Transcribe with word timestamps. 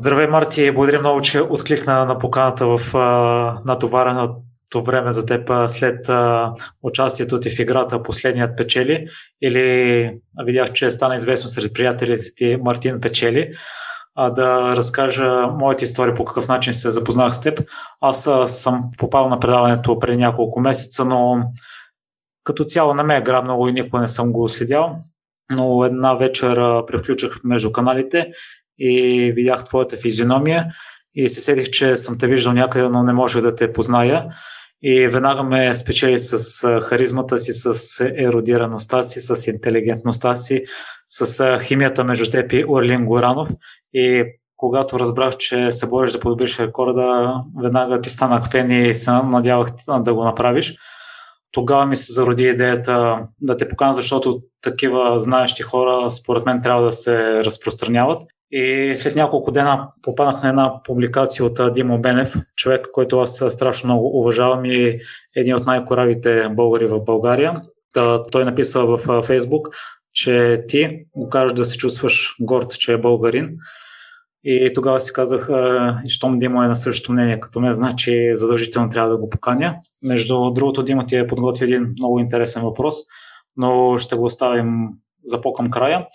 Здравей, 0.00 0.26
Марти. 0.26 0.70
Благодаря 0.70 1.00
много, 1.00 1.20
че 1.20 1.40
откликна 1.40 2.04
на 2.04 2.18
поканата 2.18 2.66
в 2.66 2.94
натовареното 3.66 4.82
време 4.82 5.12
за 5.12 5.26
теб 5.26 5.50
след 5.66 6.08
а, 6.08 6.52
участието 6.82 7.40
ти 7.40 7.50
в 7.50 7.58
играта 7.58 8.02
Последният 8.02 8.56
печели. 8.56 9.08
Или 9.42 10.18
видях, 10.44 10.72
че 10.72 10.90
стана 10.90 11.16
известно 11.16 11.50
сред 11.50 11.74
приятелите 11.74 12.34
ти 12.34 12.56
Мартин 12.56 13.00
Печели. 13.00 13.52
А, 14.14 14.30
да 14.30 14.76
разкажа 14.76 15.46
моята 15.46 15.84
история 15.84 16.14
по 16.14 16.24
какъв 16.24 16.48
начин 16.48 16.72
се 16.72 16.90
запознах 16.90 17.34
с 17.34 17.40
теб. 17.40 17.60
Аз 18.00 18.26
а, 18.26 18.46
съм 18.46 18.90
попал 18.98 19.28
на 19.28 19.40
предаването 19.40 19.98
преди 19.98 20.16
няколко 20.16 20.60
месеца, 20.60 21.04
но 21.04 21.42
като 22.44 22.64
цяло 22.64 22.94
не 22.94 23.02
ме 23.02 23.16
е 23.16 23.22
грабнало 23.22 23.68
и 23.68 23.72
никога 23.72 24.00
не 24.00 24.08
съм 24.08 24.32
го 24.32 24.48
следял. 24.48 24.96
Но 25.50 25.84
една 25.84 26.14
вечер 26.14 26.56
превключих 26.86 27.44
между 27.44 27.72
каналите 27.72 28.32
и 28.80 29.32
видях 29.32 29.64
твоята 29.64 29.96
физиономия 29.96 30.66
и 31.14 31.28
се 31.28 31.40
седих, 31.40 31.70
че 31.70 31.96
съм 31.96 32.18
те 32.18 32.26
виждал 32.26 32.52
някъде, 32.52 32.88
но 32.88 33.02
не 33.02 33.12
може 33.12 33.40
да 33.40 33.54
те 33.54 33.72
позная. 33.72 34.26
И 34.82 35.08
веднага 35.08 35.42
ме 35.42 35.76
спечели 35.76 36.18
с 36.18 36.80
харизмата 36.80 37.38
си, 37.38 37.52
с 37.52 38.00
еродираността 38.16 39.04
си, 39.04 39.20
с 39.20 39.46
интелигентността 39.46 40.36
си, 40.36 40.64
с 41.06 41.58
химията 41.62 42.04
между 42.04 42.30
теб 42.30 42.52
и 42.52 42.64
Орлин 42.68 43.04
Горанов. 43.04 43.48
И 43.94 44.24
когато 44.56 44.98
разбрах, 44.98 45.36
че 45.36 45.72
се 45.72 45.86
бориш 45.86 46.12
да 46.12 46.20
подобриш 46.20 46.58
рекорда, 46.58 47.34
веднага 47.62 48.00
ти 48.00 48.10
станах 48.10 48.50
фен 48.50 48.70
и 48.70 48.94
се 48.94 49.10
надявах 49.10 49.68
да 49.88 50.14
го 50.14 50.24
направиш. 50.24 50.76
Тогава 51.52 51.86
ми 51.86 51.96
се 51.96 52.12
зароди 52.12 52.42
идеята 52.42 53.22
да 53.40 53.56
те 53.56 53.68
покана, 53.68 53.94
защото 53.94 54.40
такива 54.62 55.20
знаещи 55.20 55.62
хора, 55.62 56.10
според 56.10 56.46
мен, 56.46 56.62
трябва 56.62 56.82
да 56.82 56.92
се 56.92 57.44
разпространяват. 57.44 58.22
И 58.52 58.94
след 58.96 59.16
няколко 59.16 59.50
дена 59.50 59.88
попаднах 60.02 60.42
на 60.42 60.48
една 60.48 60.82
публикация 60.84 61.44
от 61.44 61.74
Димо 61.74 61.98
Бенев, 61.98 62.36
човек, 62.56 62.88
който 62.92 63.20
аз 63.20 63.44
страшно 63.48 63.86
много 63.86 64.20
уважавам 64.20 64.64
и 64.64 65.00
един 65.36 65.54
от 65.54 65.66
най-коравите 65.66 66.48
българи 66.50 66.86
в 66.86 67.00
България. 67.00 67.62
Та, 67.92 68.26
той 68.26 68.44
написа 68.44 68.84
в 68.84 69.22
Фейсбук, 69.22 69.68
че 70.12 70.64
ти 70.68 71.04
го 71.16 71.28
кажеш 71.28 71.52
да 71.52 71.64
се 71.64 71.76
чувстваш 71.76 72.36
горд, 72.40 72.78
че 72.78 72.92
е 72.92 72.98
българин. 72.98 73.54
И 74.44 74.72
тогава 74.74 75.00
си 75.00 75.12
казах, 75.12 75.48
щом 76.08 76.38
Димо 76.38 76.62
е 76.62 76.68
на 76.68 76.76
същото 76.76 77.12
мнение 77.12 77.40
като 77.40 77.60
мен, 77.60 77.74
значи 77.74 78.30
задължително 78.34 78.90
трябва 78.90 79.10
да 79.10 79.18
го 79.18 79.30
поканя. 79.30 79.76
Между 80.02 80.50
другото, 80.50 80.82
Димо 80.82 81.06
ти 81.06 81.16
е 81.16 81.26
подготвил 81.26 81.66
един 81.66 81.94
много 81.98 82.18
интересен 82.18 82.62
въпрос, 82.62 82.96
но 83.56 83.98
ще 83.98 84.16
го 84.16 84.24
оставим 84.24 84.88
за 85.24 85.40
по-към 85.40 85.70
края. 85.70 86.06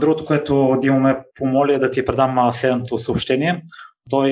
Другото, 0.00 0.24
което 0.24 0.78
Димо 0.80 1.00
ме 1.00 1.16
помоли 1.34 1.74
е 1.74 1.78
да 1.78 1.90
ти 1.90 2.04
предам 2.04 2.52
следното 2.52 2.98
съобщение. 2.98 3.62
Той 4.10 4.30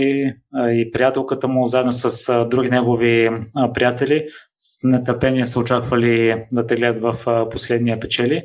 и 0.56 0.90
приятелката 0.92 1.48
му, 1.48 1.66
заедно 1.66 1.92
с 1.92 2.44
други 2.48 2.70
негови 2.70 3.28
приятели, 3.74 4.26
с 4.58 4.78
нетърпение 4.82 5.46
са 5.46 5.60
очаквали 5.60 6.44
да 6.52 6.66
те 6.66 6.76
гледат 6.76 7.02
в 7.02 7.46
последния 7.50 8.00
печели. 8.00 8.42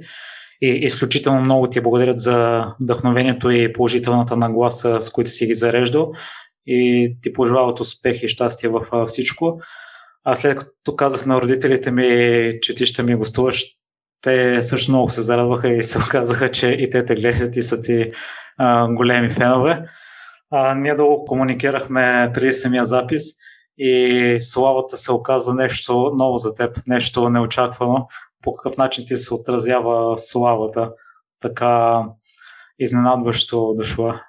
И 0.62 0.68
изключително 0.68 1.42
много 1.42 1.68
ти 1.68 1.82
благодарят 1.82 2.20
за 2.20 2.66
вдъхновението 2.84 3.50
и 3.50 3.74
положителната 3.74 4.38
нагласа, 4.38 5.02
с 5.02 5.10
които 5.10 5.30
си 5.30 5.46
ги 5.46 5.54
зареждал. 5.54 6.12
И 6.68 7.16
ти 7.22 7.34
пожелават 7.34 7.80
успех 7.80 8.24
и 8.24 8.28
щастие 8.28 8.70
в 8.70 9.06
всичко. 9.06 9.62
А 10.24 10.36
след 10.36 10.60
като 10.60 10.96
казах 10.96 11.26
на 11.26 11.42
родителите 11.42 11.92
ми, 11.92 12.52
че 12.62 12.76
ти 12.76 12.86
ще 12.86 13.04
ми 13.04 13.16
гостуваш, 13.16 13.66
те 14.22 14.62
също 14.62 14.92
много 14.92 15.10
се 15.10 15.22
зарадваха 15.22 15.70
и 15.70 15.84
се 15.84 15.98
оказаха, 16.00 16.52
че 16.52 16.68
и 16.68 16.90
те 16.90 17.06
те 17.06 17.16
гледат 17.16 17.56
и 17.56 17.62
са 17.62 17.82
ти 17.82 18.12
а, 18.58 18.88
големи 18.94 19.30
фенове. 19.30 19.86
А, 20.52 20.76
ние 20.76 20.96
долу 20.96 21.26
комуникирахме 21.26 22.32
преди 22.34 22.54
самия 22.54 22.86
запис 22.86 23.24
и 23.78 24.38
славата 24.40 24.98
се 24.98 25.12
оказа 25.12 25.54
нещо 25.54 26.12
ново 26.20 26.38
за 26.38 26.56
теб, 26.56 26.78
нещо 26.88 27.30
неочаквано. 27.30 28.08
По 28.44 28.54
какъв 28.54 28.78
начин 28.78 29.06
ти 29.08 29.18
се 29.18 29.34
отразява 29.34 30.18
славата, 30.18 30.92
така 31.42 32.04
изненадващо 32.80 33.74
дошла? 33.78 34.22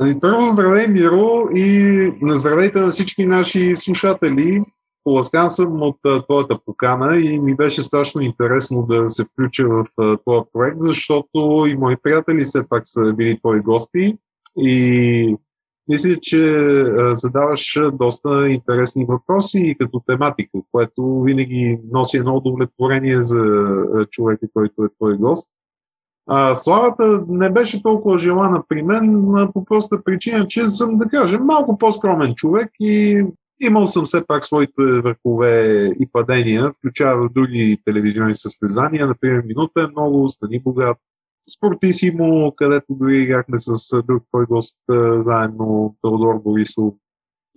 Ами, 0.00 0.20
първо 0.20 0.50
здравей, 0.50 0.86
Миро, 0.86 1.48
и 1.54 2.12
здравейте 2.22 2.78
на 2.78 2.90
всички 2.90 3.26
наши 3.26 3.76
слушатели. 3.76 4.62
Поласкан 5.04 5.50
съм 5.50 5.82
от 5.82 5.96
твоята 6.24 6.58
покана 6.66 7.16
и 7.16 7.38
ми 7.38 7.54
беше 7.54 7.82
страшно 7.82 8.20
интересно 8.20 8.82
да 8.82 9.08
се 9.08 9.24
включа 9.24 9.68
в 9.68 9.86
а, 9.98 10.16
този 10.24 10.46
проект, 10.52 10.76
защото 10.80 11.64
и 11.68 11.76
мои 11.76 11.96
приятели 11.96 12.44
все 12.44 12.68
пак 12.68 12.82
са 12.84 13.12
били 13.12 13.38
твои 13.38 13.60
гости 13.60 14.18
и 14.58 15.36
мисля, 15.88 16.16
че 16.22 16.64
задаваш 17.12 17.80
доста 17.92 18.48
интересни 18.48 19.04
въпроси 19.04 19.76
като 19.80 20.02
тематика, 20.06 20.58
което 20.72 21.20
винаги 21.22 21.80
носи 21.92 22.16
едно 22.16 22.36
удовлетворение 22.36 23.22
за 23.22 23.44
човека, 24.10 24.46
който 24.54 24.84
е 24.84 24.94
твой 24.98 25.16
гост. 25.16 25.50
А, 26.26 26.54
славата 26.54 27.24
не 27.28 27.50
беше 27.50 27.82
толкова 27.82 28.18
желана 28.18 28.62
при 28.68 28.82
мен 28.82 29.26
по 29.54 29.64
проста 29.64 30.04
причина, 30.04 30.48
че 30.48 30.68
съм, 30.68 30.98
да 30.98 31.08
кажем, 31.08 31.44
малко 31.44 31.78
по-скромен 31.78 32.34
човек 32.34 32.70
и 32.80 33.24
Имал 33.64 33.86
съм 33.86 34.04
все 34.04 34.26
пак 34.26 34.44
своите 34.44 34.82
върхове 34.82 35.86
и 36.00 36.08
падения, 36.12 36.72
включая 36.72 37.16
в 37.16 37.28
други 37.34 37.78
телевизионни 37.84 38.36
състезания, 38.36 39.06
например 39.06 39.42
Минута 39.46 39.82
е 39.82 39.86
много, 39.86 40.28
Стани 40.28 40.60
богат, 40.60 40.96
Спортисимо, 41.56 42.52
където 42.56 42.86
дори 42.90 43.22
играхме 43.22 43.58
с 43.58 44.02
друг 44.02 44.22
твой 44.28 44.46
гост 44.46 44.78
заедно, 45.18 45.96
Теодор 46.02 46.38
Борисов. 46.38 46.94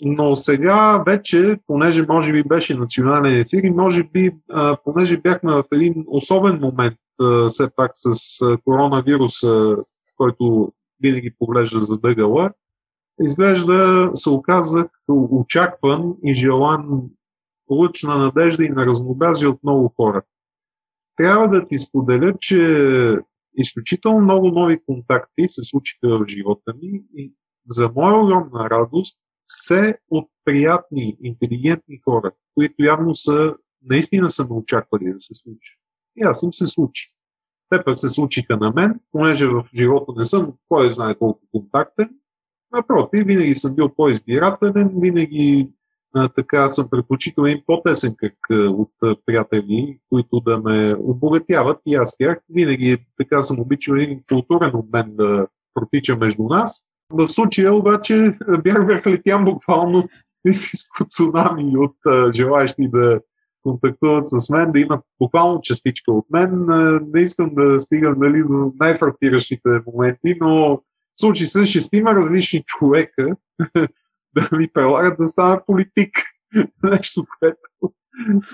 Но 0.02 0.36
сега 0.36 1.04
вече, 1.06 1.58
понеже 1.68 2.06
може 2.10 2.32
би 2.32 2.44
беше 2.44 2.78
национален 2.78 3.42
ефир 3.42 3.64
и 3.64 3.70
може 3.70 4.04
би, 4.04 4.32
понеже 4.84 5.18
бяхме 5.18 5.54
в 5.54 5.64
един 5.72 6.06
особен 6.08 6.60
момент, 6.60 6.96
все 7.48 7.70
пак 7.76 7.92
с 7.94 8.40
коронавируса, 8.66 9.78
който 10.18 10.72
винаги 11.02 11.32
поглежда 11.40 11.80
за 11.80 11.98
дъгъла, 11.98 12.52
изглежда 13.22 14.10
се 14.14 14.30
оказах 14.30 14.88
очакван 15.10 16.16
и 16.24 16.36
желан 16.36 17.02
лъч 17.70 18.04
на 18.04 18.18
надежда 18.18 18.66
и 18.66 18.70
на 18.70 18.86
разнообразие 18.86 19.48
от 19.48 19.64
много 19.64 19.94
хора. 19.96 20.22
Трябва 21.16 21.50
да 21.50 21.68
ти 21.68 21.78
споделя, 21.78 22.34
че 22.40 22.60
изключително 23.58 24.22
много 24.22 24.48
нови 24.48 24.80
контакти 24.86 25.44
се 25.48 25.64
случиха 25.64 26.18
в 26.18 26.26
живота 26.28 26.74
ми 26.82 27.04
и 27.16 27.34
за 27.68 27.92
моя 27.96 28.18
огромна 28.18 28.70
радост 28.70 29.18
все 29.46 29.98
от 30.10 30.30
приятни, 30.46 31.18
интелигентни 31.24 32.00
хора, 32.04 32.32
които 32.54 32.84
явно 32.84 33.16
са, 33.16 33.54
наистина 33.82 34.30
са 34.30 34.44
ме 34.44 34.56
очаквали 34.56 35.14
да 35.14 35.20
се 35.20 35.34
случи. 35.34 35.78
И 36.16 36.24
аз 36.24 36.44
им 36.44 36.54
се 36.54 36.68
случи. 36.68 37.12
Те 37.70 37.84
пък 37.84 38.00
се 38.00 38.10
случиха 38.10 38.58
на 38.58 38.72
мен, 38.72 39.00
понеже 39.12 39.48
в 39.48 39.66
живота 39.76 40.14
не 40.18 40.26
съм 40.26 40.54
кой 40.70 40.92
знае 40.92 41.16
колко 41.16 41.42
контактен, 41.52 42.10
Напротив, 42.76 43.28
винаги 43.28 43.56
съм 43.56 43.76
бил 43.76 43.90
по-избирателен, 43.90 44.92
винаги 44.96 45.70
а, 46.16 46.30
така 46.30 46.68
съм 46.68 46.88
предпочитал 46.92 47.44
един 47.44 47.64
по-тесен 47.68 48.16
кръг 48.18 48.38
от 48.52 48.92
а, 49.04 49.16
приятели, 49.26 50.00
които 50.10 50.40
да 50.40 50.58
ме 50.58 50.96
обогатяват 51.00 51.80
и 51.86 51.96
аз 51.96 52.18
тях. 52.18 52.38
Винаги 52.50 52.98
така 53.18 53.42
съм 53.42 53.60
обичал 53.60 53.96
един 53.96 54.22
културен 54.30 54.72
обмен 54.76 55.16
да 55.16 55.48
протича 55.74 56.18
между 56.18 56.44
нас. 56.44 56.86
В 57.10 57.30
случая 57.30 57.74
обаче 57.74 58.38
бях 58.64 59.08
летян 59.08 59.46
буквално 59.46 60.08
истинско 60.48 61.06
цунами 61.10 61.78
от 61.78 61.96
а, 62.06 62.34
желаящи 62.34 62.88
да 62.88 63.20
контактуват 63.64 64.28
с 64.28 64.50
мен, 64.50 64.72
да 64.72 64.80
имат 64.80 65.02
буквално 65.20 65.62
частичка 65.62 66.12
от 66.12 66.26
мен. 66.32 66.66
Не 67.14 67.22
искам 67.22 67.50
да 67.56 67.80
стигам 67.80 68.16
нали, 68.18 68.44
до 68.44 68.74
най-фрапиращите 68.80 69.70
моменти, 69.88 70.38
но 70.42 70.82
случи 71.20 71.46
се 71.46 71.66
шестима 71.66 72.16
различни 72.16 72.64
човека 72.66 73.36
да 74.36 74.50
ми 74.58 74.68
прилагат 74.74 75.18
да 75.20 75.28
стана 75.28 75.62
политик. 75.66 76.12
Нещо, 76.84 77.26
което 77.40 77.94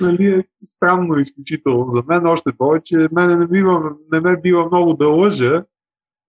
нали, 0.02 0.28
е 0.28 0.44
странно 0.64 1.20
изключително 1.20 1.86
за 1.88 2.04
мен. 2.08 2.28
Още 2.28 2.52
повече, 2.58 3.08
мене 3.12 3.36
не, 3.36 3.48
бива, 3.48 3.92
не 4.12 4.20
ме 4.20 4.38
бива 4.38 4.66
много 4.66 4.94
да 4.94 5.08
лъжа 5.08 5.64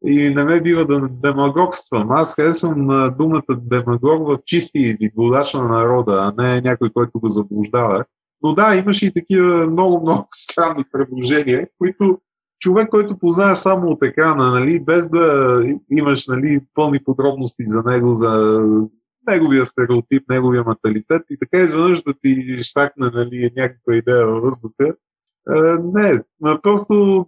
и 0.07 0.35
не 0.35 0.45
ме 0.45 0.61
бива 0.61 0.87
да 0.87 1.09
демагогствам. 1.09 2.11
Аз 2.11 2.35
харесвам 2.35 3.15
думата 3.19 3.43
демагог 3.57 4.29
в 4.29 4.39
чисти 4.47 4.97
вид, 5.01 5.13
водач 5.17 5.55
на 5.55 5.69
народа, 5.69 6.33
а 6.37 6.43
не 6.43 6.61
някой, 6.61 6.91
който 6.91 7.21
го 7.21 7.29
заблуждава. 7.29 8.05
Но 8.43 8.55
да, 8.55 8.75
имаше 8.75 9.07
и 9.07 9.13
такива 9.13 9.67
много-много 9.67 10.29
странни 10.35 10.85
предложения, 10.93 11.69
които 11.79 12.19
човек, 12.63 12.89
който 12.89 13.19
познаваш 13.19 13.59
само 13.59 13.99
екрана, 14.03 14.51
нали, 14.51 14.81
без 14.81 15.11
да 15.11 15.59
имаш 15.91 16.27
нали, 16.27 16.61
пълни 16.75 17.05
подробности 17.05 17.65
за 17.67 17.83
него, 17.83 18.15
за 18.15 18.61
неговия 19.27 19.65
стереотип, 19.65 20.29
неговия 20.29 20.65
менталитет 20.67 21.23
и 21.31 21.39
така 21.39 21.59
изведнъж 21.59 22.03
да 22.03 22.15
ти 22.23 22.59
щакне 22.63 23.11
нали, 23.15 23.51
някаква 23.57 23.97
идея 23.97 24.27
във 24.27 24.43
въздуха. 24.43 24.95
Е, 25.51 25.77
не, 25.95 26.23
просто 26.63 27.27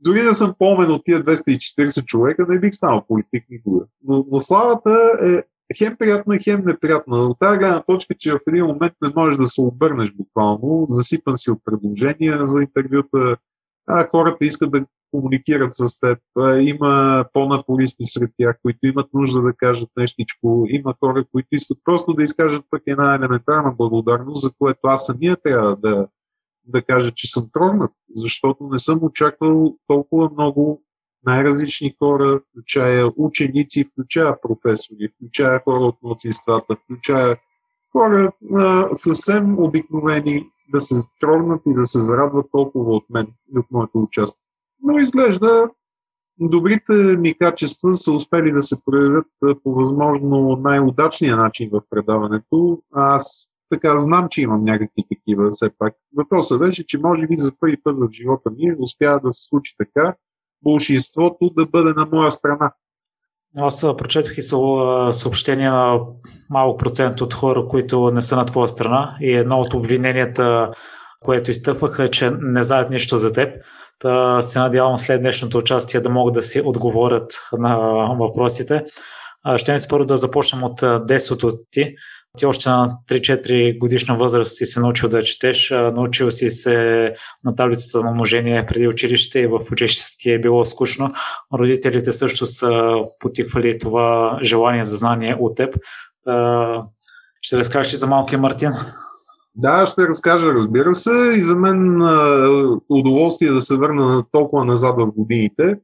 дори 0.00 0.22
да 0.22 0.34
съм 0.34 0.54
по-умен 0.58 0.90
от 0.90 1.04
тия 1.04 1.24
240 1.24 2.04
човека, 2.04 2.46
не 2.48 2.58
бих 2.58 2.74
станал 2.74 3.04
политик 3.08 3.44
никога. 3.50 3.84
Но, 4.04 4.26
но 4.30 4.40
славата 4.40 5.12
е 5.22 5.42
хем 5.76 5.96
приятна, 5.98 6.38
хем 6.38 6.62
неприятна. 6.64 7.16
От 7.16 7.38
тази 7.38 7.58
гледна 7.58 7.82
точка, 7.82 8.14
че 8.18 8.32
в 8.32 8.40
един 8.48 8.66
момент 8.66 8.92
не 9.02 9.12
можеш 9.16 9.36
да 9.36 9.46
се 9.46 9.60
обърнеш 9.60 10.12
буквално, 10.12 10.86
засипан 10.88 11.34
си 11.34 11.50
от 11.50 11.58
предложения 11.64 12.46
за 12.46 12.62
интервюта, 12.62 13.36
а 13.86 14.08
хората 14.08 14.44
искат 14.44 14.70
да 14.70 14.84
комуникират 15.12 15.74
с 15.74 16.00
теб, 16.00 16.18
има 16.60 17.24
по-напористи 17.32 18.04
сред 18.06 18.30
тях, 18.38 18.56
които 18.62 18.86
имат 18.86 19.14
нужда 19.14 19.42
да 19.42 19.52
кажат 19.52 19.90
нещичко, 19.96 20.64
има 20.68 20.94
хора, 21.00 21.24
които 21.32 21.48
искат 21.52 21.78
просто 21.84 22.12
да 22.12 22.22
изкажат 22.22 22.64
пък 22.70 22.82
една 22.86 23.14
елементарна 23.14 23.72
благодарност, 23.72 24.42
за 24.42 24.50
което 24.58 24.80
аз 24.82 25.06
самия 25.06 25.36
трябва 25.36 25.76
да, 25.76 26.06
да 26.66 26.82
кажа, 26.82 27.10
че 27.10 27.32
съм 27.32 27.48
трогнат, 27.52 27.92
защото 28.14 28.68
не 28.72 28.78
съм 28.78 28.98
очаквал 29.02 29.76
толкова 29.86 30.30
много 30.30 30.82
най-различни 31.26 31.94
хора, 31.98 32.40
включая 32.50 33.12
ученици, 33.16 33.84
включая 33.84 34.40
професори, 34.40 35.08
включая 35.16 35.60
хора 35.64 35.80
от 35.80 35.96
младсинствата, 36.02 36.76
включая 36.84 37.36
хора 37.92 38.32
а, 38.56 38.88
съвсем 38.94 39.58
обикновени 39.58 40.46
да 40.72 40.80
се 40.80 40.94
трогнат 41.20 41.62
и 41.66 41.74
да 41.74 41.84
се 41.84 42.00
зарадват 42.00 42.46
толкова 42.52 42.94
от 42.94 43.04
мен 43.10 43.26
и 43.54 43.58
от 43.58 43.66
моето 43.70 44.02
участие. 44.02 44.42
Но 44.82 44.98
изглежда 44.98 45.70
добрите 46.40 46.92
ми 46.92 47.38
качества 47.38 47.94
са 47.94 48.12
успели 48.12 48.52
да 48.52 48.62
се 48.62 48.76
проявят 48.84 49.26
по 49.62 49.74
възможно 49.74 50.56
най-удачния 50.56 51.36
начин 51.36 51.70
в 51.72 51.82
предаването. 51.90 52.82
Аз 52.92 53.48
така 53.70 53.98
знам, 53.98 54.28
че 54.30 54.42
имам 54.42 54.64
някакви 54.64 55.04
такива 55.08 55.50
все 55.50 55.70
пак. 55.78 55.94
Въпросът 56.16 56.58
беше, 56.58 56.86
че 56.86 56.98
може 56.98 57.26
би 57.26 57.36
за 57.36 57.52
първи 57.60 57.76
път 57.82 57.96
в 57.98 58.08
живота 58.12 58.50
ми 58.50 58.74
успя 58.78 59.20
да 59.24 59.30
се 59.30 59.44
случи 59.44 59.74
така, 59.78 60.14
большинството 60.62 61.50
да 61.50 61.66
бъде 61.66 61.92
на 61.92 62.08
моя 62.12 62.32
страна. 62.32 62.72
Аз 63.56 63.80
прочетох 63.80 64.38
и 64.38 64.42
съобщения 65.12 65.72
на 65.72 66.00
малък 66.50 66.78
процент 66.78 67.20
от 67.20 67.34
хора, 67.34 67.66
които 67.68 68.10
не 68.10 68.22
са 68.22 68.36
на 68.36 68.44
твоя 68.44 68.68
страна 68.68 69.16
и 69.20 69.32
едно 69.32 69.60
от 69.60 69.74
обвиненията, 69.74 70.70
което 71.20 71.50
изтъпваха 71.50 72.04
е, 72.04 72.08
че 72.08 72.30
не 72.40 72.64
знаят 72.64 72.90
нищо 72.90 73.16
за 73.16 73.32
теб. 73.32 73.64
Та 73.98 74.42
се 74.42 74.58
надявам 74.58 74.98
след 74.98 75.20
днешното 75.20 75.58
участие 75.58 76.00
да 76.00 76.10
могат 76.10 76.34
да 76.34 76.42
си 76.42 76.62
отговорят 76.64 77.32
на 77.52 77.76
въпросите. 78.18 78.84
Ще 79.56 79.72
ми 79.72 79.78
първо 79.88 80.06
да 80.06 80.16
започнем 80.16 80.62
от 80.62 81.06
десото 81.06 81.52
ти. 81.70 81.94
Ти 82.38 82.46
още 82.46 82.68
на 82.68 82.98
3-4 83.10 83.78
годишна 83.78 84.16
възраст 84.16 84.56
си 84.56 84.66
се 84.66 84.80
научил 84.80 85.08
да 85.08 85.22
четеш, 85.22 85.70
научил 85.70 86.30
си 86.30 86.50
се 86.50 87.14
на 87.44 87.56
таблицата 87.56 88.04
на 88.04 88.10
умножение 88.10 88.66
преди 88.66 88.88
училище 88.88 89.40
и 89.40 89.46
в 89.46 89.60
училище 89.72 90.16
ти 90.18 90.32
е 90.32 90.40
било 90.40 90.64
скучно. 90.64 91.10
Родителите 91.54 92.12
също 92.12 92.46
са 92.46 92.94
потиквали 93.20 93.78
това 93.78 94.38
желание 94.42 94.84
за 94.84 94.96
знание 94.96 95.36
от 95.40 95.56
теб. 95.56 95.74
Ще 97.42 97.58
разкажеш 97.58 97.92
ли 97.92 97.96
за 97.96 98.06
малкия 98.06 98.38
Мартин? 98.38 98.70
Да, 99.54 99.86
ще 99.86 100.08
разкажа, 100.08 100.46
разбира 100.46 100.94
се. 100.94 101.34
И 101.36 101.44
за 101.44 101.56
мен 101.56 102.02
удоволствие 102.88 103.50
да 103.50 103.60
се 103.60 103.76
върна 103.76 104.24
толкова 104.32 104.64
назад 104.64 104.94
в 104.98 105.06
годините. 105.06 105.74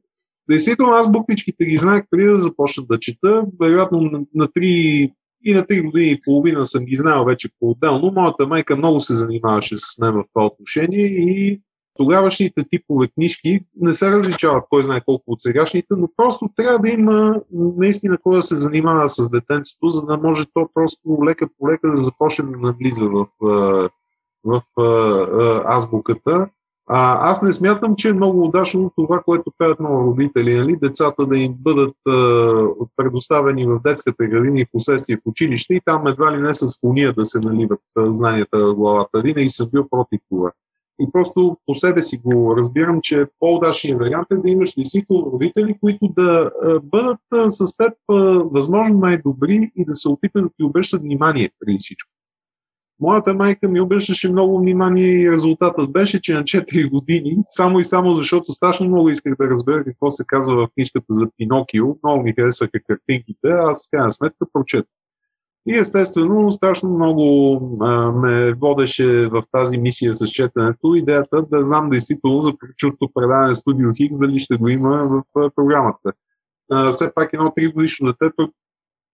Действително, 0.49 0.91
аз 0.91 1.11
буквичките 1.11 1.65
ги 1.65 1.77
знаех 1.77 2.03
преди 2.11 2.25
да 2.29 2.37
започна 2.37 2.83
да 2.89 2.99
чета. 2.99 3.45
Вероятно 3.61 4.01
на, 4.01 4.19
на 4.35 4.47
3 4.47 5.11
и 5.43 5.53
на 5.53 5.63
3 5.63 5.85
години 5.85 6.11
и 6.11 6.21
половина 6.21 6.65
съм 6.65 6.85
ги 6.85 6.97
знал 6.97 7.25
вече 7.25 7.49
по-отделно. 7.59 8.11
Моята 8.11 8.47
майка 8.47 8.75
много 8.75 8.99
се 8.99 9.13
занимаваше 9.13 9.77
с 9.77 9.97
мен 9.99 10.13
в 10.13 10.23
това 10.33 10.45
отношение 10.45 11.05
и 11.05 11.61
тогавашните 11.99 12.65
типове 12.69 13.07
книжки 13.07 13.59
не 13.75 13.93
се 13.93 14.11
различават 14.11 14.65
кой 14.69 14.83
знае 14.83 15.01
колко 15.05 15.23
от 15.27 15.41
сегашните, 15.41 15.87
но 15.91 16.07
просто 16.17 16.49
трябва 16.55 16.79
да 16.79 16.89
има 16.89 17.41
наистина 17.53 18.17
кой 18.17 18.35
да 18.35 18.43
се 18.43 18.55
занимава 18.55 19.09
с 19.09 19.29
детенцето, 19.29 19.89
за 19.89 20.05
да 20.05 20.17
може 20.17 20.45
то 20.53 20.69
просто 20.73 21.19
лека 21.27 21.47
по 21.57 21.69
лека 21.69 21.91
да 21.91 21.97
започне 21.97 22.45
да 22.45 22.57
навлиза 22.57 23.05
в, 23.05 23.27
в, 23.41 23.89
в, 24.45 24.61
азбуката. 25.65 26.49
А, 26.91 27.29
аз 27.31 27.41
не 27.41 27.53
смятам, 27.53 27.95
че 27.95 28.09
е 28.09 28.13
много 28.13 28.43
удачно 28.43 28.91
това, 28.95 29.21
което 29.25 29.53
правят 29.57 29.79
много 29.79 30.11
родители, 30.11 30.55
нали? 30.55 30.77
децата 30.81 31.25
да 31.25 31.37
им 31.37 31.55
бъдат 31.59 31.95
а, 32.07 32.13
предоставени 32.95 33.65
в 33.65 33.79
детската 33.83 34.25
градина 34.25 34.59
и 34.59 34.65
в 34.65 34.71
последствие 34.71 35.17
в 35.17 35.29
училище 35.29 35.73
и 35.73 35.81
там 35.85 36.07
едва 36.07 36.37
ли 36.37 36.41
не 36.41 36.53
с 36.53 36.79
фония 36.79 37.13
да 37.13 37.25
се 37.25 37.39
наливат 37.39 37.79
а, 37.97 38.13
знанията 38.13 38.57
в 38.57 38.75
главата. 38.75 39.21
Винаги 39.21 39.49
съм 39.49 39.69
бил 39.73 39.87
против 39.89 40.19
това. 40.29 40.51
И 41.01 41.11
просто 41.11 41.57
по 41.65 41.75
себе 41.75 42.01
си 42.01 42.21
го 42.25 42.55
разбирам, 42.57 42.99
че 43.03 43.27
по-удачният 43.39 43.99
вариант 43.99 44.27
е 44.31 44.37
да 44.37 44.49
имаш 44.49 44.73
действително 44.75 45.31
родители, 45.31 45.77
които 45.81 46.07
да 46.07 46.51
а, 46.63 46.79
бъдат 46.79 47.19
а, 47.33 47.49
с 47.49 47.77
теб 47.77 47.93
а, 48.11 48.13
възможно 48.51 48.99
най-добри 48.99 49.71
и 49.75 49.85
да 49.85 49.95
се 49.95 50.09
опитат 50.09 50.43
да 50.43 50.49
ти 50.57 50.63
обръщат 50.63 51.01
внимание 51.01 51.51
преди 51.59 51.77
всичко. 51.79 52.11
Моята 53.01 53.33
майка 53.33 53.67
ми 53.67 53.81
обръщаше 53.81 54.31
много 54.31 54.59
внимание 54.59 55.07
и 55.07 55.31
резултатът 55.31 55.91
беше, 55.91 56.21
че 56.21 56.33
на 56.33 56.43
4 56.43 56.89
години, 56.89 57.37
само 57.47 57.79
и 57.79 57.83
само 57.83 58.15
защото 58.15 58.53
страшно 58.53 58.87
много 58.87 59.09
исках 59.09 59.35
да 59.39 59.49
разбера 59.49 59.83
какво 59.83 60.09
се 60.09 60.23
казва 60.27 60.55
в 60.55 60.67
книжката 60.75 61.05
за 61.09 61.27
Пинокио, 61.37 61.85
много 62.03 62.23
ми 62.23 62.33
харесваха 62.33 62.79
картинките, 62.87 63.47
аз 63.47 63.87
в 63.87 63.91
крайна 63.91 64.11
сметка 64.11 64.45
прочет. 64.53 64.85
И 65.67 65.77
естествено, 65.77 66.51
страшно 66.51 66.89
много 66.89 67.59
а, 67.81 68.11
ме 68.11 68.53
водеше 68.53 69.27
в 69.27 69.43
тази 69.51 69.77
мисия 69.77 70.13
с 70.13 70.27
четенето 70.27 70.95
идеята 70.95 71.45
да 71.51 71.63
знам 71.63 71.89
действително 71.89 72.41
за 72.41 72.51
чувство 72.77 73.11
предаване 73.13 73.55
Студио 73.55 73.93
Хикс 73.93 74.19
дали 74.19 74.39
ще 74.39 74.55
го 74.55 74.67
има 74.67 74.89
в 74.89 75.39
а, 75.39 75.49
програмата. 75.55 76.13
А, 76.71 76.91
все 76.91 77.13
пак 77.15 77.33
едно 77.33 77.45
3 77.45 77.73
годишно 77.73 78.13
дете, 78.21 78.33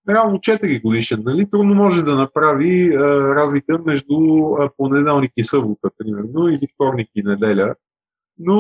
реално 0.10 0.38
4 0.38 0.82
годишен, 0.82 1.24
нали, 1.26 1.50
трудно 1.50 1.76
може 1.76 2.04
да 2.04 2.16
направи 2.16 2.96
а, 2.96 3.00
разлика 3.36 3.80
между 3.86 4.16
а, 4.60 4.70
понеделник 4.78 5.32
и 5.38 5.44
събота, 5.44 5.90
примерно, 5.98 6.48
или 6.48 6.68
вторник 6.76 7.10
и 7.16 7.24
неделя. 7.24 7.76
Но 8.40 8.56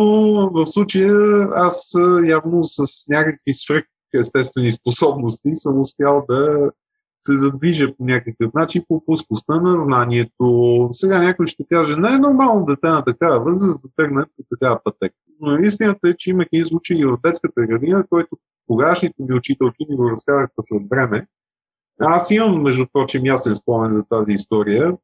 в 0.53 0.67
случая 0.67 1.15
аз 1.55 1.93
явно 2.25 2.63
с 2.63 3.07
някакви 3.09 3.53
свръх 3.53 3.83
естествени 4.19 4.71
способности 4.71 5.55
съм 5.55 5.79
успял 5.79 6.25
да 6.29 6.71
се 7.19 7.35
задвижа 7.35 7.95
по 7.97 8.05
някакъв 8.05 8.53
начин 8.53 8.83
по 8.87 9.05
пускостта 9.05 9.55
на 9.55 9.81
знанието. 9.81 10.89
Сега 10.91 11.21
някой 11.21 11.47
ще 11.47 11.63
каже, 11.69 11.95
не 11.95 12.07
е 12.07 12.17
нормално 12.17 12.65
дете 12.65 12.87
на 12.87 13.03
такава 13.03 13.39
възраст 13.39 13.81
да 13.81 13.89
тръгне 13.95 14.23
по 14.37 14.43
такава 14.55 14.79
пътека. 14.83 15.15
Но 15.41 15.57
истината 15.57 16.09
е, 16.09 16.17
че 16.17 16.29
имах 16.29 16.47
и 16.51 16.65
случаи 16.65 17.05
в 17.05 17.17
детската 17.23 17.65
градина, 17.65 18.05
който 18.09 18.37
тогашните 18.67 19.23
ми 19.23 19.35
учителки 19.35 19.85
ми 19.89 19.95
го 19.95 20.11
разказаха 20.11 20.53
след 20.61 20.81
време. 20.89 21.27
Аз 21.99 22.31
имам, 22.31 22.61
между 22.61 22.85
прочим, 22.93 23.25
ясен 23.25 23.55
спомен 23.55 23.93
за 23.93 24.05
тази 24.05 24.31
история. 24.31 24.97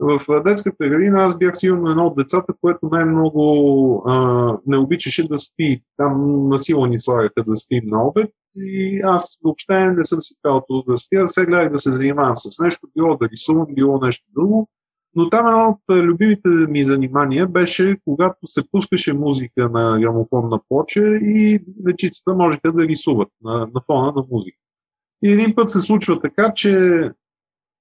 В 0.00 0.42
детската 0.44 0.88
градина 0.88 1.24
аз 1.24 1.38
бях 1.38 1.56
сигурно 1.56 1.90
едно 1.90 2.06
от 2.06 2.16
децата, 2.16 2.52
което 2.60 2.88
най-много 2.92 4.02
а, 4.06 4.58
не 4.66 4.78
обичаше 4.78 5.28
да 5.28 5.38
спи. 5.38 5.82
Там 5.96 6.48
насила 6.48 6.88
ни 6.88 6.98
слагаха 6.98 7.44
да 7.46 7.56
спим 7.56 7.82
на 7.86 8.06
обед 8.06 8.30
и 8.56 9.00
аз 9.04 9.38
въобще 9.44 9.90
не 9.90 10.04
съм 10.04 10.22
си 10.22 10.34
казал 10.42 10.64
да 10.88 10.96
спя. 10.96 11.28
Сега 11.28 11.46
гледах 11.46 11.72
да 11.72 11.78
се 11.78 11.90
занимавам 11.90 12.36
с 12.36 12.58
нещо, 12.58 12.88
било 12.96 13.16
да 13.16 13.28
рисувам, 13.28 13.66
било 13.70 14.00
нещо 14.00 14.26
друго. 14.36 14.68
Но 15.16 15.30
там 15.30 15.46
едно 15.46 15.68
от 15.68 15.96
любимите 15.96 16.48
ми 16.48 16.84
занимания 16.84 17.46
беше, 17.46 17.96
когато 18.04 18.46
се 18.46 18.70
пускаше 18.70 19.12
музика 19.12 19.68
на 19.68 19.98
грамофонна 20.00 20.60
плоча 20.68 21.06
и 21.06 21.60
дечицата 21.66 22.34
можеха 22.34 22.72
да 22.72 22.88
рисуват 22.88 23.28
на, 23.44 23.52
на 23.74 23.80
фона 23.86 24.12
на 24.16 24.24
музика. 24.30 24.58
И 25.22 25.32
един 25.32 25.54
път 25.54 25.70
се 25.70 25.80
случва 25.80 26.20
така, 26.20 26.52
че 26.54 27.00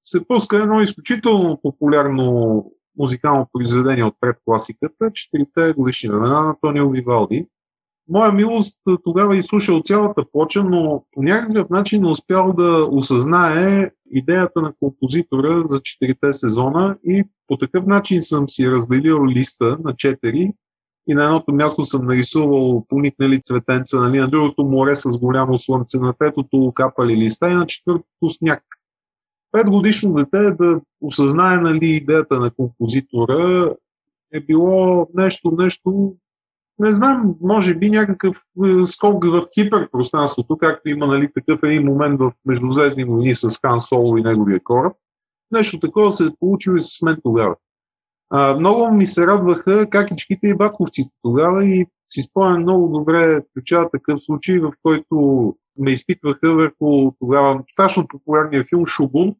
се 0.03 0.27
пуска 0.27 0.57
едно 0.57 0.81
изключително 0.81 1.59
популярно 1.61 2.65
музикално 2.97 3.47
произведение 3.53 4.03
от 4.03 4.15
предкласиката, 4.19 5.11
четирите 5.13 5.73
годишни 5.77 6.09
времена 6.09 6.41
на 6.41 6.55
Тонио 6.61 6.89
Вивалди. 6.89 7.47
Моя 8.09 8.31
милост 8.31 8.81
тогава 9.03 9.37
изслушал 9.37 9.81
цялата 9.85 10.23
плоча, 10.31 10.63
но 10.63 11.05
по 11.11 11.23
някакъв 11.23 11.69
начин 11.69 12.01
не 12.01 12.09
успял 12.09 12.53
да 12.53 12.87
осъзнае 12.91 13.91
идеята 14.11 14.61
на 14.61 14.73
композитора 14.79 15.63
за 15.65 15.81
четирите 15.81 16.33
сезона 16.33 16.97
и 17.03 17.23
по 17.47 17.57
такъв 17.57 17.85
начин 17.85 18.21
съм 18.21 18.49
си 18.49 18.71
разделил 18.71 19.27
листа 19.27 19.77
на 19.83 19.95
четири 19.95 20.51
и 21.07 21.13
на 21.13 21.23
едното 21.23 21.53
място 21.53 21.83
съм 21.83 22.05
нарисувал 22.05 22.85
поникнали 22.89 23.41
цветенца, 23.41 23.99
нали, 23.99 24.19
на 24.19 24.29
другото 24.29 24.63
море 24.63 24.95
с 24.95 25.17
голямо 25.17 25.59
слънце, 25.59 25.97
на 25.97 26.13
третото 26.13 26.71
капали 26.75 27.17
листа 27.17 27.49
и 27.49 27.53
на 27.53 27.65
четвъртото 27.65 28.29
сняг. 28.29 28.63
Пет 29.51 29.69
годишно 29.69 30.13
дете 30.13 30.51
да 30.51 30.81
осъзнае 31.01 31.57
нали, 31.57 31.85
идеята 31.85 32.39
на 32.39 32.51
композитора 32.51 33.75
е 34.33 34.39
било 34.39 35.07
нещо, 35.13 35.51
нещо, 35.57 36.15
не 36.79 36.93
знам, 36.93 37.35
може 37.41 37.75
би 37.75 37.89
някакъв 37.89 38.41
е, 38.65 38.85
скок 38.85 39.25
в 39.25 39.47
киберпространството, 39.53 40.57
както 40.57 40.89
има 40.89 41.07
нали, 41.07 41.29
такъв 41.33 41.59
един 41.63 41.85
момент 41.85 42.19
в 42.19 42.31
Междузвездни 42.45 43.03
войни 43.03 43.35
с 43.35 43.59
Хан 43.65 43.79
Соло 43.79 44.17
и 44.17 44.23
неговия 44.23 44.63
кораб. 44.63 44.93
Нещо 45.51 45.79
такова 45.79 46.11
се 46.11 46.25
е 46.25 46.35
получило 46.39 46.75
и 46.75 46.81
с 46.81 47.01
мен 47.01 47.17
тогава. 47.23 47.55
А, 48.29 48.55
много 48.55 48.91
ми 48.91 49.07
се 49.07 49.27
радваха 49.27 49.89
какичките 49.89 50.47
и 50.47 50.57
батковците 50.57 51.09
тогава 51.21 51.67
и 51.67 51.85
си 52.09 52.21
спомням 52.21 52.61
много 52.61 52.97
добре 52.97 53.41
включава 53.41 53.89
такъв 53.89 54.23
случай, 54.23 54.59
в 54.59 54.73
който 54.83 55.55
ме 55.77 55.91
изпитваха 55.91 56.53
върху 56.53 57.11
тогава 57.19 57.63
страшно 57.67 58.07
популярния 58.07 58.65
филм 58.69 58.85
Шубун. 58.85 59.35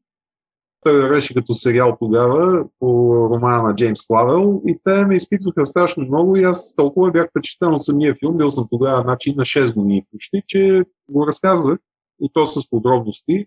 Той 0.83 1.01
вървеше 1.01 1.33
като 1.33 1.53
сериал 1.53 1.97
тогава 1.99 2.65
по 2.79 3.15
романа 3.29 3.63
на 3.63 3.75
Джеймс 3.75 4.07
Клавел 4.07 4.61
и 4.67 4.79
те 4.83 5.05
ме 5.05 5.15
изпитваха 5.15 5.65
страшно 5.65 6.03
много 6.03 6.37
и 6.37 6.43
аз 6.43 6.75
толкова 6.75 7.11
бях 7.11 7.29
впечатлен 7.29 7.73
от 7.73 7.83
самия 7.83 8.15
филм, 8.15 8.37
бил 8.37 8.51
съм 8.51 8.67
тогава 8.71 9.01
значи, 9.01 9.35
на 9.35 9.43
6 9.43 9.73
години 9.73 10.05
почти, 10.11 10.43
че 10.47 10.83
го 11.09 11.27
разказвах 11.27 11.79
и 12.21 12.29
то 12.33 12.45
с 12.45 12.69
подробности. 12.69 13.45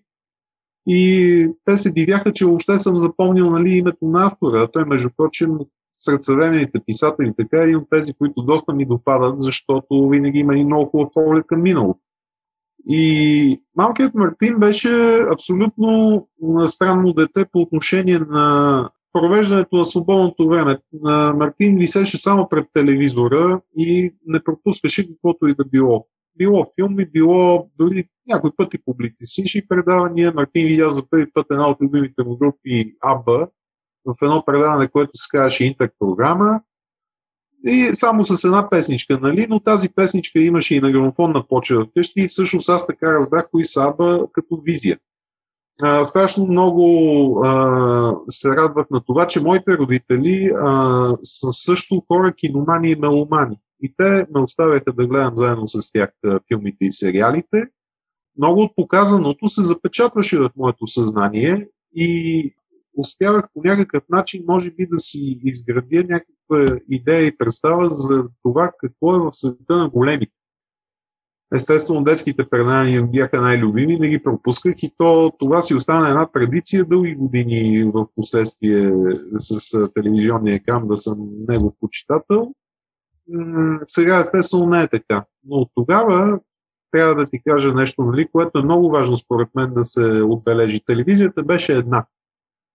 И 0.86 1.48
те 1.64 1.76
се 1.76 1.92
дивяха, 1.92 2.32
че 2.32 2.46
въобще 2.46 2.78
съм 2.78 2.98
запомнил 2.98 3.50
нали, 3.50 3.70
името 3.70 4.04
на 4.06 4.26
автора. 4.26 4.68
Той, 4.72 4.84
между 4.84 5.08
прочим, 5.16 5.58
сред 5.98 6.24
съвременните 6.24 6.80
писатели, 6.86 7.32
така 7.36 7.64
и 7.64 7.76
от 7.76 7.90
тези, 7.90 8.12
които 8.12 8.42
доста 8.42 8.72
ми 8.72 8.86
допадат, 8.86 9.42
защото 9.42 10.08
винаги 10.08 10.38
има 10.38 10.56
и 10.56 10.64
много 10.64 10.90
хубав 10.90 11.08
поглед 11.14 11.46
към 11.46 11.62
миналото. 11.62 12.00
И 12.88 13.62
малкият 13.76 14.14
Мартин 14.14 14.58
беше 14.58 15.18
абсолютно 15.32 16.28
странно 16.66 17.12
дете 17.12 17.46
по 17.52 17.60
отношение 17.60 18.18
на 18.18 18.90
провеждането 19.12 19.76
на 19.76 19.84
свободното 19.84 20.48
време. 20.48 20.78
Мартин 21.34 21.78
висеше 21.78 22.18
само 22.18 22.48
пред 22.48 22.66
телевизора 22.72 23.60
и 23.76 24.14
не 24.26 24.44
пропускаше 24.44 25.08
каквото 25.08 25.46
и 25.46 25.54
да 25.54 25.64
било. 25.64 26.06
Било 26.38 26.66
филми, 26.74 27.06
било 27.06 27.70
дори 27.78 28.08
някой 28.28 28.50
пъти 28.56 28.78
публицистични 28.84 29.66
предавания. 29.68 30.32
Мартин 30.34 30.66
видя 30.66 30.90
за 30.90 31.10
първи 31.10 31.32
път 31.32 31.46
една 31.50 31.68
от 31.68 31.80
любимите 31.80 32.22
му 32.22 32.36
групи 32.36 32.94
АБА 33.00 33.48
в 34.04 34.14
едно 34.22 34.44
предаване, 34.46 34.88
което 34.88 35.10
се 35.14 35.26
казваше 35.30 35.64
Интер 35.64 35.90
програма. 35.98 36.60
И 37.66 37.90
само 37.92 38.24
с 38.24 38.44
една 38.44 38.70
песничка, 38.70 39.18
нали? 39.22 39.46
Но 39.50 39.60
тази 39.60 39.88
песничка 39.88 40.40
имаше 40.40 40.76
и 40.76 40.80
на 40.80 40.90
грамофонна 40.90 41.46
почва 41.48 41.84
вкъщи 41.84 42.20
и 42.20 42.28
всъщност 42.28 42.68
аз 42.68 42.86
така 42.86 43.12
разбрах 43.12 43.50
кои 43.50 43.64
са 43.64 43.82
Аба 43.82 44.26
като 44.32 44.60
визия. 44.64 44.98
А, 45.82 46.04
страшно 46.04 46.46
много 46.46 47.40
а, 47.44 48.16
се 48.28 48.56
радвах 48.56 48.86
на 48.90 49.00
това, 49.06 49.26
че 49.26 49.40
моите 49.40 49.78
родители 49.78 50.50
а, 50.60 51.16
са 51.22 51.52
също 51.52 52.04
хора 52.08 52.34
киномани 52.34 52.90
и 52.90 52.96
меломани. 52.96 53.56
И 53.82 53.94
те 53.96 54.26
ме 54.34 54.40
оставяха 54.40 54.92
да 54.92 55.06
гледам 55.06 55.36
заедно 55.36 55.68
с 55.68 55.92
тях 55.92 56.10
филмите 56.48 56.84
и 56.84 56.90
сериалите. 56.90 57.62
Много 58.38 58.60
от 58.60 58.76
показаното 58.76 59.48
се 59.48 59.62
запечатваше 59.62 60.38
в 60.38 60.50
моето 60.56 60.86
съзнание 60.86 61.68
и 61.94 62.54
успявах 62.96 63.44
по 63.54 63.60
някакъв 63.64 64.02
начин, 64.08 64.44
може 64.48 64.70
би, 64.70 64.86
да 64.86 64.98
си 64.98 65.40
изградя 65.44 66.04
някаква 66.08 66.35
идея 66.90 67.26
и 67.26 67.36
представа 67.36 67.88
за 67.88 68.24
това 68.42 68.72
какво 68.78 69.16
е 69.16 69.20
в 69.20 69.30
света 69.32 69.76
на 69.76 69.88
големите. 69.88 70.32
Естествено, 71.54 72.04
детските 72.04 72.48
предания 72.48 73.02
бяха 73.02 73.40
най-любими, 73.40 73.98
не 73.98 74.08
ги 74.08 74.22
пропусках 74.22 74.82
и 74.82 74.94
то, 74.98 75.32
това 75.38 75.62
си 75.62 75.74
остана 75.74 76.08
една 76.08 76.26
традиция 76.26 76.84
дълги 76.84 77.14
години 77.14 77.84
в 77.94 78.06
последствие 78.14 78.92
с 79.36 79.92
телевизионния 79.94 80.54
екран 80.54 80.88
да 80.88 80.96
съм 80.96 81.28
негов 81.48 81.72
почитател. 81.80 82.54
Сега, 83.86 84.18
естествено, 84.18 84.66
не 84.66 84.82
е 84.82 84.88
така. 84.88 85.24
Но 85.44 85.56
от 85.56 85.70
тогава 85.74 86.40
трябва 86.90 87.14
да 87.14 87.30
ти 87.30 87.42
кажа 87.46 87.74
нещо, 87.74 88.02
нали, 88.02 88.28
което 88.32 88.58
е 88.58 88.62
много 88.62 88.90
важно 88.90 89.16
според 89.16 89.48
мен 89.54 89.74
да 89.74 89.84
се 89.84 90.22
отбележи. 90.22 90.80
Телевизията 90.86 91.42
беше 91.42 91.76
една. 91.76 92.06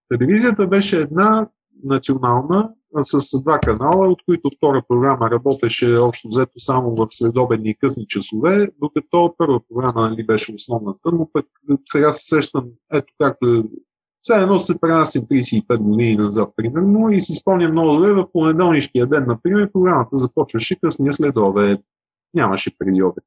Телевизията 0.09 0.67
беше 0.67 1.01
една 1.01 1.47
национална 1.83 2.73
с 2.99 3.43
два 3.43 3.59
канала, 3.59 4.07
от 4.07 4.19
които 4.25 4.49
втора 4.57 4.83
програма 4.87 5.31
работеше 5.31 5.97
общо 5.97 6.27
взето 6.27 6.59
само 6.59 6.95
в 6.95 7.07
следобедни 7.11 7.69
и 7.69 7.75
късни 7.75 8.07
часове, 8.07 8.69
докато 8.81 9.35
първа 9.37 9.59
програма 9.69 10.09
нали, 10.09 10.25
беше 10.25 10.53
основната, 10.53 11.11
но 11.11 11.29
пък 11.33 11.45
сега 11.85 12.11
се 12.11 12.35
сещам, 12.35 12.65
ето 12.93 13.13
както 13.19 13.63
все 14.21 14.33
едно 14.33 14.57
се 14.57 14.81
пренасим 14.81 15.21
35 15.21 15.77
години 15.77 16.15
назад, 16.15 16.49
примерно, 16.55 17.09
и 17.09 17.21
си 17.21 17.33
спомням 17.33 17.71
много 17.71 17.95
добре, 17.95 18.13
в 18.13 18.31
понеделнишкия 18.33 19.07
ден, 19.07 19.25
например, 19.27 19.71
програмата 19.71 20.17
започваше 20.17 20.79
късния 20.79 21.13
следове, 21.13 21.81
нямаше 22.33 22.77
преди 22.77 23.03
обед. 23.03 23.23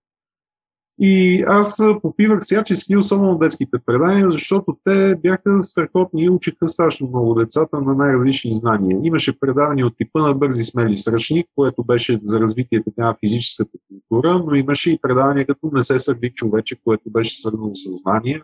И 1.00 1.44
аз 1.46 1.82
попивах 2.02 2.40
всячески, 2.40 2.96
особено 2.96 3.38
детските 3.38 3.78
предания, 3.86 4.30
защото 4.30 4.76
те 4.84 5.14
бяха 5.22 5.62
страхотни 5.62 6.24
и 6.24 6.30
учиха 6.30 6.68
страшно 6.68 7.08
много 7.08 7.34
децата 7.34 7.80
на 7.80 7.94
най-различни 7.94 8.54
знания. 8.54 9.00
Имаше 9.02 9.40
предавания 9.40 9.86
от 9.86 9.96
типа 9.96 10.22
на 10.22 10.34
бързи 10.34 10.64
смели 10.64 10.96
сръчник, 10.96 11.46
което 11.56 11.84
беше 11.84 12.20
за 12.24 12.40
развитие 12.40 12.84
така 12.84 13.04
на 13.04 13.16
физическата 13.20 13.78
култура, 13.88 14.44
но 14.46 14.54
имаше 14.54 14.92
и 14.92 14.98
предавания 15.02 15.46
като 15.46 15.70
Не 15.72 15.82
се 15.82 15.98
сърди 15.98 16.32
човече, 16.34 16.76
което 16.84 17.10
беше 17.10 17.40
свързано 17.40 17.74
с 17.74 18.02
знание. 18.02 18.42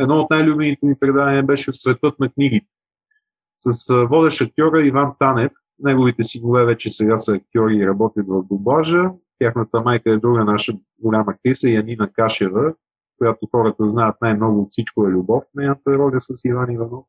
Едно 0.00 0.20
от 0.20 0.30
най-любимите 0.30 0.86
ми 0.86 0.94
предавания 1.00 1.42
беше 1.42 1.72
в 1.72 1.76
светът 1.76 2.20
на 2.20 2.28
книгите. 2.28 2.66
С 3.66 4.06
водещ 4.10 4.40
актьора 4.40 4.86
Иван 4.86 5.12
Танев, 5.18 5.52
неговите 5.78 6.22
синове 6.22 6.64
вече 6.64 6.90
сега 6.90 7.16
са 7.16 7.34
актьори 7.34 7.76
и 7.76 7.86
работят 7.86 8.26
в 8.28 8.42
Доблажа. 8.50 9.10
Тяхната 9.40 9.80
майка 9.80 10.10
е 10.10 10.16
друга 10.16 10.44
наша 10.44 10.72
голяма 10.98 11.32
актриса, 11.32 11.70
Янина 11.70 12.10
Кашева, 12.12 12.74
която 13.18 13.48
хората 13.50 13.84
знаят 13.84 14.16
най-много 14.20 14.60
от 14.62 14.68
всичко 14.70 15.06
е 15.06 15.10
любов, 15.10 15.44
нейната 15.54 15.98
роля 15.98 16.20
с 16.20 16.44
Иван 16.44 16.72
Иванов. 16.72 17.04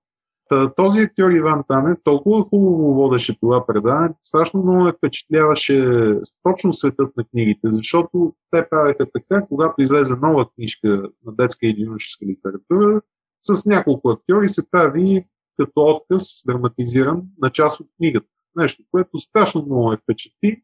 Този 0.75 1.01
актьор 1.01 1.31
Иван 1.31 1.63
Танев 1.67 1.97
толкова 2.03 2.43
хубаво 2.43 2.93
водеше 2.93 3.39
това 3.39 3.65
предаване, 3.65 4.13
страшно 4.21 4.63
много 4.63 4.83
ме 4.83 4.93
впечатляваше 4.93 6.17
точно 6.43 6.73
светът 6.73 7.17
на 7.17 7.23
книгите, 7.23 7.67
защото 7.71 8.35
те 8.51 8.69
правеха 8.69 9.05
така, 9.13 9.45
когато 9.47 9.81
излезе 9.81 10.13
нова 10.21 10.49
книжка 10.55 10.87
на 11.25 11.31
детска 11.31 11.67
и 11.67 11.75
юношеска 11.77 12.25
литература, 12.25 13.01
с 13.41 13.65
няколко 13.65 14.09
актьори 14.09 14.49
се 14.49 14.71
прави 14.71 15.25
като 15.59 15.81
отказ, 15.81 16.43
драматизиран 16.47 17.21
на 17.41 17.49
част 17.49 17.79
от 17.79 17.87
книгата. 17.97 18.27
Нещо, 18.55 18.83
което 18.91 19.17
страшно 19.17 19.65
много 19.65 19.89
ме 19.89 19.97
впечатли 19.97 20.63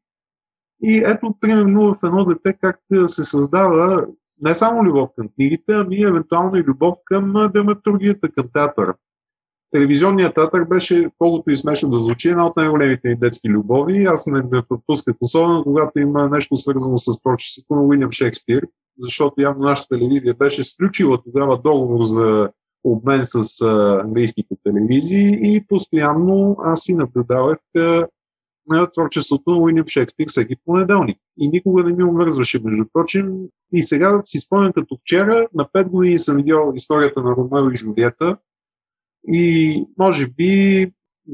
и 0.83 1.03
ето, 1.05 1.35
примерно, 1.39 1.93
в 1.93 1.97
едно 2.03 2.25
дете 2.25 2.57
как 2.61 2.79
се 3.05 3.23
създава 3.23 4.07
не 4.41 4.55
само 4.55 4.83
любов 4.83 5.09
към 5.15 5.29
книгите, 5.35 5.73
ами 5.73 6.03
евентуално 6.03 6.57
и 6.57 6.63
любов 6.63 6.95
към 7.05 7.33
драматургията, 7.53 8.29
към 8.29 8.45
театъра. 8.53 8.95
Телевизионният 9.71 10.35
театър 10.35 10.63
беше, 10.63 11.09
колкото 11.17 11.51
и 11.51 11.55
смешно 11.55 11.89
да 11.89 11.99
звучи, 11.99 12.29
една 12.29 12.47
от 12.47 12.55
най-големите 12.55 13.09
ни 13.09 13.15
детски 13.15 13.49
любови. 13.49 14.05
Аз 14.05 14.27
не, 14.27 14.41
не 14.51 14.61
пропусках, 14.69 15.15
особено 15.21 15.63
когато 15.63 15.99
има 15.99 16.29
нещо 16.29 16.57
свързано 16.57 16.97
с 16.97 17.21
творчеството 17.21 17.75
на 17.75 17.81
Уилям 17.81 18.11
Шекспир, 18.11 18.61
защото 18.99 19.41
явно 19.41 19.65
нашата 19.65 19.97
телевизия 19.97 20.33
беше 20.33 20.63
сключила 20.63 21.23
тогава 21.23 21.61
договор 21.61 22.05
за 22.05 22.49
обмен 22.83 23.21
с 23.23 23.61
английските 24.03 24.55
телевизии 24.63 25.39
и 25.41 25.65
постоянно 25.67 26.57
аз 26.63 26.81
си 26.81 26.95
наблюдавах 26.95 27.57
на 28.69 28.91
творчеството 28.91 29.51
на 29.51 29.57
Уилям 29.57 29.87
Шекспир 29.87 30.25
всеки 30.27 30.55
понеделник. 30.65 31.17
И 31.37 31.47
никога 31.47 31.83
не 31.83 31.93
ми 31.93 32.03
обвързваше, 32.03 32.61
между 32.63 32.85
прочим. 32.93 33.33
И 33.73 33.83
сега 33.83 34.21
си 34.25 34.39
спомням 34.39 34.73
като 34.73 34.97
вчера, 35.01 35.47
на 35.53 35.65
5 35.65 35.89
години 35.89 36.19
съм 36.19 36.37
видял 36.37 36.73
историята 36.75 37.23
на 37.23 37.35
Ромео 37.35 37.71
и 37.71 37.75
Жулиета. 37.75 38.37
И 39.27 39.85
може 39.97 40.27
би 40.27 40.91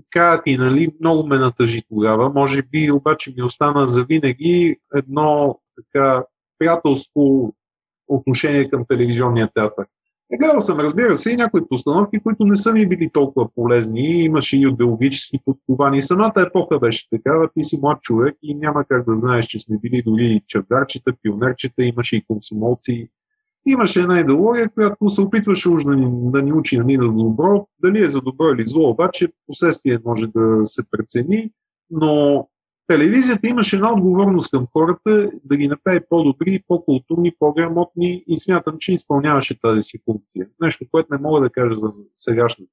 кажа 0.10 0.42
ти, 0.44 0.58
нали, 0.58 0.92
много 1.00 1.28
ме 1.28 1.38
натъжи 1.38 1.84
тогава. 1.90 2.30
Може 2.30 2.62
би 2.62 2.92
обаче 2.92 3.34
ми 3.38 3.44
остана 3.44 3.88
за 3.88 4.04
винаги 4.04 4.78
едно 4.96 5.60
така 5.76 6.26
приятелско 6.60 7.54
отношение 8.08 8.70
към 8.70 8.86
телевизионния 8.88 9.50
театър. 9.54 9.86
Гледал 10.32 10.60
съм, 10.60 10.80
разбира 10.80 11.16
се, 11.16 11.32
и 11.32 11.36
някои 11.36 11.68
постановки, 11.68 12.20
които 12.20 12.46
не 12.46 12.56
са 12.56 12.74
ми 12.74 12.88
били 12.88 13.10
толкова 13.14 13.50
полезни. 13.56 14.24
Имаше 14.24 14.58
и 14.58 14.62
идеологически 14.62 15.40
подковани. 15.46 16.02
Самата 16.02 16.34
епоха 16.48 16.80
беше 16.80 17.10
такава. 17.10 17.50
Ти 17.54 17.64
си 17.64 17.80
млад 17.82 18.02
човек 18.02 18.36
и 18.44 18.56
няма 18.56 18.86
как 18.86 19.06
да 19.06 19.18
знаеш, 19.18 19.46
че 19.46 19.60
сме 19.60 19.78
били 19.78 20.04
дори 20.06 20.42
чавдарчета, 20.48 21.14
пионерчета, 21.22 21.84
имаше 21.84 22.16
и 22.16 22.26
комсомолци. 22.28 23.10
Имаше 23.66 24.00
една 24.00 24.20
идеология, 24.20 24.70
която 24.70 25.10
се 25.10 25.22
опитваше 25.22 25.70
уж 25.70 25.84
да 25.84 25.96
ни, 25.96 26.32
да 26.32 26.42
ни 26.42 26.54
учи 26.54 26.78
на 26.78 26.84
ни 26.84 26.98
да 26.98 27.08
добро. 27.08 27.68
Дали 27.80 28.04
е 28.04 28.10
за 28.10 28.22
добро 28.22 28.54
или 28.54 28.68
зло, 28.68 28.90
обаче 28.90 29.28
последствие 29.48 30.00
може 30.06 30.28
да 30.28 30.66
се 30.66 30.84
прецени. 30.92 31.52
Но 31.90 32.48
телевизията 32.88 33.48
имаше 33.48 33.76
една 33.76 33.94
отговорност 33.94 34.52
към 34.52 34.68
хората 34.74 35.32
да 35.44 35.58
ги 35.58 35.68
направи 35.68 36.00
по-добри, 36.10 36.64
по-културни, 36.68 37.36
по-грамотни 37.40 38.24
и 38.28 38.38
смятам, 38.38 38.76
че 38.80 38.94
изпълняваше 38.94 39.60
тази 39.62 39.82
си 39.82 40.00
функция. 40.06 40.48
Нещо, 40.62 40.86
което 40.92 41.14
не 41.14 41.22
мога 41.22 41.42
да 41.42 41.50
кажа 41.50 41.76
за 41.76 41.94
сегашната. 42.14 42.72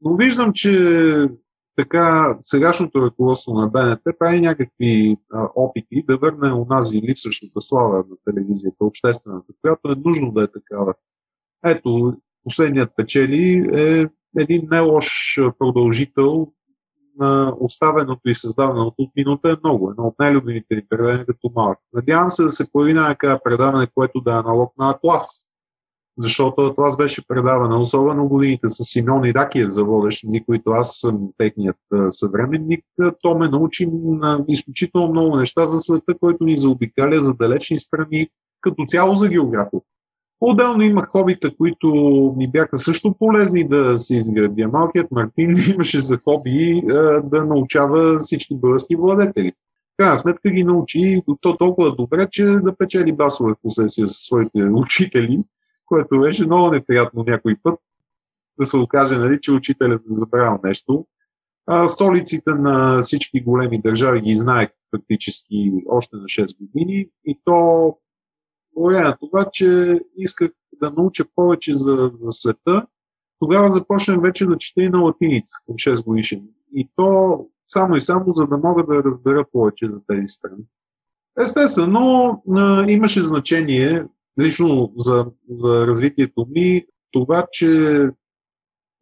Но 0.00 0.16
виждам, 0.16 0.52
че 0.52 1.28
така 1.76 2.36
сегашното 2.38 3.02
ръководство 3.02 3.54
на 3.54 3.68
БНТ 3.68 4.18
прави 4.18 4.40
някакви 4.40 5.16
а, 5.32 5.48
опити 5.54 6.04
да 6.08 6.16
върне 6.16 6.52
унази 6.52 7.02
липсващата 7.02 7.60
слава 7.60 7.96
на 7.96 8.16
телевизията, 8.24 8.84
обществената, 8.84 9.52
която 9.60 9.88
е 9.88 9.94
нужно 10.04 10.32
да 10.32 10.42
е 10.42 10.46
такава. 10.46 10.94
Ето, 11.64 12.16
последният 12.44 12.90
печели 12.96 13.68
е 13.74 14.06
един 14.38 14.68
не 14.70 14.80
лош 14.80 15.38
продължител 15.58 16.52
на 17.20 17.54
оставеното 17.60 18.28
и 18.28 18.34
създаденото 18.34 18.94
от 18.98 19.10
минута 19.16 19.50
е 19.50 19.56
много. 19.64 19.90
Едно 19.90 20.04
от 20.06 20.14
най-любимите 20.18 20.74
ми 20.74 20.86
предавания 20.88 21.26
като 21.26 21.50
малък. 21.54 21.78
Надявам 21.92 22.30
се 22.30 22.42
да 22.42 22.50
се 22.50 22.72
появи 22.72 22.92
на 22.92 23.16
предаване, 23.44 23.88
което 23.94 24.20
да 24.20 24.30
е 24.30 24.38
аналог 24.38 24.72
на 24.78 24.90
Атлас. 24.90 25.46
Защото 26.18 26.66
Атлас 26.66 26.96
беше 26.96 27.26
предаване, 27.26 27.76
особено 27.76 28.28
годините 28.28 28.68
с 28.68 28.84
Симеон 28.84 29.24
Иракиев 29.24 29.70
за 29.70 29.84
водещ, 29.84 30.24
които 30.46 30.70
аз 30.70 30.98
съм 30.98 31.28
техният 31.38 31.76
съвременник. 32.08 32.84
То 33.22 33.38
ме 33.38 33.48
научи 33.48 33.90
на 34.04 34.44
изключително 34.48 35.08
много 35.08 35.36
неща 35.36 35.66
за 35.66 35.80
света, 35.80 36.14
който 36.20 36.44
ни 36.44 36.56
заобикаля, 36.56 37.20
за 37.20 37.34
далечни 37.34 37.78
страни, 37.78 38.28
като 38.60 38.84
цяло 38.88 39.14
за 39.14 39.28
географията. 39.28 39.86
Отделно 40.40 40.82
имах 40.82 41.08
хобита, 41.08 41.56
които 41.56 41.88
ми 42.36 42.50
бяха 42.50 42.78
също 42.78 43.14
полезни 43.18 43.68
да 43.68 43.96
се 43.96 44.16
изградя. 44.16 44.68
Малкият 44.68 45.10
Мартин 45.10 45.54
имаше 45.74 46.00
за 46.00 46.18
хоби 46.24 46.82
да 47.24 47.44
научава 47.44 48.18
всички 48.18 48.54
български 48.54 48.96
владетели. 48.96 49.52
Крайна 49.96 50.18
сметка 50.18 50.50
ги 50.50 50.64
научи 50.64 51.22
то 51.40 51.56
толкова 51.56 51.94
добре, 51.94 52.28
че 52.30 52.44
да 52.44 52.76
печели 52.76 53.12
басове 53.12 53.52
в 53.52 53.62
последствие 53.62 54.08
със 54.08 54.18
своите 54.18 54.62
учители, 54.62 55.42
което 55.86 56.20
беше 56.20 56.46
много 56.46 56.70
неприятно 56.70 57.24
някой 57.26 57.56
път 57.62 57.80
да 58.60 58.66
се 58.66 58.76
окаже, 58.76 59.16
нали, 59.16 59.38
че 59.42 59.52
учителят 59.52 60.00
е 60.00 60.04
забравял 60.06 60.60
нещо. 60.64 61.06
А, 61.66 61.88
столиците 61.88 62.50
на 62.50 63.00
всички 63.00 63.40
големи 63.40 63.80
държави 63.80 64.20
ги 64.20 64.34
знаех 64.34 64.68
практически 64.90 65.72
още 65.88 66.16
на 66.16 66.22
6 66.22 66.58
години 66.58 67.06
и 67.24 67.40
то 67.44 67.96
на 68.76 69.16
това, 69.20 69.48
че 69.52 70.00
исках 70.16 70.50
да 70.80 70.90
науча 70.90 71.24
повече 71.34 71.74
за, 71.74 72.10
за 72.20 72.32
света, 72.32 72.86
тогава 73.38 73.68
започнах 73.68 74.22
вече 74.22 74.46
да 74.46 74.58
чета 74.58 74.82
и 74.82 74.88
на 74.88 74.98
латиница 74.98 75.52
към 75.66 75.74
6 75.74 76.04
годишен. 76.04 76.48
И 76.74 76.88
то 76.96 77.46
само 77.68 77.96
и 77.96 78.00
само, 78.00 78.32
за 78.32 78.46
да 78.46 78.58
мога 78.58 78.86
да 78.86 79.04
разбера 79.04 79.44
повече 79.52 79.90
за 79.90 80.02
тези 80.06 80.28
страни. 80.28 80.64
Естествено, 81.40 82.42
имаше 82.88 83.22
значение 83.22 84.04
лично 84.40 84.92
за, 84.96 85.26
за 85.50 85.86
развитието 85.86 86.46
ми 86.50 86.86
това, 87.12 87.46
че 87.52 88.00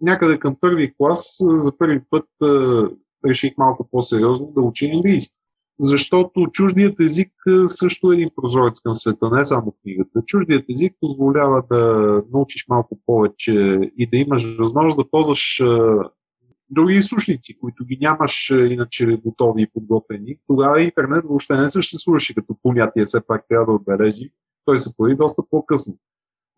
някъде 0.01 0.39
към 0.39 0.57
първи 0.61 0.95
клас 0.97 1.37
за 1.41 1.79
първи 1.79 2.01
път 2.11 2.25
реших 3.27 3.53
малко 3.59 3.89
по-сериозно 3.91 4.53
да 4.57 4.61
уча 4.61 4.87
английски 4.87 5.38
защото 5.81 6.47
чуждият 6.53 7.01
език 7.01 7.33
също 7.67 8.13
е 8.13 8.15
един 8.15 8.31
прозорец 8.37 8.81
към 8.81 8.95
света, 8.95 9.31
не 9.33 9.45
само 9.45 9.75
книгата. 9.83 10.23
Чуждият 10.27 10.65
език 10.71 10.97
позволява 11.01 11.63
да 11.71 12.23
научиш 12.33 12.67
малко 12.69 12.99
повече 13.07 13.53
и 13.99 14.11
да 14.11 14.17
имаш 14.17 14.57
възможност 14.59 14.97
да 14.97 15.11
ползваш 15.11 15.63
други 16.71 16.95
източници, 16.95 17.59
които 17.59 17.85
ги 17.85 17.99
нямаш 18.01 18.51
иначе 18.51 19.21
готови 19.25 19.63
и 19.63 19.71
подготвени. 19.75 20.37
Тогава 20.47 20.83
интернет 20.83 21.25
въобще 21.25 21.57
не 21.57 21.69
съществуваше 21.69 22.35
като 22.35 22.57
понятие, 22.63 23.05
все 23.05 23.27
пак 23.27 23.45
трябва 23.49 23.67
да 23.67 23.73
отбележи. 23.73 24.31
Той 24.65 24.79
се 24.79 24.97
появи 24.97 25.17
доста 25.17 25.43
по-късно. 25.51 25.95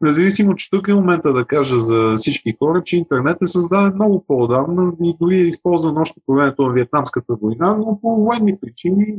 Независимо, 0.00 0.54
че 0.54 0.70
тук 0.70 0.88
е 0.88 0.94
момента 0.94 1.32
да 1.32 1.46
кажа 1.46 1.80
за 1.80 2.14
всички 2.16 2.56
хора, 2.58 2.82
че 2.84 2.96
интернет 2.96 3.42
е 3.42 3.46
създаден 3.46 3.94
много 3.94 4.24
по-давно 4.26 4.96
и 5.02 5.16
дори 5.20 5.40
е 5.40 5.48
използван 5.48 5.98
още 5.98 6.20
по 6.26 6.34
времето 6.34 6.62
на 6.62 6.72
Вьетнамската 6.72 7.34
война, 7.34 7.76
но 7.76 8.00
по 8.00 8.16
военни 8.16 8.60
причини 8.60 9.16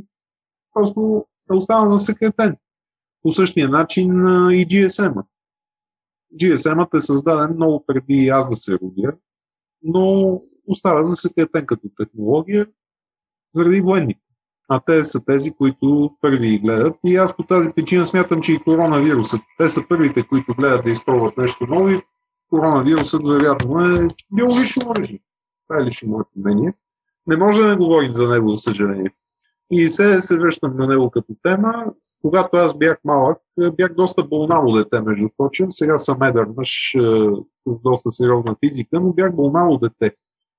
просто 0.73 1.25
е 1.51 1.55
останал 1.55 1.87
засекретен. 1.87 2.57
По 3.23 3.31
същия 3.31 3.69
начин 3.69 4.09
и 4.51 4.67
GSM-а. 4.67 5.23
GSM-ът 6.35 6.93
е 6.93 7.01
създаден 7.01 7.55
много 7.55 7.85
преди 7.85 8.27
аз 8.27 8.49
да 8.49 8.55
се 8.55 8.79
родя, 8.79 9.13
но 9.83 10.41
остава 10.67 11.03
засекретен 11.03 11.65
като 11.65 11.89
технология 11.97 12.67
заради 13.55 13.81
военните 13.81 14.21
а 14.73 14.79
те 14.79 15.03
са 15.03 15.25
тези, 15.25 15.51
които 15.51 16.11
първи 16.21 16.59
гледат. 16.59 16.95
И 17.05 17.15
аз 17.15 17.37
по 17.37 17.43
тази 17.43 17.69
причина 17.75 18.05
смятам, 18.05 18.41
че 18.41 18.53
и 18.53 18.59
коронавирусът, 18.59 19.41
те 19.57 19.69
са 19.69 19.81
първите, 19.89 20.27
които 20.27 20.53
гледат 20.53 20.83
да 20.83 20.91
изпробват 20.91 21.37
нещо 21.37 21.67
ново 21.67 21.89
и 21.89 22.01
коронавирусът 22.49 23.21
вероятно 23.23 23.85
е 23.85 24.07
биологично 24.33 24.89
оръжие. 24.89 25.19
Това 25.67 25.81
е 25.81 25.85
лично 25.85 26.09
моето 26.09 26.29
мнение. 26.35 26.73
Не 27.27 27.37
може 27.37 27.61
да 27.61 27.67
не 27.69 27.75
говорим 27.75 28.13
за 28.13 28.27
него, 28.27 28.49
за 28.49 28.61
съжаление. 28.61 29.11
И 29.71 29.89
се, 29.89 30.21
се 30.21 30.37
връщам 30.37 30.77
на 30.77 30.87
него 30.87 31.11
като 31.11 31.35
тема. 31.43 31.85
Когато 32.21 32.57
аз 32.57 32.77
бях 32.77 32.97
малък, 33.05 33.37
бях 33.77 33.93
доста 33.93 34.23
болнаво 34.23 34.71
дете, 34.71 35.01
между 35.01 35.27
прочим. 35.37 35.71
Сега 35.71 35.97
съм 35.97 36.23
едър 36.23 36.45
мъж 36.57 36.95
с 37.57 37.81
доста 37.81 38.11
сериозна 38.11 38.55
физика, 38.65 38.99
но 38.99 39.13
бях 39.13 39.35
болнаво 39.35 39.77
дете. 39.77 40.15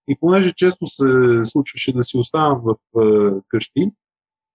И 0.09 0.17
понеже 0.21 0.53
често 0.57 0.87
се 0.87 1.05
случваше 1.45 1.93
да 1.93 2.03
си 2.03 2.19
оставам 2.19 2.61
в 2.65 2.77
къщи, 3.49 3.91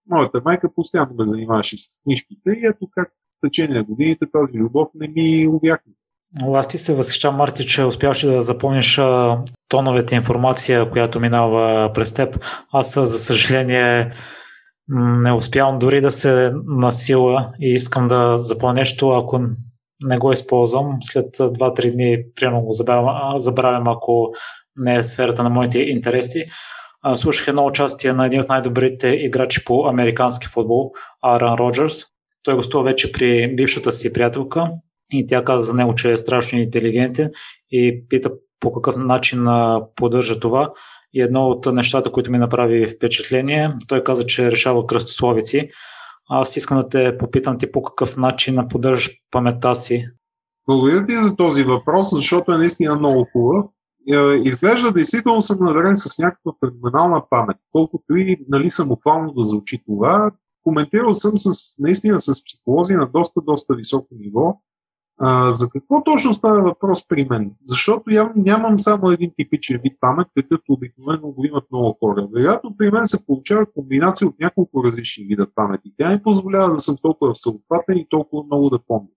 моята 0.09 0.41
майка 0.45 0.73
постоянно 0.75 1.15
ме 1.17 1.27
занимаваше 1.27 1.77
с 1.77 1.81
книжките 2.03 2.49
и 2.49 2.65
ето 2.65 2.87
как 2.91 3.09
с 3.31 3.39
течение 3.39 3.77
на 3.77 3.83
годините 3.83 4.25
тази 4.31 4.57
любов 4.57 4.87
не 4.95 5.07
ми 5.07 5.47
увяхна. 5.47 5.93
Аз 6.53 6.67
ти 6.67 6.77
се 6.77 6.95
възхищавам, 6.95 7.37
Марти, 7.37 7.65
че 7.65 7.83
успяваше 7.83 8.27
да 8.27 8.41
запомниш 8.41 9.01
тоновете 9.67 10.15
информация, 10.15 10.89
която 10.89 11.19
минава 11.19 11.91
през 11.93 12.13
теб. 12.13 12.39
Аз, 12.71 12.93
за 12.93 13.19
съжаление, 13.19 14.11
не 14.89 15.33
успявам 15.33 15.79
дори 15.79 16.01
да 16.01 16.11
се 16.11 16.53
насила 16.65 17.51
и 17.59 17.73
искам 17.73 18.07
да 18.07 18.37
запомня 18.37 18.73
нещо, 18.73 19.09
ако 19.09 19.41
не 20.03 20.17
го 20.17 20.31
използвам, 20.31 20.97
след 21.01 21.37
2-3 21.37 21.93
дни, 21.93 22.23
примерно 22.35 22.61
го 22.61 22.73
забравям, 22.73 23.37
забравям, 23.37 23.87
ако 23.87 24.31
не 24.79 24.95
е 24.95 25.03
сферата 25.03 25.43
на 25.43 25.49
моите 25.49 25.79
интереси 25.79 26.45
слушах 27.15 27.47
едно 27.47 27.65
участие 27.65 28.13
на 28.13 28.25
един 28.25 28.41
от 28.41 28.49
най-добрите 28.49 29.07
играчи 29.07 29.65
по 29.65 29.87
американски 29.87 30.47
футбол, 30.47 30.91
Аран 31.23 31.53
Роджерс. 31.53 32.03
Той 32.43 32.55
гостува 32.55 32.83
вече 32.83 33.11
при 33.11 33.55
бившата 33.55 33.91
си 33.91 34.13
приятелка 34.13 34.71
и 35.11 35.27
тя 35.27 35.43
каза 35.43 35.65
за 35.65 35.73
него, 35.73 35.95
че 35.95 36.11
е 36.11 36.17
страшно 36.17 36.59
интелигентен 36.59 37.31
и 37.71 38.03
пита 38.09 38.31
по 38.59 38.71
какъв 38.71 38.95
начин 38.97 39.45
поддържа 39.95 40.39
това. 40.39 40.71
И 41.13 41.21
едно 41.21 41.47
от 41.47 41.65
нещата, 41.65 42.11
които 42.11 42.31
ми 42.31 42.37
направи 42.37 42.87
впечатление, 42.87 43.73
той 43.87 44.03
каза, 44.03 44.25
че 44.25 44.51
решава 44.51 44.85
кръстословици. 44.85 45.69
Аз 46.29 46.57
искам 46.57 46.77
да 46.77 46.89
те 46.89 47.17
попитам 47.17 47.57
ти 47.57 47.71
по 47.71 47.81
какъв 47.81 48.17
начин 48.17 48.59
поддържаш 48.69 49.11
паметта 49.31 49.75
си. 49.75 50.05
Благодаря 50.69 51.05
ти 51.05 51.17
за 51.17 51.35
този 51.35 51.63
въпрос, 51.63 52.07
защото 52.11 52.51
е 52.51 52.57
наистина 52.57 52.95
много 52.95 53.27
хубав. 53.33 53.65
Е, 54.13 54.41
изглежда 54.43 54.91
действително 54.91 55.41
съм 55.41 55.57
надарен 55.61 55.95
с 55.95 56.19
някаква 56.19 56.53
феноменална 56.59 57.23
памет. 57.29 57.57
Колкото 57.71 58.15
и 58.15 58.45
нали, 58.49 58.69
самопално 58.69 59.33
да 59.33 59.43
звучи 59.43 59.83
това, 59.85 60.31
коментирал 60.63 61.13
съм 61.13 61.31
с, 61.35 61.75
наистина 61.79 62.19
с 62.19 62.45
психолози 62.45 62.93
на 62.93 63.05
доста, 63.05 63.41
доста 63.41 63.75
високо 63.75 64.07
ниво. 64.11 64.61
А, 65.19 65.51
за 65.51 65.69
какво 65.69 66.03
точно 66.03 66.33
става 66.33 66.61
въпрос 66.61 67.07
при 67.07 67.25
мен? 67.25 67.51
Защото 67.65 68.11
я 68.11 68.31
нямам 68.35 68.79
само 68.79 69.11
един 69.11 69.31
типичен 69.37 69.79
вид 69.83 69.93
памет, 69.99 70.27
какъвто 70.35 70.73
обикновено 70.73 71.27
го 71.27 71.45
имат 71.45 71.63
много 71.71 71.97
хора. 71.99 72.27
Вероятно 72.33 72.77
при 72.77 72.91
мен 72.91 73.05
се 73.05 73.25
получава 73.25 73.65
комбинация 73.65 74.27
от 74.27 74.39
няколко 74.39 74.83
различни 74.83 75.23
вида 75.23 75.47
памети. 75.55 75.93
Тя 75.97 76.09
ми 76.09 76.23
позволява 76.23 76.73
да 76.73 76.79
съм 76.79 76.95
толкова 77.01 77.33
всеобхватен 77.33 77.97
и 77.97 78.07
толкова 78.09 78.43
много 78.43 78.69
да 78.69 78.79
помня. 78.87 79.09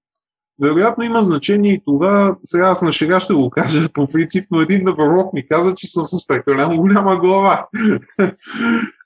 Вероятно 0.61 1.05
има 1.05 1.23
значение 1.23 1.73
и 1.73 1.83
това, 1.85 2.37
сега 2.43 2.67
аз 2.67 2.83
на 2.83 2.93
шега 2.93 3.21
ще 3.21 3.35
го 3.35 3.51
кажа 3.51 3.89
по 3.89 4.07
принцип, 4.07 4.47
но 4.51 4.61
един 4.61 4.85
добролог 4.85 5.33
ми 5.33 5.49
каза, 5.49 5.75
че 5.75 5.87
съм 5.87 6.05
с 6.05 6.27
прекалено 6.27 6.77
голяма 6.77 7.17
глава. 7.17 7.69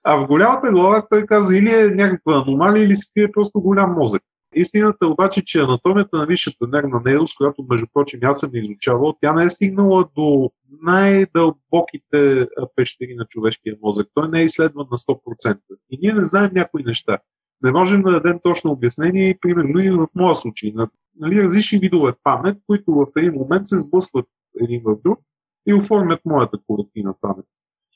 а 0.05 0.17
в 0.17 0.27
голямата 0.27 0.71
глава 0.71 1.07
той 1.11 1.27
каза 1.27 1.57
или 1.57 1.75
е 1.75 1.91
някаква 1.91 2.43
аномалия, 2.47 2.85
или 2.85 2.97
си 2.97 3.13
крие 3.15 3.33
просто 3.33 3.61
голям 3.61 3.93
мозък. 3.93 4.23
Истината 4.55 5.07
обаче, 5.07 5.43
че 5.45 5.61
анатомията 5.61 6.17
на 6.17 6.27
висшата 6.27 6.67
нервна 6.67 7.01
нейрост, 7.05 7.37
която 7.37 7.67
между 7.71 7.87
прочим 7.95 8.21
аз 8.23 8.41
съм 8.41 8.51
изучавал, 8.53 9.15
тя 9.21 9.33
не 9.33 9.45
е 9.45 9.51
стигнала 9.51 10.09
до 10.17 10.51
най-дълбоките 10.83 12.47
пещери 12.77 13.15
на 13.15 13.25
човешкия 13.25 13.77
мозък. 13.83 14.07
Той 14.15 14.29
не 14.29 14.41
е 14.41 14.45
изследван 14.45 14.87
на 14.91 14.99
100%. 14.99 15.59
И 15.91 15.99
ние 16.03 16.13
не 16.13 16.25
знаем 16.25 16.51
някои 16.55 16.83
неща. 16.83 17.19
Не 17.63 17.73
можем 17.73 18.03
да 18.03 18.11
дадем 18.11 18.39
точно 18.43 18.71
обяснение, 18.71 19.39
примерно 19.41 19.81
и 19.81 19.91
в 19.91 20.07
моя 20.15 20.35
случай, 20.35 20.73
на 20.75 20.89
нали, 21.17 21.43
различни 21.43 21.79
видове 21.79 22.13
памет, 22.23 22.59
които 22.67 22.93
в 22.93 23.07
един 23.17 23.33
момент 23.33 23.67
се 23.67 23.81
сблъскват 23.81 24.27
един 24.61 24.83
в 24.85 24.97
друг 25.05 25.19
и 25.67 25.75
оформят 25.75 26.21
моята 26.25 26.59
колективна 26.67 27.15
памет. 27.21 27.47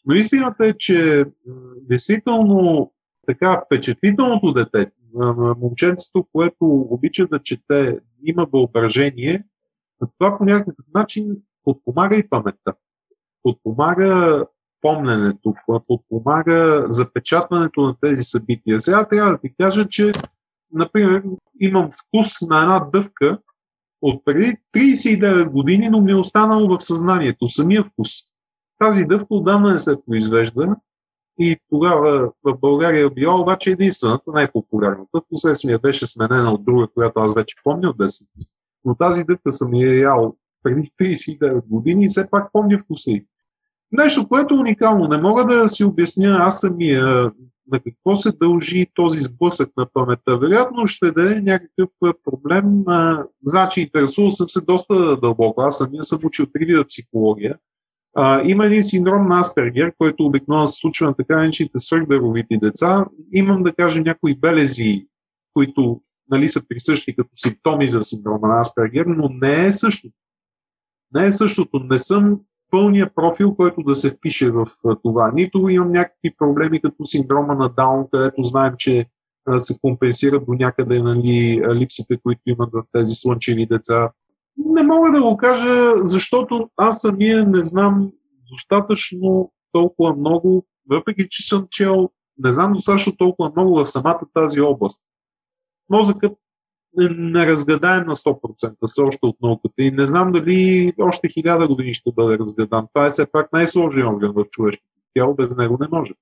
Но 0.06 0.14
истината 0.14 0.66
е, 0.66 0.74
че 0.78 1.24
действително 1.82 2.92
така 3.26 3.62
впечатлителното 3.66 4.52
дете, 4.52 4.90
момченцето, 5.60 6.26
което 6.32 6.56
обича 6.66 7.26
да 7.26 7.42
чете, 7.42 7.98
има 8.22 8.46
въображение, 8.52 9.44
това 10.18 10.38
по 10.38 10.44
някакъв 10.44 10.84
начин 10.94 11.36
подпомага 11.64 12.16
и 12.16 12.28
паметта. 12.28 12.74
Подпомага 13.42 14.44
помненето, 14.80 15.54
подпомага 15.86 16.84
запечатването 16.88 17.80
на 17.80 17.96
тези 18.00 18.22
събития. 18.22 18.80
Сега 18.80 19.08
трябва 19.08 19.32
да 19.32 19.40
ти 19.40 19.54
кажа, 19.60 19.88
че, 19.88 20.12
например, 20.72 21.22
имам 21.60 21.90
вкус 21.92 22.42
на 22.48 22.62
една 22.62 22.80
дъвка 22.92 23.38
от 24.02 24.24
преди 24.24 24.56
39 24.76 25.48
години, 25.48 25.88
но 25.88 26.00
ми 26.00 26.12
е 26.12 26.16
останало 26.16 26.78
в 26.78 26.84
съзнанието, 26.84 27.48
самия 27.48 27.84
вкус. 27.84 28.10
Тази 28.78 29.04
дъвка 29.04 29.26
отдавна 29.30 29.72
не 29.72 29.78
се 29.78 29.96
произвежда 30.06 30.76
и 31.38 31.56
тогава 31.70 32.32
в 32.44 32.58
България 32.60 33.06
е 33.06 33.10
била 33.10 33.40
обаче 33.40 33.70
единствената, 33.70 34.30
най-популярната. 34.32 35.20
Последствие 35.30 35.78
беше 35.78 36.06
сменена 36.06 36.52
от 36.52 36.64
друга, 36.64 36.86
която 36.94 37.20
аз 37.20 37.34
вече 37.34 37.56
помня 37.64 37.88
от 37.88 37.96
10 37.96 38.26
Но 38.84 38.94
тази 38.94 39.24
дъвка 39.24 39.52
съм 39.52 39.74
я 39.74 40.00
ял 40.00 40.36
преди 40.62 40.90
39 41.00 41.66
години 41.66 42.04
и 42.04 42.08
все 42.08 42.30
пак 42.30 42.52
помня 42.52 42.78
вкуса 42.78 43.10
й. 43.10 43.26
Нещо, 43.92 44.28
което 44.28 44.54
е 44.54 44.58
уникално. 44.58 45.08
Не 45.08 45.16
мога 45.16 45.44
да 45.44 45.68
си 45.68 45.84
обясня 45.84 46.38
аз 46.40 46.60
самия 46.60 47.32
на 47.72 47.80
какво 47.80 48.16
се 48.16 48.32
дължи 48.32 48.86
този 48.94 49.20
сблъсък 49.20 49.68
на 49.76 49.86
паметта. 49.92 50.38
Вероятно 50.38 50.86
ще 50.86 51.10
да 51.10 51.36
е 51.36 51.40
някакъв 51.40 51.90
проблем. 52.24 52.84
значи, 53.44 53.80
интересувал 53.80 54.30
съм 54.30 54.48
се 54.48 54.60
доста 54.60 55.16
дълбоко. 55.16 55.60
Аз 55.60 55.78
самия 55.78 56.02
съм 56.02 56.20
учил 56.24 56.46
три 56.46 56.84
психология. 56.88 57.58
А, 58.16 58.42
има 58.44 58.66
един 58.66 58.84
синдром 58.84 59.28
на 59.28 59.40
Аспергер, 59.40 59.92
който 59.98 60.26
обикновено 60.26 60.66
се 60.66 60.80
случва 60.80 61.06
на 61.06 61.14
така 61.14 61.36
наречените 61.36 61.78
свърхдаровити 61.78 62.58
деца. 62.58 63.06
Имам 63.32 63.62
да 63.62 63.74
кажа 63.74 64.00
някои 64.00 64.38
белези, 64.38 65.06
които 65.54 66.00
нали, 66.30 66.48
са 66.48 66.68
присъщи 66.68 67.16
като 67.16 67.30
симптоми 67.34 67.88
за 67.88 68.02
синдрома 68.02 68.48
на 68.48 68.60
Аспергер, 68.60 69.06
но 69.06 69.28
не 69.28 69.66
е 69.66 69.72
същото. 69.72 70.14
Не 71.14 71.26
е 71.26 71.30
същото. 71.30 71.78
Не 71.78 71.98
съм 71.98 72.40
пълния 72.70 73.14
профил, 73.14 73.54
който 73.54 73.82
да 73.82 73.94
се 73.94 74.10
впише 74.10 74.50
в 74.50 74.66
това. 75.02 75.30
Нито 75.34 75.68
имам 75.68 75.92
някакви 75.92 76.34
проблеми 76.38 76.80
като 76.80 77.04
синдрома 77.04 77.54
на 77.54 77.68
Даун, 77.68 78.06
където 78.12 78.42
знаем, 78.42 78.74
че 78.78 79.06
се 79.58 79.74
компенсират 79.80 80.46
до 80.46 80.52
някъде 80.52 81.02
нали, 81.02 81.62
липсите, 81.74 82.18
които 82.22 82.40
имат 82.46 82.70
в 82.72 82.82
тези 82.92 83.14
слънчеви 83.14 83.66
деца. 83.66 84.10
Не 84.56 84.82
мога 84.82 85.12
да 85.12 85.22
го 85.22 85.36
кажа, 85.36 85.92
защото 86.02 86.70
аз 86.76 87.00
самия 87.00 87.46
не 87.46 87.62
знам 87.62 88.12
достатъчно 88.50 89.52
толкова 89.72 90.16
много, 90.16 90.66
въпреки 90.90 91.26
че 91.30 91.48
съм 91.48 91.66
чел, 91.70 92.10
не 92.38 92.52
знам 92.52 92.72
достатъчно 92.72 93.16
толкова 93.16 93.52
много 93.56 93.74
в 93.74 93.86
самата 93.86 94.20
тази 94.34 94.60
област. 94.60 95.02
Мозъкът 95.90 96.32
неразгадаем 97.10 98.06
на 98.06 98.16
100% 98.16 98.74
все 98.86 99.00
още 99.00 99.26
от 99.26 99.36
науката 99.42 99.82
и 99.82 99.90
не 99.90 100.06
знам 100.06 100.32
дали 100.32 100.92
още 101.00 101.28
хиляда 101.28 101.68
години 101.68 101.94
ще 101.94 102.12
бъде 102.12 102.38
разгадан. 102.38 102.86
Това 102.94 103.06
е 103.06 103.10
все 103.10 103.32
пак 103.32 103.52
най-сложен 103.52 104.06
орган 104.06 104.32
в 104.32 104.44
човешкото 104.50 104.88
тяло, 105.14 105.34
без 105.34 105.56
него 105.56 105.78
не 105.80 105.88
може. 105.92 106.12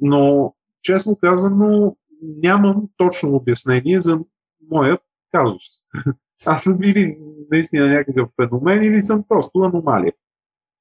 Но, 0.00 0.54
честно 0.82 1.16
казано, 1.16 1.96
нямам 2.22 2.88
точно 2.96 3.34
обяснение 3.34 4.00
за 4.00 4.20
моят 4.70 5.00
казус. 5.32 5.62
Аз 6.46 6.62
съм 6.62 6.82
или 6.82 7.18
наистина 7.50 7.88
някакъв 7.88 8.28
феномен 8.40 8.82
или 8.84 9.02
съм 9.02 9.24
просто 9.28 9.58
аномалия. 9.58 10.12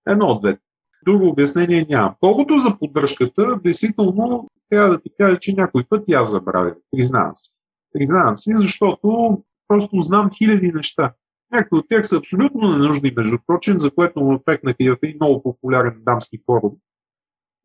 Едно 0.07 0.27
от 0.27 0.41
двете. 0.41 0.61
Друго 1.05 1.27
обяснение 1.27 1.85
нямам. 1.89 2.15
Колкото 2.19 2.57
за 2.57 2.79
поддръжката, 2.79 3.59
действително 3.63 4.49
трябва 4.69 4.89
да 4.89 5.01
ти 5.01 5.09
кажа, 5.19 5.39
че 5.39 5.53
някой 5.53 5.83
път 5.89 6.03
я 6.07 6.23
забравя. 6.23 6.75
Признавам 6.91 7.35
се. 7.35 7.51
Признавам 7.93 8.37
си, 8.37 8.51
защото 8.55 9.37
просто 9.67 10.01
знам 10.01 10.29
хиляди 10.37 10.71
неща. 10.71 11.13
Някои 11.51 11.79
от 11.79 11.85
тях 11.89 12.07
са 12.07 12.17
абсолютно 12.17 12.71
ненужни, 12.71 13.13
между 13.17 13.37
прочим, 13.47 13.79
за 13.79 13.91
което 13.91 14.19
му 14.19 14.33
отпекнах 14.33 14.75
и 14.79 14.89
в 14.89 14.97
един 15.03 15.17
много 15.21 15.43
популярен 15.43 16.01
дамски 16.05 16.41
форум. 16.45 16.71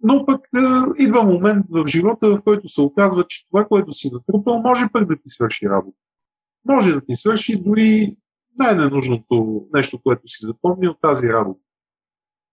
Но 0.02 0.26
пък 0.26 0.40
е, 0.56 1.02
идва 1.02 1.24
момент 1.24 1.66
в 1.70 1.86
живота, 1.86 2.28
в 2.28 2.42
който 2.42 2.68
се 2.68 2.80
оказва, 2.80 3.26
че 3.28 3.46
това, 3.48 3.64
което 3.64 3.92
си 3.92 4.10
натрупал, 4.12 4.62
може 4.62 4.88
пък 4.92 5.08
да 5.08 5.16
ти 5.16 5.22
свърши 5.26 5.68
работа. 5.68 5.98
Може 6.64 6.92
да 6.92 7.00
ти 7.00 7.16
свърши 7.16 7.62
дори 7.62 8.16
най-ненужното 8.58 9.66
нещо, 9.74 10.00
което 10.02 10.28
си 10.28 10.46
запомни 10.46 10.88
от 10.88 11.00
тази 11.00 11.28
работа. 11.28 11.60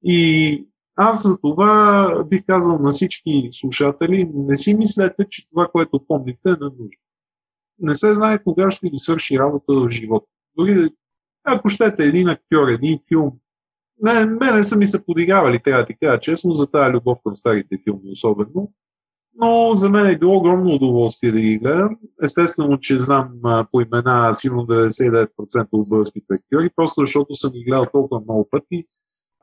И 0.03 0.67
аз 0.95 1.23
за 1.23 1.41
това 1.41 2.23
бих 2.23 2.45
казал 2.45 2.79
на 2.79 2.89
всички 2.89 3.49
слушатели, 3.51 4.31
не 4.33 4.55
си 4.55 4.77
мислете, 4.77 5.25
че 5.29 5.49
това, 5.49 5.67
което 5.67 6.05
помните 6.07 6.49
е 6.49 6.51
ненужно 6.51 7.02
не 7.79 7.95
се 7.95 8.13
знае 8.13 8.43
кога 8.43 8.71
ще 8.71 8.89
ви 8.89 8.97
свърши 8.97 9.39
работа 9.39 9.73
в 9.73 9.89
живота. 9.89 10.25
Дори 10.57 10.89
ако 11.43 11.69
щете 11.69 12.03
един 12.03 12.29
актьор, 12.29 12.67
един 12.67 12.99
филм, 13.07 13.31
не, 14.01 14.25
мене 14.25 14.63
са 14.63 14.77
ми 14.77 14.85
се 14.85 15.05
подигравали, 15.05 15.61
трябва 15.63 15.81
да 15.81 15.87
ти 15.87 15.95
кажа 16.01 16.19
честно, 16.19 16.53
за 16.53 16.67
тази 16.67 16.93
любов 16.93 17.17
към 17.25 17.35
старите 17.35 17.77
филми 17.83 18.11
особено. 18.11 18.71
Но 19.35 19.75
за 19.75 19.89
мен 19.89 20.05
е 20.05 20.17
било 20.17 20.37
огромно 20.37 20.75
удоволствие 20.75 21.31
да 21.31 21.41
ги 21.41 21.57
гледам. 21.57 21.97
Естествено, 22.23 22.79
че 22.79 22.99
знам 22.99 23.29
а, 23.43 23.67
по 23.71 23.81
имена 23.81 24.33
силно 24.33 24.67
99% 24.67 25.67
от 25.71 25.89
българските 25.89 26.33
актьори, 26.33 26.69
просто 26.75 27.01
защото 27.01 27.35
съм 27.35 27.51
ги 27.51 27.63
гледал 27.63 27.85
толкова 27.91 28.21
много 28.21 28.47
пъти. 28.51 28.85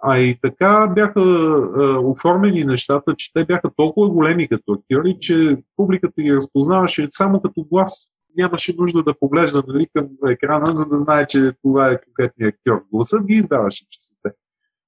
А 0.03 0.19
и 0.19 0.39
така 0.43 0.93
бяха 0.95 1.21
а, 1.21 1.99
оформени 1.99 2.65
нещата, 2.65 3.15
че 3.17 3.33
те 3.33 3.45
бяха 3.45 3.71
толкова 3.77 4.11
големи 4.11 4.49
като 4.49 4.73
актьори, 4.73 5.17
че 5.21 5.57
публиката 5.77 6.23
ги 6.23 6.35
разпознаваше 6.35 7.07
само 7.11 7.41
като 7.43 7.67
глас 7.71 8.11
нямаше 8.37 8.75
нужда 8.79 9.03
да 9.03 9.19
поглежда 9.19 9.63
нали, 9.69 9.89
към 9.97 10.09
екрана, 10.29 10.73
за 10.73 10.87
да 10.87 10.99
знае, 10.99 11.27
че 11.27 11.53
това 11.63 11.91
е 11.91 12.01
конкретният 12.05 12.55
актьор. 12.55 12.85
Гласът 12.93 13.27
ги 13.27 13.35
издаваше, 13.35 13.87
че 13.91 13.99
са 14.01 14.15
те. 14.23 14.31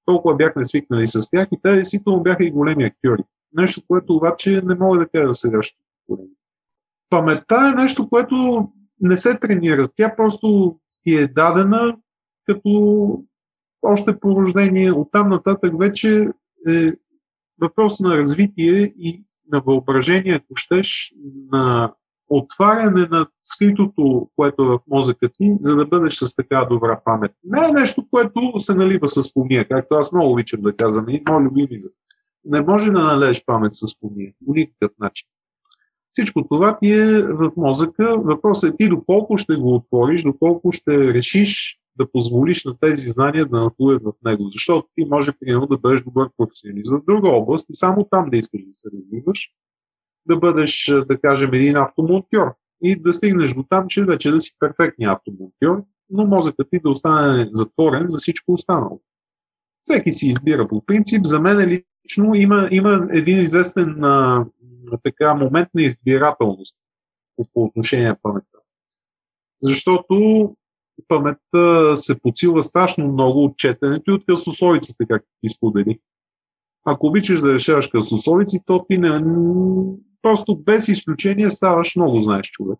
Толкова 0.05 0.37
бяхме 0.37 0.65
свикнали 0.65 1.07
с 1.07 1.31
тях 1.31 1.49
и 1.53 1.59
те 1.63 1.75
действително 1.75 2.23
бяха 2.23 2.45
и 2.45 2.51
големи 2.51 2.85
актьори. 2.85 3.23
Нещо, 3.53 3.83
което 3.89 4.17
обаче 4.17 4.63
не 4.65 4.75
мога 4.75 4.99
да 4.99 5.09
кажа 5.09 5.33
сега 5.33 5.63
ще 5.63 5.79
Паметта 7.11 7.73
е 7.73 7.81
нещо, 7.83 8.09
което 8.09 8.69
не 9.01 9.17
се 9.17 9.39
тренира. 9.39 9.89
Тя 9.97 10.17
просто 10.17 10.79
ти 11.03 11.15
е 11.15 11.27
дадена 11.27 11.97
като 12.47 13.25
още 13.83 14.21
по 14.21 14.37
рождение. 14.37 14.93
Оттам 14.93 15.29
нататък 15.29 15.79
вече 15.79 16.29
е 16.69 16.93
въпрос 17.61 18.01
на 18.01 18.17
развитие 18.17 18.95
и 18.97 19.25
на 19.53 19.61
въображение, 19.61 20.35
ако 20.35 20.57
щеш, 20.57 21.13
на 21.53 21.93
отваряне 22.33 23.09
на 23.11 23.27
скритото, 23.43 24.29
което 24.37 24.63
е 24.63 24.67
в 24.67 24.79
мозъка 24.91 25.29
ти, 25.29 25.57
за 25.61 25.77
да 25.77 25.87
бъдеш 25.87 26.15
с 26.15 26.37
така 26.37 26.67
добра 26.71 27.01
памет. 27.05 27.33
Не 27.45 27.67
е 27.69 27.73
нещо, 27.73 28.07
което 28.11 28.53
се 28.59 28.75
налива 28.75 29.09
с 29.09 29.35
помия, 29.35 29.69
както 29.69 29.95
аз 29.95 30.13
много 30.13 30.33
обичам 30.33 30.61
да 30.61 30.77
казвам 30.77 31.09
и 31.09 31.23
моят 31.29 31.45
любими. 31.45 31.79
Не 32.45 32.61
може 32.61 32.91
да 32.91 33.03
налееш 33.03 33.45
памет 33.45 33.75
с 33.75 34.01
помия, 34.01 34.33
по 34.47 34.55
никакъв 34.55 34.91
начин. 34.99 35.29
Всичко 36.11 36.47
това 36.49 36.79
ти 36.79 36.91
е 36.91 37.23
в 37.23 37.53
мозъка. 37.57 38.17
Въпросът 38.19 38.75
е 38.75 38.77
ти 38.77 38.89
доколко 38.89 39.39
ще 39.39 39.57
го 39.57 39.75
отвориш, 39.75 40.23
доколко 40.23 40.73
ще 40.73 41.15
решиш 41.15 41.79
да 41.97 42.11
позволиш 42.13 42.65
на 42.65 42.79
тези 42.81 43.11
знания 43.11 43.47
да 43.47 43.61
наплуят 43.61 44.03
в 44.03 44.13
него. 44.25 44.49
Защото 44.53 44.89
ти 44.95 45.05
може, 45.05 45.33
примерно, 45.33 45.67
да 45.67 45.79
бъдеш 45.79 46.03
добър 46.03 46.29
професионалист 46.37 46.93
в 46.93 47.05
друга 47.09 47.29
област 47.29 47.71
и 47.71 47.75
само 47.75 48.07
там 48.11 48.31
да 48.31 48.37
искаш 48.37 48.61
да 48.65 48.75
се 48.75 48.89
развиваш 48.95 49.51
да 50.27 50.37
бъдеш, 50.37 50.95
да 51.09 51.21
кажем, 51.21 51.55
един 51.55 51.77
автомонтьор 51.77 52.55
и 52.83 53.03
да 53.03 53.15
стигнеш 53.15 53.55
до 53.55 53.63
там, 53.63 53.87
че 53.89 54.05
вече 54.05 54.31
да 54.31 54.41
си 54.41 54.57
перфектният 54.59 55.19
автомонтьор, 55.19 55.85
но 56.11 56.27
мозъкът 56.27 56.69
ти 56.71 56.81
да 56.81 56.91
остане 56.91 57.49
затворен 57.53 58.09
за 58.09 58.17
всичко 58.19 58.53
останало. 58.53 59.01
Всеки 59.83 60.13
си 60.13 60.29
избира 60.29 60.69
по 60.69 60.85
принцип. 60.87 61.27
За 61.27 61.41
мен 61.41 61.83
лично 62.07 62.35
има, 62.35 62.69
има 62.71 63.09
един 63.11 63.41
известен 63.41 64.05
а, 64.05 64.47
така, 65.03 65.35
момент 65.35 65.69
на 65.75 65.83
избирателност 65.83 66.77
по 67.37 67.65
отношение 67.65 68.09
на 68.09 68.17
паметта. 68.23 68.59
Защото 69.63 70.17
паметта 71.09 71.97
се 71.97 72.21
подсилва 72.21 72.63
страшно 72.63 73.13
много 73.13 73.45
от 73.45 73.57
четенето 73.57 74.11
и 74.11 74.15
от 74.15 74.27
късословиците, 74.27 75.07
както 75.09 75.29
ти 75.41 75.49
сподели. 75.49 75.99
Ако 76.85 77.07
обичаш 77.07 77.41
да 77.41 77.55
решаваш 77.55 77.87
късословици, 77.87 78.63
то 78.67 78.85
ти 78.89 78.99
не, 78.99 79.21
просто 80.23 80.57
без 80.57 80.89
изключение 80.89 81.51
ставаш 81.51 81.97
много 81.97 82.21
знаеш 82.21 82.51
човек. 82.51 82.79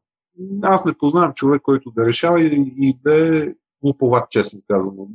Аз 0.63 0.85
не 0.85 0.93
познавам 0.99 1.33
човек, 1.35 1.63
който 1.63 1.91
да 1.91 2.07
решава 2.07 2.43
и, 2.43 2.75
и 2.79 2.99
да 3.05 3.37
е 3.37 3.55
глуповат, 3.83 4.31
честно 4.31 4.61
казано. 4.69 5.09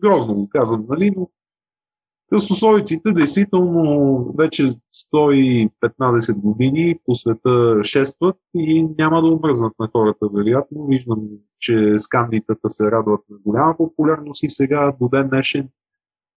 Грозно 0.00 0.34
го 0.34 0.48
казвам, 0.48 0.86
нали, 0.88 1.10
но 1.16 1.30
късословиците 2.30 3.12
действително 3.12 4.24
вече 4.38 4.72
115 5.12 6.40
години 6.40 6.98
по 7.06 7.14
света 7.14 7.80
шестват 7.84 8.36
и 8.54 8.88
няма 8.98 9.22
да 9.22 9.28
умръзнат 9.28 9.72
на 9.78 9.88
хората, 9.92 10.28
вероятно. 10.34 10.86
Виждам, 10.86 11.28
че 11.60 11.94
скандитата 11.98 12.70
се 12.70 12.90
радват 12.90 13.20
на 13.30 13.36
голяма 13.46 13.76
популярност 13.76 14.42
и 14.42 14.48
сега 14.48 14.92
до 15.00 15.08
ден 15.08 15.28
днешен. 15.28 15.68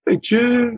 Тъй, 0.04 0.20
че 0.20 0.70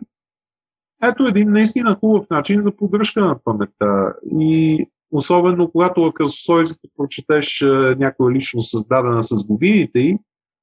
ето 1.03 1.23
един 1.23 1.51
наистина 1.51 1.97
хубав 1.99 2.25
начин 2.29 2.61
за 2.61 2.75
поддръжка 2.75 3.21
на 3.21 3.39
паметта. 3.43 4.13
И 4.31 4.85
особено 5.11 5.71
когато 5.71 6.01
в 6.01 6.13
късосойците 6.13 6.87
прочетеш 6.97 7.65
някоя 7.97 8.35
личност 8.35 8.71
създадена 8.71 9.23
с 9.23 9.47
годините 9.47 9.99
и 9.99 10.17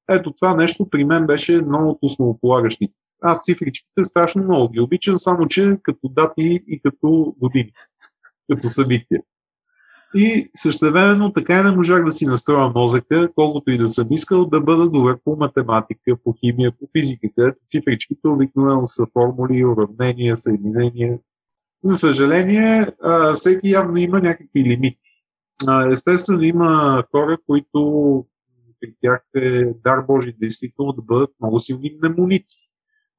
ето 0.09 0.31
това 0.31 0.55
нещо 0.55 0.89
при 0.89 1.05
мен 1.05 1.25
беше 1.25 1.53
едно 1.53 1.89
от 1.89 1.99
основополагащите. 2.01 2.93
Аз 3.21 3.43
цифричките 3.43 4.03
страшно 4.03 4.43
много 4.43 4.69
ги 4.69 4.79
обичам, 4.79 5.17
само 5.17 5.47
че 5.47 5.77
като 5.83 6.09
дати 6.09 6.63
и 6.67 6.81
като 6.83 7.35
години, 7.39 7.71
като 8.49 8.69
събития. 8.69 9.21
И 10.17 10.49
същевременно 10.53 11.33
така 11.33 11.59
и 11.59 11.63
не 11.63 11.71
можах 11.71 12.05
да 12.05 12.11
си 12.11 12.25
настроя 12.25 12.71
мозъка, 12.75 13.29
колкото 13.35 13.71
и 13.71 13.77
да 13.77 13.89
съм 13.89 14.07
искал 14.11 14.45
да 14.45 14.61
бъда 14.61 14.89
добър 14.89 15.17
по 15.23 15.35
математика, 15.35 16.17
по 16.23 16.33
химия, 16.33 16.71
по 16.71 16.89
физика, 16.97 17.27
където 17.35 17.59
цифричките 17.69 18.27
обикновено 18.27 18.85
са 18.85 19.05
формули, 19.13 19.65
уравнения, 19.65 20.37
съединения. 20.37 21.19
За 21.83 21.95
съжаление, 21.95 22.87
всеки 23.35 23.69
явно 23.69 23.97
има 23.97 24.19
някакви 24.19 24.63
лимити. 24.63 24.99
Естествено, 25.91 26.41
има 26.43 27.03
хора, 27.11 27.37
които 27.47 28.25
при 28.81 28.93
тях 29.01 29.21
е 29.35 29.65
дар 29.83 30.01
Божи 30.01 30.35
действително 30.39 30.93
да 30.93 31.01
бъдат 31.01 31.29
много 31.41 31.59
силни 31.59 31.97
мнемоници. 32.03 32.57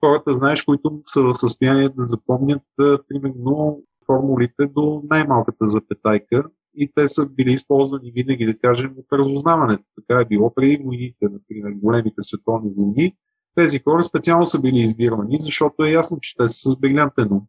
Хората, 0.05 0.35
знаеш, 0.35 0.63
които 0.63 1.03
са 1.07 1.23
в 1.23 1.35
състояние 1.35 1.89
да 1.89 2.03
запомнят, 2.03 2.63
примерно, 3.09 3.83
формулите 4.07 4.67
до 4.67 5.03
най-малката 5.11 5.67
запетайка 5.67 6.45
и 6.77 6.93
те 6.95 7.09
са 7.09 7.31
били 7.31 7.53
използвани 7.53 8.12
винаги, 8.15 8.47
да 8.47 8.59
кажем, 8.59 8.95
от 8.97 9.07
разузнаването. 9.12 9.85
Така 9.97 10.21
е 10.21 10.25
било 10.25 10.55
преди 10.55 10.77
войните, 10.85 11.17
например, 11.23 11.71
големите 11.71 12.23
световни 12.23 12.71
войни. 12.77 13.15
Тези 13.55 13.79
хора 13.79 14.03
специално 14.03 14.47
са 14.47 14.61
били 14.61 14.79
избирани, 14.79 15.37
защото 15.41 15.85
е 15.85 15.91
ясно, 15.91 16.19
че 16.21 16.37
те 16.37 16.49
са 16.49 16.71
с 16.71 16.79
брилянтен 16.79 17.33
ум. 17.33 17.43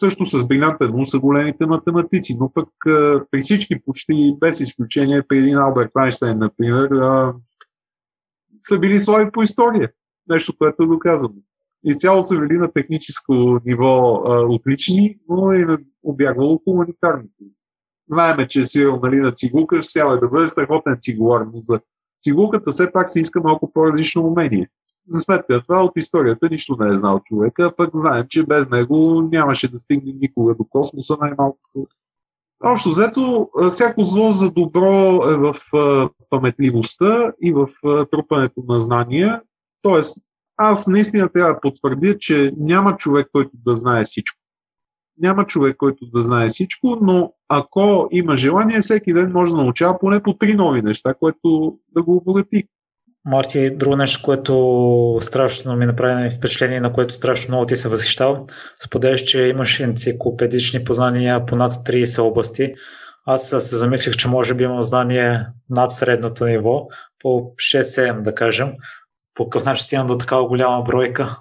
Също 0.00 0.26
с 0.26 0.46
брилянтен 0.46 0.94
ум 0.94 1.06
са 1.06 1.18
големите 1.18 1.66
математици, 1.66 2.36
но 2.40 2.52
пък 2.52 2.68
при 3.30 3.40
всички, 3.40 3.80
почти 3.86 4.36
без 4.40 4.60
изключение, 4.60 5.22
при 5.28 5.38
един 5.38 5.58
Алберт 5.58 5.90
Айнштайн, 5.94 6.38
например, 6.38 6.88
са 8.62 8.78
били 8.78 9.00
слаби 9.00 9.30
по 9.32 9.42
история. 9.42 9.92
Нещо, 10.28 10.54
което 10.58 10.82
е 10.82 10.86
доказано. 10.86 11.34
Изцяло 11.84 12.22
са 12.22 12.40
били 12.40 12.58
на 12.58 12.72
техническо 12.72 13.60
ниво 13.64 14.22
а, 14.26 14.46
отлични, 14.48 15.18
но 15.28 15.52
е 15.52 15.78
обягвало 16.02 16.60
хуманитарното. 16.64 17.44
Знаеме, 18.08 18.48
че 18.48 18.60
е 18.60 18.64
свирил 18.64 19.00
нали, 19.02 19.16
на 19.16 19.32
цигулка, 19.32 19.82
ще 19.82 19.92
трябва 19.92 20.18
да 20.18 20.28
бъде 20.28 20.46
страхотен 20.46 20.96
цигулар, 21.00 21.40
но 21.40 21.60
за 21.60 21.80
цигулката 22.22 22.70
все 22.70 22.92
пак 22.92 23.10
се 23.10 23.20
иска 23.20 23.40
малко 23.40 23.72
по-различно 23.72 24.26
умение. 24.26 24.68
За 25.08 25.20
сметка 25.20 25.62
това 25.62 25.84
от 25.84 25.92
историята 25.96 26.48
нищо 26.50 26.76
не 26.80 26.92
е 26.92 26.96
знал 26.96 27.20
човека, 27.24 27.72
пък 27.76 27.90
знаем, 27.94 28.26
че 28.28 28.46
без 28.46 28.70
него 28.70 29.28
нямаше 29.32 29.70
да 29.70 29.80
стигне 29.80 30.12
никога 30.20 30.54
до 30.54 30.64
космоса 30.64 31.16
най-малкото. 31.20 31.86
Общо 32.64 32.90
взето, 32.90 33.48
всяко 33.70 34.02
зло 34.02 34.30
за 34.30 34.50
добро 34.52 35.22
е 35.30 35.36
в 35.36 35.56
паметливостта 36.30 37.32
и 37.42 37.52
в 37.52 37.68
трупането 38.10 38.64
на 38.68 38.80
знания. 38.80 39.42
Тоест, 39.82 40.16
аз 40.56 40.86
наистина 40.86 41.28
трябва 41.28 41.54
да 41.54 41.60
потвърдя, 41.60 42.18
че 42.18 42.52
няма 42.56 42.96
човек, 42.96 43.28
който 43.32 43.50
да 43.54 43.74
знае 43.74 44.04
всичко. 44.04 44.43
Няма 45.18 45.46
човек, 45.46 45.76
който 45.76 46.06
да 46.14 46.22
знае 46.22 46.48
всичко, 46.48 46.98
но 47.02 47.32
ако 47.48 48.08
има 48.10 48.36
желание, 48.36 48.80
всеки 48.80 49.12
ден 49.12 49.32
може 49.32 49.52
да 49.52 49.58
научава 49.58 49.98
поне 49.98 50.22
по 50.22 50.34
три 50.34 50.54
нови 50.54 50.82
неща, 50.82 51.14
което 51.14 51.78
да 51.94 52.02
го 52.02 52.16
обогати. 52.16 52.64
Марти, 53.26 53.76
друго 53.76 53.96
нещо, 53.96 54.20
което 54.24 55.18
страшно 55.20 55.76
ми 55.76 55.86
направи 55.86 56.30
впечатление, 56.30 56.80
на 56.80 56.92
което 56.92 57.14
страшно 57.14 57.52
много 57.52 57.66
ти 57.66 57.76
се 57.76 57.88
възхищал, 57.88 58.46
споделяш, 58.86 59.22
че 59.22 59.42
имаш 59.42 59.80
енциклопедични 59.80 60.84
познания 60.84 61.46
по 61.46 61.56
над 61.56 61.72
30 61.72 62.22
области. 62.22 62.74
Аз 63.26 63.48
се 63.48 63.76
замислих, 63.76 64.16
че 64.16 64.28
може 64.28 64.54
би 64.54 64.64
имам 64.64 64.82
знание 64.82 65.46
над 65.70 65.92
средното 65.92 66.44
ниво, 66.44 66.86
по 67.18 67.28
6-7 67.28 68.22
да 68.22 68.34
кажем. 68.34 68.72
По 69.34 69.44
какъв 69.44 69.64
начин 69.64 69.84
стигна 69.84 70.06
до 70.06 70.18
такава 70.18 70.48
голяма 70.48 70.82
бройка? 70.82 71.36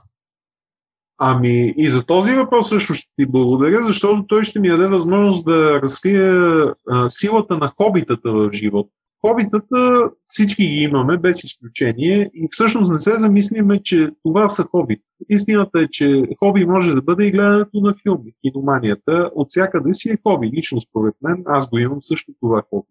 Ами 1.26 1.74
и 1.78 1.90
за 1.90 2.06
този 2.06 2.34
въпрос 2.34 2.70
също 2.70 2.94
ще 2.94 3.08
ти 3.16 3.26
благодаря, 3.26 3.84
защото 3.84 4.26
той 4.28 4.44
ще 4.44 4.60
ми 4.60 4.70
даде 4.70 4.88
възможност 4.88 5.46
да 5.46 5.82
разкрия 5.82 6.66
а, 6.90 7.10
силата 7.10 7.58
на 7.58 7.68
хобитата 7.78 8.32
в 8.32 8.50
живота. 8.54 8.90
Хобитата 9.28 10.10
всички 10.26 10.68
ги 10.68 10.76
имаме, 10.76 11.18
без 11.18 11.44
изключение, 11.44 12.32
и 12.34 12.48
всъщност 12.52 12.92
не 12.92 13.00
се 13.00 13.18
замислиме, 13.18 13.84
че 13.84 14.10
това 14.24 14.48
са 14.48 14.64
хоби. 14.64 14.98
Истината 15.30 15.80
е, 15.80 15.88
че 15.92 16.28
хоби 16.40 16.66
може 16.66 16.94
да 16.94 17.02
бъде 17.02 17.26
и 17.26 17.32
гледането 17.32 17.80
на 17.80 17.96
филми, 18.04 18.34
киноманията. 18.42 19.32
От 19.36 19.50
всякъде 19.50 19.94
си 19.94 20.10
е 20.10 20.18
хоби. 20.24 20.52
Лично 20.56 20.82
според 20.82 21.16
мен, 21.22 21.44
аз 21.46 21.70
го 21.70 21.78
имам 21.78 22.02
също 22.02 22.32
това 22.42 22.64
хоби. 22.70 22.88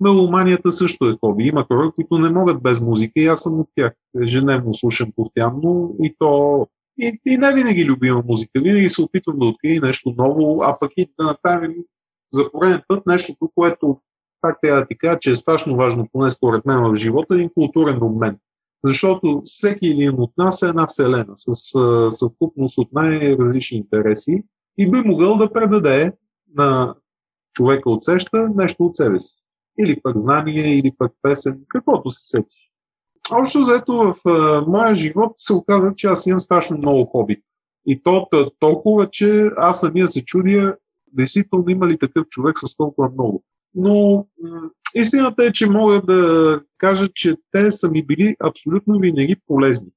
Меломанията 0.00 0.72
също 0.72 1.08
е 1.08 1.16
хоби. 1.20 1.44
Има 1.44 1.64
хора, 1.72 1.92
които 1.94 2.18
не 2.18 2.30
могат 2.30 2.62
без 2.62 2.80
музика 2.80 3.12
и 3.16 3.26
аз 3.26 3.42
съм 3.42 3.60
от 3.60 3.68
тях. 3.76 3.92
Ежедневно 4.22 4.74
слушам 4.74 5.12
постоянно 5.16 5.96
и 6.02 6.14
то 6.18 6.66
и, 6.98 7.20
и 7.26 7.36
не 7.36 7.54
винаги 7.54 7.84
любима 7.84 8.22
музика. 8.26 8.60
Винаги 8.60 8.88
се 8.88 9.02
опитвам 9.02 9.38
да 9.38 9.44
открия 9.44 9.80
нещо 9.80 10.14
ново, 10.18 10.62
а 10.62 10.78
пък 10.78 10.92
и 10.96 11.12
да 11.18 11.24
направим 11.24 11.74
за 12.32 12.50
пореден 12.52 12.82
път 12.88 13.06
нещо, 13.06 13.34
което, 13.54 14.00
как 14.40 14.58
трябва 14.62 14.80
да 14.80 14.86
ти 14.86 14.98
кажа, 14.98 15.18
че 15.18 15.30
е 15.30 15.36
страшно 15.36 15.76
важно, 15.76 16.08
поне 16.12 16.30
според 16.30 16.66
мен 16.66 16.82
в 16.82 16.96
живота, 16.96 17.34
един 17.34 17.50
културен 17.54 18.02
обмен. 18.02 18.38
Защото 18.84 19.42
всеки 19.44 19.86
един 19.86 20.14
от 20.18 20.30
нас 20.38 20.62
е 20.62 20.68
една 20.68 20.86
вселена 20.86 21.32
с 21.34 21.52
съвкупност 22.10 22.78
от 22.78 22.92
най-различни 22.92 23.78
интереси 23.78 24.42
и 24.78 24.90
би 24.90 24.98
могъл 24.98 25.36
да 25.36 25.52
предаде 25.52 26.12
на 26.54 26.94
човека 27.54 27.90
отсеща 27.90 28.48
нещо 28.56 28.84
от 28.84 28.96
себе 28.96 29.20
си. 29.20 29.34
Или 29.78 30.00
пък 30.02 30.18
знание, 30.18 30.78
или 30.78 30.92
пък 30.98 31.12
песен, 31.22 31.64
каквото 31.68 32.10
се 32.10 32.28
сети. 32.28 32.61
Общо 33.30 33.64
заето 33.64 33.92
в 33.92 34.28
а, 34.28 34.64
моя 34.66 34.94
живот 34.94 35.32
се 35.36 35.52
оказа, 35.52 35.92
че 35.96 36.06
аз 36.06 36.26
имам 36.26 36.40
страшно 36.40 36.78
много 36.78 37.04
хоби. 37.04 37.36
И 37.86 38.02
то 38.02 38.28
толкова, 38.58 39.10
че 39.10 39.50
аз 39.56 39.80
самия 39.80 40.08
се 40.08 40.24
чудя, 40.24 40.76
действително 41.12 41.64
има 41.68 41.86
ли 41.86 41.98
такъв 41.98 42.26
човек 42.28 42.58
с 42.58 42.76
толкова 42.76 43.10
много. 43.10 43.42
Но 43.74 44.26
истината 44.94 45.44
е, 45.44 45.52
че 45.52 45.70
мога 45.70 46.02
да 46.02 46.60
кажа, 46.78 47.08
че 47.14 47.36
те 47.50 47.70
са 47.70 47.90
ми 47.90 48.06
били 48.06 48.36
абсолютно 48.44 48.98
винаги 48.98 49.36
полезни. 49.46 49.88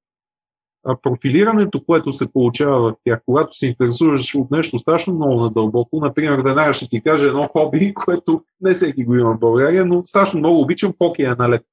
А 0.87 0.95
профилирането, 1.01 1.83
което 1.85 2.11
се 2.11 2.31
получава 2.31 2.91
в 2.91 2.95
тях, 3.03 3.21
когато 3.25 3.57
се 3.57 3.67
интересуваш 3.67 4.35
от 4.35 4.51
нещо 4.51 4.79
страшно 4.79 5.15
много 5.15 5.41
надълбоко, 5.41 5.99
например, 5.99 6.39
веднага 6.39 6.73
ще 6.73 6.89
ти 6.89 7.01
кажа 7.01 7.27
едно 7.27 7.47
хоби, 7.47 7.93
което 8.05 8.43
не 8.61 8.73
всеки 8.73 9.05
го 9.05 9.15
има 9.15 9.33
в 9.35 9.39
България, 9.39 9.85
но 9.85 10.05
страшно 10.05 10.39
много 10.39 10.61
обичам 10.61 10.93
покея 10.99 11.35
на 11.39 11.49
лед. 11.49 11.65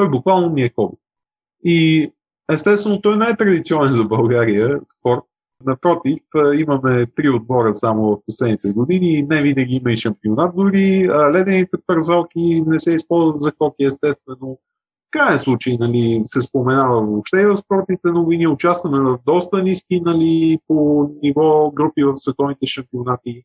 Той 0.00 0.10
буквално 0.10 0.50
ми 0.50 0.62
е 0.62 0.72
хоби. 0.76 0.96
И 1.64 2.10
естествено, 2.52 3.00
той 3.00 3.16
не 3.16 3.26
е 3.26 3.36
традиционен 3.36 3.90
за 3.90 4.04
България 4.04 4.80
спорт. 4.98 5.20
Напротив, 5.64 6.18
имаме 6.54 7.06
три 7.16 7.30
отбора 7.30 7.74
само 7.74 8.02
в 8.02 8.18
последните 8.26 8.72
години 8.72 9.12
и 9.12 9.22
не 9.22 9.42
винаги 9.42 9.74
има 9.74 9.92
и 9.92 9.96
шампионат. 9.96 10.56
Дори 10.56 11.08
ледените 11.08 11.76
парзалки 11.86 12.64
не 12.66 12.78
се 12.78 12.94
използват 12.94 13.42
за 13.42 13.52
хокей, 13.58 13.86
естествено. 13.86 14.58
В 15.08 15.10
крайен 15.10 15.38
случай 15.38 15.76
нали, 15.80 16.20
се 16.24 16.40
споменава 16.40 17.02
въобще 17.02 17.46
в 17.46 17.56
спортните 17.56 18.08
новини. 18.10 18.46
Участваме 18.46 19.00
в 19.00 19.18
доста 19.26 19.62
ниски 19.62 20.00
нали, 20.00 20.58
по 20.66 21.10
ниво 21.22 21.70
групи 21.70 22.04
в 22.04 22.16
световните 22.16 22.66
шампионати. 22.66 23.44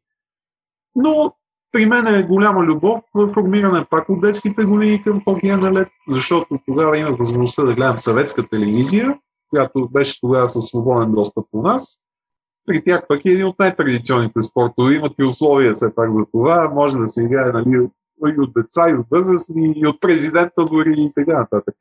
Но 0.96 1.34
при 1.76 1.86
мен 1.86 2.08
е 2.08 2.24
голяма 2.24 2.64
любов 2.64 3.00
в 3.14 3.28
формиране 3.28 3.86
пак 3.90 4.10
от 4.10 4.22
детските 4.22 4.64
години 4.64 5.04
към 5.04 5.24
хокея 5.24 5.58
на 5.58 5.74
лед, 5.74 5.88
защото 6.10 6.60
тогава 6.68 6.98
имах 6.98 7.18
възможността 7.18 7.64
да 7.64 7.74
гледам 7.74 7.98
съветска 7.98 8.48
телевизия, 8.48 9.20
която 9.50 9.90
беше 9.90 10.22
тогава 10.22 10.48
със 10.48 10.66
свободен 10.66 11.12
достъп 11.12 11.46
у 11.54 11.62
нас. 11.62 11.98
При 12.66 12.84
тях 12.84 13.08
пък 13.08 13.26
е 13.26 13.30
един 13.30 13.46
от 13.46 13.60
най-традиционните 13.60 14.42
спортове. 14.42 14.94
Имат 14.94 15.12
и 15.20 15.24
условия 15.24 15.74
все 15.74 15.96
пак 15.96 16.12
за 16.12 16.26
това. 16.32 16.72
Може 16.74 16.98
да 16.98 17.08
се 17.08 17.24
играе 17.24 17.52
нали, 17.52 17.90
и 18.28 18.40
от 18.40 18.54
деца, 18.56 18.90
и 18.90 18.94
от 18.94 19.06
възрастни, 19.12 19.74
и 19.76 19.88
от 19.88 20.02
президента 20.02 20.66
дори 20.66 20.94
и 20.98 21.12
така 21.16 21.40
нататък. 21.40 21.76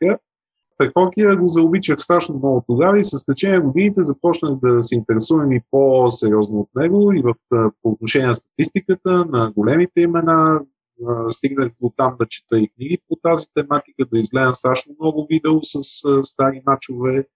Хокея 0.93 1.37
го 1.37 1.49
заобичах 1.49 2.01
страшно 2.01 2.39
много 2.39 2.65
тогава 2.67 2.99
и 2.99 3.05
с 3.05 3.25
течение 3.25 3.61
годините 3.61 4.03
започнах 4.03 4.59
да 4.63 4.83
се 4.83 4.95
интересувам 4.95 5.53
и 5.53 5.61
по-сериозно 5.71 6.61
от 6.61 6.69
него 6.77 7.13
и 7.13 7.23
в, 7.23 7.35
по 7.83 7.91
отношение 7.91 8.27
на 8.27 8.35
статистиката, 8.35 9.25
на 9.25 9.53
големите 9.57 10.01
имена. 10.01 10.61
Стигнах 11.31 11.73
до 11.83 11.93
там 11.97 12.17
да 12.21 12.27
чета 12.27 12.59
и 12.59 12.69
книги 12.69 12.99
по 13.09 13.17
тази 13.23 13.47
тематика, 13.55 14.05
да 14.13 14.19
изгледам 14.19 14.55
страшно 14.55 14.95
много 15.01 15.27
видео 15.31 15.63
с 15.63 15.79
стари 16.23 16.63
мачове. 16.67 17.27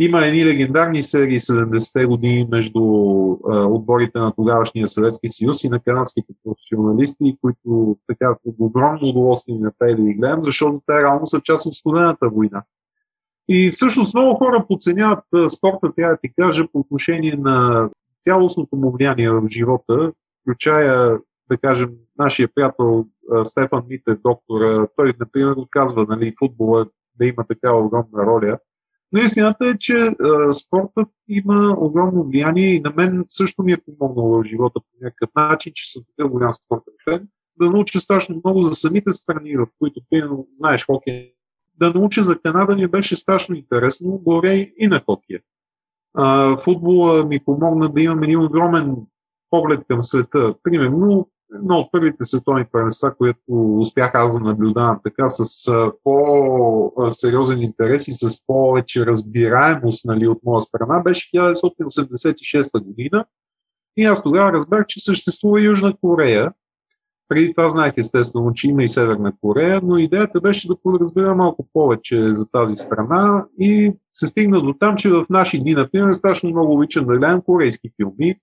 Има 0.00 0.26
едни 0.26 0.46
легендарни 0.46 1.02
серии 1.02 1.38
70-те 1.38 2.06
години 2.06 2.48
между 2.50 2.82
отборите 3.44 4.18
на 4.18 4.32
тогавашния 4.32 4.86
Съветски 4.86 5.28
съюз 5.28 5.64
и 5.64 5.68
на 5.68 5.80
канадските 5.80 6.32
професионалисти, 6.44 7.36
които 7.40 7.96
така 8.06 8.36
огромно 8.58 9.08
удоволствие 9.08 9.54
ми 9.54 9.60
направи 9.60 9.94
да 9.94 10.02
ги 10.02 10.14
гледам, 10.14 10.42
защото 10.42 10.82
те 10.86 11.02
реално 11.02 11.26
са 11.26 11.40
част 11.40 11.66
от 11.66 11.74
студената 11.74 12.28
война. 12.28 12.62
И 13.48 13.70
всъщност 13.70 14.14
много 14.14 14.34
хора 14.34 14.64
подценяват 14.68 15.24
спорта, 15.56 15.92
трябва 15.96 16.14
да 16.14 16.20
ти 16.20 16.32
кажа, 16.38 16.68
по 16.72 16.78
отношение 16.78 17.36
на 17.36 17.88
цялостното 18.24 18.76
му 18.76 18.90
влияние 18.90 19.30
в 19.30 19.48
живота, 19.50 20.12
включая, 20.42 21.18
да 21.50 21.56
кажем, 21.56 21.90
нашия 22.18 22.48
приятел 22.54 23.06
Стефан 23.44 23.82
Мите, 23.88 24.16
доктор, 24.24 24.88
той, 24.96 25.14
например, 25.20 25.52
отказва 25.56 26.06
нали, 26.08 26.34
футбола 26.38 26.86
да 27.18 27.26
има 27.26 27.44
такава 27.48 27.80
огромна 27.80 28.26
роля. 28.26 28.58
Но 29.12 29.20
истината 29.20 29.66
е, 29.68 29.78
че 29.78 29.94
а, 29.94 30.52
спортът 30.52 31.08
има 31.28 31.76
огромно 31.78 32.24
влияние 32.24 32.74
и 32.74 32.80
на 32.80 32.92
мен 32.96 33.24
също 33.28 33.62
ми 33.62 33.72
е 33.72 33.76
помогнал 33.76 34.26
в 34.28 34.44
живота 34.44 34.80
по 34.80 35.04
някакъв 35.04 35.30
начин, 35.36 35.72
че 35.74 35.92
съм 35.92 36.02
такъв 36.06 36.30
голям 36.30 36.52
спортен 36.52 36.94
фен, 37.04 37.28
да 37.60 37.70
науча 37.70 38.00
страшно 38.00 38.40
много 38.44 38.62
за 38.62 38.74
самите 38.74 39.12
страни, 39.12 39.56
в 39.56 39.66
които, 39.78 40.00
примерно, 40.10 40.48
знаеш, 40.58 40.86
хокей 40.86 41.32
да 41.80 41.90
науча 41.90 42.22
за 42.22 42.38
Канада 42.38 42.76
ми 42.76 42.86
беше 42.86 43.16
страшно 43.16 43.54
интересно, 43.54 44.20
горе 44.24 44.72
и 44.78 44.86
на 44.86 45.02
хокея. 45.04 45.40
А, 46.14 46.56
футбола 46.56 47.24
ми 47.24 47.44
помогна 47.44 47.92
да 47.92 48.00
имам 48.00 48.22
един 48.22 48.44
огромен 48.44 48.96
поглед 49.50 49.80
към 49.88 50.02
света. 50.02 50.54
Примерно, 50.62 51.28
едно 51.54 51.78
от 51.78 51.92
първите 51.92 52.24
световни 52.24 52.64
първенства, 52.72 53.14
което 53.16 53.78
успях 53.80 54.14
аз 54.14 54.38
да 54.38 54.44
наблюдавам 54.44 55.00
така 55.04 55.28
с 55.28 55.72
по-сериозен 56.04 57.62
интерес 57.62 58.08
и 58.08 58.12
с 58.12 58.46
повече 58.46 59.06
разбираемост 59.06 60.04
нали, 60.04 60.28
от 60.28 60.38
моя 60.44 60.60
страна, 60.60 61.00
беше 61.00 61.30
1986 61.30 62.84
година. 62.84 63.24
И 63.96 64.04
аз 64.04 64.22
тогава 64.22 64.52
разбрах, 64.52 64.86
че 64.86 65.04
съществува 65.04 65.60
Южна 65.60 65.94
Корея. 66.00 66.52
Преди 67.28 67.54
това 67.54 67.68
знаех 67.68 67.94
естествено, 67.96 68.54
че 68.54 68.68
има 68.68 68.84
и 68.84 68.88
Северна 68.88 69.32
Корея, 69.40 69.80
но 69.84 69.98
идеята 69.98 70.40
беше 70.40 70.68
да 70.68 70.76
разбера 71.00 71.34
малко 71.34 71.68
повече 71.72 72.32
за 72.32 72.50
тази 72.50 72.76
страна 72.76 73.46
и 73.60 73.92
се 74.12 74.26
стигна 74.26 74.62
до 74.62 74.74
там, 74.80 74.96
че 74.96 75.10
в 75.10 75.26
наши 75.30 75.60
дни, 75.60 75.74
например, 75.74 76.14
страшно 76.14 76.50
много 76.50 76.74
обичам 76.74 77.06
да 77.06 77.18
гледам 77.18 77.42
корейски 77.42 77.90
филми 77.96 78.36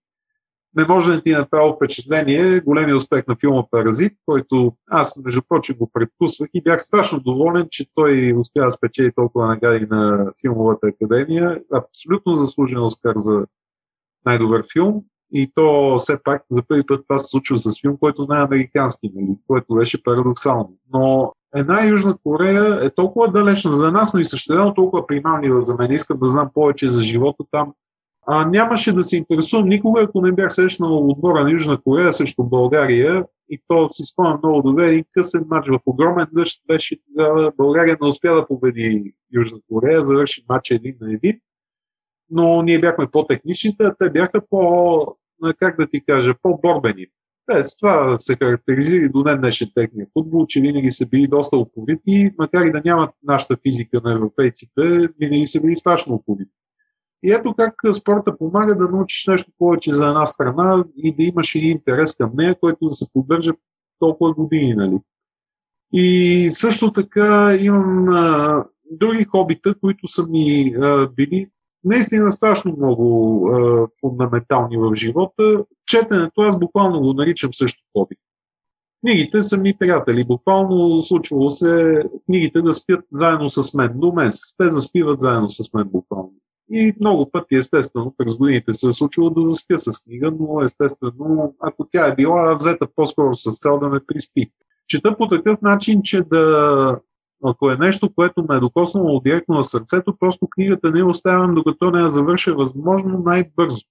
не 0.75 0.85
може 0.88 1.11
да 1.11 1.21
ти 1.21 1.31
направи 1.31 1.73
впечатление 1.75 2.59
големия 2.59 2.95
успех 2.95 3.27
на 3.27 3.35
филма 3.35 3.63
Паразит, 3.71 4.13
който 4.25 4.73
аз, 4.88 5.23
между 5.25 5.41
прочим, 5.49 5.75
го 5.77 5.91
предпусвах 5.93 6.49
и 6.53 6.61
бях 6.61 6.81
страшно 6.81 7.19
доволен, 7.19 7.67
че 7.71 7.85
той 7.95 8.33
успя 8.38 8.61
да 8.61 8.71
спечели 8.71 9.11
толкова 9.15 9.47
награди 9.47 9.85
на 9.85 10.31
филмовата 10.41 10.88
академия. 10.88 11.61
Абсолютно 11.73 12.35
заслужен 12.35 12.83
Оскар 12.83 13.13
за 13.15 13.45
най-добър 14.25 14.65
филм. 14.73 15.03
И 15.31 15.51
то 15.55 15.95
все 15.99 16.23
пак 16.23 16.43
за 16.49 16.63
първи 16.67 16.83
път 16.88 17.05
това 17.07 17.17
се 17.17 17.27
случва 17.27 17.57
с 17.57 17.81
филм, 17.81 17.97
който 17.97 18.27
не 18.29 18.38
е 18.38 18.43
американски, 18.43 19.11
нали, 19.15 19.38
което 19.47 19.75
беше 19.75 20.03
парадоксално. 20.03 20.73
Но 20.93 21.33
една 21.55 21.85
Южна 21.85 22.17
Корея 22.23 22.85
е 22.85 22.89
толкова 22.89 23.31
далечна 23.31 23.75
за 23.75 23.91
нас, 23.91 24.13
но 24.13 24.19
и 24.19 24.25
същевременно 24.25 24.73
толкова 24.73 25.07
примамлива 25.07 25.61
за 25.61 25.75
мен. 25.75 25.91
Искам 25.91 26.19
да 26.19 26.27
знам 26.27 26.49
повече 26.53 26.89
за 26.89 27.01
живота 27.01 27.43
там, 27.51 27.73
а, 28.27 28.45
нямаше 28.45 28.93
да 28.93 29.03
се 29.03 29.17
интересувам 29.17 29.69
никога, 29.69 30.03
ако 30.03 30.21
не 30.21 30.31
бях 30.31 30.53
срещнал 30.53 31.09
отбора 31.09 31.43
на 31.43 31.51
Южна 31.51 31.81
Корея 31.81 32.13
срещу 32.13 32.43
България. 32.43 33.25
И 33.49 33.61
то 33.67 33.89
си 33.89 34.03
спомням 34.03 34.39
много 34.43 34.61
добре. 34.61 34.88
Един 34.88 35.05
късен 35.11 35.45
матч 35.49 35.67
в 35.67 35.79
огромен 35.85 36.27
дъжд 36.33 36.61
беше 36.67 36.97
тогава. 37.07 37.51
България 37.57 37.97
не 38.01 38.07
успя 38.07 38.35
да 38.35 38.47
победи 38.47 39.13
Южна 39.33 39.57
Корея, 39.69 40.03
завърши 40.03 40.45
матча 40.49 40.75
един 40.75 40.95
на 41.01 41.13
един. 41.13 41.39
Но 42.29 42.61
ние 42.61 42.79
бяхме 42.79 43.07
по-техничните, 43.11 43.83
а 43.83 43.95
те 43.99 44.09
бяха 44.09 44.41
по, 44.49 45.15
как 45.59 45.77
да 45.77 45.88
ти 45.88 46.05
кажа, 46.05 46.33
по-борбени. 46.41 47.05
Те 47.51 47.63
с 47.63 47.79
това 47.79 48.17
се 48.19 48.35
характеризира 48.35 49.09
до 49.09 49.23
ден 49.23 49.41
днешен 49.41 49.71
техния 49.75 50.07
футбол, 50.13 50.45
че 50.47 50.61
винаги 50.61 50.91
са 50.91 51.07
били 51.07 51.27
доста 51.27 51.57
упорити, 51.57 52.31
макар 52.39 52.65
и 52.65 52.71
да 52.71 52.81
нямат 52.85 53.09
нашата 53.23 53.57
физика 53.63 54.01
на 54.03 54.13
европейците, 54.13 55.07
винаги 55.19 55.47
са 55.47 55.61
били 55.61 55.75
страшно 55.75 56.15
упорити. 56.15 56.51
И 57.25 57.31
ето 57.31 57.53
как 57.53 57.75
спорта 57.95 58.38
помага 58.38 58.75
да 58.75 58.89
научиш 58.89 59.27
нещо 59.27 59.51
повече 59.57 59.93
за 59.93 60.07
една 60.07 60.25
страна 60.25 60.85
и 60.97 61.15
да 61.15 61.23
имаш 61.23 61.55
и 61.55 61.59
интерес 61.59 62.15
към 62.15 62.31
нея, 62.35 62.59
който 62.59 62.88
да 62.88 62.91
се 62.91 63.13
поддържа 63.13 63.51
толкова 63.99 64.33
години. 64.33 64.73
Нали? 64.73 64.99
И 65.93 66.47
също 66.51 66.91
така 66.91 67.57
имам 67.59 68.09
а, 68.09 68.65
други 68.91 69.23
хобита, 69.23 69.75
които 69.79 70.07
са 70.07 70.27
ми 70.27 70.75
а, 70.81 71.07
били 71.07 71.49
наистина 71.83 72.31
страшно 72.31 72.75
много 72.77 73.47
а, 73.47 73.88
фундаментални 74.01 74.77
в 74.77 74.95
живота. 74.95 75.65
Четенето 75.88 76.41
аз 76.41 76.59
буквално 76.59 77.01
го 77.01 77.13
наричам 77.13 77.53
също 77.53 77.83
хоби. 77.97 78.15
Книгите 79.01 79.41
са 79.41 79.57
ми 79.57 79.77
приятели. 79.77 80.23
Буквално 80.23 81.01
случвало 81.01 81.49
се 81.49 82.03
книгите 82.25 82.61
да 82.61 82.73
спят 82.73 83.05
заедно 83.11 83.49
с 83.49 83.73
мен. 83.73 83.91
До 83.95 84.11
месец. 84.11 84.55
Те 84.57 84.69
заспиват 84.69 85.19
заедно 85.19 85.49
с 85.49 85.73
мен 85.73 85.88
буквално. 85.88 86.33
И 86.71 86.93
много 86.99 87.32
пъти, 87.32 87.56
естествено, 87.56 88.13
през 88.17 88.36
годините 88.36 88.73
се 88.73 88.89
е 88.89 88.93
случило 88.93 89.30
да 89.30 89.45
заспя 89.45 89.80
с 89.80 90.04
книга, 90.04 90.32
но 90.39 90.62
естествено, 90.62 91.56
ако 91.60 91.88
тя 91.91 92.08
е 92.08 92.15
била 92.15 92.56
взета 92.56 92.88
по-скоро 92.95 93.36
с 93.36 93.60
цел 93.60 93.80
да 93.80 93.89
ме 93.89 93.99
приспи. 94.08 94.51
Чета 94.88 95.17
по 95.17 95.28
такъв 95.28 95.62
начин, 95.62 96.01
че 96.04 96.21
да, 96.21 96.99
ако 97.43 97.71
е 97.71 97.78
нещо, 97.78 98.13
което 98.15 98.45
ме 98.49 98.56
е 98.56 98.60
докоснало 98.60 99.19
директно 99.19 99.56
на 99.56 99.63
сърцето, 99.63 100.17
просто 100.19 100.47
книгата 100.47 100.91
не 100.91 101.04
оставям, 101.04 101.56
докато 101.56 101.91
не 101.91 102.01
я 102.01 102.10
завърша 102.10 102.56
възможно 102.56 103.19
най-бързо. 103.25 103.86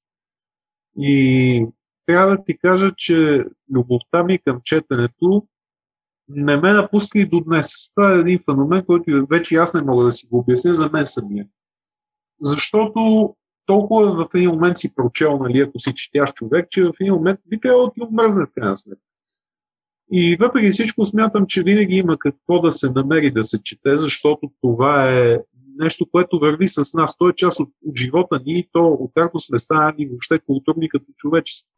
И 0.98 1.66
трябва 2.06 2.36
да 2.36 2.44
ти 2.44 2.58
кажа, 2.58 2.90
че 2.96 3.44
любовта 3.74 4.24
ми 4.24 4.38
към 4.38 4.60
четенето 4.64 5.46
не 6.28 6.56
ме 6.56 6.72
напуска 6.72 7.18
и 7.18 7.28
до 7.28 7.40
днес. 7.40 7.90
Това 7.94 8.12
е 8.12 8.18
един 8.18 8.38
феномен, 8.44 8.84
който 8.84 9.26
вече 9.30 9.56
аз 9.56 9.74
не 9.74 9.82
мога 9.82 10.04
да 10.04 10.12
си 10.12 10.26
го 10.26 10.38
обясня 10.38 10.74
за 10.74 10.90
мен 10.92 11.06
самия 11.06 11.46
защото 12.40 13.34
толкова 13.66 14.14
в 14.14 14.34
един 14.34 14.50
момент 14.50 14.78
си 14.78 14.94
прочел, 14.94 15.38
нали, 15.38 15.60
ако 15.60 15.78
си 15.78 15.94
четящ 15.94 16.34
човек, 16.34 16.70
че 16.70 16.84
в 16.84 16.92
един 17.00 17.14
момент 17.14 17.40
би 17.46 17.60
трябвало 17.60 17.86
да 17.86 17.92
ти 17.92 18.02
омръзне 18.02 18.46
в 18.46 18.52
крайна 18.54 18.76
сметка. 18.76 19.04
И 20.12 20.36
въпреки 20.40 20.70
всичко 20.70 21.04
смятам, 21.04 21.46
че 21.46 21.62
винаги 21.62 21.94
има 21.94 22.18
какво 22.18 22.60
да 22.60 22.72
се 22.72 22.92
намери 22.94 23.30
да 23.30 23.44
се 23.44 23.62
чете, 23.62 23.96
защото 23.96 24.50
това 24.60 25.12
е 25.12 25.38
нещо, 25.78 26.06
което 26.10 26.38
върви 26.38 26.68
с 26.68 26.94
нас. 26.94 27.18
То 27.18 27.28
е 27.28 27.34
част 27.34 27.60
от, 27.60 27.68
от 27.86 27.98
живота 27.98 28.40
ни 28.46 28.58
и 28.58 28.68
то, 28.72 28.96
откакто 29.00 29.38
сме 29.38 29.58
станали 29.58 30.06
въобще 30.06 30.38
културни 30.38 30.88
като 30.88 31.04
човечество. 31.16 31.70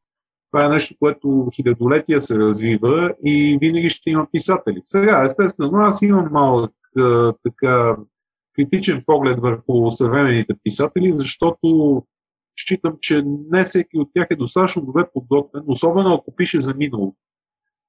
Това 0.50 0.64
е 0.64 0.68
нещо, 0.68 0.94
което 0.98 1.48
хилядолетия 1.54 2.20
се 2.20 2.38
развива 2.38 3.14
и 3.24 3.58
винаги 3.60 3.88
ще 3.88 4.10
има 4.10 4.26
писатели. 4.32 4.80
Сега, 4.84 5.22
естествено, 5.24 5.78
аз 5.78 6.02
имам 6.02 6.28
малък 6.32 6.72
така 7.42 7.96
критичен 8.56 9.02
поглед 9.06 9.40
върху 9.40 9.90
съвременните 9.90 10.54
писатели, 10.64 11.12
защото 11.12 12.02
считам, 12.60 12.96
че 13.00 13.22
не 13.50 13.64
всеки 13.64 13.98
от 13.98 14.10
тях 14.14 14.26
е 14.30 14.36
достатъчно 14.36 14.86
добре 14.86 15.04
подготвен, 15.14 15.62
особено 15.66 16.14
ако 16.14 16.36
пише 16.36 16.60
за 16.60 16.74
миналото. 16.74 17.16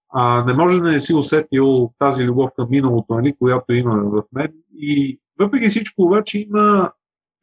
А, 0.10 0.45
не 0.45 0.53
може 0.53 0.80
да 0.80 0.91
не 0.91 0.99
си 0.99 1.13
усетил 1.13 1.93
тази 1.99 2.23
любов 2.23 2.49
към 2.56 2.67
миналото, 2.69 3.13
нали, 3.13 3.36
която 3.39 3.73
има 3.73 3.95
в 3.95 4.23
мен. 4.34 4.53
И 4.77 5.19
въпреки 5.39 5.69
всичко 5.69 6.03
обаче 6.03 6.39
има 6.39 6.91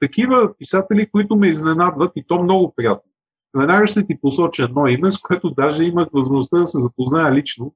такива 0.00 0.54
писатели, 0.58 1.10
които 1.10 1.36
ме 1.36 1.48
изненадват 1.48 2.12
и 2.16 2.24
то 2.26 2.42
много 2.42 2.72
приятно. 2.76 3.10
Веднага 3.56 3.86
ще 3.86 4.06
ти 4.06 4.20
посоча 4.20 4.64
едно 4.64 4.86
име, 4.86 5.10
с 5.10 5.18
което 5.18 5.50
даже 5.50 5.84
имах 5.84 6.08
възможността 6.12 6.58
да 6.58 6.66
се 6.66 6.78
запозная 6.78 7.34
лично. 7.34 7.74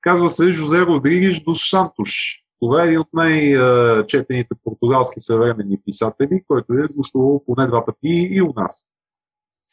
Казва 0.00 0.28
се 0.28 0.52
Жозе 0.52 0.80
Родригеш 0.80 1.40
до 1.40 1.54
Шантуш. 1.54 2.40
Това 2.60 2.82
е 2.82 2.86
един 2.86 3.00
от 3.00 3.08
най-четените 3.12 4.54
португалски 4.64 5.20
съвременни 5.20 5.80
писатели, 5.86 6.42
който 6.48 6.72
е 6.72 6.88
гостувал 6.96 7.44
поне 7.46 7.66
два 7.66 7.84
пъти 7.84 8.28
и 8.30 8.42
у 8.42 8.52
нас. 8.56 8.86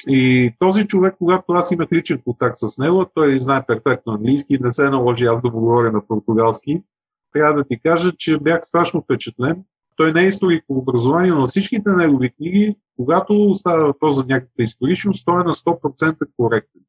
И 0.08 0.52
този 0.60 0.88
човек, 0.88 1.16
когато 1.18 1.54
аз 1.54 1.72
имах 1.72 1.92
личен 1.92 2.22
контакт 2.22 2.56
с 2.56 2.78
него, 2.78 3.06
той 3.14 3.40
знае 3.40 3.66
перфектно 3.66 4.14
английски 4.14 4.60
не 4.62 4.72
се 4.72 4.90
наложи 4.90 5.26
аз 5.26 5.42
да 5.42 5.50
му 5.50 5.60
говоря 5.60 5.92
на 5.92 6.08
португалски. 6.08 6.84
Трябва 7.34 7.54
да 7.54 7.64
ти 7.64 7.80
кажа, 7.80 8.12
че 8.18 8.38
бях 8.38 8.60
страшно 8.62 9.02
впечатлен. 9.02 9.64
Той 9.96 10.14
не 10.14 10.24
е 10.24 10.28
историк 10.28 10.64
по 10.68 10.74
образование, 10.74 11.32
но 11.32 11.48
всичките 11.48 11.90
негови 11.90 12.32
книги, 12.32 12.76
когато 12.96 13.54
става 13.54 13.86
въпрос 13.86 14.16
за 14.16 14.26
някаква 14.26 14.64
историчност, 14.64 15.26
той 15.26 15.42
е 15.42 15.44
на 15.44 15.54
100% 15.54 16.18
коректен. 16.38 16.82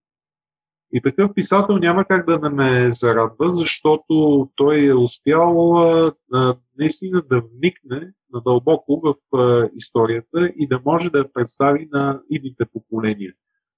И 0.92 1.03
такъв 1.03 1.35
писател 1.35 1.77
няма 1.77 2.05
как 2.05 2.27
да 2.27 2.38
не 2.38 2.48
ме 2.48 2.90
зарадва, 2.90 3.51
защото 3.51 4.48
той 4.57 4.87
е 4.87 4.94
успял 4.94 5.77
а, 5.77 6.57
наистина 6.79 7.22
да 7.31 7.40
вникне 7.40 8.12
надълбоко 8.33 9.03
в 9.05 9.37
а, 9.38 9.68
историята 9.77 10.53
и 10.57 10.68
да 10.68 10.81
може 10.85 11.11
да 11.11 11.18
я 11.18 11.33
представи 11.33 11.88
на 11.92 12.20
идните 12.31 12.64
поколения. 12.72 13.33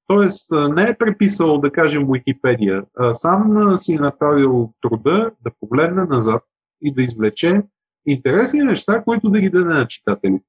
Тоест 0.07 0.53
не 0.75 0.83
е 0.83 0.97
преписал, 0.99 1.59
да 1.59 1.73
кажем, 1.73 2.07
Википедия, 2.13 2.85
а 2.99 3.13
сам 3.13 3.77
си 3.77 3.95
е 3.95 3.99
направил 3.99 4.73
труда 4.81 5.31
да 5.45 5.51
погледне 5.61 6.05
назад 6.05 6.43
и 6.83 6.95
да 6.95 7.03
извлече 7.03 7.63
интересни 8.07 8.61
неща, 8.61 9.03
които 9.05 9.31
да 9.31 9.41
ги 9.41 9.51
даде 9.51 9.75
на 9.75 9.87
читателите. 9.87 10.45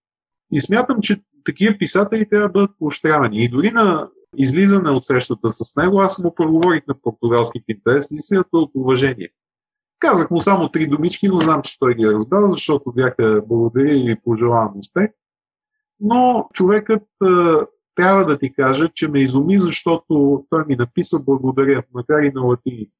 И 0.51 0.61
смятам, 0.61 1.01
че 1.01 1.21
такива 1.45 1.77
писатели 1.77 2.29
трябва 2.29 2.47
да 2.47 2.51
бъдат 2.51 2.71
поощрявани. 2.79 3.43
И 3.43 3.49
дори 3.49 3.71
на 3.71 4.09
излизане 4.37 4.89
от 4.89 5.03
срещата 5.03 5.49
с 5.49 5.75
него, 5.75 6.01
аз 6.01 6.19
му 6.19 6.35
проговорих 6.35 6.87
на 6.87 7.01
португалски 7.01 7.59
в 7.59 7.63
интерес 7.67 8.11
и 8.11 8.37
от 8.53 8.71
уважение. 8.75 9.29
Казах 9.99 10.31
му 10.31 10.39
само 10.39 10.69
три 10.69 10.87
думички, 10.87 11.27
но 11.27 11.39
знам, 11.39 11.61
че 11.61 11.79
той 11.79 11.95
ги 11.95 12.03
е 12.03 12.11
разбрал, 12.11 12.51
защото 12.51 12.91
бяха 12.91 13.41
благодаря 13.47 13.93
и 13.93 14.17
пожелавам 14.23 14.79
успех. 14.79 15.09
Но 15.99 16.49
човекът 16.53 17.03
трябва 17.95 18.25
да 18.25 18.39
ти 18.39 18.53
кажа, 18.53 18.89
че 18.93 19.07
ме 19.07 19.21
изуми, 19.21 19.59
защото 19.59 20.45
той 20.49 20.65
ми 20.65 20.75
написа 20.75 21.23
благодаря, 21.23 21.83
макар 21.93 22.23
и 22.23 22.31
на 22.31 22.41
латиница. 22.41 22.99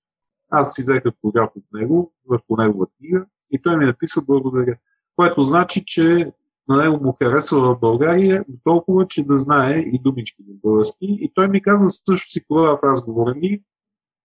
Аз 0.50 0.74
си 0.74 0.82
взех 0.82 1.06
автограф 1.06 1.50
от 1.56 1.64
него, 1.74 2.14
върху 2.30 2.56
негова 2.58 2.88
книга, 2.98 3.26
и 3.52 3.62
той 3.62 3.78
ми 3.78 3.86
написа 3.86 4.22
благодаря. 4.26 4.76
Което 5.16 5.44
значи, 5.44 5.84
че 5.86 6.32
на 6.68 6.84
него 6.84 7.04
му 7.04 7.18
харесва 7.24 7.60
в 7.60 7.80
България, 7.80 8.46
толкова, 8.64 9.08
че 9.08 9.24
да 9.24 9.36
знае 9.36 9.80
и 9.80 10.00
думички 10.04 10.44
на 10.48 10.54
български. 10.64 11.06
И 11.06 11.32
той 11.36 11.48
ми 11.48 11.62
каза 11.62 11.90
също 11.90 12.30
си 12.30 12.42
това 12.48 12.78
в 12.78 12.84
разговора 12.84 13.36
ни, 13.36 13.62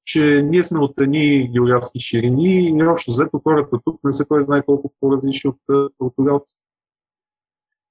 че 0.05 0.43
ние 0.43 0.63
сме 0.63 0.79
от 0.79 1.01
едни 1.01 1.51
географски 1.53 2.01
ширини 2.01 2.69
и 2.69 2.87
общо 2.87 3.11
взето 3.11 3.41
хората 3.45 3.79
тук 3.85 4.01
не 4.05 4.13
са 4.13 4.27
кой 4.27 4.43
знае 4.43 4.63
колко 4.63 4.93
по-различни 5.01 5.51
от 5.51 5.91
португалците. 5.99 6.61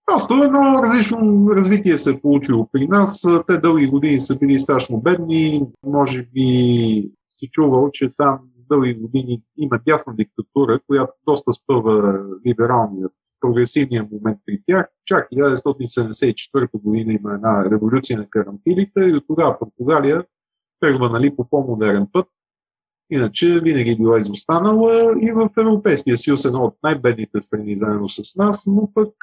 Просто 0.06 0.34
едно 0.34 0.84
различно 0.84 1.50
развитие 1.50 1.98
се 1.98 2.12
е 2.12 2.22
получило 2.22 2.70
при 2.72 2.88
нас. 2.88 3.26
Те 3.48 3.58
дълги 3.58 3.88
години 3.88 4.20
са 4.20 4.40
били 4.40 4.60
страшно 4.60 5.02
бедни. 5.02 5.68
Може 5.86 6.24
би 6.24 7.12
си 7.34 7.50
чувал, 7.52 7.90
че 7.92 8.14
там 8.18 8.40
дълги 8.70 8.94
години 8.94 9.42
има 9.58 9.80
дясна 9.86 10.16
диктатура, 10.16 10.80
която 10.88 11.14
доста 11.28 11.54
спъва 11.54 12.26
либералният 12.48 13.12
прогресивния 13.42 14.08
момент 14.12 14.40
при 14.46 14.62
тях. 14.68 14.88
Чак 15.06 15.30
1974 15.30 16.82
година 16.82 17.14
има 17.14 17.34
една 17.34 17.66
революция 17.72 18.20
на 18.20 18.30
карантилите 18.30 19.00
и 19.00 19.14
от 19.14 19.24
тогава 19.28 19.60
Португалия 19.60 20.26
тръгва 20.80 21.10
нали, 21.10 21.36
по 21.36 21.50
по-модерен 21.50 22.08
път. 22.12 22.28
Иначе 23.10 23.60
винаги 23.60 23.90
е 23.90 23.96
била 23.96 24.20
изостанала 24.20 25.16
и 25.22 25.32
в 25.32 25.50
Европейския 25.58 26.18
съюз 26.18 26.46
едно 26.46 26.64
от 26.64 26.78
най-бедните 26.84 27.42
страни 27.42 27.76
заедно 27.76 28.10
с 28.10 28.36
нас, 28.36 28.64
но 28.68 28.94
пък 28.94 29.14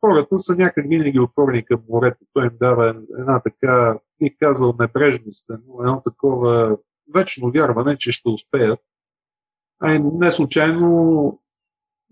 хората 0.00 0.38
са 0.38 0.56
някак 0.56 0.88
винаги 0.88 1.20
отворени 1.20 1.64
към 1.64 1.80
морето. 1.88 2.24
Той 2.32 2.44
им 2.44 2.52
дава 2.60 2.96
една 3.18 3.40
така, 3.40 3.98
бих 4.22 4.32
казал, 4.40 4.74
небрежност, 4.80 5.50
едно 5.80 6.02
такова 6.04 6.76
вечно 7.14 7.50
вярване, 7.50 7.96
че 7.98 8.12
ще 8.12 8.28
успеят. 8.28 8.80
А 9.80 9.98
не 9.98 10.30
случайно 10.30 11.41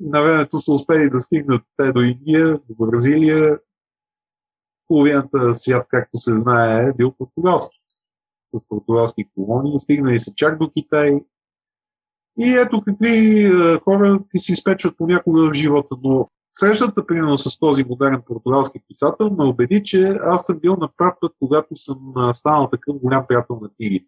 на 0.01 0.23
времето 0.23 0.59
са 0.59 0.73
успели 0.73 1.11
да 1.11 1.21
стигнат 1.21 1.63
те 1.77 1.93
до 1.93 2.01
Индия, 2.01 2.61
до 2.69 2.87
Бразилия. 2.87 3.59
Половината 4.89 5.55
свят, 5.55 5.87
както 5.91 6.19
се 6.19 6.37
знае, 6.37 6.89
е 6.89 6.93
бил 6.93 7.13
португалски. 7.19 7.81
С 8.55 8.69
португалски 8.69 9.25
колонии. 9.35 9.79
Стигнали 9.79 10.21
са 10.21 10.33
чак 10.35 10.59
до 10.59 10.71
Китай. 10.71 11.21
И 12.39 12.57
ето 12.57 12.83
какви 12.87 13.51
хора 13.85 14.21
ти 14.31 14.39
си 14.39 14.55
спечват 14.55 14.97
понякога 14.97 15.51
в 15.51 15.55
живота. 15.55 15.97
Но 16.03 16.31
срещата, 16.53 17.07
примерно, 17.07 17.39
с 17.39 17.59
този 17.59 17.85
модерен 17.85 18.23
португалски 18.27 18.81
писател 18.89 19.31
ме 19.31 19.45
убеди, 19.45 19.83
че 19.85 20.19
аз 20.25 20.47
съм 20.47 20.59
бил 20.59 20.77
на 20.77 20.89
прав 20.97 21.15
път, 21.21 21.33
когато 21.39 21.77
съм 21.77 22.15
станал 22.35 22.69
такъв 22.71 22.97
голям 22.99 23.27
приятел 23.29 23.59
на 23.63 23.69
книгите. 23.69 24.07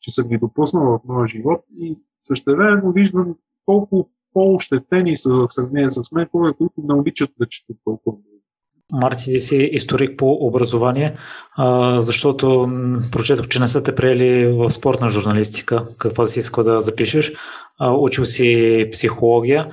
Че 0.00 0.10
съм 0.10 0.28
ги 0.28 0.38
допуснал 0.38 0.84
в 0.84 1.00
моя 1.04 1.26
живот 1.26 1.64
и 1.74 1.98
същевременно 2.22 2.92
виждам 2.92 3.36
колко 3.66 4.10
по-ощетени 4.36 5.16
са 5.16 5.36
в 5.36 5.46
сравнение 5.50 5.90
с 5.90 6.12
мен 6.12 6.28
хора, 6.32 6.54
които 6.58 6.74
не 6.88 6.94
обичат 6.94 7.30
да 7.40 7.46
четат 7.46 7.76
толкова 7.84 8.16
Марти, 8.92 9.24
ти 9.24 9.40
си 9.40 9.56
историк 9.56 10.18
по 10.18 10.32
образование, 10.32 11.16
защото 11.98 12.66
прочетох, 13.12 13.48
че 13.48 13.60
не 13.60 13.68
са 13.68 13.82
те 13.82 13.94
приели 13.94 14.46
в 14.46 14.70
спортна 14.70 15.10
журналистика, 15.10 15.86
какво 15.98 16.26
си 16.26 16.38
искал 16.38 16.64
да 16.64 16.80
запишеш. 16.80 17.32
Учил 17.80 18.24
си 18.24 18.88
психология, 18.92 19.70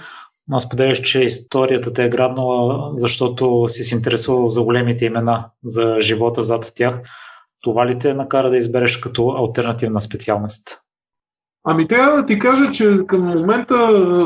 споделяш, 0.60 1.02
че 1.02 1.22
историята 1.22 1.94
те 1.94 2.06
е 2.06 2.10
грабнала, 2.10 2.92
защото 2.96 3.66
си 3.68 3.84
се 3.84 3.96
интересувал 3.96 4.48
за 4.48 4.62
големите 4.64 5.06
имена, 5.06 5.50
за 5.64 5.98
живота 6.02 6.44
зад 6.44 6.72
тях. 6.76 7.02
Това 7.62 7.88
ли 7.88 7.98
те 8.00 8.14
накара 8.14 8.50
да 8.50 8.58
избереш 8.58 8.98
като 8.98 9.30
альтернативна 9.30 10.02
специалност? 10.02 10.83
Ами 11.66 11.88
трябва 11.88 12.18
да 12.18 12.26
ти 12.26 12.40
кажа, 12.40 12.72
че 12.72 13.06
към 13.08 13.22
момента, 13.22 13.76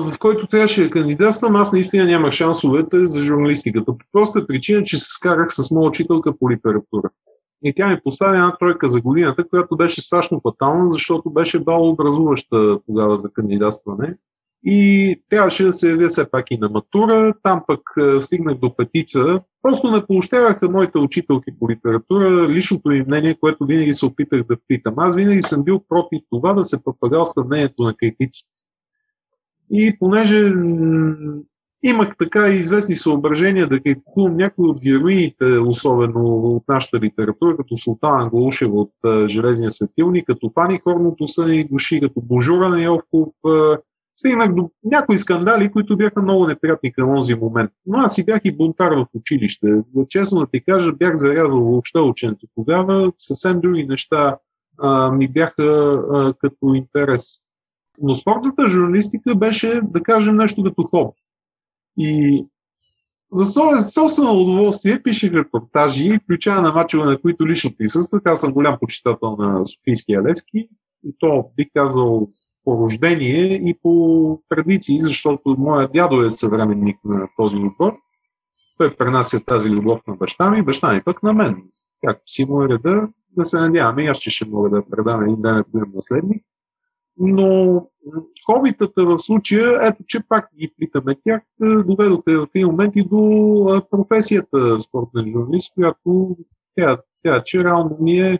в 0.05 0.19
който 0.19 0.47
трябваше 0.47 0.83
да 0.83 0.89
кандидатствам, 0.89 1.55
аз 1.55 1.73
наистина 1.73 2.05
нямах 2.05 2.31
шансовете 2.31 3.07
за 3.07 3.19
журналистиката. 3.19 3.85
По 3.85 4.05
проста 4.11 4.47
причина, 4.47 4.83
че 4.83 4.97
се 4.97 5.09
скарах 5.09 5.47
с 5.49 5.71
моя 5.71 5.89
учителка 5.89 6.37
по 6.39 6.51
литература. 6.51 7.09
И 7.63 7.73
тя 7.75 7.87
ми 7.87 7.99
постави 8.03 8.37
една 8.37 8.57
тройка 8.57 8.87
за 8.87 9.01
годината, 9.01 9.47
която 9.49 9.77
беше 9.77 10.01
страшно 10.01 10.41
фатална, 10.41 10.91
защото 10.91 11.29
беше 11.29 11.59
бал 11.59 11.89
образуваща 11.89 12.79
тогава 12.87 13.17
за 13.17 13.29
кандидатстване. 13.29 14.15
И 14.69 15.21
трябваше 15.29 15.63
да 15.63 15.73
се 15.73 15.89
явя 15.89 16.07
все 16.07 16.31
пак 16.31 16.51
и 16.51 16.57
на 16.57 16.69
матура. 16.69 17.33
Там 17.43 17.63
пък 17.67 17.79
е, 17.99 18.21
стигнах 18.21 18.57
до 18.57 18.75
петица. 18.75 19.41
Просто 19.61 19.87
не 19.87 20.05
поощряваха 20.05 20.69
моите 20.69 20.97
учителки 20.97 21.51
по 21.59 21.69
литература, 21.69 22.47
личното 22.49 22.89
ми 22.89 23.03
мнение, 23.07 23.37
което 23.39 23.65
винаги 23.65 23.93
се 23.93 24.05
опитах 24.05 24.43
да 24.43 24.57
питам. 24.67 24.93
Аз 24.97 25.15
винаги 25.15 25.41
съм 25.41 25.63
бил 25.63 25.81
против 25.89 26.21
това 26.29 26.53
да 26.53 26.63
се 26.63 26.83
пропагалства 26.83 27.43
мнението 27.43 27.83
на 27.83 27.93
критиците. 27.97 28.49
И 29.71 29.99
понеже 29.99 30.53
имах 31.83 32.17
така 32.17 32.47
известни 32.47 32.95
съображения 32.95 33.67
да 33.67 33.79
критикувам 33.79 34.37
някои 34.37 34.69
от 34.69 34.79
героините, 34.81 35.45
особено 35.45 36.25
от 36.25 36.63
нашата 36.67 36.99
литература, 36.99 37.57
като 37.57 37.77
Султана 37.77 38.29
Глушева 38.29 38.75
от 38.75 38.91
е, 39.05 39.27
Железния 39.27 39.71
светилник, 39.71 40.25
като 40.27 40.53
Пани 40.53 40.79
Хорното 40.83 41.27
са 41.27 41.53
и 41.53 41.63
души, 41.63 42.01
като 42.01 42.21
Божура 42.21 42.69
на 42.69 42.83
Йовков, 42.83 43.29
е, 43.47 43.49
стигнах 44.17 44.55
до 44.55 44.71
някои 44.83 45.17
скандали, 45.17 45.71
които 45.71 45.97
бяха 45.97 46.21
много 46.21 46.47
неприятни 46.47 46.93
към 46.93 47.15
този 47.15 47.35
момент. 47.35 47.71
Но 47.85 47.97
аз 47.97 48.15
си 48.15 48.25
бях 48.25 48.41
и 48.43 48.51
бунтар 48.51 48.91
в 48.91 49.05
училище. 49.13 49.67
Честно 50.09 50.39
да 50.39 50.47
ти 50.47 50.63
кажа, 50.63 50.91
бях 50.91 51.15
зарязал 51.15 51.59
въобще 51.59 51.99
ученето 51.99 52.47
тогава. 52.55 53.11
Съвсем 53.17 53.61
други 53.61 53.83
неща 53.83 54.37
а, 54.79 55.11
ми 55.11 55.27
бяха 55.27 55.63
а, 55.63 56.33
като 56.39 56.73
интерес. 56.73 57.39
Но 58.01 58.15
спортната 58.15 58.67
журналистика 58.67 59.35
беше, 59.35 59.81
да 59.83 60.03
кажем, 60.03 60.35
нещо 60.35 60.63
като 60.63 60.83
хоби. 60.83 61.17
И 61.97 62.45
за 63.31 63.45
собствено 63.81 64.41
удоволствие 64.41 65.03
пишех 65.03 65.33
репортажи, 65.33 66.19
включая 66.23 66.61
на 66.61 66.71
мачове, 66.71 67.05
на 67.05 67.21
които 67.21 67.47
лично 67.47 67.71
присъствах. 67.77 68.21
Аз 68.25 68.39
съм 68.39 68.53
голям 68.53 68.77
почитател 68.79 69.35
на 69.39 69.65
Софийския 69.65 70.23
Левски. 70.23 70.69
И 71.03 71.15
то, 71.19 71.49
бих 71.55 71.67
казал, 71.73 72.29
по 72.67 72.77
рождение 72.77 73.53
и 73.69 73.77
по 73.83 74.41
традиции, 74.49 75.01
защото 75.01 75.55
моя 75.57 75.87
дядо 75.87 76.21
е 76.21 76.31
съвременник 76.31 76.97
на 77.05 77.27
този 77.37 77.55
отбор. 77.55 77.97
Той 78.77 78.95
пренася 78.95 79.45
тази 79.45 79.69
любов 79.69 79.99
на 80.07 80.15
баща 80.15 80.51
ми, 80.51 80.61
баща 80.61 80.93
ми 80.93 81.03
пък 81.03 81.23
на 81.23 81.33
мен. 81.33 81.63
Както 82.05 82.23
си 82.25 82.45
му 82.45 82.63
е 82.63 82.69
реда, 82.69 83.07
да 83.37 83.45
се 83.45 83.59
надяваме, 83.59 84.05
аз 84.05 84.17
ще, 84.17 84.29
ще 84.29 84.49
мога 84.49 84.69
да 84.69 84.83
предам 84.89 85.23
един 85.23 85.41
ден 85.41 85.63
да 85.73 85.85
наследник. 85.95 86.43
Но 87.17 87.81
хобитата 88.45 89.05
в 89.05 89.19
случая, 89.19 89.79
ето 89.87 90.03
че 90.07 90.19
пак 90.29 90.49
ги 90.59 90.73
плитаме 90.77 91.15
тях, 91.23 91.41
доведоха 91.61 92.45
в 92.45 92.47
един 92.55 92.67
момент 92.67 92.95
и 92.95 93.03
до 93.03 93.81
професията 93.91 94.79
спортен 94.79 95.29
журналист, 95.29 95.73
която 95.73 96.37
тя, 96.75 96.97
тя 97.23 97.43
че 97.43 97.63
реално 97.63 97.97
ми 97.99 98.19
е 98.19 98.39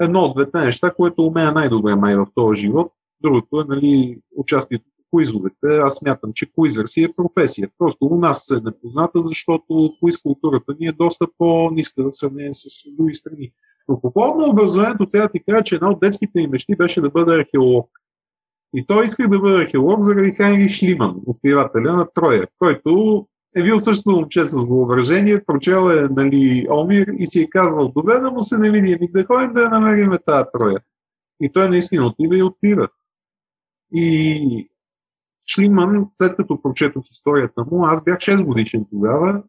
едно 0.00 0.20
от 0.20 0.34
двете 0.34 0.58
неща, 0.58 0.90
което 0.90 1.26
умея 1.26 1.52
най-добре 1.52 1.94
май 1.94 2.16
в 2.16 2.26
този 2.34 2.60
живот 2.60 2.92
Другото 3.20 3.60
е 3.60 3.64
нали, 3.68 4.18
участието 4.36 4.84
в 4.84 5.10
куизовете. 5.10 5.66
Аз 5.66 5.94
смятам, 5.94 6.30
че 6.34 6.52
куизър 6.52 6.86
си 6.86 7.02
е 7.02 7.12
професия. 7.16 7.70
Просто 7.78 8.06
у 8.06 8.18
нас 8.18 8.50
е 8.50 8.64
непозната, 8.64 9.22
защото 9.22 9.96
куиз 10.00 10.22
културата 10.22 10.74
ни 10.80 10.86
е 10.86 10.92
доста 10.92 11.26
по-ниска 11.38 12.02
в 12.02 12.10
сравнение 12.12 12.52
с 12.52 12.66
други 12.98 13.14
страни. 13.14 13.52
Но 13.88 14.00
по 14.00 14.12
повод 14.12 14.36
на 14.36 14.50
образованието 14.50 15.06
трябва 15.06 15.28
да 15.28 15.32
ти 15.32 15.44
кажа, 15.48 15.64
че 15.64 15.74
една 15.74 15.90
от 15.90 16.00
детските 16.00 16.40
ми 16.40 16.46
мечти 16.46 16.76
беше 16.76 17.00
да 17.00 17.10
бъда 17.10 17.34
археолог. 17.34 17.90
И 18.74 18.86
той 18.86 19.04
исках 19.04 19.28
да 19.28 19.38
бъда 19.38 19.62
археолог 19.62 20.00
заради 20.00 20.30
Хайнри 20.30 20.68
Шлиман, 20.68 21.16
откривателя 21.26 21.92
на 21.92 22.06
Троя, 22.14 22.46
който 22.58 23.26
е 23.56 23.62
бил 23.62 23.78
също 23.78 24.10
момче 24.10 24.44
с 24.44 24.66
въображение, 24.66 25.44
прочел 25.44 25.90
е 25.90 26.08
нали, 26.10 26.66
Омир 26.70 27.06
и 27.18 27.26
си 27.26 27.40
е 27.40 27.48
казвал, 27.50 27.92
добре 27.96 28.18
да 28.18 28.30
му 28.30 28.42
се 28.42 28.58
не 28.58 28.70
види, 28.70 28.92
ами 28.92 29.10
да 29.12 29.24
ходим 29.24 29.52
да 29.52 29.68
намерим 29.68 30.18
тази 30.26 30.44
Троя. 30.52 30.80
И 31.40 31.52
той 31.52 31.68
наистина 31.68 32.06
отива 32.06 32.38
и 32.38 32.42
отива. 32.42 32.88
И 33.94 34.68
Шлиман, 35.46 36.10
след 36.14 36.36
като 36.36 36.62
прочетох 36.62 37.04
историята 37.10 37.64
му, 37.70 37.86
аз 37.86 38.04
бях 38.04 38.18
6 38.18 38.44
годишен 38.44 38.86
тогава 38.90 39.42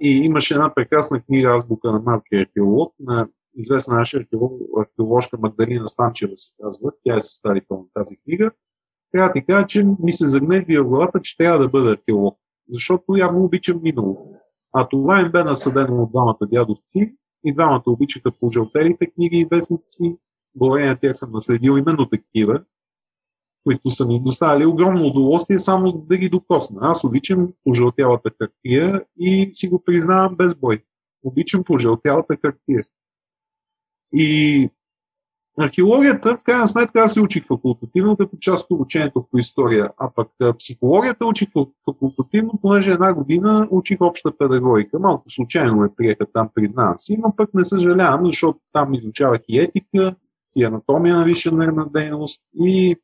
и 0.00 0.10
имаше 0.10 0.54
една 0.54 0.74
прекрасна 0.74 1.20
книга 1.20 1.54
Азбука 1.54 1.92
на 1.92 2.00
малкия 2.00 2.42
археолог, 2.42 2.94
на 3.00 3.28
известна 3.56 3.96
наша 3.96 4.18
археолог, 4.18 4.52
археоложка 4.78 5.38
Магдалина 5.40 5.88
Станчева 5.88 6.36
се 6.36 6.54
казва. 6.62 6.92
Тя 7.04 7.16
е 7.16 7.20
съставител 7.20 7.76
на 7.76 7.84
тази 7.94 8.16
книга. 8.16 8.50
Трябва 9.12 9.28
да 9.28 9.32
ти 9.32 9.46
кажа, 9.46 9.66
че 9.66 9.86
ми 10.02 10.12
се 10.12 10.28
загнезди 10.28 10.78
в 10.78 10.84
главата, 10.84 11.20
че 11.20 11.36
трябва 11.36 11.58
да 11.58 11.68
бъда 11.68 11.90
археолог, 11.90 12.38
защото 12.70 13.16
явно 13.16 13.44
обичам 13.44 13.80
минало. 13.82 14.36
А 14.72 14.88
това 14.88 15.20
им 15.20 15.32
бе 15.32 15.44
насъдено 15.44 16.02
от 16.02 16.10
двамата 16.10 16.38
дядовци 16.42 17.14
и 17.44 17.54
двамата 17.54 17.82
обичаха 17.86 18.30
по 18.30 18.50
жълтерите 18.50 19.06
книги 19.06 19.36
и 19.36 19.48
вестници. 19.50 20.16
Благодарение 20.54 20.90
на 20.90 20.98
тях 20.98 21.16
съм 21.16 21.32
наследил 21.32 21.70
именно 21.70 22.08
такива, 22.08 22.62
които 23.64 23.90
са 23.90 24.06
ми 24.06 24.22
доставили 24.22 24.66
огромно 24.66 25.06
удоволствие 25.06 25.58
само 25.58 25.92
да 25.92 26.16
ги 26.16 26.28
докосна. 26.28 26.78
Аз 26.82 27.04
обичам 27.04 27.48
пожълтялата 27.64 28.30
хартия 28.38 29.04
и 29.18 29.48
си 29.52 29.68
го 29.68 29.84
признавам 29.84 30.36
без 30.36 30.54
бой. 30.54 30.82
Обичам 31.24 31.64
пожълтялата 31.64 32.36
хартия. 32.36 32.84
И 34.12 34.70
археологията, 35.58 36.36
в 36.36 36.44
крайна 36.44 36.66
сметка, 36.66 37.00
аз 37.00 37.12
се 37.12 37.20
учих 37.20 37.46
факултативно 37.46 38.16
като 38.16 38.36
част 38.36 38.64
от 38.64 38.70
обучението 38.70 39.26
по 39.30 39.38
история, 39.38 39.90
а 39.98 40.10
пък 40.14 40.28
психологията 40.58 41.26
учих 41.26 41.48
факултативно, 41.84 42.58
понеже 42.62 42.92
една 42.92 43.14
година 43.14 43.68
учих 43.70 44.00
обща 44.00 44.38
педагогика. 44.38 44.98
Малко 44.98 45.30
случайно 45.30 45.76
ме 45.76 45.94
приеха 45.96 46.26
там, 46.32 46.48
признавам 46.54 46.98
си, 46.98 47.18
но 47.22 47.36
пък 47.36 47.54
не 47.54 47.64
съжалявам, 47.64 48.26
защото 48.26 48.58
там 48.72 48.94
изучавах 48.94 49.40
и 49.48 49.58
етика, 49.58 50.14
и 50.56 50.64
анатомия 50.64 51.16
на 51.16 51.24
висша 51.24 51.52
нервна 51.52 51.86
дейност, 51.92 52.42
и 52.54 52.96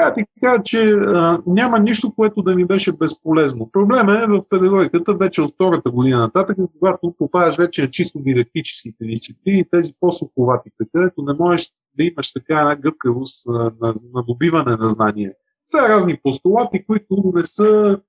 Трябва 0.00 0.14
ти 0.14 0.24
кажа, 0.42 0.62
че 0.64 0.90
а, 0.90 1.42
няма 1.46 1.78
нищо, 1.78 2.12
което 2.16 2.42
да 2.42 2.54
ми 2.54 2.64
беше 2.64 2.92
безполезно. 2.92 3.70
Проблема 3.72 4.22
е 4.22 4.26
в 4.26 4.48
педагогиката 4.48 5.14
вече 5.14 5.42
от 5.42 5.54
втората 5.54 5.90
година 5.90 6.18
нататък, 6.18 6.56
когато 6.78 7.14
попадаш 7.18 7.56
вече 7.56 7.82
на 7.82 7.90
чисто 7.90 8.18
дидактическите 8.18 9.04
дисциплини, 9.04 9.64
тези 9.70 9.92
по-суховатите, 10.00 10.84
където 10.92 11.22
не 11.22 11.32
можеш 11.32 11.72
да 11.98 12.04
имаш 12.04 12.32
така 12.32 12.60
една 12.60 12.76
гъвкавост 12.76 13.48
на, 13.48 13.72
на, 13.80 13.94
на 14.14 14.22
добиване 14.22 14.76
на 14.76 14.88
знания. 14.88 15.32
Са 15.66 15.88
разни 15.88 16.20
постулати, 16.22 16.84
които 16.86 17.32
не 17.34 17.44
са 17.44 18.00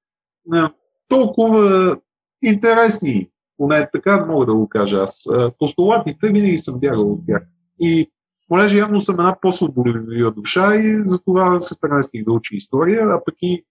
не, 0.46 0.70
толкова 1.08 1.98
интересни, 2.44 3.30
поне 3.58 3.89
така 3.94 4.26
мога 4.26 4.46
да 4.46 4.54
го 4.54 4.70
кажа 4.70 4.98
аз. 4.98 5.30
Постулатите 5.60 6.30
винаги 6.30 6.58
съм 6.58 6.80
бягал 6.80 7.12
от 7.12 7.20
тях. 7.28 7.44
И 7.80 8.12
понеже 8.52 8.78
явно 8.78 9.02
съм 9.02 9.16
една 9.20 9.36
по-свободлива 9.41 10.32
душа 10.32 10.76
и 10.76 10.99
затова 11.04 11.60
се 11.60 11.80
преместих 11.82 12.24
да 12.24 12.32
учи 12.32 12.56
история, 12.56 13.08
а 13.10 13.22
пък 13.26 13.36
и 13.41 13.66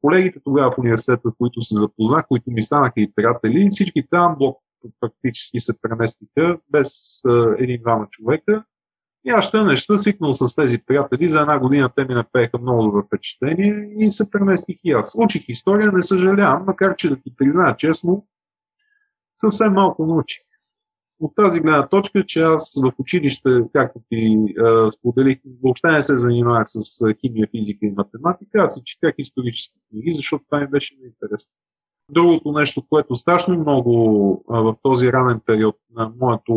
колегите 0.00 0.40
тогава 0.44 0.72
в 0.72 0.78
университета, 0.78 1.30
които 1.38 1.62
се 1.62 1.74
запознах, 1.74 2.26
които 2.28 2.50
ми 2.50 2.62
станаха 2.62 3.00
и 3.00 3.12
приятели, 3.14 3.68
всички 3.70 4.06
там 4.10 4.36
блок 4.38 4.58
практически 5.00 5.60
се 5.60 5.80
преместиха 5.80 6.58
без 6.70 7.22
един-двама 7.58 8.06
човека. 8.10 8.64
И 9.24 9.30
аз 9.30 9.44
ще 9.44 9.62
неща, 9.62 9.96
свикнал 9.96 10.32
с 10.32 10.54
тези 10.54 10.78
приятели, 10.86 11.28
за 11.28 11.40
една 11.40 11.58
година 11.58 11.90
те 11.96 12.04
ми 12.04 12.14
направиха 12.14 12.58
много 12.58 12.82
добро 12.82 13.02
впечатление 13.02 13.88
и 13.98 14.10
се 14.10 14.30
преместих 14.30 14.76
и 14.84 14.90
аз. 14.90 15.14
Учих 15.18 15.48
история, 15.48 15.92
не 15.92 16.02
съжалявам, 16.02 16.64
макар 16.66 16.96
че 16.96 17.10
да 17.10 17.16
ти 17.16 17.36
призная 17.36 17.76
честно, 17.76 18.26
съвсем 19.36 19.72
малко 19.72 20.06
научих 20.06 20.42
от 21.22 21.34
тази 21.36 21.60
гледна 21.60 21.88
точка, 21.88 22.24
че 22.26 22.42
аз 22.42 22.80
в 22.84 22.92
училище, 22.98 23.62
както 23.72 24.00
ти 24.08 24.38
а, 24.58 24.90
споделих, 24.90 25.38
въобще 25.62 25.90
не 25.90 26.02
се 26.02 26.18
занимавах 26.18 26.64
с 26.66 27.14
химия, 27.20 27.48
физика 27.50 27.86
и 27.86 27.90
математика, 27.90 28.58
аз 28.58 28.74
си 28.74 28.80
четях 28.84 29.14
исторически 29.18 29.78
книги, 29.90 30.12
защото 30.14 30.44
това 30.44 30.60
ми 30.60 30.66
беше 30.66 30.94
интересно. 30.94 31.52
Другото 32.10 32.52
нещо, 32.52 32.82
което 32.88 33.14
страшно 33.14 33.58
много 33.58 34.44
а, 34.50 34.60
в 34.60 34.76
този 34.82 35.12
ранен 35.12 35.40
период 35.46 35.76
на 35.94 36.12
моето 36.20 36.54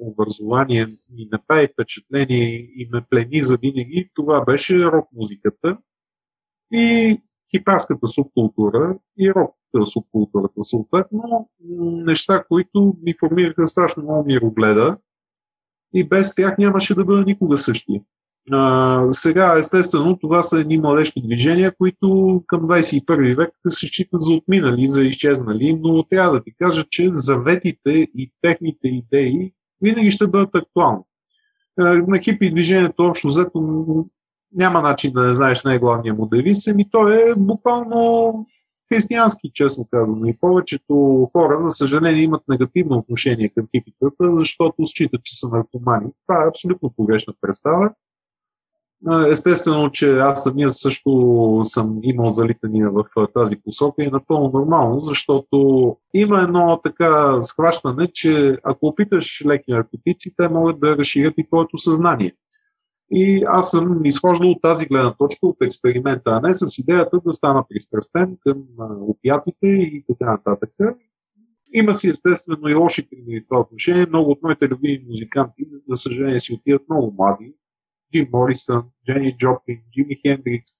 образование 0.00 0.86
ми 0.86 1.28
направи 1.32 1.68
впечатление 1.72 2.58
и 2.58 2.88
ме 2.92 3.04
плени 3.10 3.42
за 3.42 3.56
винаги, 3.56 4.10
това 4.14 4.44
беше 4.44 4.84
рок-музиката. 4.84 5.78
И 6.72 7.20
хипарската 7.50 8.08
субкултура 8.08 8.98
и 9.18 9.32
рок 9.34 9.54
субкултурата 9.84 10.62
съответно. 10.62 11.48
Неща, 11.80 12.44
които 12.48 12.96
ми 13.02 13.14
формираха 13.20 13.66
страшно 13.66 14.02
много 14.02 14.24
мирогледа 14.26 14.96
и 15.94 16.08
без 16.08 16.34
тях 16.34 16.58
нямаше 16.58 16.94
да 16.94 17.04
бъда 17.04 17.24
никога 17.24 17.58
същия. 17.58 18.00
А, 18.50 19.02
сега, 19.10 19.58
естествено, 19.58 20.18
това 20.18 20.42
са 20.42 20.60
едни 20.60 20.78
младежки 20.78 21.22
движения, 21.22 21.74
които 21.78 22.42
към 22.46 22.60
21 22.60 23.36
век 23.36 23.50
се 23.68 23.86
считат 23.86 24.20
за 24.20 24.34
отминали, 24.34 24.88
за 24.88 25.04
изчезнали, 25.04 25.78
но 25.82 26.02
трябва 26.02 26.32
да 26.32 26.42
ти 26.42 26.54
кажа, 26.58 26.84
че 26.90 27.08
заветите 27.08 27.90
и 27.90 28.32
техните 28.42 28.88
идеи 28.88 29.52
винаги 29.82 30.10
ще 30.10 30.26
бъдат 30.26 30.54
актуални. 30.54 31.02
На 31.78 32.18
хипи 32.18 32.50
движението 32.50 33.02
общо 33.02 33.28
взето 33.28 34.06
няма 34.52 34.82
начин 34.82 35.12
да 35.12 35.22
не 35.22 35.34
знаеш 35.34 35.64
най-главния 35.64 36.14
му 36.14 36.26
девиз, 36.26 36.68
ами 36.68 36.90
то 36.90 37.08
е 37.08 37.34
буквално 37.36 38.46
християнски, 38.88 39.50
честно 39.54 39.88
казано. 39.90 40.26
И 40.26 40.36
повечето 40.40 41.28
хора, 41.32 41.60
за 41.60 41.70
съжаление, 41.70 42.22
имат 42.22 42.42
негативно 42.48 42.98
отношение 42.98 43.48
към 43.48 43.68
хипитата, 43.76 44.38
защото 44.38 44.84
считат, 44.84 45.24
че 45.24 45.38
са 45.38 45.48
наркомани. 45.48 46.06
Това 46.26 46.44
е 46.44 46.48
абсолютно 46.48 46.92
погрешна 46.96 47.34
представа. 47.40 47.90
Естествено, 49.30 49.90
че 49.90 50.18
аз 50.18 50.42
самия 50.42 50.70
също 50.70 51.60
съм 51.64 52.00
имал 52.02 52.30
залитания 52.30 52.90
в 52.90 53.04
тази 53.34 53.56
посока 53.56 54.02
и 54.02 54.06
е 54.06 54.10
напълно 54.10 54.50
нормално, 54.54 55.00
защото 55.00 55.96
има 56.14 56.42
едно 56.42 56.80
така 56.84 57.40
схващане, 57.40 58.08
че 58.12 58.58
ако 58.64 58.86
опиташ 58.86 59.42
леки 59.46 59.72
наркотици, 59.72 60.34
те 60.36 60.48
могат 60.48 60.80
да 60.80 60.96
разширят 60.96 61.34
и 61.38 61.46
твоето 61.46 61.78
съзнание. 61.78 62.34
И 63.10 63.44
аз 63.48 63.70
съм 63.70 64.04
изхождал 64.04 64.50
от 64.50 64.62
тази 64.62 64.86
гледна 64.86 65.14
точка 65.14 65.46
от 65.46 65.56
експеримента, 65.62 66.30
а 66.30 66.40
не 66.40 66.54
с 66.54 66.78
идеята 66.78 67.20
да 67.26 67.32
стана 67.32 67.64
пристрастен 67.68 68.36
към 68.40 68.64
опиятите 69.00 69.66
и 69.66 70.04
така 70.08 70.32
нататък. 70.32 70.70
Има 71.72 71.94
си 71.94 72.08
естествено 72.08 72.68
и 72.68 72.74
лоши 72.74 73.08
примери 73.08 73.40
в 73.40 73.44
това 73.48 73.60
отношение. 73.60 74.06
Много 74.06 74.30
от 74.30 74.42
моите 74.42 74.68
любими 74.68 75.04
музиканти, 75.08 75.66
за 75.88 75.96
съжаление, 75.96 76.40
си 76.40 76.52
отиват 76.52 76.82
много 76.88 77.14
млади. 77.18 77.54
Джим 78.12 78.28
Морисън, 78.32 78.82
Джени 79.06 79.36
Джоплин, 79.36 79.78
Джими 79.92 80.16
Хендрикс. 80.16 80.70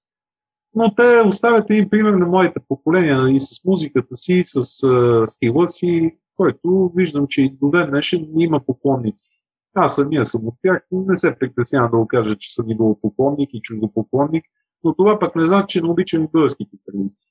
Но 0.75 0.95
те 0.95 1.21
оставят 1.27 1.69
един 1.69 1.89
пример 1.89 2.13
на 2.13 2.25
моите 2.25 2.59
поколения 2.67 3.15
и 3.15 3.17
нали, 3.17 3.39
с 3.39 3.65
музиката 3.65 4.15
си, 4.15 4.41
с 4.43 4.63
стила 5.27 5.67
си, 5.67 6.17
който 6.37 6.91
виждам, 6.95 7.27
че 7.29 7.41
и 7.41 7.49
до 7.61 7.69
ден 7.69 7.89
днешен 7.89 8.27
има 8.37 8.59
поклонници. 8.65 9.36
Аз 9.79 9.95
самия 9.95 10.25
съм 10.25 10.47
от 10.47 10.55
тях, 10.61 10.87
не 10.91 11.15
се 11.15 11.39
притеснявам 11.39 11.91
да 11.91 11.97
го 11.97 12.07
кажа, 12.07 12.35
че 12.39 12.53
съм 12.53 12.69
идолопоклонник 12.69 13.49
и 13.53 13.61
чуждопоклонник, 13.61 14.45
но 14.83 14.95
това 14.95 15.19
пък 15.19 15.35
не 15.35 15.47
значи, 15.47 15.79
че 15.79 15.81
не 15.81 15.89
обичам 15.89 16.27
българските 16.33 16.77
традиции. 16.85 17.27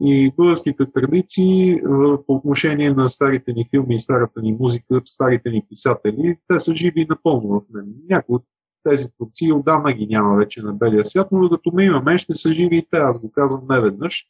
И 0.00 0.32
българските 0.36 0.92
традиции 0.92 1.80
по 2.26 2.34
отношение 2.34 2.90
на 2.90 3.08
старите 3.08 3.52
ни 3.52 3.68
филми 3.70 3.98
старата 3.98 4.42
ни 4.42 4.56
музика, 4.60 5.00
старите 5.04 5.50
ни 5.50 5.66
писатели, 5.68 6.38
те 6.48 6.58
са 6.58 6.76
живи 6.76 7.06
напълно 7.10 7.48
в 7.48 7.62
мен. 7.74 7.94
Някои 8.08 8.36
от 8.36 8.44
тези 8.88 9.12
творци 9.12 9.52
отдавна 9.52 9.92
ги 9.92 10.06
няма 10.06 10.36
вече 10.36 10.62
на 10.62 10.72
белия 10.72 11.04
свят, 11.04 11.28
но 11.32 11.48
докато 11.48 11.72
ме 11.72 11.84
имаме, 11.84 12.18
ще 12.18 12.34
са 12.34 12.54
живи 12.54 12.76
и 12.76 12.86
те, 12.90 12.96
аз 12.96 13.20
го 13.20 13.32
казвам 13.32 13.66
не 13.70 13.80
веднъж. 13.80 14.26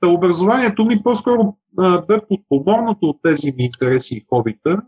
Та 0.00 0.08
образованието 0.08 0.84
ми 0.84 1.02
по-скоро 1.02 1.56
а, 1.78 2.02
бе 2.02 2.20
подпомогнато 2.28 3.06
от 3.06 3.22
тези 3.22 3.52
ми 3.56 3.64
интереси 3.64 4.16
и 4.16 4.24
хобита 4.28 4.82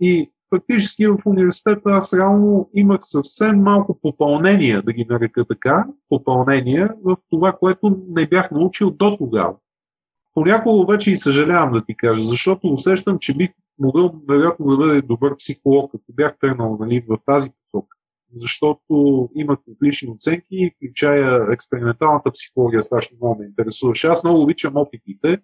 и 0.00 0.32
фактически 0.54 1.06
в 1.06 1.18
университета 1.24 1.90
аз 1.90 2.14
реално 2.14 2.70
имах 2.74 2.98
съвсем 3.00 3.62
малко 3.62 4.00
попълнения, 4.00 4.82
да 4.82 4.92
ги 4.92 5.06
нарека 5.10 5.44
така, 5.44 5.86
попълнения 6.08 6.94
в 7.04 7.16
това, 7.30 7.52
което 7.52 8.04
не 8.08 8.26
бях 8.28 8.50
научил 8.50 8.90
до 8.90 9.16
тогава. 9.16 9.54
Понякога 10.34 10.80
обаче 10.80 11.12
и 11.12 11.16
съжалявам 11.16 11.72
да 11.72 11.84
ти 11.84 11.96
кажа, 11.96 12.24
защото 12.24 12.72
усещам, 12.72 13.18
че 13.18 13.36
бих 13.36 13.50
могъл 13.78 14.14
вероятно 14.28 14.66
да 14.66 14.76
бъде 14.76 15.02
добър 15.02 15.36
психолог, 15.36 15.92
като 15.92 16.04
бях 16.12 16.38
тръгнал 16.40 16.76
нали, 16.80 17.04
в 17.08 17.18
тази 17.26 17.50
посока. 17.50 17.96
Защото 18.34 19.28
имах 19.34 19.58
отлични 19.68 20.08
оценки, 20.08 20.70
включая 20.76 21.52
експерименталната 21.52 22.30
психология, 22.30 22.82
страшно 22.82 23.16
много 23.20 23.40
ме 23.40 23.46
интересуваше. 23.46 24.06
Аз 24.06 24.24
много 24.24 24.42
обичам 24.42 24.76
опитите, 24.76 25.38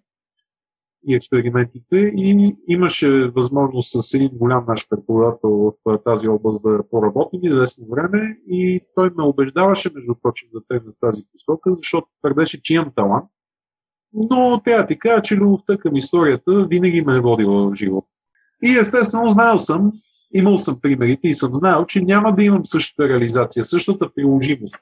и 1.07 1.15
експериментите 1.15 1.97
и 1.97 2.55
имаше 2.67 3.27
възможност 3.27 4.01
с 4.01 4.13
един 4.13 4.29
голям 4.33 4.65
наш 4.67 4.89
преподавател 4.89 5.73
в 5.85 5.99
тази 6.05 6.27
област 6.27 6.63
да 6.63 6.89
поработим 6.91 7.39
и 7.43 7.47
известно 7.47 7.87
време 7.89 8.37
и 8.47 8.81
той 8.95 9.09
ме 9.17 9.23
убеждаваше, 9.23 9.91
между 9.95 10.15
прочим, 10.21 10.49
да 10.53 10.61
тръгна 10.69 10.91
тази 11.01 11.21
посока, 11.31 11.75
защото 11.75 12.07
твърдеше, 12.21 12.61
че 12.61 12.73
имам 12.73 12.91
талант. 12.95 13.25
Но 14.13 14.61
трябва 14.65 14.85
ти 14.85 14.99
кажа, 14.99 15.21
че 15.21 15.35
любовта 15.35 15.77
към 15.77 15.95
историята 15.95 16.65
винаги 16.65 17.01
ме 17.01 17.15
е 17.15 17.21
водила 17.21 17.69
в 17.69 17.75
живота. 17.75 18.07
И 18.63 18.77
естествено, 18.77 19.29
знаел 19.29 19.59
съм, 19.59 19.91
имал 20.33 20.57
съм 20.57 20.79
примерите 20.81 21.27
и 21.27 21.33
съм 21.33 21.53
знаел, 21.53 21.85
че 21.85 22.01
няма 22.01 22.35
да 22.35 22.43
имам 22.43 22.65
същата 22.65 23.09
реализация, 23.09 23.63
същата 23.63 24.13
приложимост. 24.15 24.75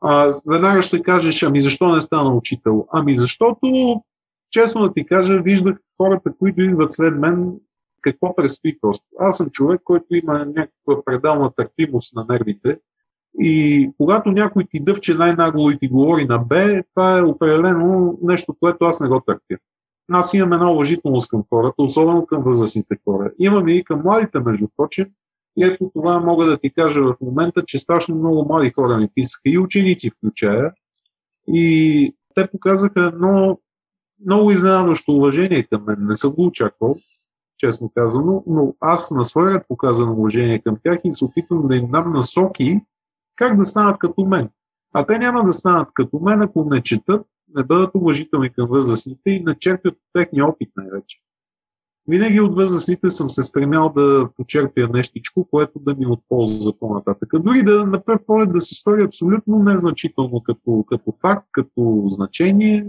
А, 0.00 0.30
веднага 0.50 0.82
ще 0.82 1.02
кажеш, 1.02 1.42
ами 1.42 1.60
защо 1.60 1.94
не 1.94 2.00
стана 2.00 2.34
учител? 2.34 2.86
Ами 2.92 3.14
защото 3.14 4.02
честно 4.52 4.82
да 4.82 4.92
ти 4.94 5.06
кажа, 5.06 5.42
виждах 5.42 5.76
хората, 5.96 6.32
които 6.38 6.62
идват 6.62 6.92
след 6.92 7.18
мен, 7.18 7.60
какво 8.00 8.36
предстои 8.36 8.78
просто. 8.80 9.04
Аз 9.18 9.36
съм 9.36 9.50
човек, 9.50 9.80
който 9.84 10.06
има 10.10 10.38
някаква 10.38 11.04
пределна 11.04 11.52
търпимост 11.56 12.16
на 12.16 12.26
нервите 12.28 12.78
и 13.38 13.90
когато 13.96 14.30
някой 14.30 14.64
ти 14.70 14.80
дъвче 14.80 15.14
най-нагло 15.14 15.70
и 15.70 15.78
ти 15.78 15.88
говори 15.88 16.24
на 16.24 16.38
Б, 16.38 16.82
това 16.94 17.18
е 17.18 17.22
определено 17.22 18.18
нещо, 18.22 18.54
което 18.60 18.84
аз 18.84 19.00
не 19.00 19.08
го 19.08 19.20
търпя. 19.20 19.56
Аз 20.12 20.34
имам 20.34 20.52
една 20.52 20.72
уважителност 20.72 21.30
към 21.30 21.44
хората, 21.50 21.74
особено 21.78 22.26
към 22.26 22.42
възрастните 22.42 22.96
хора. 23.04 23.30
Имам 23.38 23.68
и 23.68 23.84
към 23.84 24.02
младите, 24.04 24.38
между 24.38 24.68
прочим. 24.76 25.06
И 25.56 25.64
ето 25.64 25.90
това 25.94 26.20
мога 26.20 26.46
да 26.46 26.58
ти 26.58 26.70
кажа 26.70 27.02
в 27.02 27.16
момента, 27.20 27.64
че 27.66 27.78
страшно 27.78 28.16
много 28.16 28.44
млади 28.44 28.70
хора 28.70 28.96
ми 28.96 29.08
писаха 29.14 29.42
и 29.44 29.58
ученици 29.58 30.10
включая. 30.10 30.72
И 31.48 32.16
те 32.34 32.46
показаха 32.46 33.06
едно 33.06 33.58
много 34.26 34.50
изненадващо 34.50 35.12
уважение 35.12 35.62
към 35.62 35.84
мен. 35.86 35.96
Не 36.00 36.14
съм 36.14 36.32
го 36.32 36.46
очаквал, 36.46 36.96
честно 37.58 37.90
казано, 37.94 38.44
но 38.46 38.74
аз 38.80 39.10
на 39.10 39.24
своя 39.24 39.54
ред 39.54 39.62
показвам 39.68 40.10
уважение 40.10 40.62
към 40.62 40.76
тях 40.84 40.98
и 41.04 41.12
се 41.12 41.24
опитвам 41.24 41.68
да 41.68 41.76
им 41.76 41.90
дам 41.90 42.12
насоки 42.12 42.80
как 43.36 43.58
да 43.58 43.64
станат 43.64 43.98
като 43.98 44.24
мен. 44.24 44.48
А 44.94 45.06
те 45.06 45.18
няма 45.18 45.44
да 45.44 45.52
станат 45.52 45.88
като 45.94 46.18
мен, 46.18 46.42
ако 46.42 46.64
не 46.70 46.82
четат, 46.82 47.26
не 47.54 47.64
бъдат 47.64 47.90
уважителни 47.94 48.52
към 48.52 48.68
възрастните 48.68 49.30
и 49.30 49.44
не 49.44 49.58
черпят 49.58 49.94
техния 50.12 50.46
опит 50.46 50.68
най-вече. 50.76 51.18
Винаги 52.08 52.40
от 52.40 52.54
възрастните 52.54 53.10
съм 53.10 53.30
се 53.30 53.42
стремял 53.42 53.92
да 53.96 54.28
почерпя 54.36 54.88
нещичко, 54.92 55.48
което 55.50 55.78
да 55.78 55.94
ми 55.94 56.06
отползва 56.06 56.78
по-нататък. 56.78 57.28
Дори 57.34 57.62
да 57.62 57.86
на 57.86 58.04
пръв 58.04 58.20
поглед 58.26 58.52
да 58.52 58.60
се 58.60 58.74
стори 58.74 59.02
абсолютно 59.02 59.58
незначително 59.58 60.42
като, 60.42 60.84
като 60.88 61.14
факт, 61.20 61.48
като 61.52 62.04
значение, 62.08 62.86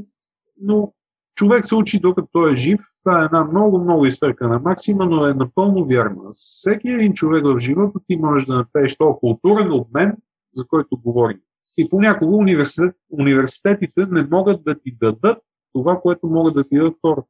но 0.61 0.93
човек 1.35 1.65
се 1.65 1.75
учи 1.75 1.99
докато 1.99 2.27
той 2.31 2.51
е 2.51 2.55
жив. 2.55 2.79
Това 3.03 3.21
е 3.21 3.25
една 3.25 3.43
много, 3.43 3.79
много 3.79 4.05
изтъркана 4.05 4.59
максима, 4.59 5.05
но 5.05 5.27
е 5.27 5.33
напълно 5.33 5.85
вярна. 5.85 6.21
Всеки 6.31 6.89
един 6.89 7.13
човек 7.13 7.43
в 7.45 7.59
живота 7.59 7.99
ти 8.07 8.15
можеш 8.15 8.45
да 8.45 8.55
направиш 8.55 8.97
този 8.97 9.17
културен 9.19 9.71
обмен, 9.71 10.17
за 10.53 10.67
който 10.67 11.01
говорим. 11.03 11.37
И 11.77 11.89
понякога 11.89 12.35
университет, 12.35 12.95
университетите 13.09 14.05
не 14.11 14.27
могат 14.31 14.63
да 14.63 14.79
ти 14.79 14.97
дадат 15.01 15.37
това, 15.73 16.01
което 16.01 16.27
могат 16.27 16.53
да 16.53 16.63
ти 16.63 16.77
дадат 16.77 16.95
хората. 17.05 17.27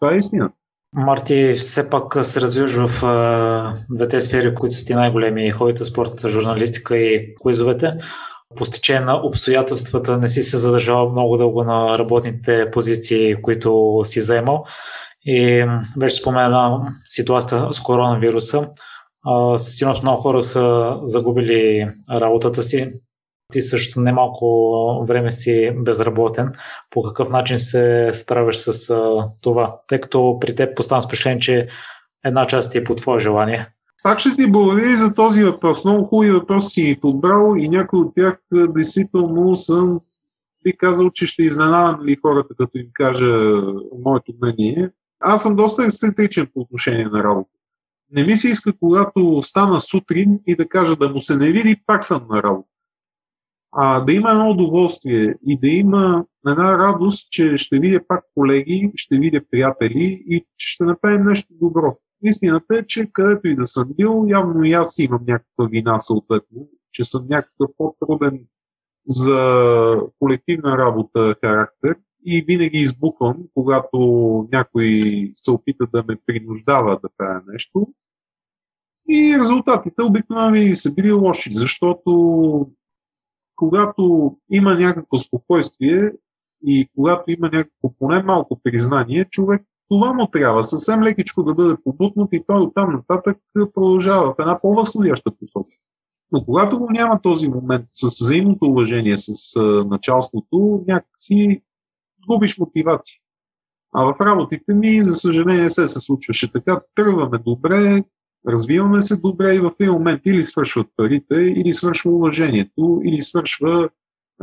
Това 0.00 0.14
е 0.14 0.16
истина. 0.16 0.50
Марти, 0.92 1.54
все 1.56 1.90
пак 1.90 2.26
се 2.26 2.40
развиваш 2.40 2.74
в 2.74 3.04
а, 3.04 3.72
двете 3.90 4.22
сфери, 4.22 4.54
които 4.54 4.74
са 4.74 4.86
ти 4.86 4.94
най-големи 4.94 5.50
хобита, 5.50 5.84
спорт, 5.84 6.28
журналистика 6.28 6.96
и 6.96 7.34
куизовете. 7.34 7.98
По 8.56 8.64
стечение 8.64 9.04
на 9.04 9.26
обстоятелствата 9.26 10.18
не 10.18 10.28
си 10.28 10.42
се 10.42 10.58
задържал 10.58 11.10
много 11.10 11.36
дълго 11.36 11.64
на 11.64 11.98
работните 11.98 12.70
позиции, 12.70 13.42
които 13.42 14.00
си 14.04 14.20
заемал. 14.20 14.64
И 15.26 15.66
вече 16.00 16.16
спомена 16.16 16.92
ситуацията 17.04 17.68
с 17.72 17.80
коронавируса. 17.80 18.68
Със 19.56 19.76
сигурност 19.76 20.02
много 20.02 20.20
хора 20.20 20.42
са 20.42 20.96
загубили 21.02 21.90
работата 22.10 22.62
си, 22.62 22.92
ти 23.52 23.60
също 23.60 24.00
немалко 24.00 25.04
време 25.08 25.32
си 25.32 25.72
безработен. 25.76 26.52
По 26.90 27.02
какъв 27.02 27.30
начин 27.30 27.58
се 27.58 28.10
справяш 28.14 28.56
с 28.56 28.94
това? 29.40 29.80
Тъй 29.88 30.00
като 30.00 30.38
при 30.40 30.54
теб 30.54 30.76
поставям 30.76 31.02
впечатление, 31.02 31.40
че 31.40 31.68
една 32.24 32.46
част 32.46 32.72
ти 32.72 32.78
е 32.78 32.84
по 32.84 32.94
твое 32.94 33.18
желание. 33.18 33.68
Пак 34.06 34.18
ще 34.18 34.36
ти 34.36 34.50
благодаря 34.50 34.96
за 34.96 35.14
този 35.14 35.44
въпрос. 35.44 35.84
Много 35.84 36.04
хубави 36.04 36.30
въпроси 36.30 36.68
си 36.68 36.98
подбрал 37.00 37.54
и 37.58 37.68
някои 37.68 38.00
от 38.00 38.14
тях 38.14 38.38
действително 38.52 39.56
съм 39.56 40.00
би 40.64 40.76
казал, 40.76 41.10
че 41.10 41.26
ще 41.26 41.42
изненадам 41.42 42.04
ли 42.04 42.16
хората, 42.22 42.54
като 42.58 42.78
им 42.78 42.86
кажа 42.92 43.62
моето 44.04 44.32
мнение. 44.42 44.90
Аз 45.20 45.42
съм 45.42 45.56
доста 45.56 45.84
ексцентричен 45.84 46.46
по 46.54 46.60
отношение 46.60 47.04
на 47.04 47.24
работа. 47.24 47.50
Не 48.10 48.24
ми 48.24 48.36
се 48.36 48.48
иска, 48.48 48.72
когато 48.80 49.42
стана 49.42 49.80
сутрин 49.80 50.40
и 50.46 50.56
да 50.56 50.68
кажа 50.68 50.96
да 50.96 51.08
му 51.08 51.20
се 51.20 51.36
не 51.36 51.52
види, 51.52 51.82
пак 51.86 52.04
съм 52.04 52.26
на 52.30 52.42
работа 52.42 52.68
а, 53.72 54.00
да 54.00 54.12
има 54.12 54.30
едно 54.30 54.50
удоволствие 54.50 55.34
и 55.46 55.58
да 55.58 55.68
има 55.68 56.24
една 56.46 56.78
радост, 56.78 57.32
че 57.32 57.56
ще 57.56 57.78
видя 57.78 58.00
пак 58.08 58.24
колеги, 58.34 58.92
ще 58.94 59.16
видя 59.16 59.40
приятели 59.50 60.24
и 60.28 60.44
че 60.56 60.68
ще 60.68 60.84
направим 60.84 61.24
нещо 61.24 61.48
добро. 61.50 61.98
Истината 62.28 62.78
е, 62.78 62.86
че 62.86 63.10
където 63.12 63.48
и 63.48 63.56
да 63.56 63.66
съм 63.66 63.92
бил, 63.96 64.26
явно 64.28 64.64
и 64.64 64.72
аз 64.72 64.98
имам 64.98 65.20
някаква 65.26 65.66
вина 65.66 65.98
съответно, 65.98 66.68
че 66.92 67.04
съм 67.04 67.26
някакъв 67.28 67.70
по-труден 67.78 68.46
за 69.06 70.00
колективна 70.18 70.78
работа 70.78 71.36
характер 71.40 71.96
и 72.24 72.44
винаги 72.48 72.78
избуквам, 72.78 73.36
когато 73.54 73.98
някой 74.52 75.30
се 75.34 75.50
опита 75.50 75.86
да 75.92 76.04
ме 76.08 76.16
принуждава 76.26 77.00
да 77.02 77.08
правя 77.16 77.42
нещо. 77.46 77.88
И 79.08 79.38
резултатите 79.40 80.02
обикновено 80.02 80.74
са 80.74 80.94
били 80.94 81.12
лоши, 81.12 81.50
защото 81.54 82.70
когато 83.56 84.36
има 84.50 84.74
някакво 84.74 85.18
спокойствие 85.18 86.12
и 86.66 86.88
когато 86.96 87.30
има 87.30 87.50
някакво 87.52 87.92
поне 87.98 88.22
малко 88.22 88.60
признание, 88.62 89.24
човек 89.24 89.62
това 89.88 90.12
му 90.12 90.26
трябва 90.26 90.64
съвсем 90.64 91.02
лекичко 91.02 91.42
да 91.42 91.54
бъде 91.54 91.76
побутнат 91.84 92.28
и 92.32 92.42
той 92.46 92.60
оттам 92.60 92.92
нататък 92.92 93.38
продължава 93.74 94.34
в 94.34 94.34
една 94.38 94.60
по-възходяща 94.60 95.30
посока. 95.30 95.70
Но 96.32 96.44
когато 96.44 96.78
го 96.78 96.90
няма 96.90 97.22
този 97.22 97.48
момент 97.48 97.86
с 97.92 98.24
взаимното 98.24 98.64
уважение 98.64 99.16
с 99.16 99.60
началството, 99.86 100.84
някакси 100.88 101.62
губиш 102.28 102.58
мотивация. 102.58 103.18
А 103.92 104.04
в 104.04 104.16
работите 104.20 104.74
ми, 104.74 105.02
за 105.02 105.14
съжаление, 105.14 105.70
се 105.70 105.88
се 105.88 106.00
случваше 106.00 106.52
така. 106.52 106.80
Тръгваме 106.94 107.38
добре, 107.38 108.04
развиваме 108.48 109.00
се 109.00 109.20
добре 109.20 109.54
и 109.54 109.60
в 109.60 109.72
един 109.80 109.92
момент 109.92 110.20
или 110.24 110.42
свършват 110.42 110.86
парите, 110.96 111.34
или 111.34 111.72
свършва 111.72 112.10
уважението, 112.10 113.00
или 113.04 113.22
свършва 113.22 113.88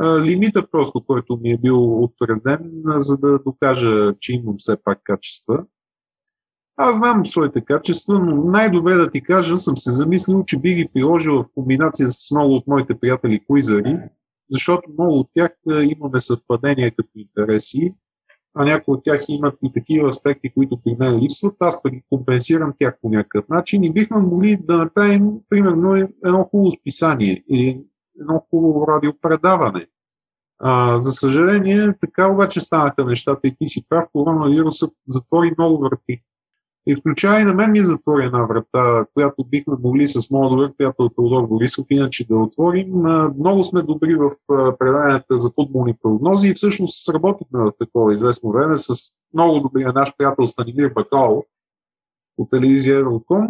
лимита 0.02 0.70
просто, 0.70 1.04
който 1.06 1.36
ми 1.36 1.50
е 1.50 1.58
бил 1.58 2.02
отреден, 2.04 2.82
за 2.96 3.18
да 3.18 3.38
докажа, 3.38 4.14
че 4.20 4.32
имам 4.32 4.54
все 4.58 4.76
пак 4.84 5.00
качества. 5.04 5.64
Аз 6.76 6.96
знам 6.96 7.26
своите 7.26 7.60
качества, 7.60 8.18
но 8.18 8.44
най-добре 8.44 8.94
да 8.94 9.10
ти 9.10 9.22
кажа, 9.22 9.56
съм 9.56 9.76
се 9.76 9.92
замислил, 9.92 10.44
че 10.44 10.60
би 10.60 10.74
ги 10.74 10.88
приложил 10.94 11.34
в 11.34 11.46
комбинация 11.54 12.08
с 12.08 12.30
много 12.30 12.54
от 12.54 12.66
моите 12.66 12.94
приятели 12.94 13.44
куизари, 13.46 13.98
защото 14.50 14.90
много 14.98 15.18
от 15.18 15.28
тях 15.34 15.52
имаме 15.66 16.20
съвпадения 16.20 16.94
като 16.96 17.10
интереси 17.16 17.94
а 18.54 18.64
някои 18.64 18.94
от 18.94 19.04
тях 19.04 19.24
имат 19.28 19.58
и 19.62 19.72
такива 19.72 20.08
аспекти, 20.08 20.52
които 20.54 20.80
при 20.84 20.96
мен 20.98 21.18
липсват, 21.18 21.56
аз 21.60 21.82
пък 21.82 21.92
ги 21.92 22.02
компенсирам 22.10 22.74
тях 22.78 22.98
по 23.02 23.08
някакъв 23.08 23.48
начин 23.48 23.84
и 23.84 23.92
бихме 23.92 24.16
могли 24.16 24.56
да 24.56 24.78
направим, 24.78 25.30
примерно, 25.48 26.08
едно 26.24 26.44
хубаво 26.44 26.72
списание 26.72 27.44
или 27.48 27.82
едно 28.20 28.46
хубаво 28.50 28.86
радиопредаване. 28.88 29.86
А, 30.58 30.98
за 30.98 31.12
съжаление, 31.12 31.94
така 32.00 32.32
обаче 32.32 32.60
станаха 32.60 33.04
нещата 33.04 33.48
и 33.48 33.56
ти 33.58 33.66
си 33.66 33.86
прав, 33.88 34.04
коронавирусът 34.12 34.92
затвори 35.06 35.54
много 35.58 35.78
врати. 35.78 36.22
И 36.86 36.96
включая 36.96 37.40
и 37.40 37.44
на 37.44 37.54
мен 37.54 37.72
ми 37.72 37.82
затвори 37.82 38.24
една 38.24 38.42
врата, 38.42 39.06
която 39.14 39.44
бихме 39.44 39.74
могли 39.82 40.06
с 40.06 40.30
моят 40.30 40.50
добър 40.50 40.72
приятел 40.76 41.08
Теодор 41.08 41.46
Борисов 41.46 41.86
иначе 41.90 42.26
да 42.26 42.36
отворим. 42.36 42.92
Много 43.38 43.62
сме 43.62 43.82
добри 43.82 44.14
в 44.14 44.30
преданията 44.78 45.38
за 45.38 45.50
футболни 45.54 45.94
прогнози 46.02 46.48
и 46.48 46.54
всъщност 46.54 47.04
сработихме 47.04 47.60
в 47.60 47.72
такова 47.78 48.12
известно 48.12 48.50
време 48.50 48.76
с 48.76 48.94
много 49.34 49.60
добрия 49.60 49.92
наш 49.92 50.16
приятел 50.16 50.46
Станимир 50.46 50.88
Бакал 50.88 51.44
от 52.38 52.50
телевизия 52.50 52.98
Евроком. 52.98 53.48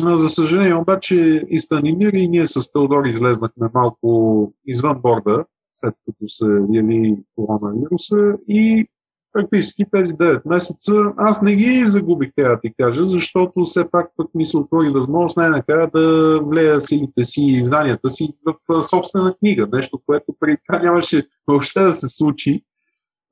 За 0.00 0.28
съжаление 0.28 0.74
обаче 0.74 1.46
и 1.48 1.58
Станимир 1.58 2.12
и 2.12 2.28
ние 2.28 2.46
с 2.46 2.72
Теодор 2.72 3.04
излезнахме 3.04 3.68
малко 3.74 4.52
извън 4.66 5.00
борда, 5.00 5.44
след 5.76 5.94
като 6.06 6.28
се 6.28 6.46
яви 6.72 7.16
коронавируса 7.36 8.38
и 8.48 8.86
практически 9.32 9.84
тези 9.92 10.12
9 10.12 10.48
месеца 10.48 10.92
аз 11.16 11.42
не 11.42 11.56
ги 11.56 11.86
загубих, 11.86 12.30
трябва 12.36 12.54
да 12.54 12.60
ти 12.60 12.74
кажа, 12.78 13.04
защото 13.04 13.64
все 13.64 13.90
пак 13.90 14.10
пък 14.16 14.34
ми 14.34 14.46
се 14.46 14.56
отвори 14.56 14.90
възможност 14.90 15.36
най-накрая 15.36 15.90
да 15.94 16.38
влея 16.42 16.80
силите 16.80 17.24
си 17.24 17.44
и 17.46 17.64
знанията 17.64 18.10
си 18.10 18.28
в 18.44 18.82
собствена 18.82 19.34
книга. 19.34 19.68
Нещо, 19.72 20.00
което 20.06 20.34
преди 20.40 20.56
това 20.66 20.82
нямаше 20.82 21.22
въобще 21.46 21.80
да 21.80 21.92
се 21.92 22.06
случи. 22.06 22.62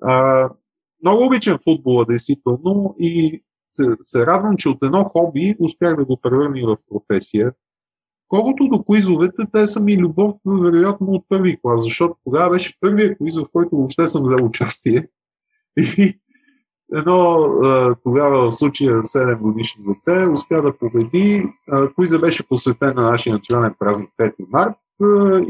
А, 0.02 0.48
много 1.02 1.26
обичам 1.26 1.58
футбола, 1.64 2.04
действително, 2.08 2.96
и 2.98 3.42
се, 3.74 3.96
се 4.00 4.26
радвам, 4.26 4.56
че 4.56 4.68
от 4.68 4.78
едно 4.82 5.04
хоби 5.04 5.56
успях 5.58 5.96
да 5.96 6.04
го 6.04 6.16
превърна 6.16 6.66
в 6.66 6.76
професия. 6.90 7.52
Колкото 8.28 8.68
до 8.68 8.82
куизовете, 8.82 9.42
те 9.52 9.66
са 9.66 9.80
ми 9.80 9.98
любов, 9.98 10.34
вероятно, 10.46 11.06
от 11.12 11.24
първи 11.28 11.58
клас, 11.62 11.82
защото 11.82 12.16
тогава 12.24 12.50
беше 12.50 12.80
първият 12.80 13.18
куиз, 13.18 13.36
в 13.36 13.46
който 13.52 13.76
въобще 13.76 14.06
съм 14.06 14.24
взел 14.24 14.46
участие. 14.46 15.08
И 15.78 16.20
едно 16.92 17.48
тогава 18.02 18.50
в 18.50 18.54
случая 18.54 19.02
7 19.02 19.38
годишно 19.38 19.84
дете 19.84 20.28
успя 20.28 20.62
да 20.62 20.78
победи. 20.78 21.46
Куиза 21.94 22.18
беше 22.18 22.48
посветен 22.48 22.94
на 22.96 23.02
нашия 23.02 23.32
национален 23.32 23.74
празник 23.78 24.10
5 24.18 24.34
март 24.52 24.76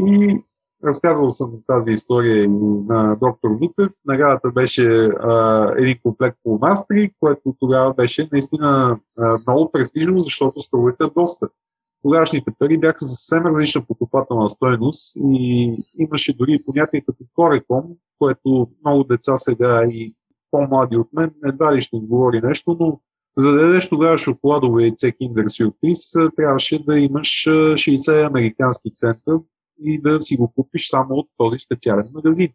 и 0.08 0.42
разказвал 0.84 1.30
съм 1.30 1.52
тази 1.66 1.92
история 1.92 2.44
и 2.44 2.48
на 2.88 3.16
доктор 3.20 3.50
Вутев. 3.50 3.92
Наградата 4.04 4.50
беше 4.50 4.86
а, 5.06 5.72
един 5.78 5.98
комплект 6.02 6.38
по 6.44 6.58
мастри, 6.62 7.12
което 7.20 7.56
тогава 7.60 7.94
беше 7.94 8.28
наистина 8.32 8.98
а, 9.18 9.38
много 9.46 9.72
престижно, 9.72 10.20
защото 10.20 10.60
струваха 10.60 11.10
доста. 11.16 11.48
Тогавашните 12.02 12.50
пари 12.58 12.78
бяха 12.78 13.06
съвсем 13.06 13.46
различна 13.46 13.82
покупателна 13.88 14.50
стоеност 14.50 15.16
и 15.16 15.76
имаше 15.98 16.36
дори 16.36 16.62
понятие 16.66 17.04
като 17.06 17.24
кореком, 17.34 17.84
което 18.18 18.68
много 18.84 19.04
деца 19.04 19.38
сега 19.38 19.84
и 19.84 20.14
по-млади 20.50 20.96
от 20.96 21.08
мен 21.12 21.30
едва 21.44 21.76
ли 21.76 21.80
ще 21.80 21.96
говори 21.96 22.40
нещо, 22.40 22.76
но 22.80 23.00
за 23.36 23.52
да 23.52 23.60
дадеш 23.60 23.88
тогава 23.88 24.18
шоколадово 24.18 24.80
яйце 24.80 25.12
Kinder 25.12 25.44
Surprise, 25.44 26.36
трябваше 26.36 26.84
да 26.84 26.98
имаш 26.98 27.28
60 27.28 28.26
американски 28.26 28.90
цента 28.96 29.40
и 29.84 30.00
да 30.00 30.20
си 30.20 30.36
го 30.36 30.52
купиш 30.56 30.88
само 30.88 31.14
от 31.14 31.28
този 31.36 31.58
специален 31.58 32.10
магазин. 32.14 32.48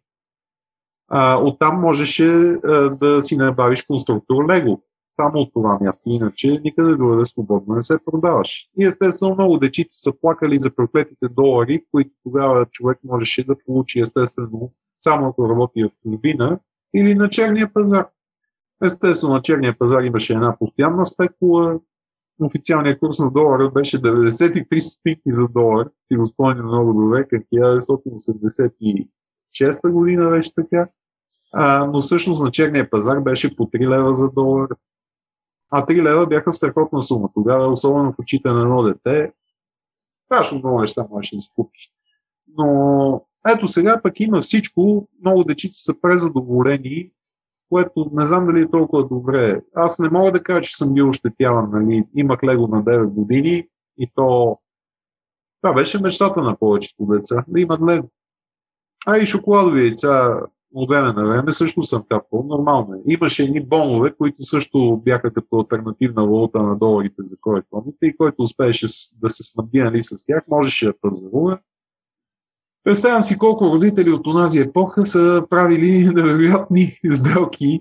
А, 1.08 1.36
оттам 1.36 1.80
можеше 1.80 2.28
а, 2.28 2.90
да 2.90 3.22
си 3.22 3.36
набавиш 3.36 3.82
конструктор 3.82 4.48
Лего 4.48 4.82
само 5.20 5.38
от 5.38 5.52
това 5.52 5.78
място. 5.80 6.02
Иначе 6.06 6.60
никъде 6.64 6.94
другаде 6.94 7.24
свободно 7.24 7.74
не 7.74 7.82
се 7.82 7.98
продаваш. 8.04 8.68
И 8.78 8.84
естествено 8.84 9.34
много 9.34 9.58
дечици 9.58 10.00
са 10.00 10.12
плакали 10.20 10.58
за 10.58 10.74
проклетите 10.74 11.28
долари, 11.28 11.84
които 11.90 12.10
тогава 12.22 12.66
човек 12.66 12.98
можеше 13.04 13.46
да 13.46 13.54
получи 13.66 14.00
естествено 14.00 14.72
само 15.00 15.28
ако 15.28 15.48
работи 15.48 15.84
в 15.84 15.90
чужбина 16.02 16.58
или 16.94 17.14
на 17.14 17.30
черния 17.30 17.72
пазар. 17.72 18.06
Естествено, 18.84 19.34
на 19.34 19.42
черния 19.42 19.78
пазар 19.78 20.02
имаше 20.02 20.32
една 20.32 20.56
постоянна 20.58 21.06
спекула. 21.06 21.78
Официалният 22.40 22.98
курс 22.98 23.18
на 23.18 23.30
долара 23.30 23.70
беше 23.70 24.02
93 24.02 24.78
стотинки 24.78 25.22
за 25.26 25.48
долар. 25.48 25.88
Си 26.04 26.16
го 26.16 26.26
спомням 26.26 26.66
много 26.66 27.02
добре, 27.02 27.28
към 27.28 27.42
1986 27.54 29.90
година 29.90 30.30
беше 30.30 30.54
така. 30.54 30.88
А, 31.52 31.84
но 31.84 32.00
всъщност 32.00 32.44
на 32.44 32.50
черния 32.50 32.90
пазар 32.90 33.20
беше 33.20 33.56
по 33.56 33.66
3 33.66 33.88
лева 33.88 34.14
за 34.14 34.30
долар. 34.30 34.68
А 35.70 35.86
3 35.86 36.02
лева 36.02 36.26
бяха 36.26 36.52
страхотна 36.52 37.02
сума. 37.02 37.28
Тогава, 37.34 37.72
особено 37.72 38.12
в 38.12 38.18
очите 38.18 38.48
на 38.48 38.60
едно 38.60 38.82
дете, 38.82 39.32
страшно 40.24 40.58
много 40.58 40.80
неща 40.80 41.06
можеш 41.10 41.30
да 41.30 41.38
си 41.38 41.50
купиш. 41.56 41.90
Но 42.58 43.26
ето 43.48 43.66
сега 43.66 44.00
пък 44.02 44.20
има 44.20 44.40
всичко, 44.40 45.08
много 45.20 45.44
дечици 45.44 45.82
са 45.82 46.00
презадоволени, 46.00 47.10
което 47.70 48.10
не 48.12 48.24
знам 48.24 48.46
дали 48.46 48.60
е 48.60 48.70
толкова 48.70 49.08
добре. 49.08 49.60
Аз 49.74 49.98
не 49.98 50.10
мога 50.10 50.32
да 50.32 50.42
кажа, 50.42 50.60
че 50.60 50.76
съм 50.76 50.94
бил 50.94 51.08
ощетяван. 51.08 51.70
Нали. 51.72 52.04
Имах 52.16 52.44
лего 52.44 52.68
на 52.68 52.84
9 52.84 53.06
години 53.06 53.68
и 53.98 54.10
то 54.14 54.58
това 55.62 55.74
беше 55.74 56.02
мечтата 56.02 56.42
на 56.42 56.56
повечето 56.56 57.06
деца, 57.06 57.44
да 57.48 57.60
имат 57.60 57.80
лего. 57.82 58.08
А 59.06 59.18
и 59.18 59.26
шоколадови 59.26 59.86
яйца 59.86 60.40
от 60.74 60.88
време 60.88 61.12
на 61.12 61.28
време 61.28 61.52
също 61.52 61.84
съм 61.84 62.02
капал. 62.08 62.42
Нормално 62.48 62.94
е. 62.94 63.02
Имаше 63.06 63.42
едни 63.42 63.66
бонове, 63.66 64.14
които 64.14 64.44
също 64.44 64.96
бяха 65.04 65.32
като 65.32 65.58
альтернативна 65.58 66.26
валута 66.26 66.62
на 66.62 66.76
доларите 66.76 67.22
за 67.22 67.36
кой 67.40 67.62
помните 67.70 68.06
и 68.06 68.16
който 68.16 68.42
успееше 68.42 68.86
да 69.20 69.30
се 69.30 69.42
снабди 69.42 69.78
нали, 69.78 70.02
с 70.02 70.26
тях, 70.26 70.44
можеше 70.48 70.86
да 70.86 70.98
пазарува. 71.00 71.58
Представям 72.84 73.22
си 73.22 73.38
колко 73.38 73.64
родители 73.64 74.10
от 74.10 74.26
онази 74.26 74.58
епоха 74.58 75.06
са 75.06 75.44
правили 75.50 76.08
невероятни 76.14 76.98
сделки, 77.12 77.80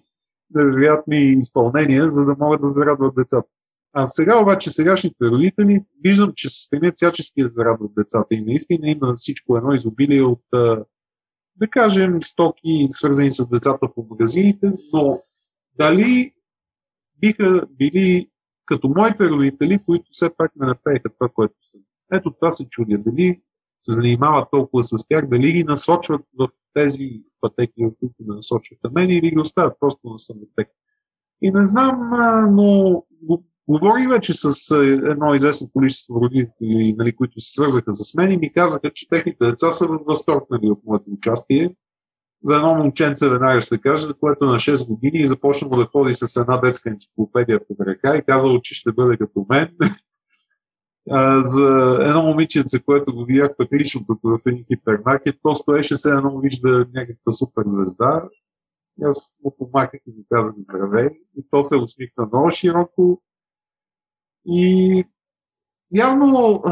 невероятни 0.56 1.32
изпълнения, 1.32 2.10
за 2.10 2.26
да 2.26 2.36
могат 2.40 2.62
да 2.62 2.68
зарадват 2.68 3.16
децата. 3.16 3.48
А 3.94 4.08
сега 4.08 4.42
обаче 4.42 4.70
сегашните 4.70 5.26
родители 5.26 5.84
виждам, 6.04 6.32
че 6.36 6.50
се 6.50 6.64
стремят 6.64 6.96
всячески 6.96 7.44
да 7.44 7.50
зарадват 7.50 7.92
децата 7.98 8.28
и 8.36 8.42
наистина 8.42 8.90
има 8.90 9.14
всичко 9.16 9.58
едно 9.58 9.74
изобилие 9.74 10.22
от 10.22 10.42
да 11.56 11.68
кажем, 11.70 12.24
стоки, 12.24 12.88
свързани 12.90 13.32
с 13.32 13.50
децата 13.50 13.88
по 13.96 14.08
магазините, 14.10 14.72
но 14.94 15.22
дали 15.78 16.34
биха 17.22 17.68
били 17.70 18.30
като 18.66 18.90
моите 18.90 19.30
родители, 19.30 19.80
които 19.86 20.06
все 20.12 20.36
пак 20.38 20.52
не 20.56 20.68
направиха 20.68 21.10
това, 21.10 21.30
което 21.30 21.56
са. 21.72 21.78
Ето 22.12 22.32
това 22.32 22.52
се 22.52 22.70
чудя. 22.70 22.98
Дали 22.98 23.42
се 23.82 23.94
занимават 23.94 24.48
толкова 24.52 24.84
с 24.84 25.08
тях, 25.08 25.30
дали 25.30 25.52
ги 25.52 25.64
насочват 25.64 26.22
в 26.40 26.50
тези 26.74 27.22
пътеки, 27.42 27.86
в 27.86 27.92
които 28.00 28.16
не 28.20 28.36
насочват 28.36 28.80
мен, 28.92 29.10
или 29.10 29.32
ги 29.32 29.40
оставят 29.40 29.74
просто 29.80 30.10
на 30.10 30.20
самотек. 30.20 30.68
И 31.42 31.52
не 31.52 31.66
знам, 31.66 32.10
но 32.56 33.04
Говорих 33.70 34.10
вече 34.10 34.34
с 34.34 34.76
едно 35.12 35.34
известно 35.34 35.70
количество 35.74 36.22
родители, 36.22 36.96
нали, 36.98 37.16
които 37.16 37.42
се 37.42 37.54
свързаха 37.54 37.94
с 37.94 38.16
мен 38.16 38.32
и 38.32 38.38
ми 38.38 38.52
казаха, 38.52 38.92
че 38.94 39.10
техните 39.10 39.46
деца 39.46 39.72
са 39.72 39.88
в 39.88 40.00
възторг 40.08 40.44
нали, 40.50 40.72
от 40.72 40.80
моето 40.86 41.12
участие. 41.12 41.76
За 42.44 42.56
едно 42.56 42.76
момченце 42.76 43.30
веднага 43.30 43.62
ще 43.62 43.78
кажа, 43.78 44.14
което 44.14 44.46
е 44.46 44.48
на 44.48 44.54
6 44.54 44.88
години 44.88 45.20
и 45.20 45.28
започнало 45.28 45.76
да 45.76 45.86
ходи 45.86 46.14
с 46.14 46.42
една 46.42 46.58
детска 46.58 46.90
енциклопедия 46.90 47.60
по 47.68 47.86
ръка 47.86 48.16
и 48.16 48.24
казало, 48.24 48.62
че 48.62 48.76
ще 48.76 48.92
бъде 48.92 49.18
като 49.18 49.46
мен. 49.50 49.76
За 51.42 51.98
едно 52.02 52.24
момиченце, 52.24 52.84
което 52.84 53.16
го 53.16 53.26
видях 53.26 53.56
пък 53.58 53.74
лично 53.74 54.06
тук 54.08 54.20
в 54.24 54.40
един 54.46 54.64
хипермаркет, 54.64 55.36
то 55.44 55.56
стоеше 55.56 55.96
се 55.96 56.10
едно 56.10 56.40
вижда 56.40 56.86
някаква 56.94 57.32
супер 57.32 57.64
звезда. 57.66 58.24
Аз 59.04 59.36
му 59.44 59.56
помахах 59.58 60.00
и 60.08 60.12
му 60.18 60.26
казах 60.32 60.56
здравей. 60.58 61.10
И 61.38 61.46
то 61.52 61.62
се 61.62 61.76
усмихна 61.76 62.26
много 62.26 62.52
широко 62.52 63.22
и 64.46 65.04
явно 65.94 66.64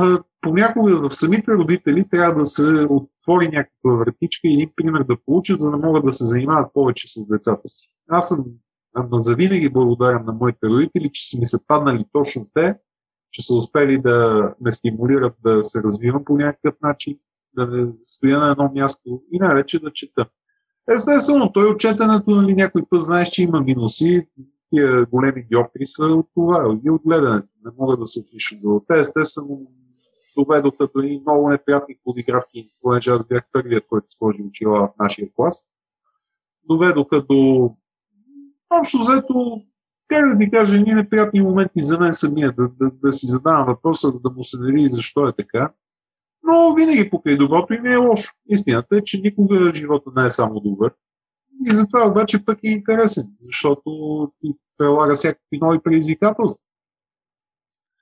понякога 0.41 1.09
в 1.09 1.15
самите 1.15 1.53
родители 1.53 2.09
трябва 2.09 2.39
да 2.39 2.45
се 2.45 2.87
отвори 2.89 3.49
някаква 3.49 3.95
вратичка 3.95 4.47
и 4.47 4.71
пример 4.75 5.03
да 5.03 5.17
получат, 5.25 5.59
за 5.59 5.71
да 5.71 5.77
могат 5.77 6.05
да 6.05 6.11
се 6.11 6.25
занимават 6.25 6.73
повече 6.73 7.07
с 7.07 7.27
децата 7.27 7.67
си. 7.67 7.89
Аз 8.09 8.29
съм 8.29 8.45
завинаги 9.11 9.69
благодарен 9.69 10.25
на 10.25 10.33
моите 10.33 10.67
родители, 10.67 11.09
че 11.13 11.29
са 11.29 11.39
ми 11.39 11.45
се 11.45 11.57
паднали 11.67 12.05
точно 12.11 12.45
те, 12.53 12.75
че 13.31 13.45
са 13.45 13.55
успели 13.55 14.01
да 14.01 14.53
ме 14.61 14.71
стимулират 14.71 15.33
да 15.43 15.63
се 15.63 15.83
развивам 15.83 16.25
по 16.25 16.37
някакъв 16.37 16.75
начин, 16.81 17.19
да 17.55 17.67
не 17.67 17.93
стоя 18.03 18.39
на 18.39 18.51
едно 18.51 18.71
място 18.75 19.23
и 19.31 19.39
най-вече 19.39 19.79
да 19.79 19.93
чета. 19.93 20.25
Естествено, 20.93 21.51
той 21.53 21.69
отчетенето, 21.69 22.31
нали, 22.31 22.55
някой 22.55 22.81
път 22.89 23.01
знаеш, 23.01 23.29
че 23.29 23.43
има 23.43 23.61
минуси, 23.61 24.27
тия 24.69 25.05
големи 25.05 25.45
диоптри 25.51 25.85
са 25.85 26.05
от 26.05 26.27
това, 26.33 26.79
и 26.85 26.89
от 26.89 27.01
гледането. 27.05 27.47
Не 27.65 27.71
могат 27.79 27.99
да 27.99 28.07
се 28.07 28.19
отличат 28.19 28.61
до 28.61 28.81
те. 28.87 28.99
Естествено, 28.99 29.71
доведоха 30.37 30.89
до 30.95 31.01
и 31.01 31.19
много 31.19 31.49
неприятни 31.49 31.95
подигравки, 32.03 32.65
понеже 32.81 33.11
аз 33.11 33.27
бях 33.27 33.43
първият, 33.51 33.87
който 33.87 34.07
сложи 34.09 34.43
очила 34.43 34.87
в 34.87 34.99
нашия 34.99 35.29
клас. 35.35 35.67
Доведоха 36.63 37.21
до 37.21 37.69
общо 38.69 38.97
взето, 38.97 39.61
как 40.07 40.29
да 40.29 40.37
ти 40.37 40.51
кажа, 40.51 40.75
едни 40.75 40.93
неприятни 40.93 41.41
моменти 41.41 41.81
за 41.81 41.99
мен 41.99 42.13
самия, 42.13 42.51
да, 42.51 42.69
да, 42.79 42.91
да 43.03 43.11
си 43.11 43.25
задавам 43.25 43.65
въпроса, 43.65 44.11
да 44.11 44.29
му 44.29 44.43
се 44.43 44.57
дали 44.57 44.89
защо 44.89 45.27
е 45.27 45.35
така. 45.35 45.71
Но 46.43 46.73
винаги 46.73 47.09
покрай 47.09 47.37
доброто 47.37 47.73
и 47.73 47.79
не 47.79 47.93
е 47.93 47.97
лошо. 47.97 48.33
Истината 48.49 48.97
е, 48.97 49.03
че 49.03 49.21
никога 49.21 49.73
живота 49.73 50.11
не 50.15 50.25
е 50.25 50.29
само 50.29 50.59
добър. 50.59 50.93
И 51.65 51.73
затова 51.73 52.07
обаче 52.07 52.45
пък 52.45 52.59
е 52.63 52.69
интересен, 52.69 53.23
защото 53.45 53.91
ти 54.41 54.53
прилага 54.77 55.15
всякакви 55.15 55.57
нови 55.61 55.79
предизвикателства. 55.79 56.63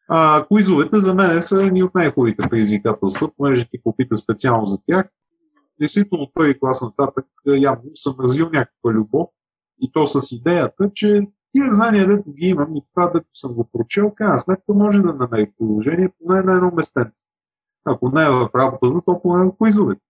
А, 0.07 0.45
куизовете 0.47 0.99
за 0.99 1.13
мен 1.13 1.41
са 1.41 1.63
едни 1.63 1.83
от 1.83 1.95
най-хубавите 1.95 2.49
предизвикателства, 2.49 3.31
понеже 3.37 3.69
ти 3.69 3.83
попита 3.83 4.17
специално 4.17 4.65
за 4.65 4.77
тях. 4.87 5.09
Действително 5.79 6.23
от 6.23 6.33
първи 6.33 6.59
клас 6.59 6.81
нататък 6.81 7.25
явно 7.47 7.89
съм 7.93 8.15
развил 8.19 8.45
някаква 8.45 8.91
любов 8.91 9.29
и 9.81 9.91
то 9.91 10.05
с 10.05 10.31
идеята, 10.31 10.91
че 10.93 11.27
тия 11.55 11.71
знания, 11.71 12.07
дето 12.07 12.31
ги 12.31 12.45
имам 12.45 12.75
и 12.75 12.81
това, 12.93 13.11
дето 13.11 13.27
съм 13.33 13.53
го 13.53 13.69
прочел, 13.73 14.11
крайна 14.11 14.39
сметка 14.39 14.73
може 14.73 14.99
да 14.99 15.13
намери 15.13 15.51
положение 15.57 16.09
поне 16.23 16.41
на 16.41 16.55
едно 16.55 16.71
местенце. 16.75 17.23
Ако 17.85 18.09
не 18.09 18.25
е 18.25 18.29
в 18.29 18.49
работата, 18.55 19.01
то 19.05 19.21
поне 19.21 19.45
в 19.45 19.51
куизовете. 19.57 20.01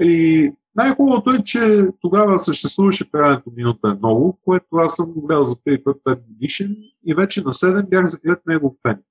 И 0.00 0.52
най-хубавото 0.74 1.30
е, 1.30 1.44
че 1.44 1.88
тогава 2.00 2.38
съществуваше 2.38 3.10
правенето 3.10 3.52
минута 3.56 3.88
е 3.88 3.98
много, 3.98 4.38
което 4.44 4.76
аз 4.76 4.96
съм 4.96 5.12
гледал 5.16 5.44
за 5.44 5.56
първи 5.64 5.84
път 5.84 6.00
5 6.04 6.26
годишен 6.26 6.76
и 7.06 7.14
вече 7.14 7.40
на 7.40 7.52
7 7.52 7.88
бях 7.88 8.04
заглед 8.04 8.46
него 8.46 8.76
фен. 8.82 9.02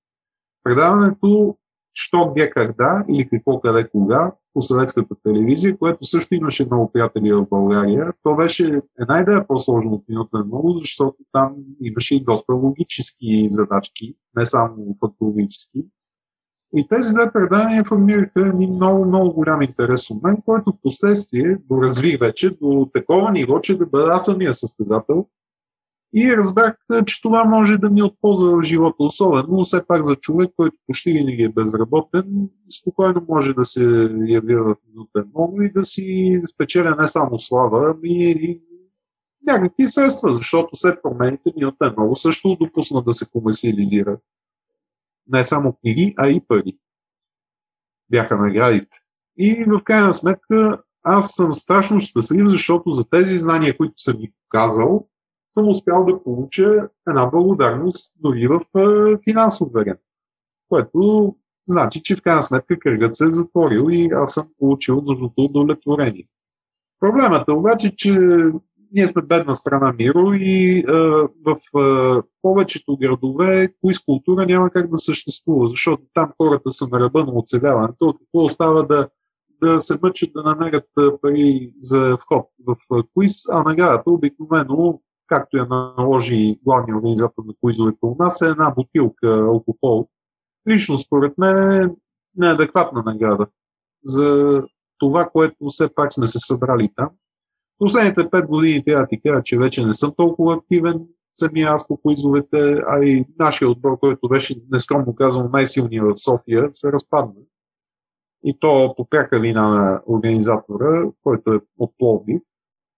Предаването 0.64 1.58
Що, 1.94 2.26
где, 2.32 2.50
когда 2.50 3.06
или 3.10 3.30
какво, 3.30 3.60
къде, 3.60 3.88
кога 3.88 4.34
по 4.54 4.62
съветската 4.62 5.16
телевизия, 5.24 5.78
което 5.78 6.06
също 6.06 6.36
имаше 6.36 6.66
много 6.66 6.92
приятели 6.92 7.34
в 7.34 7.48
България. 7.50 8.14
То 8.24 8.36
беше 8.36 8.82
една 9.00 9.22
идея 9.22 9.48
по-сложно 9.48 9.92
от 9.92 10.04
минута 10.10 10.38
е 10.40 10.48
много, 10.48 10.74
защото 10.74 11.18
там 11.32 11.56
имаше 11.82 12.16
и 12.16 12.24
доста 12.24 12.54
логически 12.54 13.46
задачки, 13.50 14.16
не 14.36 14.46
само 14.46 14.98
фактологически. 15.00 15.86
И 16.76 16.88
тези 16.88 17.14
две 17.14 17.32
предания 17.32 17.84
формираха 17.84 18.48
един 18.48 18.74
много, 18.74 19.06
много 19.06 19.34
голям 19.34 19.62
интерес 19.62 20.10
от 20.10 20.24
мен, 20.24 20.38
който 20.46 20.72
в 20.72 20.82
последствие 20.84 21.58
доразвих 21.70 22.20
вече 22.20 22.50
до 22.50 22.90
такова 22.94 23.32
ниво, 23.32 23.62
че 23.62 23.78
да 23.78 23.86
бъда 23.86 24.20
самия 24.20 24.54
състезател. 24.54 25.28
И 26.16 26.38
разбрах, 26.38 26.76
че 27.06 27.22
това 27.22 27.44
може 27.44 27.78
да 27.78 27.90
ми 27.90 28.00
е 28.00 28.04
отползва 28.04 28.58
в 28.58 28.64
живота, 28.64 28.96
особено 29.00 29.64
все 29.64 29.88
пак 29.88 30.04
за 30.04 30.16
човек, 30.16 30.52
който 30.58 30.78
почти 30.88 31.14
винаги 31.14 31.44
е 31.44 31.50
безработен, 31.50 32.50
спокойно 32.80 33.26
може 33.30 33.54
да 33.54 33.66
се 33.66 33.84
яви 34.28 34.56
в 34.56 34.76
минута 34.90 35.26
много 35.34 35.62
и 35.62 35.72
да 35.72 35.86
си 35.86 36.40
спечеля 36.54 36.96
не 37.00 37.08
само 37.08 37.40
слава, 37.40 37.96
ами 37.98 38.32
и 38.32 38.62
някакви 39.48 39.88
средства, 39.88 40.34
защото 40.34 40.76
след 40.76 41.02
промените 41.04 41.54
минута 41.58 41.86
е 41.86 42.02
много 42.02 42.16
също 42.16 42.58
допусна 42.62 43.04
да 43.04 43.14
се 43.14 43.32
комерциализира 43.32 44.18
не 45.28 45.44
само 45.44 45.74
книги, 45.74 46.14
а 46.18 46.30
и 46.30 46.42
пари. 46.48 46.78
Бяха 48.10 48.38
наградите. 48.38 48.98
И 49.38 49.66
в 49.68 49.84
крайна 49.84 50.14
сметка 50.14 50.82
аз 51.04 51.32
съм 51.32 51.54
страшно 51.54 52.02
щастлив, 52.02 52.48
защото 52.48 52.92
за 52.92 53.10
тези 53.10 53.38
знания, 53.38 53.78
които 53.78 53.94
съм 53.96 54.18
ви 54.18 54.34
показал, 54.44 55.08
съм 55.54 55.70
успял 55.70 56.06
да 56.06 56.24
получа 56.24 56.90
една 57.08 57.26
благодарност 57.26 58.16
дори 58.20 58.48
в 58.48 58.62
финансов 59.24 59.72
вариант. 59.74 60.00
Което 60.70 61.36
значи, 61.68 62.02
че 62.04 62.16
в 62.16 62.22
крайна 62.22 62.44
сметка 62.44 62.80
кръгът 62.80 63.16
се 63.16 63.26
е 63.26 63.32
затворил 63.32 63.88
и 63.90 64.10
аз 64.14 64.34
съм 64.34 64.48
получил 64.60 65.02
нужното 65.06 65.44
удовлетворение. 65.44 66.28
Проблемът 67.00 67.48
е 67.48 67.52
обаче, 67.52 67.96
че 67.96 68.18
ние 68.92 69.08
сме 69.08 69.22
бедна 69.22 69.56
страна 69.56 69.94
Миро 69.98 70.34
и 70.34 70.84
а, 70.88 70.94
в 71.46 71.78
а, 71.78 72.24
повечето 72.42 72.98
градове 72.98 73.74
кои 73.82 73.94
култура 74.06 74.46
няма 74.46 74.70
как 74.70 74.90
да 74.90 74.98
съществува, 74.98 75.68
защото 75.68 76.04
там 76.14 76.32
хората 76.38 76.72
са 76.72 76.88
на 76.92 77.00
ръба 77.00 77.24
на 77.24 77.32
оцеляването. 77.34 78.14
Какво 78.20 78.46
остава 78.46 78.84
да, 78.84 79.10
да 79.64 79.80
се 79.80 80.00
мъчат 80.02 80.30
да 80.34 80.44
намерят 80.44 80.90
пари 81.22 81.74
за 81.82 82.18
вход 82.22 82.46
в 82.68 83.04
куиз, 83.14 83.50
а 83.52 83.64
наградата 83.64 84.12
обикновено 84.12 85.02
както 85.34 85.58
я 85.58 85.66
наложи 85.66 86.60
главния 86.66 86.98
организатор 86.98 87.44
на 87.46 87.54
куизовете 87.62 87.98
у 88.02 88.16
нас, 88.20 88.42
е 88.42 88.48
една 88.48 88.74
бутилка 88.76 89.28
алкохол. 89.28 90.08
Лично 90.70 90.98
според 90.98 91.38
мен 91.38 91.72
е 91.72 91.90
неадекватна 92.36 93.04
награда 93.06 93.48
за 94.06 94.62
това, 94.98 95.30
което 95.30 95.70
все 95.70 95.96
пак 95.96 96.14
сме 96.14 96.28
се 96.28 96.40
събрали 96.40 96.90
там. 96.96 97.10
Последните 97.78 98.30
пет 98.30 98.48
години 98.48 98.84
трябва 98.84 99.04
да 99.04 99.08
ти 99.08 99.22
кажа, 99.22 99.44
че 99.44 99.58
вече 99.58 99.86
не 99.86 99.94
съм 99.94 100.12
толкова 100.18 100.54
активен 100.54 101.06
самия 101.34 101.70
аз 101.70 101.88
по 101.88 101.98
куизовете, 101.98 102.82
а 102.88 103.04
и 103.04 103.26
нашия 103.40 103.70
отбор, 103.70 104.00
който 104.00 104.28
беше 104.28 104.62
нескромно 104.72 105.16
казано 105.16 105.50
най-силният 105.54 106.06
в 106.06 106.24
София, 106.24 106.70
се 106.74 106.92
разпадна. 106.92 107.42
И 108.44 108.58
то 108.60 108.94
по 108.98 109.06
пряка 109.06 109.40
вина 109.40 109.70
на 109.70 110.02
организатора, 110.08 111.04
който 111.24 111.54
е 111.54 111.60
от 111.78 111.92
Пловдив. 111.98 112.42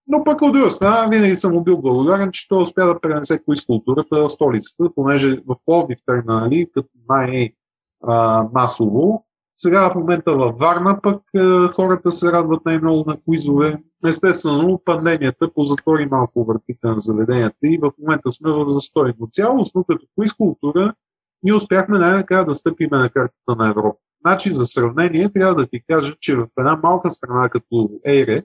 Но 0.08 0.24
пък 0.24 0.42
от 0.42 0.52
друга 0.52 0.70
страна, 0.70 1.08
винаги 1.10 1.36
съм 1.36 1.52
му 1.52 1.64
бил 1.64 1.80
благодарен, 1.80 2.30
че 2.32 2.48
той 2.48 2.62
успя 2.62 2.86
да 2.86 3.00
пренесе 3.00 3.40
културата 3.66 4.16
в 4.16 4.30
столицата, 4.30 4.90
понеже 4.94 5.40
в 5.46 5.56
Пловдив 5.66 5.98
тръгна, 6.06 6.40
нали, 6.40 6.66
като 6.74 6.88
най-масово. 7.08 9.26
Сега 9.56 9.90
в 9.90 9.94
момента 9.94 10.32
във 10.32 10.58
Варна 10.58 11.00
пък 11.02 11.22
е, 11.34 11.68
хората 11.72 12.12
се 12.12 12.32
радват 12.32 12.64
най-много 12.64 13.04
на 13.06 13.16
куизове. 13.20 13.82
Естествено, 14.06 14.82
пандемията 14.84 15.52
позатвори 15.54 16.06
малко 16.06 16.44
въртите 16.44 16.86
на 16.86 17.00
заведенията 17.00 17.56
и 17.62 17.78
в 17.78 17.92
момента 17.98 18.30
сме 18.30 18.52
в 18.52 18.72
застой. 18.72 19.12
Но 19.20 19.28
цялостно 19.32 19.84
като 19.84 20.06
куиз 20.14 20.34
култура 20.34 20.94
ние 21.42 21.54
успяхме 21.54 21.98
най-накрая 21.98 22.44
да 22.44 22.54
стъпиме 22.54 22.98
на 22.98 23.10
картата 23.10 23.56
на 23.58 23.68
Европа. 23.68 23.98
Значи, 24.20 24.52
за 24.52 24.66
сравнение, 24.66 25.32
трябва 25.32 25.54
да 25.54 25.66
ти 25.66 25.82
кажа, 25.88 26.14
че 26.20 26.36
в 26.36 26.46
една 26.58 26.80
малка 26.82 27.10
страна 27.10 27.48
като 27.48 27.90
Ейре, 28.04 28.42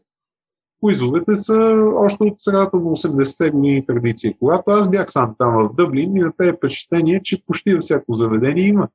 Куизовете 0.81 1.35
са 1.35 1.91
още 1.95 2.23
от 2.23 2.35
средата 2.37 2.77
на 2.77 2.83
80-те 2.83 3.49
години 3.49 3.85
традиция. 3.85 4.33
Когато 4.39 4.71
аз 4.71 4.89
бях 4.89 5.11
сам 5.11 5.35
там 5.37 5.53
в 5.53 5.75
Дъблин, 5.75 6.13
ми 6.13 6.21
е 6.41 6.53
впечатление, 6.53 7.21
че 7.23 7.45
почти 7.45 7.73
във 7.73 7.81
всяко 7.81 8.13
заведение 8.13 8.67
има. 8.67 8.87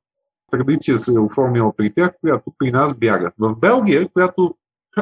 Традиция 0.50 0.98
се 0.98 1.14
е 1.14 1.18
оформила 1.18 1.72
при 1.76 1.92
тях, 1.94 2.10
която 2.20 2.52
при 2.58 2.70
нас 2.70 2.94
бяга. 2.94 3.32
В 3.38 3.56
Белгия, 3.56 4.08
която 4.08 4.54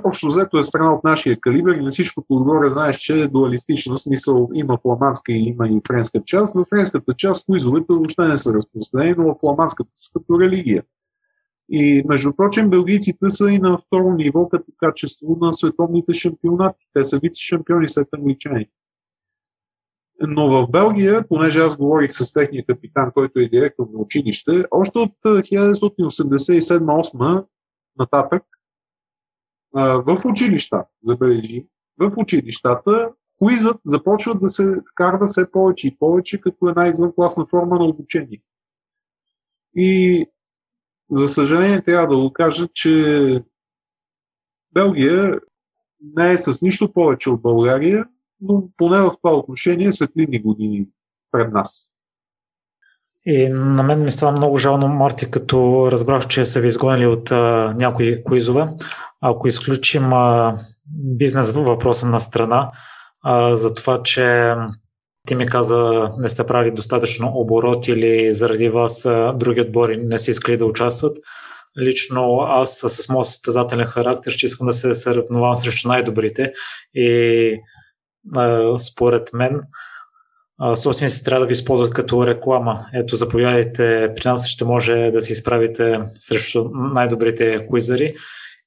общо 0.04 0.28
взето 0.28 0.58
е 0.58 0.62
страна 0.62 0.94
от 0.94 1.04
нашия 1.04 1.40
калибър 1.40 1.74
и 1.74 1.82
на 1.82 1.90
всичкото 1.90 2.26
отгоре 2.30 2.70
знаеш, 2.70 2.96
че 2.96 3.20
е 3.20 3.28
дуалистична 3.28 3.98
смисъл 3.98 4.50
има 4.54 4.78
фламандска 4.82 5.32
и 5.32 5.48
има 5.48 5.68
и 5.68 5.80
френска 5.86 6.22
част. 6.24 6.54
В 6.54 6.64
френската 6.70 7.14
част 7.14 7.46
куизовете 7.46 7.86
въобще 7.88 8.22
не 8.22 8.38
са 8.38 8.54
разпространени, 8.54 9.14
но 9.18 9.24
в 9.24 9.36
фламандската 9.40 9.90
са 9.94 10.12
като 10.12 10.40
религия. 10.40 10.82
И 11.68 12.04
между 12.08 12.36
прочим, 12.36 12.70
белгийците 12.70 13.30
са 13.30 13.50
и 13.50 13.58
на 13.58 13.78
второ 13.86 14.12
ниво 14.12 14.48
като 14.48 14.72
качество 14.76 15.38
на 15.40 15.52
световните 15.52 16.14
шампионати. 16.14 16.86
Те 16.92 17.04
са 17.04 17.20
вице-шампиони 17.20 17.86
след 17.86 18.08
англичани. 18.12 18.66
Но 20.20 20.48
в 20.48 20.70
Белгия, 20.70 21.28
понеже 21.28 21.60
аз 21.60 21.76
говорих 21.76 22.12
с 22.12 22.32
техния 22.32 22.66
капитан, 22.66 23.10
който 23.14 23.38
е 23.38 23.48
директор 23.48 23.86
на 23.92 24.00
училище, 24.00 24.64
още 24.70 24.98
от 24.98 25.12
1987-8 25.24 27.46
нататък 27.98 28.42
в 29.74 30.22
училища, 30.24 30.84
забележи, 31.02 31.66
в 31.98 32.12
училищата 32.16 33.10
куизът 33.38 33.76
започва 33.84 34.34
да 34.34 34.48
се 34.48 34.76
вкарва 34.92 35.26
все 35.26 35.50
повече 35.50 35.88
и 35.88 35.96
повече 35.96 36.40
като 36.40 36.68
една 36.68 36.88
извънкласна 36.88 37.46
форма 37.46 37.78
на 37.78 37.84
обучение. 37.84 38.42
И 39.76 40.26
за 41.14 41.28
съжаление 41.28 41.82
трябва 41.82 42.08
да 42.08 42.16
го 42.16 42.32
кажа, 42.32 42.68
че 42.74 43.42
Белгия 44.72 45.40
не 46.16 46.32
е 46.32 46.38
с 46.38 46.62
нищо 46.62 46.92
повече 46.92 47.30
от 47.30 47.42
България, 47.42 48.04
но 48.40 48.68
поне 48.76 48.98
в 49.02 49.12
това 49.22 49.36
отношение 49.36 49.92
светлини 49.92 50.42
години 50.42 50.86
пред 51.32 51.52
нас. 51.52 51.90
И 53.26 53.48
на 53.48 53.82
мен 53.82 54.04
ми 54.04 54.10
става 54.10 54.32
много 54.32 54.58
жално, 54.58 54.88
Марти, 54.88 55.30
като 55.30 55.88
разбрах, 55.92 56.26
че 56.26 56.44
са 56.44 56.60
ви 56.60 56.68
изгонили 56.68 57.06
от 57.06 57.30
а, 57.32 57.74
някои 57.76 58.24
куизове. 58.24 58.68
Ако 59.20 59.48
изключим 59.48 60.12
а, 60.12 60.56
бизнес 60.94 61.50
въпроса 61.50 62.06
на 62.06 62.20
страна, 62.20 62.70
а, 63.22 63.56
за 63.56 63.74
това, 63.74 64.02
че 64.02 64.54
ти 65.28 65.34
ми 65.34 65.46
каза, 65.46 66.10
не 66.18 66.28
сте 66.28 66.46
правили 66.46 66.74
достатъчно 66.74 67.32
оборот 67.34 67.88
или 67.88 68.34
заради 68.34 68.68
вас 68.68 69.02
други 69.34 69.60
отбори 69.60 69.96
не 69.96 70.18
са 70.18 70.30
искали 70.30 70.56
да 70.56 70.66
участват. 70.66 71.18
Лично 71.82 72.38
аз 72.40 72.84
с 72.88 73.08
моят 73.08 73.26
състезателен 73.26 73.86
характер 73.86 74.32
ще 74.32 74.46
искам 74.46 74.66
да 74.66 74.72
се 74.72 74.94
съревновавам 74.94 75.56
срещу 75.56 75.88
най-добрите 75.88 76.52
и 76.94 77.56
според 78.78 79.32
мен 79.32 79.60
собствениците 80.74 81.24
трябва 81.24 81.40
да 81.40 81.46
ви 81.46 81.52
използват 81.52 81.94
като 81.94 82.26
реклама. 82.26 82.86
Ето, 82.94 83.16
заповядайте 83.16 84.12
при 84.16 84.28
нас, 84.28 84.48
ще 84.48 84.64
може 84.64 85.10
да 85.12 85.22
се 85.22 85.32
изправите 85.32 86.00
срещу 86.14 86.68
най-добрите 86.74 87.66
куизари. 87.66 88.14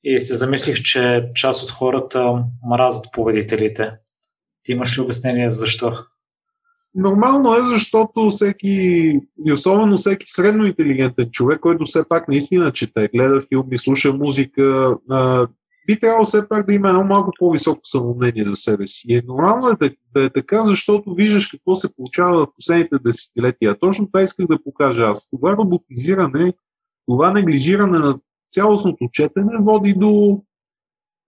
И 0.03 0.21
се 0.21 0.35
замислих, 0.35 0.81
че 0.81 1.29
част 1.35 1.63
от 1.63 1.71
хората 1.71 2.43
мразят 2.69 3.05
победителите. 3.13 3.91
Ти 4.63 4.71
имаш 4.71 4.97
ли 4.97 5.01
обяснение 5.01 5.51
защо? 5.51 5.93
Нормално 6.95 7.55
е, 7.55 7.63
защото 7.63 8.29
всеки, 8.29 8.69
и 9.45 9.51
особено 9.53 9.97
всеки 9.97 10.25
средно 10.29 10.65
интелигентен 10.65 11.29
човек, 11.31 11.59
който 11.59 11.85
все 11.85 12.09
пак 12.09 12.27
наистина 12.27 12.73
чете, 12.73 13.09
гледа 13.15 13.41
филми, 13.41 13.77
слуша 13.77 14.13
музика, 14.13 14.97
а, 15.09 15.47
би 15.87 15.99
трябвало 15.99 16.25
все 16.25 16.49
пак 16.49 16.67
да 16.67 16.73
има 16.73 16.89
едно 16.89 17.03
малко 17.03 17.31
по-високо 17.39 17.79
самомнение 17.83 18.45
за 18.45 18.55
себе 18.55 18.87
си. 18.87 19.05
И 19.07 19.17
е 19.17 19.21
нормално 19.27 19.69
е 19.69 19.75
да, 19.75 19.91
да 20.13 20.23
е 20.23 20.29
така, 20.29 20.63
защото 20.63 21.13
виждаш 21.13 21.47
какво 21.47 21.75
се 21.75 21.95
получава 21.95 22.45
в 22.45 22.47
последните 22.55 22.95
десетилетия. 23.05 23.79
Точно 23.79 24.07
това 24.07 24.21
исках 24.21 24.47
да 24.47 24.63
покажа 24.63 25.01
аз. 25.01 25.29
Това 25.29 25.57
роботизиране, 25.57 26.53
това 27.05 27.31
неглижиране 27.31 27.99
на 27.99 28.19
цялостното 28.51 29.09
четене 29.11 29.57
води 29.59 29.93
до 29.93 30.41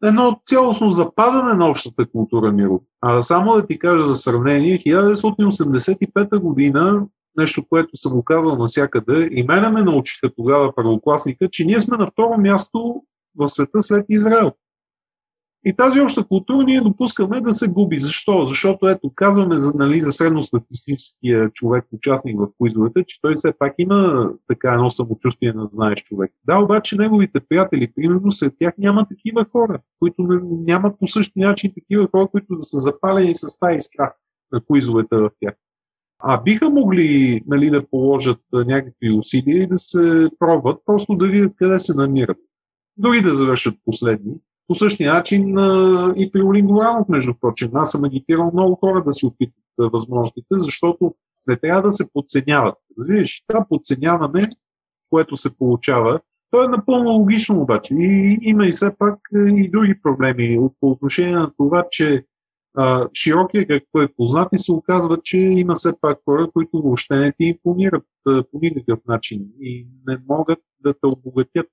едно 0.04 0.42
цялостно 0.46 0.90
западане 0.90 1.54
на 1.54 1.70
общата 1.70 2.06
култура 2.12 2.52
Миро. 2.52 2.82
А 3.02 3.22
само 3.22 3.54
да 3.54 3.68
ти 3.68 3.80
кажа 3.80 4.04
за 4.04 4.16
сравнение, 4.16 4.80
1985 4.80 6.40
година, 6.40 7.06
нещо, 7.38 7.64
което 7.70 7.98
съм 7.98 8.12
го 8.12 8.24
казал 8.24 8.56
навсякъде, 8.56 9.30
и 9.32 9.44
мене 9.44 9.70
ме 9.70 9.84
научиха 9.84 10.30
тогава 10.38 10.76
първокласника, 10.76 11.50
че 11.52 11.66
ние 11.66 11.80
сме 11.80 11.98
на 11.98 12.08
второ 12.08 12.38
място 12.38 13.04
в 13.36 13.48
света 13.48 13.84
след 13.84 14.06
Израел. 14.10 14.52
И 15.66 15.76
тази 15.76 16.02
обща 16.02 16.24
култура 16.24 16.64
ние 16.64 16.82
допускаме 16.82 17.42
да 17.42 17.54
се 17.54 17.68
губи. 17.74 18.00
Защо? 18.00 18.46
Защото 18.46 18.90
ето 18.90 19.12
казваме 19.16 19.58
за, 19.58 19.78
нали, 19.78 20.02
за 20.02 20.12
средностатистическия 20.12 21.50
човек, 21.50 21.86
участник 21.92 22.40
в 22.40 22.48
куизовете, 22.58 23.04
че 23.08 23.22
той 23.22 23.36
все 23.36 23.54
пак 23.60 23.74
има 23.78 24.30
така 24.48 24.74
едно 24.74 24.90
самочувствие 24.90 25.54
на 25.54 25.70
знаеш 25.72 26.04
човек. 26.04 26.32
Да, 26.46 26.58
обаче 26.58 26.96
неговите 26.96 27.40
приятели, 27.50 27.92
примерно, 27.96 28.32
след 28.32 28.54
тях 28.60 28.74
няма 28.78 29.08
такива 29.08 29.46
хора, 29.52 29.80
които 30.00 30.22
нямат 30.68 31.00
по 31.00 31.08
същия 31.08 31.48
начин 31.48 31.72
такива 31.76 32.08
хора, 32.12 32.28
които 32.28 32.56
да 32.56 32.64
са 32.64 32.78
запалени 32.78 33.36
с 33.36 33.60
тази 33.60 33.76
искра 33.76 34.14
на 34.52 34.62
куизовете 34.62 35.16
в 35.16 35.30
тях. 35.40 35.54
А 36.20 36.42
биха 36.42 36.70
могли 36.70 37.42
нали, 37.48 37.70
да 37.70 37.88
положат 37.88 38.40
някакви 38.54 39.12
усилия 39.12 39.64
и 39.64 39.68
да 39.68 39.78
се 39.78 40.30
пробват, 40.40 40.82
просто 40.86 41.16
да 41.16 41.28
видят 41.28 41.54
къде 41.56 41.80
се 41.80 41.94
намират. 41.94 42.38
Дори 42.98 43.22
да 43.22 43.34
завършат 43.34 43.76
последни, 43.86 44.34
по 44.70 44.76
същия 44.76 45.14
начин 45.14 45.58
а, 45.58 46.14
и 46.18 46.32
при 46.32 46.44
Олингоранов, 46.44 47.10
между 47.10 47.34
прочим. 47.42 47.70
Аз 47.74 47.92
съм 47.92 48.04
агитирал 48.04 48.52
много 48.54 48.76
хора 48.76 49.04
да 49.04 49.12
си 49.12 49.26
опитат 49.26 49.56
възможностите, 49.78 50.48
защото 50.52 51.16
не 51.48 51.58
трябва 51.58 51.82
да 51.82 51.92
се 51.92 52.14
подценяват. 52.14 52.76
Разбираш, 53.00 53.44
това 53.48 53.66
подценяване, 53.70 54.50
което 55.10 55.38
се 55.38 55.58
получава, 55.58 56.20
то 56.52 56.64
е 56.64 56.68
напълно 56.68 57.10
логично 57.10 57.62
обаче. 57.62 57.94
И 57.94 58.38
има 58.42 58.68
и 58.68 58.72
все 58.72 58.98
пак 59.00 59.20
и 59.36 59.70
други 59.70 60.02
проблеми 60.02 60.60
по 60.80 60.92
отношение 60.92 61.34
на 61.34 61.52
това, 61.58 61.86
че 61.92 62.26
а, 62.78 63.10
широкия 63.14 63.68
какво 63.68 64.02
е 64.02 64.14
познат 64.18 64.50
и 64.54 64.58
се 64.58 64.72
оказва, 64.72 65.18
че 65.24 65.38
има 65.38 65.74
все 65.74 66.02
пак 66.02 66.20
хора, 66.26 66.50
които 66.54 66.82
въобще 66.82 67.16
не 67.16 67.32
ти 67.32 67.46
импонират 67.46 68.06
а, 68.28 68.44
по 68.52 68.60
никакъв 68.62 69.00
начин 69.08 69.48
и 69.62 69.88
не 70.08 70.18
могат 70.30 70.60
да 70.80 70.94
те 70.94 71.08
обогатят 71.08 71.68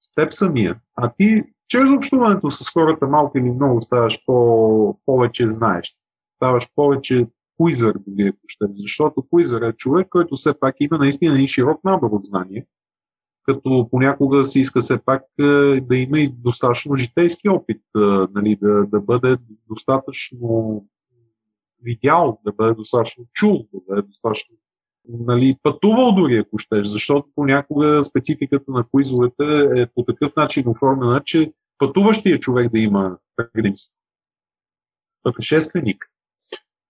с 0.00 0.14
теб 0.14 0.32
самия. 0.32 0.80
А 0.96 1.12
ти 1.18 1.42
чрез 1.68 1.90
общуването 1.90 2.50
с 2.50 2.72
хората 2.72 3.06
малко 3.06 3.38
или 3.38 3.50
много 3.50 3.82
ставаш 3.82 4.24
по, 4.26 4.98
повече 5.06 5.48
знаеш. 5.48 5.96
Ставаш 6.36 6.68
повече 6.74 7.26
куизър, 7.56 7.94
дори 8.06 8.28
ако 8.28 8.38
ще. 8.48 8.64
Защото 8.74 9.28
куизър 9.30 9.62
е 9.62 9.72
човек, 9.72 10.08
който 10.10 10.36
все 10.36 10.60
пак 10.60 10.74
има 10.80 10.98
наистина 10.98 11.42
и 11.42 11.48
широк 11.48 11.84
набор 11.84 12.10
от 12.10 12.24
знания, 12.24 12.64
като 13.42 13.88
понякога 13.90 14.44
се 14.44 14.60
иска 14.60 14.80
все 14.80 14.98
пак 15.04 15.22
е, 15.40 15.80
да 15.80 15.96
има 15.96 16.18
и 16.20 16.28
достатъчно 16.28 16.96
житейски 16.96 17.48
опит, 17.48 17.82
е, 17.96 18.00
нали, 18.34 18.58
да, 18.62 18.86
да 18.86 19.00
бъде 19.00 19.36
достатъчно 19.68 20.84
видял, 21.82 22.40
да 22.44 22.52
бъде 22.52 22.74
достатъчно 22.74 23.24
чул, 23.32 23.66
да 23.74 23.80
бъде 23.88 24.02
достатъчно 24.02 24.56
нали, 25.08 25.56
пътувал 25.62 26.12
дори, 26.12 26.38
ако 26.38 26.58
щеш, 26.58 26.86
защото 26.86 27.28
понякога 27.34 28.02
спецификата 28.02 28.72
на 28.72 28.84
куизовете 28.84 29.68
е 29.76 29.86
по 29.94 30.02
такъв 30.02 30.36
начин 30.36 30.68
оформена, 30.68 31.22
че 31.24 31.52
пътуващия 31.78 32.40
човек 32.40 32.72
да 32.72 32.78
има 32.78 33.16
предимство. 33.36 33.94
Пътешественик. 35.22 36.04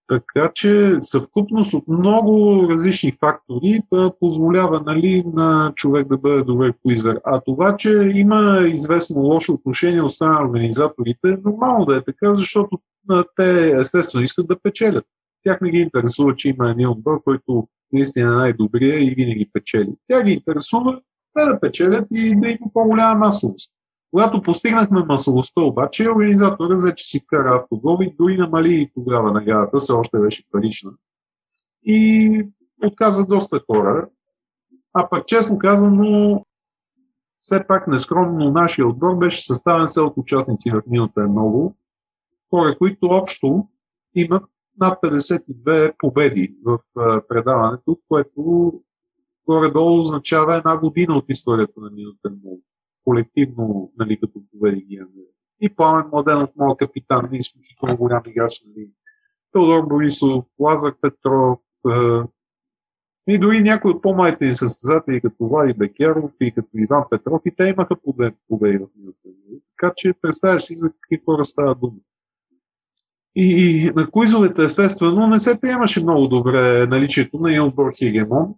Така 0.09 0.51
че 0.55 0.97
съвкупност 0.99 1.75
от 1.75 1.89
много 1.89 2.63
различни 2.71 3.13
фактори 3.21 3.83
позволява 4.21 4.83
нали, 4.87 5.25
на 5.35 5.73
човек 5.77 6.09
да 6.09 6.19
бъде 6.19 6.43
добър 6.43 6.75
куизър. 6.83 7.21
А 7.25 7.41
това, 7.41 7.77
че 7.77 8.11
има 8.15 8.61
известно 8.67 9.21
лошо 9.21 9.53
отношение 9.53 10.03
от 10.03 10.13
страна 10.13 10.33
на 10.33 10.49
организаторите, 10.49 11.29
е 11.29 11.37
нормално 11.45 11.85
да 11.85 11.97
е 11.97 12.05
така, 12.05 12.35
защото 12.35 12.79
те 13.37 13.71
естествено 13.71 14.25
искат 14.25 14.47
да 14.47 14.61
печелят. 14.63 15.05
Тях 15.47 15.61
не 15.61 15.71
ги 15.71 15.79
интересува, 15.79 16.37
че 16.37 16.49
има 16.49 16.71
един 16.71 16.89
отбор, 16.89 17.23
който 17.23 17.69
наистина 17.93 18.33
е 18.33 18.37
най-добрия 18.37 19.05
и 19.05 19.15
винаги 19.15 19.51
печели. 19.53 19.95
Тя 20.09 20.23
ги 20.23 20.33
интересува 20.33 21.01
те 21.35 21.45
да 21.45 21.61
печелят 21.61 22.07
и 22.13 22.41
да 22.41 22.49
има 22.49 22.71
по-голяма 22.73 23.19
масовост. 23.19 23.71
Когато 24.11 24.43
постигнахме 24.43 25.05
масовостта 25.05 25.61
обаче, 25.61 26.11
организатора 26.11 26.75
взе, 26.75 26.95
че 26.95 27.05
си 27.05 27.21
вкара 27.21 27.57
автогол 27.57 27.99
дори 28.19 28.37
намали 28.37 28.75
и 28.75 28.91
тогава 28.95 29.33
наградата, 29.33 29.79
все 29.79 29.93
още 29.93 30.19
беше 30.19 30.45
парична. 30.51 30.93
И 31.85 32.49
отказа 32.85 33.27
доста 33.27 33.61
хора. 33.71 34.09
А 34.93 35.09
пък 35.09 35.27
честно 35.27 35.59
казано, 35.59 36.45
все 37.41 37.67
пак 37.67 37.89
нескромно 37.89 38.51
нашия 38.51 38.89
отбор 38.89 39.17
беше 39.17 39.47
съставен 39.47 39.87
се 39.87 40.01
от 40.01 40.17
участници 40.17 40.71
в 40.71 40.83
минута 40.87 41.21
е 41.21 41.27
много. 41.27 41.77
Хора, 42.51 42.79
които 42.79 43.07
общо 43.07 43.69
имат 44.15 44.43
над 44.79 44.99
52 45.03 45.95
победи 45.99 46.57
в 46.65 46.79
предаването, 47.29 47.99
което 48.09 48.73
горе-долу 49.47 50.01
означава 50.01 50.57
една 50.57 50.79
година 50.81 51.17
от 51.17 51.25
историята 51.29 51.81
на 51.81 51.91
минута 51.91 52.19
е 52.27 52.31
много 52.31 52.63
колективно, 53.05 53.93
нали, 53.99 54.21
като 54.21 54.43
поведи 54.53 54.81
ги 54.81 55.03
И 55.61 55.75
Пламен 55.75 56.09
Младенов, 56.13 56.51
моят 56.57 56.79
капитан, 56.79 57.29
изключително 57.33 57.97
голям 57.97 58.23
играч, 58.27 58.65
нали. 58.67 58.91
Теодор 59.53 59.87
Борисов, 59.87 60.45
Лазар 60.59 60.95
Петров, 61.01 61.59
и 63.29 63.39
дори 63.39 63.61
някои 63.61 63.91
от 63.91 64.03
по-малите 64.03 64.49
ни 64.49 64.55
състезатели, 64.55 65.21
като 65.21 65.49
Влади 65.49 65.73
Бекеров 65.73 66.31
и 66.41 66.53
като 66.55 66.69
Иван 66.75 67.05
Петров, 67.11 67.43
и 67.47 67.57
те 67.57 67.65
имаха 67.65 67.97
победи 68.49 68.79
в 68.79 68.87
минута. 68.97 69.19
Така 69.77 69.93
че 69.97 70.15
представяш 70.23 70.65
си 70.65 70.77
за 70.77 70.91
какви 70.91 71.23
хора 71.25 71.45
става 71.45 71.75
дума. 71.75 71.97
И, 73.39 73.91
на 73.97 74.11
куизовете, 74.11 74.65
естествено, 74.65 75.27
не 75.27 75.39
се 75.39 75.61
приемаше 75.61 76.03
много 76.03 76.27
добре 76.27 76.87
наличието 76.87 77.39
на 77.39 77.73
Хегемон, 77.99 78.55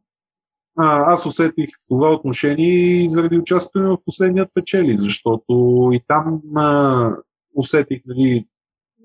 а, 0.76 1.12
аз 1.12 1.26
усетих 1.26 1.68
това 1.88 2.12
отношение 2.12 3.02
и 3.02 3.08
заради 3.08 3.38
участието 3.38 3.88
в 3.88 4.04
последният 4.04 4.50
печели, 4.54 4.96
защото 4.96 5.90
и 5.92 6.00
там 6.08 6.40
а, 6.56 7.16
усетих, 7.54 8.02
нали, 8.06 8.46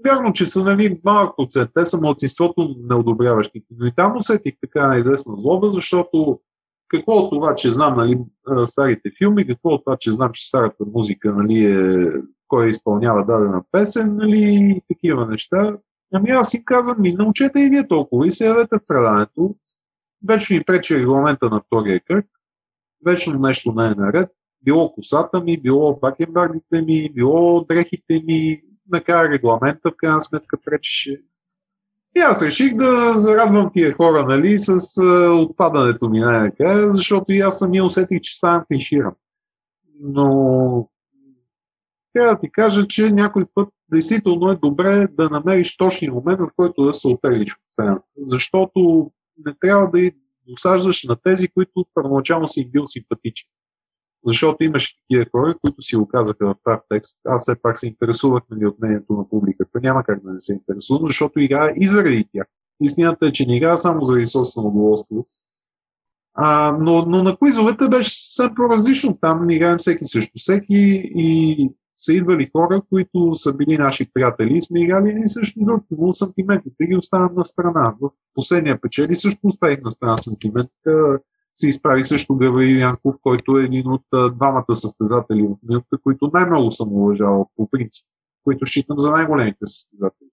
вярно, 0.06 0.34
че 0.34 0.46
са 0.46 0.64
нали, 0.64 1.00
малък 1.06 1.38
процент, 1.38 1.70
те 1.76 1.86
са 1.86 2.02
младсинството 2.02 2.76
неодобряващите, 2.90 3.68
но 3.78 3.86
и 3.86 3.92
там 3.96 4.18
усетих 4.18 4.54
така 4.62 4.98
известна 5.00 5.38
злоба, 5.38 5.72
защото 5.72 6.40
какво 6.88 7.14
от 7.14 7.30
това, 7.30 7.56
че 7.56 7.72
знам 7.72 7.98
нали, 7.98 8.20
старите 8.66 9.12
филми, 9.18 9.48
какво 9.48 9.70
от 9.70 9.82
това, 9.86 9.98
че 10.00 10.12
знам, 10.12 10.32
че 10.34 10.48
старата 10.48 10.86
музика 10.94 11.36
нали, 11.36 11.66
е, 11.66 12.12
кой 12.54 12.70
изпълнява 12.70 13.26
дадена 13.26 13.64
песен 13.72 14.16
нали, 14.16 14.42
и 14.78 14.82
такива 14.94 15.28
неща. 15.28 15.78
Ами 16.14 16.30
аз 16.30 16.54
им 16.54 16.62
казвам, 16.66 17.02
ми 17.02 17.14
научете 17.14 17.60
и 17.60 17.70
вие 17.70 17.88
толкова 17.88 18.28
и 18.28 18.32
се 18.32 18.48
явете 18.48 18.76
в 18.78 18.86
предаването, 18.88 19.56
Вечно 20.28 20.56
ми 20.56 20.64
пречи 20.64 21.00
регламента 21.00 21.50
на 21.50 21.62
втория 21.62 22.02
кръг, 22.08 22.26
вечно 23.06 23.40
нещо 23.40 23.74
не 23.74 23.86
е 23.86 23.96
наред, 23.96 24.30
било 24.62 24.94
косата 24.94 25.42
ми, 25.42 25.62
било 25.62 26.00
бакенбардите 26.00 26.82
ми, 26.82 27.10
било 27.14 27.66
дрехите 27.70 28.22
ми, 28.26 28.62
накрая 28.92 29.30
регламента 29.30 29.92
в 29.92 29.96
крайна 29.98 30.22
сметка 30.22 30.58
пречеше. 30.66 31.22
И 32.16 32.20
аз 32.20 32.42
реших 32.42 32.76
да 32.76 33.16
зарадвам 33.16 33.72
тия 33.74 33.94
хора, 33.94 34.26
нали, 34.26 34.60
с 34.60 34.80
uh, 34.80 35.46
отпадането 35.46 36.10
ми 36.10 36.20
най-накрая, 36.20 36.92
защото 36.92 37.32
и 37.34 37.40
аз 37.40 37.60
самия 37.60 37.86
усетих, 37.86 38.22
че 38.22 38.36
ставам 38.36 38.64
клиширан. 38.68 39.14
Но 40.00 40.90
трябва 42.14 42.34
да 42.34 42.40
ти 42.40 42.52
кажа, 42.52 42.88
че 42.88 43.12
някой 43.12 43.46
път 43.54 43.70
действително 43.92 44.52
е 44.52 44.56
добре 44.56 45.08
да 45.08 45.30
намериш 45.30 45.78
точния 45.78 46.14
момент, 46.14 46.40
в 46.40 46.50
който 46.56 46.84
да 46.84 46.94
се 46.94 47.08
отеглиш 47.08 47.54
от 47.54 47.72
сцената. 47.72 48.04
Защото 48.28 49.12
не 49.46 49.54
трябва 49.62 49.90
да 49.92 50.00
и 50.00 50.12
досаждаш 50.48 51.04
на 51.04 51.16
тези, 51.24 51.48
които 51.48 51.86
първоначално 51.94 52.48
си 52.48 52.72
бил 52.72 52.86
симпатичен. 52.86 53.48
Защото 54.26 54.64
имаше 54.64 54.96
такива 55.00 55.26
хора, 55.32 55.56
които 55.62 55.82
си 55.82 55.96
го 55.96 56.08
казаха 56.08 56.46
в 56.46 56.56
прав 56.64 56.82
текст. 56.90 57.20
Аз 57.26 57.42
все 57.42 57.62
пак 57.62 57.78
се 57.78 57.88
интересувах 57.88 58.44
нали, 58.52 58.66
от 58.66 58.80
мнението 58.80 59.14
на 59.14 59.30
публиката. 59.30 59.80
Няма 59.82 60.04
как 60.04 60.24
да 60.24 60.34
не 60.34 60.40
се 60.40 60.54
интересувам, 60.54 61.08
защото 61.08 61.40
играя 61.40 61.74
и 61.78 61.88
заради 61.88 62.28
тях. 62.34 62.48
Истината 62.82 63.28
е, 63.28 63.32
че 63.32 63.46
не 63.46 63.58
играя 63.58 63.78
само 63.78 64.04
заради 64.04 64.26
собствено 64.26 64.68
удоволствие. 64.68 65.22
А, 66.34 66.78
но, 66.82 67.06
но 67.06 67.24
на 67.24 67.38
куизовете 67.38 67.88
беше 67.88 68.10
съвсем 68.10 68.56
по-различно. 68.56 69.18
Там 69.22 69.50
играем 69.50 69.78
всеки 69.78 70.06
срещу 70.06 70.32
всеки 70.36 71.12
и 71.16 71.70
са 71.96 72.14
идвали 72.14 72.50
хора, 72.52 72.82
които 72.90 73.36
са 73.36 73.54
били 73.54 73.78
наши 73.78 74.12
приятели 74.14 74.58
и 74.58 74.62
сме 74.62 74.84
играли 74.84 75.10
един 75.10 75.28
също 75.28 75.60
друг. 75.64 75.84
Но 75.92 76.14
сантиментите 76.14 76.86
ги 76.86 76.96
оставям 76.96 77.36
на 77.36 77.46
страна. 77.46 77.94
В 78.02 78.10
последния 78.34 78.82
печели 78.82 79.16
също 79.16 79.40
оставих 79.44 79.82
на 79.82 79.92
страна 79.92 80.18
сантиментите. 80.18 80.92
Се 81.56 81.68
изправи 81.68 82.06
също 82.06 82.36
Гаврил 82.36 82.78
Янков, 82.78 83.16
който 83.22 83.58
е 83.58 83.64
един 83.64 83.88
от 83.88 84.36
двамата 84.36 84.76
състезатели 84.76 85.42
в 85.42 85.56
минута, 85.70 85.98
които 86.04 86.32
най-много 86.34 86.72
съм 86.72 86.94
уважавал 86.94 87.50
по 87.56 87.70
принцип, 87.70 88.06
които 88.44 88.66
считам 88.66 89.00
за 89.00 89.12
най-големите 89.12 89.66
състезатели. 89.66 90.30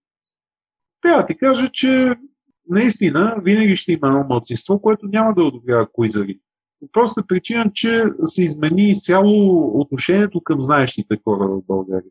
Трябва 1.02 1.22
да 1.22 1.26
ти 1.26 1.36
кажа, 1.36 1.70
че 1.72 2.14
наистина 2.68 3.36
винаги 3.42 3.76
ще 3.76 3.92
има 3.92 4.06
едно 4.06 4.26
мълцинство, 4.28 4.82
което 4.82 5.06
няма 5.06 5.34
да 5.34 5.44
одобрява 5.44 5.88
куизарите. 5.92 6.44
Проста 6.92 7.26
причина, 7.26 7.70
че 7.74 8.04
се 8.24 8.44
измени 8.44 8.90
изцяло 8.90 9.66
отношението 9.80 10.40
към 10.40 10.62
знаещите 10.62 11.18
хора 11.24 11.48
в 11.48 11.62
България. 11.66 12.10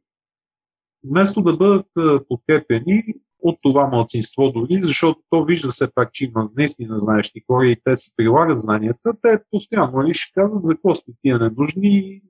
Вместо 1.03 1.41
да 1.41 1.57
бъдат 1.57 1.87
подкрепени 2.27 3.03
от 3.39 3.59
това 3.61 3.87
младсинство 3.87 4.51
дори, 4.51 4.79
защото 4.81 5.21
то 5.29 5.45
вижда 5.45 5.69
все 5.69 5.93
пак, 5.93 6.13
че 6.13 6.25
има 6.25 6.49
наистина 6.57 6.99
знаещи 6.99 7.43
хора 7.47 7.67
и 7.67 7.77
те 7.83 7.95
си 7.95 8.11
прилагат 8.17 8.57
знанията, 8.57 9.13
те 9.21 9.39
постоянно 9.51 9.97
нали, 9.97 10.13
ще 10.13 10.33
казват 10.33 10.65
за 10.65 10.73
какво 10.73 10.95
сте 10.95 11.11
тия 11.21 11.39
ненужни 11.39 12.21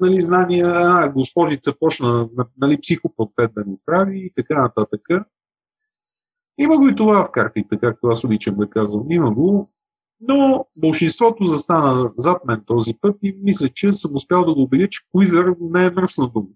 нали, 0.00 0.20
знания, 0.20 0.66
а, 0.66 1.08
госпожица 1.08 1.78
почна 1.78 2.28
нали, 2.58 2.80
психопортрет 2.80 3.50
да 3.54 3.64
ни 3.64 3.76
прави 3.86 4.18
и 4.18 4.32
така 4.36 4.62
нататък. 4.62 5.00
Има 6.58 6.76
го 6.76 6.88
и 6.88 6.96
това 6.96 7.24
в 7.24 7.30
картите, 7.32 7.78
както 7.80 8.06
аз 8.06 8.24
обичам 8.24 8.56
да 8.56 8.70
казвам. 8.70 9.10
Има 9.10 9.34
го, 9.34 9.70
но 10.20 10.66
большинството 10.76 11.44
застана 11.44 12.10
зад 12.16 12.44
мен 12.44 12.62
този 12.66 12.94
път 13.00 13.16
и 13.22 13.36
мисля, 13.42 13.68
че 13.74 13.92
съм 13.92 14.10
успял 14.14 14.44
да 14.44 14.54
го 14.54 14.62
убедя, 14.62 14.88
че 14.88 15.00
Куизър 15.12 15.54
не 15.60 15.84
е 15.84 15.90
мръсна 15.90 16.28
дума. 16.28 16.46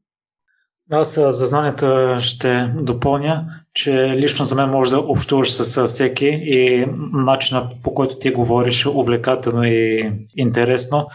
Аз 0.90 1.14
за 1.14 1.46
знанията 1.46 2.18
ще 2.20 2.74
допълня, 2.82 3.46
че 3.74 4.12
лично 4.16 4.44
за 4.44 4.54
мен 4.54 4.70
може 4.70 4.90
да 4.90 5.00
общуваш 5.00 5.52
с 5.52 5.86
всеки 5.86 6.26
и 6.26 6.86
начина 7.12 7.68
по 7.82 7.94
който 7.94 8.18
ти 8.18 8.30
говориш 8.30 8.86
увлекателно 8.86 9.64
и 9.64 10.12
интересно. 10.36 11.06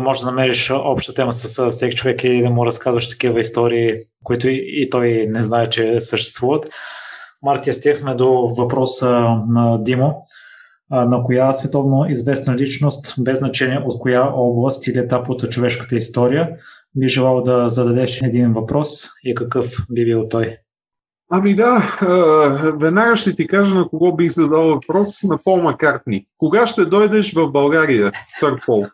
Може 0.00 0.20
да 0.20 0.26
намериш 0.26 0.70
обща 0.70 1.14
тема 1.14 1.32
с 1.32 1.70
всеки 1.70 1.96
човек 1.96 2.24
и 2.24 2.42
да 2.42 2.50
му 2.50 2.66
разказваш 2.66 3.08
такива 3.08 3.40
истории, 3.40 3.94
които 4.24 4.48
и 4.50 4.88
той 4.90 5.26
не 5.28 5.42
знае, 5.42 5.70
че 5.70 6.00
съществуват. 6.00 6.70
Мартия, 7.42 7.74
стихме 7.74 8.14
до 8.14 8.54
въпроса 8.58 9.10
на 9.48 9.82
Димо 9.82 10.26
на 10.94 11.22
коя 11.22 11.52
световно 11.52 12.06
известна 12.08 12.54
личност, 12.54 13.14
без 13.18 13.38
значение 13.38 13.82
от 13.86 13.98
коя 13.98 14.28
област 14.34 14.86
или 14.86 14.98
етап 14.98 15.28
от 15.28 15.50
човешката 15.50 15.96
история, 15.96 16.56
би 16.94 17.08
желал 17.08 17.42
да 17.42 17.68
зададеш 17.68 18.22
един 18.22 18.52
въпрос 18.52 19.08
и 19.24 19.34
какъв 19.34 19.66
би 19.90 20.04
бил 20.04 20.28
той? 20.28 20.56
Ами 21.30 21.54
да, 21.54 21.98
веднага 22.80 23.16
ще 23.16 23.34
ти 23.34 23.46
кажа 23.46 23.74
на 23.74 23.88
кого 23.88 24.16
бих 24.16 24.32
задал 24.32 24.68
въпрос 24.68 25.22
на 25.22 25.38
Пол 25.44 25.62
Маккартни. 25.62 26.24
Кога 26.38 26.66
ще 26.66 26.84
дойдеш 26.84 27.34
в 27.34 27.52
България, 27.52 28.12
сър 28.30 28.60
Пол? 28.66 28.86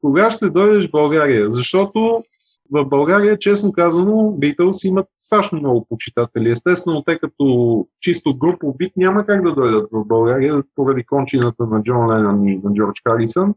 Кога 0.00 0.30
ще 0.30 0.50
дойдеш 0.50 0.88
в 0.88 0.90
България? 0.90 1.50
Защото 1.50 2.24
в 2.72 2.84
България, 2.84 3.38
честно 3.38 3.72
казано, 3.72 4.34
Битълс 4.38 4.84
имат 4.84 5.06
страшно 5.18 5.58
много 5.58 5.86
почитатели. 5.88 6.50
Естествено, 6.50 7.02
те 7.02 7.18
като 7.18 7.86
чисто 8.00 8.38
групов 8.38 8.76
бит 8.76 8.92
няма 8.96 9.26
как 9.26 9.42
да 9.42 9.54
дойдат 9.54 9.88
в 9.92 10.04
България 10.04 10.62
поради 10.74 11.04
кончината 11.04 11.66
на 11.66 11.82
Джон 11.82 12.10
Ленън 12.12 12.48
и 12.48 12.60
на 12.64 12.72
Джордж 12.74 13.02
Харисън. 13.08 13.54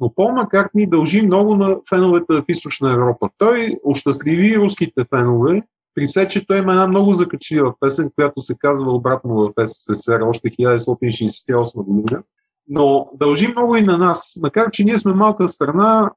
Но 0.00 0.14
Пол 0.14 0.32
Маккартни 0.32 0.86
дължи 0.86 1.22
много 1.22 1.54
на 1.54 1.76
феновете 1.88 2.34
в 2.34 2.44
Източна 2.48 2.92
Европа. 2.92 3.28
Той 3.38 3.76
ощастливи 3.84 4.58
руските 4.58 5.04
фенове, 5.10 5.62
при 5.94 6.06
се, 6.06 6.28
че 6.28 6.46
той 6.46 6.58
има 6.58 6.72
една 6.72 6.86
много 6.86 7.12
закачлива 7.12 7.74
песен, 7.80 8.10
която 8.14 8.40
се 8.40 8.58
казва 8.58 8.92
обратно 8.92 9.34
в 9.34 9.66
СССР 9.66 10.24
още 10.24 10.50
1968 10.50 11.84
година 11.84 12.22
но 12.72 13.10
дължи 13.14 13.48
много 13.48 13.76
и 13.76 13.82
на 13.82 13.98
нас. 13.98 14.38
Макар, 14.42 14.70
че 14.70 14.84
ние 14.84 14.98
сме 14.98 15.12
малка 15.12 15.48
страна, 15.48 16.10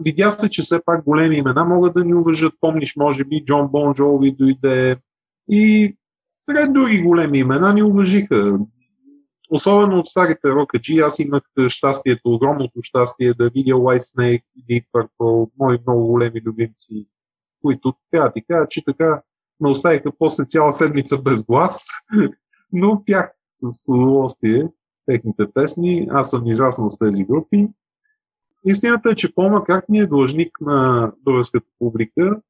видя 0.00 0.30
се, 0.30 0.50
че 0.50 0.62
все 0.62 0.84
пак 0.84 1.04
големи 1.04 1.36
имена 1.36 1.64
могат 1.64 1.94
да 1.94 2.04
ни 2.04 2.14
уважат. 2.14 2.54
Помниш, 2.60 2.96
може 2.96 3.24
би, 3.24 3.44
Джон 3.44 3.68
Бон 3.68 3.94
Джоуи 3.94 4.32
дойде 4.32 4.96
и 5.50 5.94
ред 6.50 6.72
други 6.72 7.02
големи 7.02 7.38
имена 7.38 7.74
ни 7.74 7.82
уважиха. 7.82 8.58
Особено 9.50 9.98
от 9.98 10.06
старите 10.06 10.50
рокаджи, 10.50 10.98
аз 10.98 11.18
имах 11.18 11.42
щастието, 11.68 12.34
огромното 12.34 12.82
щастие 12.82 13.34
да 13.34 13.50
видя 13.50 13.72
White 13.72 14.18
Snake 14.18 14.42
и 14.56 14.64
Deep 14.64 14.84
Purple, 14.94 15.50
мои 15.58 15.78
много 15.86 16.06
големи 16.06 16.40
любимци, 16.44 17.06
които 17.62 17.94
трябва 18.10 18.28
да 18.28 18.32
ти 18.32 18.44
кажа, 18.50 18.66
че 18.70 18.84
така 18.84 19.22
ме 19.60 19.70
оставиха 19.70 20.12
после 20.18 20.44
цяла 20.44 20.72
седмица 20.72 21.18
без 21.18 21.44
глас, 21.44 21.88
но 22.72 23.02
пях 23.06 23.32
с 23.54 23.92
удоволствие 23.92 24.68
техните 25.06 25.46
песни. 25.54 26.08
Аз 26.10 26.30
съм 26.30 26.46
израснал 26.46 26.90
с 26.90 26.98
тези 26.98 27.24
групи. 27.24 27.68
Истината 28.66 29.10
е, 29.10 29.14
че 29.14 29.34
Пол 29.34 29.48
Маккартни 29.50 29.98
е 29.98 30.06
длъжник 30.06 30.60
на 30.60 31.12
българската 31.24 31.66
публика. 31.78 32.40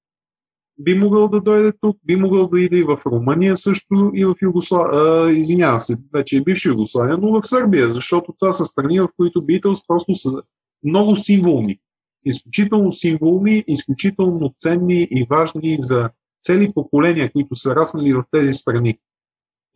Би 0.78 0.94
могъл 0.94 1.28
да 1.28 1.40
дойде 1.40 1.72
тук, 1.80 1.98
би 2.04 2.16
могъл 2.16 2.48
да 2.48 2.60
иде 2.60 2.76
и 2.76 2.82
в 2.82 3.00
Румъния 3.06 3.56
също, 3.56 4.10
и 4.14 4.24
в 4.24 4.34
Югославия. 4.42 5.30
Извинявам 5.38 5.78
се, 5.78 5.96
вече 6.12 6.36
е 6.36 6.40
бивша 6.40 6.68
Югославия, 6.68 7.18
но 7.18 7.40
в 7.40 7.46
Сърбия, 7.46 7.90
защото 7.90 8.34
това 8.38 8.52
са 8.52 8.64
страни, 8.64 9.00
в 9.00 9.08
които 9.16 9.42
Beatles 9.42 9.86
просто 9.86 10.14
са 10.14 10.42
много 10.84 11.16
символни. 11.16 11.78
Изключително 12.24 12.92
символни, 12.92 13.64
изключително 13.66 14.54
ценни 14.58 15.08
и 15.10 15.26
важни 15.30 15.76
за 15.80 16.10
цели 16.42 16.72
поколения, 16.74 17.32
които 17.32 17.56
са 17.56 17.76
раснали 17.76 18.14
в 18.14 18.24
тези 18.30 18.52
страни. 18.52 18.98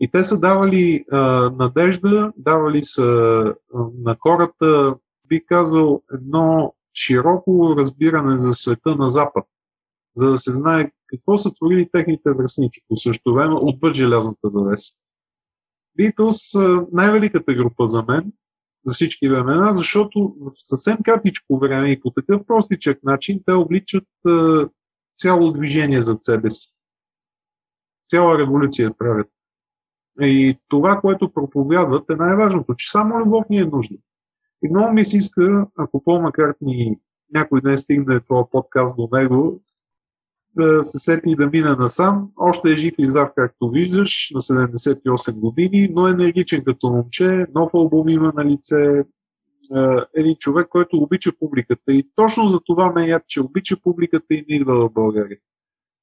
И 0.00 0.10
те 0.10 0.24
са 0.24 0.40
давали 0.40 1.04
а, 1.12 1.18
надежда, 1.50 2.32
давали 2.36 2.82
са 2.82 3.02
а, 3.04 3.54
на 3.98 4.16
хората, 4.20 4.96
би 5.28 5.46
казал, 5.46 6.02
едно 6.12 6.74
широко 6.94 7.74
разбиране 7.78 8.38
за 8.38 8.54
света 8.54 8.96
на 8.96 9.08
Запад, 9.08 9.44
за 10.14 10.30
да 10.30 10.38
се 10.38 10.54
знае 10.54 10.90
какво 11.06 11.36
са 11.36 11.54
творили 11.54 11.88
техните 11.92 12.30
връзници 12.30 12.80
по 12.88 12.96
същото 12.96 13.34
време 13.34 13.54
отвъд 13.54 13.94
желязната 13.94 14.48
завеса. 14.50 14.94
Са 16.30 16.86
най-великата 16.92 17.54
група 17.54 17.86
за 17.86 18.04
мен, 18.08 18.32
за 18.84 18.94
всички 18.94 19.28
времена, 19.28 19.72
защото 19.72 20.36
в 20.40 20.52
съвсем 20.58 20.98
кратичко 21.04 21.58
време 21.58 21.90
и 21.90 22.00
по 22.00 22.10
такъв 22.10 22.46
простичък 22.46 23.02
начин 23.02 23.40
те 23.46 23.52
обличат 23.52 24.08
а, 24.26 24.68
цяло 25.16 25.52
движение 25.52 26.02
за 26.02 26.16
себе 26.20 26.50
си. 26.50 26.68
Цяла 28.08 28.38
революция 28.38 28.94
правят. 28.98 29.28
И 30.20 30.58
това, 30.68 31.00
което 31.00 31.32
проповядват 31.32 32.10
е 32.10 32.14
най-важното, 32.14 32.74
че 32.74 32.90
само 32.90 33.20
любов 33.20 33.44
ни 33.50 33.58
е 33.58 33.64
нужна. 33.64 33.96
И 34.64 34.68
много 34.70 34.92
ми 34.92 35.04
се 35.04 35.16
иска, 35.16 35.66
ако 35.78 36.04
Пол 36.04 36.20
Маккартни 36.20 36.98
някой 37.34 37.60
ден 37.60 37.78
стигне 37.78 38.20
това 38.20 38.50
подкаст 38.50 38.96
до 38.96 39.08
него, 39.12 39.60
да 40.56 40.84
се 40.84 40.98
сети 40.98 41.30
и 41.30 41.36
да 41.36 41.46
мина 41.46 41.76
насам. 41.76 42.30
Още 42.36 42.72
е 42.72 42.76
жив 42.76 42.94
и 42.98 43.08
здрав, 43.08 43.30
както 43.36 43.70
виждаш, 43.70 44.30
на 44.34 44.40
78 44.40 45.32
години, 45.32 45.88
но 45.92 46.08
енергичен 46.08 46.64
като 46.64 46.90
момче, 46.90 47.46
нов 47.54 47.70
албум 47.74 48.08
има 48.08 48.32
на 48.36 48.44
лице, 48.44 49.04
един 50.14 50.36
човек, 50.36 50.68
който 50.68 50.96
обича 50.96 51.32
публиката. 51.40 51.92
И 51.92 52.08
точно 52.14 52.48
за 52.48 52.60
това 52.64 52.92
ме 52.92 53.08
яд, 53.08 53.22
че 53.26 53.42
обича 53.42 53.76
публиката 53.82 54.34
и 54.34 54.44
не 54.48 54.56
идва 54.56 54.88
в 54.88 54.92
България. 54.92 55.38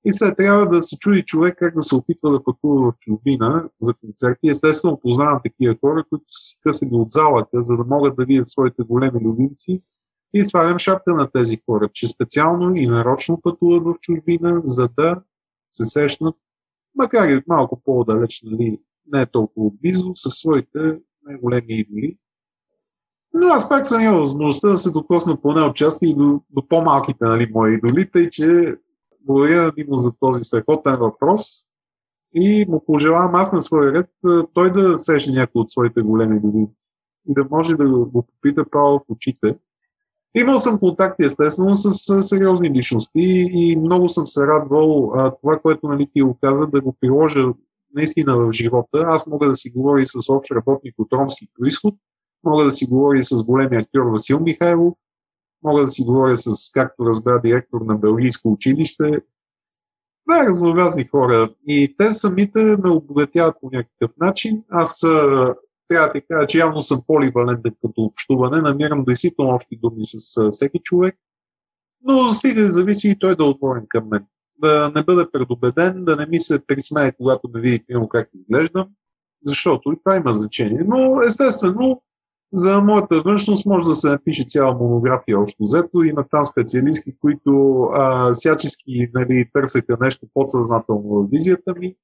И 0.06 0.14
сега 0.14 0.36
трябва 0.36 0.70
да 0.70 0.82
се 0.82 0.97
чуди 0.97 1.24
човек 1.24 1.56
как 1.60 1.76
да 1.76 1.82
се 1.82 1.95
опитва 1.95 2.32
да 2.32 2.43
пътува 2.43 2.91
в 2.91 2.95
чужбина 2.99 3.70
за 3.82 3.93
концерти. 3.93 4.49
Естествено, 4.49 4.99
познавам 4.99 5.39
такива 5.43 5.76
хора, 5.82 6.03
които 6.10 6.26
са 6.28 6.43
си 6.43 6.58
късали 6.64 6.89
от 6.93 7.12
залата, 7.12 7.62
за 7.62 7.78
да 7.78 7.84
могат 7.84 8.16
да 8.16 8.26
видят 8.26 8.49
своите 8.49 8.84
големи 8.84 9.20
любимци. 9.22 9.82
И 10.34 10.45
свалям 10.45 10.80
шапка 10.80 11.14
на 11.14 11.32
тези 11.32 11.62
хора, 11.66 11.89
че 11.93 12.08
специално 12.08 12.76
и 12.76 12.88
нарочно 12.88 13.41
пътуват 13.41 13.84
в 13.84 13.95
чужбина, 14.01 14.62
за 14.64 14.89
да 14.97 15.22
се 15.70 15.86
сещнат, 15.86 16.36
макар 16.95 17.30
и 17.30 17.43
малко 17.47 17.82
по-далеч, 17.86 18.41
нали, 18.45 18.80
не 19.14 19.22
е 19.22 19.26
толкова 19.26 19.72
близо, 19.82 20.12
със 20.16 20.34
своите 20.34 20.99
най-големи 21.24 21.80
идоли. 21.80 22.18
Но 23.34 23.47
аз 23.47 23.70
пак 23.70 23.88
съм 23.88 24.01
имал 24.01 24.20
възможността 24.20 24.70
да 24.70 24.78
се 24.78 24.91
докосна 24.91 25.41
поне 25.41 25.62
отчасти 25.62 26.10
и 26.10 26.16
до, 26.16 26.41
до 26.49 26.68
по-малките 26.68 27.26
нали, 27.26 27.51
мои 27.53 27.74
идоли, 27.74 28.12
тъй 28.12 28.30
че 28.30 28.76
благодаря 29.26 29.71
му 29.88 29.97
за 29.97 30.11
този 30.19 30.43
страхотен 30.43 30.95
въпрос 30.95 31.41
и 32.34 32.65
му 32.69 32.84
пожелавам 32.86 33.36
аз 33.36 33.53
на 33.53 33.61
своя 33.61 33.93
ред 33.93 34.09
той 34.53 34.73
да 34.73 34.97
сеше 34.97 35.32
някой 35.32 35.59
от 35.59 35.71
своите 35.71 36.01
големи 36.01 36.39
годинци 36.39 36.88
и 37.30 37.34
да 37.34 37.45
може 37.51 37.76
да 37.76 37.89
го 37.89 38.26
попита 38.26 38.69
право 38.69 38.99
в 38.99 39.11
очите. 39.11 39.55
Имал 40.36 40.57
съм 40.57 40.80
контакти 40.80 41.23
естествено 41.23 41.76
с 41.76 42.23
сериозни 42.23 42.69
личности 42.69 43.49
и 43.53 43.76
много 43.76 44.09
съм 44.09 44.28
се 44.28 44.47
радвал 44.47 45.11
а, 45.15 45.36
това, 45.41 45.59
което 45.59 45.88
нали, 45.88 46.09
ти 46.13 46.21
го 46.21 46.38
каза, 46.41 46.67
да 46.67 46.82
го 46.82 46.95
приложа 46.99 47.53
наистина 47.93 48.36
в 48.36 48.51
живота. 48.51 49.03
Аз 49.07 49.28
мога 49.28 49.47
да 49.47 49.55
си 49.55 49.69
говоря 49.69 50.01
и 50.01 50.05
с 50.05 50.30
общ 50.30 50.51
работник 50.51 50.95
от 50.97 51.13
ромски 51.13 51.47
происход, 51.59 51.95
мога 52.43 52.63
да 52.63 52.71
си 52.71 52.86
говоря 52.86 53.19
и 53.19 53.23
с 53.23 53.43
големия 53.43 53.82
актьор 53.82 54.01
Васил 54.01 54.39
Михайлов, 54.39 54.93
Мога 55.66 55.82
да 55.82 55.88
си 55.88 56.03
говоря 56.03 56.38
с, 56.38 56.72
както 56.72 57.05
разбра, 57.05 57.41
директор 57.41 57.82
на 57.82 57.95
Белгийско 57.95 58.51
училище. 58.51 59.22
Това 60.26 60.45
разнообразни 60.45 61.07
хора. 61.07 61.49
И 61.68 61.95
те 61.97 62.11
самите 62.11 62.59
ме 62.59 62.89
обогатяват 62.89 63.55
по 63.61 63.70
някакъв 63.74 64.11
начин. 64.18 64.63
Аз 64.70 64.99
трябва 65.88 66.11
да 66.13 66.22
кажа, 66.30 66.47
че 66.47 66.59
явно 66.59 66.82
съм 66.82 67.01
поливалентен 67.07 67.76
като 67.82 68.01
общуване. 68.01 68.61
Намирам 68.61 69.03
действително 69.03 69.55
общи 69.55 69.80
думи 69.82 70.01
с 70.03 70.51
всеки 70.51 70.80
човек. 70.80 71.16
Но 72.03 72.34
стига 72.34 72.61
да 72.61 72.70
зависи 72.70 73.09
и 73.09 73.20
той 73.20 73.36
да 73.36 73.43
е 73.43 73.47
отворен 73.47 73.86
към 73.89 74.07
мен. 74.09 74.26
Да 74.57 74.91
не 74.95 75.03
бъда 75.03 75.32
предубеден, 75.32 76.05
да 76.05 76.16
не 76.16 76.26
ми 76.26 76.39
се 76.39 76.66
присмее, 76.68 77.11
когато 77.11 77.49
ме 77.53 77.61
види 77.61 77.86
как 78.09 78.30
изглеждам, 78.34 78.88
защото 79.43 79.91
и 79.91 79.99
това 80.03 80.16
има 80.16 80.34
значение. 80.34 80.84
Но 80.88 81.22
естествено, 81.22 82.01
за 82.53 82.81
моята 82.81 83.21
външност 83.21 83.65
може 83.65 83.85
да 83.85 83.95
се 83.95 84.09
напише 84.09 84.45
цяла 84.47 84.73
монография 84.73 85.39
общо 85.39 85.63
взето. 85.63 86.03
Има 86.03 86.25
там 86.31 86.43
специалисти, 86.43 87.15
които 87.21 87.81
а, 87.93 88.33
всячески 88.33 89.09
нали, 89.13 89.49
търсеха 89.53 89.97
нещо 90.01 90.27
подсъзнателно 90.33 91.03
в 91.03 91.27
визията 91.31 91.73
ми. 91.79 91.95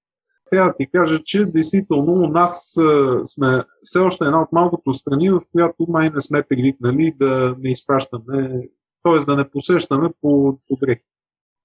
Трябва 0.51 0.69
да 0.69 0.77
ти 0.77 0.87
кажа, 0.91 1.19
че 1.25 1.45
действително 1.45 2.11
у 2.13 2.27
нас 2.27 2.77
а, 2.77 3.19
сме 3.25 3.63
все 3.83 3.99
още 3.99 4.25
една 4.25 4.41
от 4.41 4.51
малкото 4.51 4.93
страни, 4.93 5.29
в 5.29 5.41
която 5.51 5.85
май 5.89 6.09
не 6.09 6.19
сме 6.19 6.43
привикнали 6.43 7.15
да 7.19 7.55
не 7.59 7.71
изпращаме, 7.71 8.61
т.е. 9.03 9.25
да 9.25 9.35
не 9.35 9.49
посещаме 9.49 10.09
по, 10.21 10.57
по. 10.67 10.77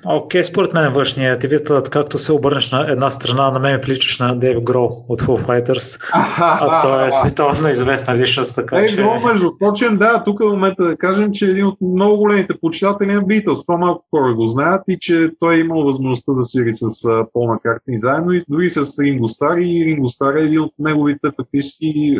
Окей, 0.05 0.41
okay, 0.41 0.45
според 0.45 0.75
мен 0.75 0.93
външният 0.93 1.41
ти 1.41 1.49
вид, 1.49 1.71
както 1.91 2.19
се 2.19 2.33
обърнеш 2.33 2.73
на 2.73 2.91
една 2.93 3.11
страна, 3.11 3.51
на 3.51 3.59
мен 3.59 3.75
ми 3.75 3.81
приличаш 3.81 4.19
на 4.19 4.39
Дейв 4.39 4.65
Гроу 4.65 4.89
от 5.09 5.23
Foo 5.23 5.47
Fighters, 5.47 6.11
а 6.13 6.83
той 6.83 7.09
е 7.09 7.11
световно 7.21 7.69
известна 7.69 8.17
личност, 8.17 8.55
така 8.55 8.77
Дейв 8.77 8.91
че... 8.91 8.97
Гроу, 8.97 9.21
между 9.21 9.59
прочим, 9.59 9.97
да, 9.97 10.25
тук 10.25 10.41
е 10.41 10.45
момента 10.45 10.85
да 10.85 10.97
кажем, 10.97 11.33
че 11.33 11.47
е 11.47 11.51
един 11.51 11.67
от 11.67 11.79
много 11.81 12.17
големите 12.17 12.55
почитатели 12.61 13.13
на 13.13 13.23
Beatles, 13.23 13.67
това 13.67 13.77
малко 13.77 14.05
хора 14.11 14.35
го 14.35 14.47
знаят 14.47 14.83
и 14.89 14.99
че 15.01 15.31
той 15.41 15.55
е 15.55 15.59
имал 15.59 15.83
възможността 15.83 16.33
да 16.33 16.45
свири 16.45 16.73
с 16.73 17.09
Пол 17.33 17.47
Маккартни 17.47 17.99
заедно 17.99 18.33
и 18.33 18.41
дори 18.49 18.71
с 18.71 19.03
Ринго 19.03 19.29
Стар 19.29 19.57
и 19.57 19.85
Ринго 19.85 20.09
Стар 20.09 20.35
е 20.35 20.43
един 20.43 20.61
от 20.61 20.73
неговите 20.79 21.29
фактически 21.37 22.19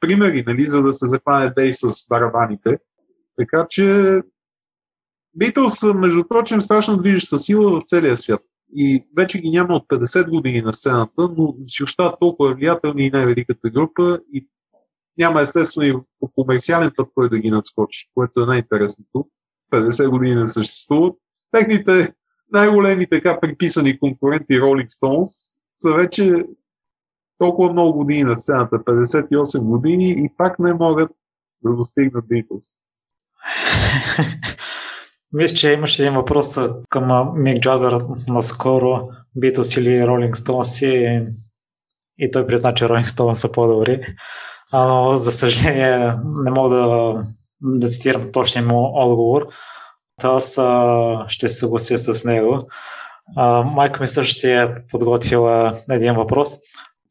примери, 0.00 0.44
нали, 0.46 0.66
за 0.66 0.82
да 0.82 0.92
се 0.92 1.06
захване 1.06 1.52
Дейв 1.56 1.74
с 1.76 2.08
барабаните. 2.08 2.78
Така 3.38 3.66
че 3.70 4.20
Битълс 5.36 5.78
са, 5.78 5.94
между 5.94 6.28
прочим, 6.28 6.60
страшно 6.60 6.96
движеща 6.96 7.38
сила 7.38 7.80
в 7.80 7.84
целия 7.86 8.16
свят. 8.16 8.40
И 8.76 9.06
вече 9.16 9.40
ги 9.40 9.50
няма 9.50 9.74
от 9.74 9.88
50 9.88 10.30
години 10.30 10.62
на 10.62 10.72
сцената, 10.72 11.28
но 11.36 11.54
си 11.68 11.84
остават 11.84 12.20
толкова 12.20 12.54
влиятелни 12.54 13.06
и 13.06 13.10
най-великата 13.10 13.70
група 13.70 14.20
и 14.32 14.48
няма 15.18 15.40
естествено 15.40 15.86
и 15.86 15.94
по 16.20 16.30
комерциален 16.34 16.92
път 16.96 17.08
кой 17.14 17.28
да 17.28 17.38
ги 17.38 17.50
надскочи, 17.50 18.10
което 18.14 18.42
е 18.42 18.46
най-интересното. 18.46 19.28
50 19.72 20.10
години 20.10 20.34
не 20.34 20.46
съществуват. 20.46 21.14
Техните 21.50 22.12
най-големи 22.52 23.08
така 23.10 23.40
приписани 23.40 23.98
конкуренти 23.98 24.52
Rolling 24.52 24.88
Stones 24.88 25.52
са 25.76 25.92
вече 25.92 26.44
толкова 27.38 27.72
много 27.72 27.98
години 27.98 28.24
на 28.24 28.36
сцената, 28.36 28.76
58 28.76 29.64
години 29.64 30.10
и 30.10 30.30
пак 30.36 30.58
не 30.58 30.74
могат 30.74 31.10
да 31.64 31.76
достигнат 31.76 32.24
Beatles. 32.24 32.76
Мисля, 35.34 35.56
че 35.56 35.72
имаше 35.72 36.02
един 36.02 36.14
въпрос 36.14 36.58
към 36.88 37.32
Мик 37.34 37.58
Джагър 37.58 38.04
наскоро, 38.28 39.02
Beatles 39.38 39.80
или 39.80 40.02
Rolling 40.02 40.32
Stones 40.32 40.86
и, 40.86 41.26
и 42.18 42.30
той 42.30 42.46
призна, 42.46 42.74
че 42.74 42.84
Rolling 42.84 43.06
Stones 43.06 43.34
са 43.34 43.52
по-добри. 43.52 44.00
А, 44.72 44.84
но, 44.84 45.16
за 45.16 45.32
съжаление, 45.32 46.14
не 46.44 46.50
мога 46.50 46.76
да, 46.76 47.14
да 47.60 47.88
цитирам 47.88 48.32
точния 48.32 48.64
му 48.64 48.90
отговор. 48.94 49.46
Аз 50.22 50.58
а, 50.58 51.24
ще 51.28 51.48
се 51.48 51.54
съглася 51.54 51.98
с 51.98 52.24
него. 52.24 52.58
А, 53.36 53.62
майка 53.62 54.00
ми 54.00 54.06
също 54.06 54.46
е 54.46 54.74
подготвила 54.90 55.78
един 55.90 56.14
въпрос 56.14 56.56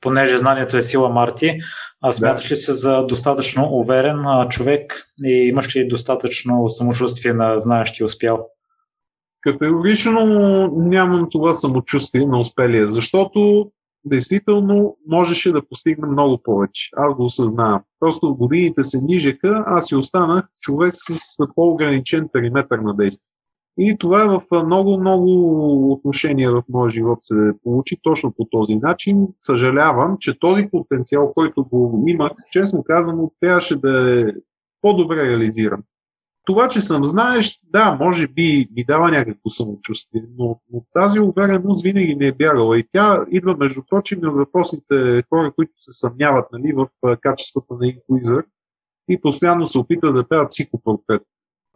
понеже 0.03 0.37
знанието 0.37 0.77
е 0.77 0.81
сила 0.81 1.09
Марти, 1.09 1.59
а 2.01 2.11
смяташ 2.11 2.51
ли 2.51 2.55
се 2.55 2.73
за 2.73 3.05
достатъчно 3.05 3.67
уверен 3.71 4.25
човек 4.49 5.03
и 5.23 5.31
имаш 5.31 5.75
ли 5.75 5.87
достатъчно 5.87 6.69
самочувствие 6.69 7.33
на 7.33 7.59
знаещ 7.59 7.99
и 7.99 8.03
успял? 8.03 8.47
Категорично 9.41 10.21
нямам 10.75 11.27
това 11.31 11.53
самочувствие 11.53 12.25
на 12.25 12.39
успелия, 12.39 12.87
защото 12.87 13.71
действително 14.05 14.97
можеше 15.07 15.51
да 15.51 15.67
постигне 15.67 16.07
много 16.07 16.39
повече. 16.43 16.89
Аз 16.97 17.15
го 17.15 17.25
осъзнавам. 17.25 17.81
Просто 17.99 18.35
годините 18.35 18.83
се 18.83 19.01
нижеха, 19.01 19.63
аз 19.67 19.85
си 19.85 19.95
останах 19.95 20.45
човек 20.61 20.93
с 20.95 21.37
по-ограничен 21.55 22.29
периметър 22.33 22.79
на 22.79 22.95
действие. 22.95 23.32
И 23.77 23.97
това 23.99 24.23
е 24.23 24.27
в 24.27 24.65
много-много 24.65 25.91
отношения 25.91 26.51
в 26.51 26.63
моя 26.69 26.89
живот 26.89 27.19
се 27.21 27.51
получи 27.63 27.97
точно 28.01 28.33
по 28.37 28.45
този 28.45 28.75
начин. 28.75 29.27
Съжалявам, 29.39 30.17
че 30.19 30.39
този 30.39 30.69
потенциал, 30.71 31.33
който 31.33 31.63
го 31.63 32.03
имах, 32.07 32.31
честно 32.51 32.83
казано, 32.83 33.31
трябваше 33.39 33.75
да 33.75 34.21
е 34.21 34.33
по-добре 34.81 35.29
реализиран. 35.29 35.83
Това, 36.45 36.67
че 36.67 36.81
съм 36.81 37.05
знаеш, 37.05 37.59
да, 37.63 37.97
може 37.99 38.27
би 38.27 38.67
ми 38.75 38.85
дава 38.85 39.11
някакво 39.11 39.49
самочувствие, 39.49 40.21
но, 40.37 40.59
но 40.73 40.83
тази 40.93 41.19
увереност 41.19 41.83
винаги 41.83 42.15
ми 42.15 42.27
е 42.27 42.31
бягала 42.31 42.79
и 42.79 42.87
тя 42.91 43.25
идва, 43.31 43.57
между 43.57 43.81
прочим, 43.89 44.19
на 44.21 44.31
въпросните 44.31 45.23
хора, 45.29 45.51
които 45.55 45.73
се 45.77 45.91
съмняват 45.91 46.45
нали, 46.51 46.73
в 46.73 46.87
качествата 47.21 47.73
на 47.79 47.87
инкуизър 47.87 48.45
и 49.09 49.21
постоянно 49.21 49.67
се 49.67 49.79
опитват 49.79 50.15
да 50.15 50.27
правят 50.27 50.49
психопортрет. 50.49 51.21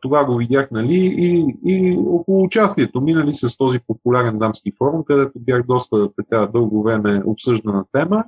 Това 0.02 0.26
го 0.26 0.36
видях, 0.36 0.72
нали, 0.72 0.96
и, 0.96 1.56
и 1.66 1.98
около 2.08 2.44
участието 2.44 3.02
ми, 3.02 3.14
нали, 3.14 3.34
с 3.34 3.58
този 3.58 3.80
популярен 3.88 4.40
дамски 4.40 4.72
форум, 4.78 5.04
където 5.04 5.40
бях 5.40 5.66
доста 5.66 6.10
така 6.16 6.50
дълго 6.54 6.84
време 6.84 7.24
обсъждана 7.26 7.86
тема. 7.92 8.24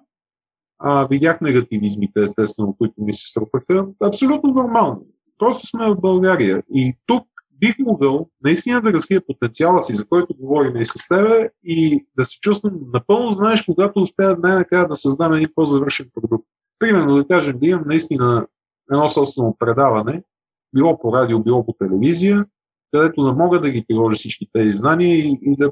А, 0.80 1.08
видях 1.08 1.41
негативизмите, 1.41 2.22
естествено, 2.22 2.76
които 2.78 2.94
ми 2.98 3.14
се 3.14 3.30
струпаха. 3.30 3.88
Абсолютно 4.04 4.54
нормално. 4.54 5.02
Просто 5.38 5.68
сме 5.68 5.90
в 5.90 6.02
България. 6.02 6.64
И 6.74 6.98
тук 7.06 7.24
бих 7.60 7.80
могъл 7.80 8.30
наистина 8.44 8.82
да 8.82 8.94
разкрия 8.94 9.26
потенциала 9.26 9.82
си, 9.82 9.94
за 9.94 10.08
който 10.08 10.34
говорим 10.40 10.82
и 10.82 10.86
с 10.86 11.08
тебе, 11.08 11.50
и 11.64 12.06
да 12.18 12.26
се 12.26 12.40
чувствам 12.40 12.74
напълно 12.94 13.32
знаеш, 13.32 13.62
когато 13.62 14.00
успея 14.00 14.38
най-накрая 14.44 14.88
да 14.88 14.96
създам 14.96 15.34
един 15.34 15.52
по-завършен 15.56 16.10
продукт. 16.14 16.48
Примерно 16.80 17.16
да 17.16 17.28
кажем, 17.28 17.60
да 17.60 17.68
имам 17.68 17.84
наистина 17.86 18.48
едно 18.91 19.10
собствено 19.10 19.56
предаване, 19.60 20.24
било 20.76 21.00
по 21.00 21.14
радио, 21.14 21.40
било 21.40 21.66
по 21.66 21.74
телевизия, 21.74 22.46
където 22.91 23.24
да 23.24 23.34
мога 23.34 23.62
да 23.62 23.70
ги 23.70 23.86
приложа 23.88 24.16
всички 24.16 24.50
тези 24.54 24.72
знания 24.72 25.18
и, 25.18 25.40
и 25.41 25.56
да 25.58 25.72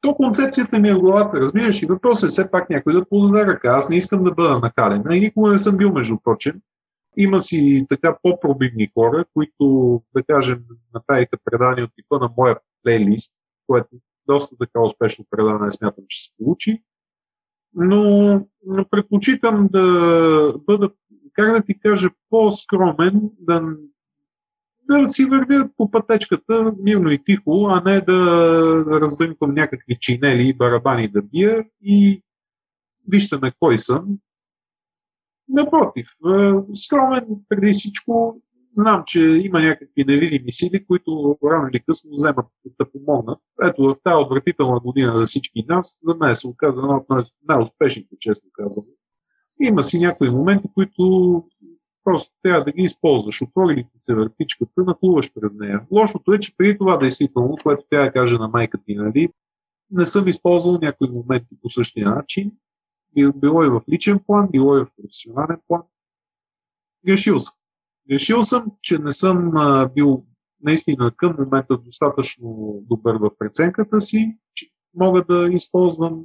то 0.00 0.14
концепцията 0.14 0.78
ми 0.78 0.88
е 0.88 0.94
в 0.94 0.98
главата, 0.98 1.40
разбираш, 1.40 1.82
и 1.82 1.86
въпросът 1.86 2.28
е 2.28 2.30
все 2.30 2.50
пак 2.50 2.70
някой 2.70 2.92
да 2.92 3.04
подаде 3.04 3.46
ръка. 3.46 3.68
Аз 3.68 3.90
не 3.90 3.96
искам 3.96 4.24
да 4.24 4.30
бъда 4.30 4.58
накален. 4.58 5.04
И 5.10 5.20
никога 5.20 5.50
не 5.50 5.58
съм 5.58 5.76
бил, 5.76 5.92
между 5.92 6.16
прочим. 6.24 6.52
Има 7.16 7.40
си 7.40 7.86
така 7.88 8.18
по-пробивни 8.22 8.90
хора, 8.94 9.24
които, 9.34 10.02
да 10.16 10.22
кажем, 10.22 10.64
направиха 10.94 11.36
предания 11.44 11.84
от 11.84 11.90
типа 11.94 12.18
на 12.18 12.30
моя 12.36 12.58
плейлист, 12.82 13.34
което 13.66 13.88
доста 14.28 14.56
така 14.56 14.82
успешно 14.82 15.24
предаване 15.30 15.70
смятам, 15.70 16.04
че 16.08 16.22
се 16.22 16.30
получи. 16.38 16.82
Но 17.74 18.46
предпочитам 18.90 19.68
да 19.72 20.54
бъда, 20.66 20.90
как 21.32 21.52
да 21.52 21.62
ти 21.62 21.78
кажа, 21.80 22.10
по-скромен, 22.30 23.30
да, 23.38 23.62
да 24.90 25.06
си 25.06 25.24
вървя 25.24 25.68
по 25.76 25.90
пътечката 25.90 26.74
мирно 26.82 27.10
и 27.10 27.24
тихо, 27.24 27.66
а 27.70 27.82
не 27.84 28.00
да 28.00 29.00
раздънквам 29.00 29.54
някакви 29.54 29.96
чинели 30.00 30.48
и 30.48 30.54
барабани 30.54 31.08
да 31.08 31.22
бия 31.22 31.64
и 31.82 32.22
вижте 33.08 33.38
ме 33.42 33.52
кой 33.60 33.78
съм, 33.78 34.18
Напротив, 35.48 36.08
скромен 36.74 37.26
преди 37.48 37.72
всичко, 37.72 38.42
знам, 38.76 39.02
че 39.06 39.24
има 39.24 39.60
някакви 39.60 40.04
невидими 40.04 40.52
сили, 40.52 40.86
които 40.86 41.38
рано 41.44 41.68
или 41.68 41.82
късно 41.82 42.10
вземат 42.12 42.46
да 42.80 42.90
помогнат. 42.90 43.38
Ето 43.62 43.82
в 43.82 43.96
тази 44.04 44.14
отвратителна 44.14 44.80
година 44.80 45.18
за 45.18 45.24
всички 45.24 45.64
нас, 45.68 45.98
за 46.02 46.14
мен 46.14 46.34
се 46.34 46.46
оказа 46.46 46.80
едно 46.80 47.04
от 47.10 47.26
най-успешните, 47.48 48.16
често 48.20 48.46
казвам. 48.52 48.84
Има 49.60 49.82
си 49.82 49.98
някои 49.98 50.30
моменти, 50.30 50.68
които 50.74 51.44
просто 52.04 52.36
трябва 52.42 52.64
да 52.64 52.72
ги 52.72 52.82
използваш. 52.82 53.42
Отвори 53.42 53.76
ли 53.76 53.82
ти 53.82 53.98
се 53.98 54.14
въртичката, 54.14 54.82
нахлуваш 54.82 55.32
през 55.34 55.52
нея. 55.54 55.86
Лошото 55.90 56.32
е, 56.32 56.40
че 56.40 56.56
преди 56.56 56.78
това 56.78 56.96
действително, 56.96 57.56
което 57.62 57.84
тя 57.90 58.04
да 58.04 58.12
каже 58.12 58.34
на 58.34 58.48
майка 58.48 58.78
ти, 58.86 58.94
нали, 58.94 59.28
не 59.90 60.06
съм 60.06 60.28
използвал 60.28 60.78
някои 60.82 61.08
моменти 61.10 61.56
по 61.62 61.70
същия 61.70 62.08
начин 62.08 62.52
било 63.14 63.64
и 63.64 63.68
в 63.68 63.82
личен 63.92 64.20
план, 64.26 64.48
било 64.50 64.76
и 64.76 64.80
в 64.80 64.88
професионален 64.96 65.60
план. 65.68 65.82
Грешил 67.06 67.40
съм. 67.40 67.54
Грешил 68.10 68.42
съм, 68.42 68.72
че 68.82 68.98
не 68.98 69.10
съм 69.10 69.56
а, 69.56 69.88
бил 69.94 70.24
наистина 70.62 71.12
към 71.16 71.36
момента 71.38 71.78
достатъчно 71.78 72.78
добър 72.88 73.14
в 73.14 73.30
преценката 73.38 74.00
си, 74.00 74.38
че 74.54 74.66
мога 74.94 75.24
да 75.24 75.48
използвам 75.52 76.24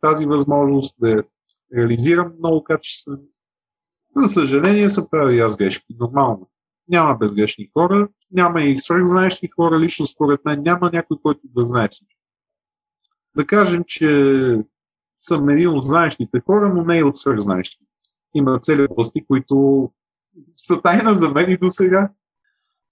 тази 0.00 0.26
възможност 0.26 0.96
да 1.00 1.24
реализирам 1.76 2.32
много 2.38 2.64
качествено. 2.64 3.22
За 4.16 4.26
съжаление 4.26 4.88
са 4.88 5.10
прави 5.10 5.40
аз 5.40 5.56
грешки. 5.56 5.96
Нормално. 6.00 6.48
Няма 6.88 7.14
безгрешни 7.14 7.70
хора, 7.72 8.08
няма 8.32 8.62
и 8.62 8.76
свръхзнаещи 8.76 9.48
хора. 9.56 9.80
Лично 9.80 10.06
според 10.06 10.44
мен 10.44 10.62
няма 10.62 10.90
някой, 10.92 11.16
който 11.22 11.40
да 11.44 11.64
знае 11.64 11.88
всичко. 11.90 12.20
Да 13.36 13.46
кажем, 13.46 13.84
че 13.86 14.58
съм 15.18 15.48
един 15.48 15.68
от 15.68 15.84
знаещите 15.84 16.40
хора, 16.46 16.72
но 16.74 16.84
не 16.84 16.98
и 16.98 17.02
от 17.02 17.18
свърхзнаещи. 17.18 17.78
Има 18.34 18.58
цели 18.58 18.86
области, 18.90 19.26
които 19.26 19.90
са 20.56 20.82
тайна 20.82 21.14
за 21.14 21.28
мен 21.28 21.50
и 21.50 21.56
до 21.56 21.70
сега. 21.70 22.10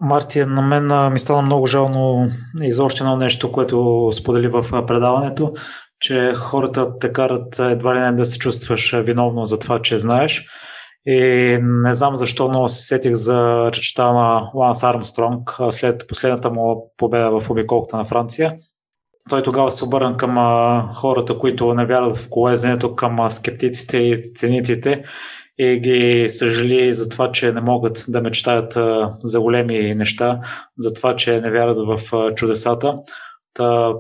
Мартин, 0.01 0.55
на 0.55 0.63
мен 0.63 1.13
ми 1.13 1.19
стана 1.19 1.43
много 1.43 1.67
жално 1.67 2.31
и 2.63 2.73
за 2.73 2.85
още 2.85 3.05
едно 3.05 3.17
нещо, 3.17 3.53
което 3.53 4.11
сподели 4.13 4.49
в 4.49 4.87
предаването, 4.87 5.53
че 6.01 6.33
хората 6.37 6.99
те 6.99 7.13
карат 7.13 7.59
едва 7.59 7.95
ли 7.95 8.01
не 8.01 8.13
да 8.13 8.27
се 8.27 8.39
чувстваш 8.39 8.97
виновно 8.97 9.45
за 9.45 9.59
това, 9.59 9.83
че 9.83 9.99
знаеш. 9.99 10.49
И 11.07 11.59
не 11.63 11.95
знам 11.95 12.17
защо, 12.17 12.49
но 12.49 12.69
се 12.69 12.83
сетих 12.83 13.15
за 13.15 13.71
речта 13.73 14.13
на 14.13 14.51
Ланс 14.55 14.83
Армстронг 14.83 15.57
след 15.71 16.05
последната 16.09 16.51
му 16.51 16.93
победа 16.97 17.41
в 17.41 17.51
обиколката 17.51 17.97
на 17.97 18.05
Франция 18.05 18.57
той 19.31 19.43
тогава 19.43 19.71
се 19.71 19.85
обърна 19.85 20.17
към 20.17 20.37
хората, 20.95 21.39
които 21.39 21.75
не 21.75 21.87
вярват 21.87 22.17
в 22.17 22.29
колезенето, 22.29 22.97
към 22.97 23.31
скептиците 23.31 23.99
и 23.99 24.23
ценителите 24.35 25.05
и 25.59 25.81
ги 25.81 26.29
съжали 26.29 26.95
за 26.95 27.09
това, 27.09 27.33
че 27.33 27.53
не 27.53 27.61
могат 27.61 28.05
да 28.09 28.21
мечтаят 28.21 28.79
за 29.21 29.41
големи 29.41 29.95
неща, 29.95 30.41
за 30.79 30.95
това, 30.95 31.17
че 31.17 31.41
не 31.41 31.51
вярват 31.51 32.01
в 32.01 32.35
чудесата. 32.35 32.99
Та, 33.55 33.95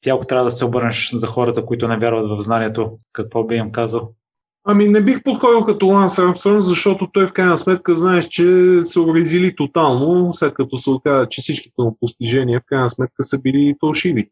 ти 0.00 0.10
ако 0.10 0.26
трябва 0.26 0.44
да 0.44 0.50
се 0.50 0.64
обърнеш 0.64 1.10
за 1.14 1.26
хората, 1.26 1.64
които 1.64 1.88
не 1.88 1.98
вярват 1.98 2.38
в 2.38 2.42
знанието, 2.42 2.98
какво 3.12 3.44
би 3.44 3.54
им 3.54 3.72
казал? 3.72 4.12
Ами 4.72 4.88
не 4.88 5.00
бих 5.00 5.22
подходил 5.22 5.64
като 5.64 5.86
Ланс 5.86 6.18
Армстронг, 6.18 6.62
защото 6.62 7.08
той 7.12 7.26
в 7.26 7.32
крайна 7.32 7.56
сметка 7.56 7.94
знаеш, 7.94 8.28
че 8.28 8.44
се 8.84 9.00
уразили 9.00 9.56
тотално, 9.56 10.32
след 10.32 10.54
като 10.54 10.76
се 10.76 10.90
оказа, 10.90 11.28
че 11.28 11.42
всичките 11.42 11.74
му 11.78 11.96
постижения 12.00 12.60
в 12.60 12.64
крайна 12.66 12.90
сметка 12.90 13.24
са 13.24 13.40
били 13.40 13.76
фалшиви 13.80 14.30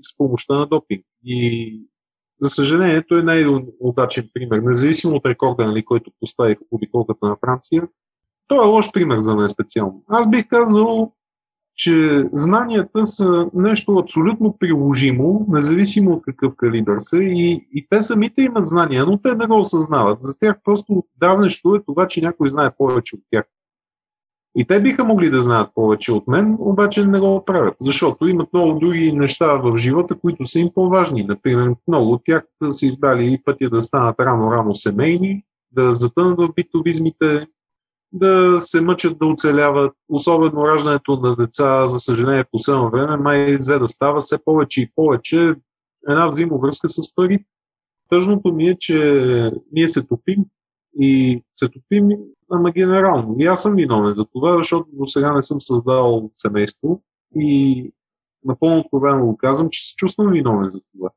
с 0.00 0.16
помощта 0.16 0.54
на 0.54 0.66
допинг. 0.66 1.04
И 1.24 1.80
за 2.40 2.50
съжаление, 2.50 3.06
той 3.08 3.20
е 3.20 3.22
най-удачен 3.22 4.28
пример. 4.34 4.58
Независимо 4.58 5.16
от 5.16 5.26
рекорда, 5.26 5.66
нали, 5.66 5.84
който 5.84 6.10
поставих 6.20 6.58
в 6.58 6.62
обиколката 6.70 7.26
на 7.26 7.36
Франция, 7.40 7.88
той 8.46 8.64
е 8.64 8.68
лош 8.68 8.92
пример 8.92 9.16
за 9.16 9.36
мен 9.36 9.48
специално. 9.48 10.02
Аз 10.08 10.30
бих 10.30 10.48
казал, 10.48 11.12
че 11.76 12.24
знанията 12.32 13.06
са 13.06 13.46
нещо 13.54 13.96
абсолютно 13.96 14.56
приложимо, 14.58 15.46
независимо 15.48 16.10
от 16.10 16.22
какъв 16.22 16.52
калибър 16.56 16.96
са 16.98 17.18
и, 17.18 17.68
и 17.72 17.86
те 17.90 18.02
самите 18.02 18.42
имат 18.42 18.66
знания, 18.66 19.06
но 19.06 19.18
те 19.18 19.34
не 19.34 19.46
го 19.46 19.60
осъзнават. 19.60 20.22
За 20.22 20.38
тях 20.38 20.56
просто 20.64 21.04
дразнещо 21.20 21.74
е 21.74 21.84
това, 21.84 22.08
че 22.08 22.20
някой 22.20 22.50
знае 22.50 22.70
повече 22.78 23.16
от 23.16 23.22
тях. 23.30 23.44
И 24.56 24.66
те 24.66 24.82
биха 24.82 25.04
могли 25.04 25.30
да 25.30 25.42
знаят 25.42 25.70
повече 25.74 26.12
от 26.12 26.28
мен, 26.28 26.56
обаче 26.58 27.06
не 27.06 27.20
го 27.20 27.44
правят, 27.44 27.74
защото 27.80 28.28
имат 28.28 28.52
много 28.52 28.78
други 28.78 29.12
неща 29.12 29.56
в 29.56 29.76
живота, 29.76 30.14
които 30.14 30.46
са 30.46 30.58
им 30.60 30.70
по-важни. 30.74 31.22
Например, 31.22 31.74
много 31.88 32.12
от 32.12 32.22
тях 32.24 32.44
са 32.70 32.86
избрали 32.86 33.42
пътя 33.44 33.70
да 33.70 33.80
станат 33.80 34.20
рано-рано 34.20 34.74
семейни, 34.74 35.42
да 35.72 35.92
затънат 35.92 36.38
в 36.38 36.48
битовизмите, 36.56 37.46
да 38.14 38.58
се 38.58 38.80
мъчат 38.80 39.18
да 39.18 39.26
оцеляват. 39.26 39.92
Особено 40.08 40.68
раждането 40.68 41.16
на 41.16 41.36
деца, 41.36 41.86
за 41.86 41.98
съжаление, 41.98 42.44
по 42.44 42.50
последно 42.52 42.90
време, 42.90 43.16
май 43.16 43.54
взе 43.54 43.78
да 43.78 43.88
става 43.88 44.20
все 44.20 44.44
повече 44.44 44.82
и 44.82 44.90
повече 44.96 45.54
една 46.08 46.26
взаимовръзка 46.26 46.88
с 46.88 47.14
пари. 47.14 47.44
Тъжното 48.08 48.52
ми 48.52 48.68
е, 48.68 48.76
че 48.80 49.50
ние 49.72 49.88
се 49.88 50.06
топим 50.06 50.44
и 51.00 51.42
се 51.52 51.68
топим 51.68 52.08
ама 52.50 52.70
генерално. 52.70 53.36
И 53.38 53.46
аз 53.46 53.62
съм 53.62 53.74
виновен 53.74 54.12
за 54.12 54.24
това, 54.24 54.58
защото 54.58 54.88
до 54.92 55.06
сега 55.06 55.32
не 55.32 55.42
съм 55.42 55.60
създал 55.60 56.30
семейство 56.34 57.02
и 57.36 57.92
напълно 58.44 58.78
откровено 58.78 59.26
го 59.26 59.36
казвам, 59.36 59.68
че 59.70 59.86
се 59.86 59.96
чувствам 59.96 60.32
виновен 60.32 60.68
за 60.68 60.80
това. 60.92 61.10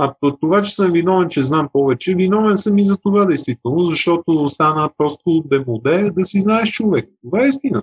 А 0.00 0.14
по 0.20 0.36
това, 0.36 0.62
че 0.62 0.74
съм 0.74 0.92
виновен, 0.92 1.28
че 1.28 1.42
знам 1.42 1.68
повече, 1.72 2.14
виновен 2.14 2.56
съм 2.56 2.78
и 2.78 2.86
за 2.86 2.96
това 2.96 3.24
действително, 3.24 3.84
защото 3.84 4.48
стана 4.48 4.90
просто 4.96 5.44
демоде 5.46 6.10
да 6.10 6.24
си 6.24 6.40
знаеш 6.40 6.70
човек. 6.70 7.10
Това 7.24 7.44
е 7.44 7.48
истина. 7.48 7.82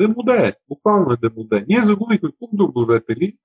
Демоде 0.00 0.32
е. 0.32 0.52
Буквално 0.68 1.12
е 1.12 1.16
демоде. 1.16 1.64
Ние 1.68 1.82
загубихме 1.82 2.30
куп 2.38 2.50
добродетели, 2.52 3.36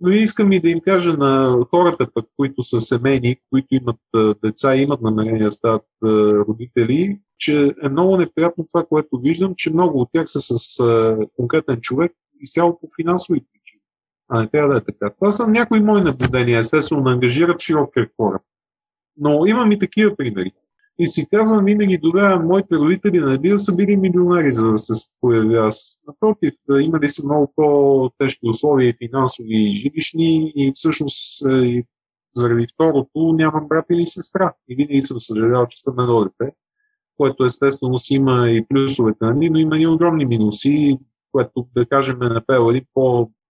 но 0.00 0.10
искам 0.10 0.52
и 0.52 0.60
да 0.60 0.68
им 0.68 0.80
кажа 0.80 1.12
на 1.12 1.64
хората, 1.70 2.06
пък, 2.14 2.26
които 2.36 2.62
са 2.62 2.80
семейни, 2.80 3.36
които 3.50 3.66
имат 3.70 3.96
деца 4.44 4.76
имат 4.76 5.00
намерение 5.00 5.44
да 5.44 5.50
стават 5.50 5.86
родители, 6.46 7.20
че 7.38 7.74
е 7.82 7.88
много 7.88 8.16
неприятно 8.16 8.66
това, 8.72 8.84
което 8.84 9.18
виждам, 9.18 9.54
че 9.56 9.72
много 9.72 10.00
от 10.00 10.08
тях 10.12 10.28
са 10.28 10.40
с 10.40 10.84
конкретен 11.36 11.80
човек 11.80 12.12
и 12.40 12.46
цяло 12.46 12.78
по 12.80 12.88
финансови 13.00 13.40
причини. 13.40 13.61
А 14.34 14.40
не 14.40 14.48
трябва 14.48 14.74
да 14.74 14.78
е 14.78 14.84
така. 14.84 15.10
Това 15.10 15.30
са 15.30 15.48
някои 15.48 15.80
мои 15.80 16.00
наблюдения, 16.00 16.58
естествено, 16.58 17.02
да 17.02 17.10
ангажират 17.10 17.60
широк 17.60 17.94
кръг 17.94 18.12
хора. 18.16 18.40
Но 19.16 19.46
имам 19.46 19.72
и 19.72 19.78
такива 19.78 20.16
примери. 20.16 20.52
И 20.98 21.06
си 21.06 21.28
казвам 21.30 21.64
винаги 21.64 22.00
тогава, 22.02 22.44
моите 22.44 22.76
родители 22.76 23.20
не 23.20 23.38
били 23.38 23.58
са 23.58 23.76
били 23.76 23.96
милионари, 23.96 24.52
за 24.52 24.70
да 24.70 24.78
се 24.78 25.08
появя 25.20 25.66
аз. 25.66 26.04
Напротив, 26.06 26.54
имали 26.80 27.08
са 27.08 27.24
много 27.24 27.52
по-тежки 27.56 28.48
условия, 28.48 28.94
финансови 28.98 29.70
и 29.70 29.76
жилищни 29.76 30.52
и 30.56 30.72
всъщност 30.74 31.42
и 31.46 31.84
заради 32.36 32.66
второто 32.74 33.32
нямам 33.32 33.68
брат 33.68 33.84
или 33.90 34.06
сестра. 34.06 34.54
И 34.68 34.76
винаги 34.76 35.02
съм 35.02 35.20
съжалявал, 35.20 35.66
че 35.66 35.82
съм 35.82 36.00
едно 36.00 36.24
дете, 36.24 36.52
което 37.16 37.44
естествено 37.44 37.98
си 37.98 38.14
има 38.14 38.50
и 38.50 38.66
плюсовете, 38.68 39.24
нали? 39.24 39.50
но 39.50 39.58
има 39.58 39.78
и 39.78 39.86
огромни 39.86 40.24
минуси, 40.24 40.98
което 41.32 41.66
да 41.74 41.86
кажем 41.86 42.22
е 42.22 42.28
напел 42.28 42.70
един 42.70 42.84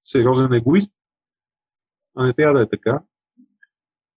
по-сериозен 0.03 0.53
егоист. 0.53 0.91
А 2.17 2.27
не 2.27 2.33
трябва 2.33 2.59
да 2.59 2.65
е 2.65 2.69
така. 2.69 3.01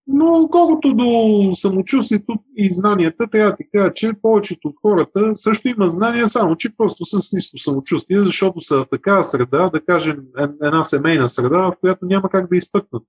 Но 0.07 0.47
колкото 0.51 0.93
до 0.93 1.49
самочувствието 1.53 2.33
и 2.57 2.73
знанията, 2.73 3.27
трябва 3.29 3.51
да 3.51 3.57
ти 3.57 3.63
кажа, 3.73 3.93
че 3.93 4.13
повечето 4.21 4.67
от 4.67 4.75
хората 4.81 5.35
също 5.35 5.67
имат 5.67 5.91
знания, 5.91 6.27
само 6.27 6.55
че 6.55 6.77
просто 6.77 7.05
са 7.05 7.21
с 7.21 7.33
ниско 7.33 7.57
самочувствие, 7.57 8.19
защото 8.19 8.61
са 8.61 8.77
в 8.77 8.89
такава 8.89 9.23
среда, 9.23 9.69
да 9.69 9.85
кажем 9.85 10.25
една 10.61 10.83
семейна 10.83 11.29
среда, 11.29 11.57
в 11.57 11.73
която 11.79 12.05
няма 12.05 12.29
как 12.29 12.49
да 12.49 12.57
изпъкнат. 12.57 13.03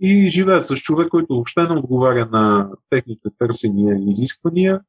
И 0.00 0.28
живеят 0.28 0.66
с 0.66 0.76
човек, 0.76 1.08
който 1.08 1.34
въобще 1.34 1.62
не 1.62 1.74
отговаря 1.74 2.28
на 2.32 2.70
техните 2.90 3.28
търсения 3.38 3.96
и 3.96 4.10
изисквания, 4.10 4.80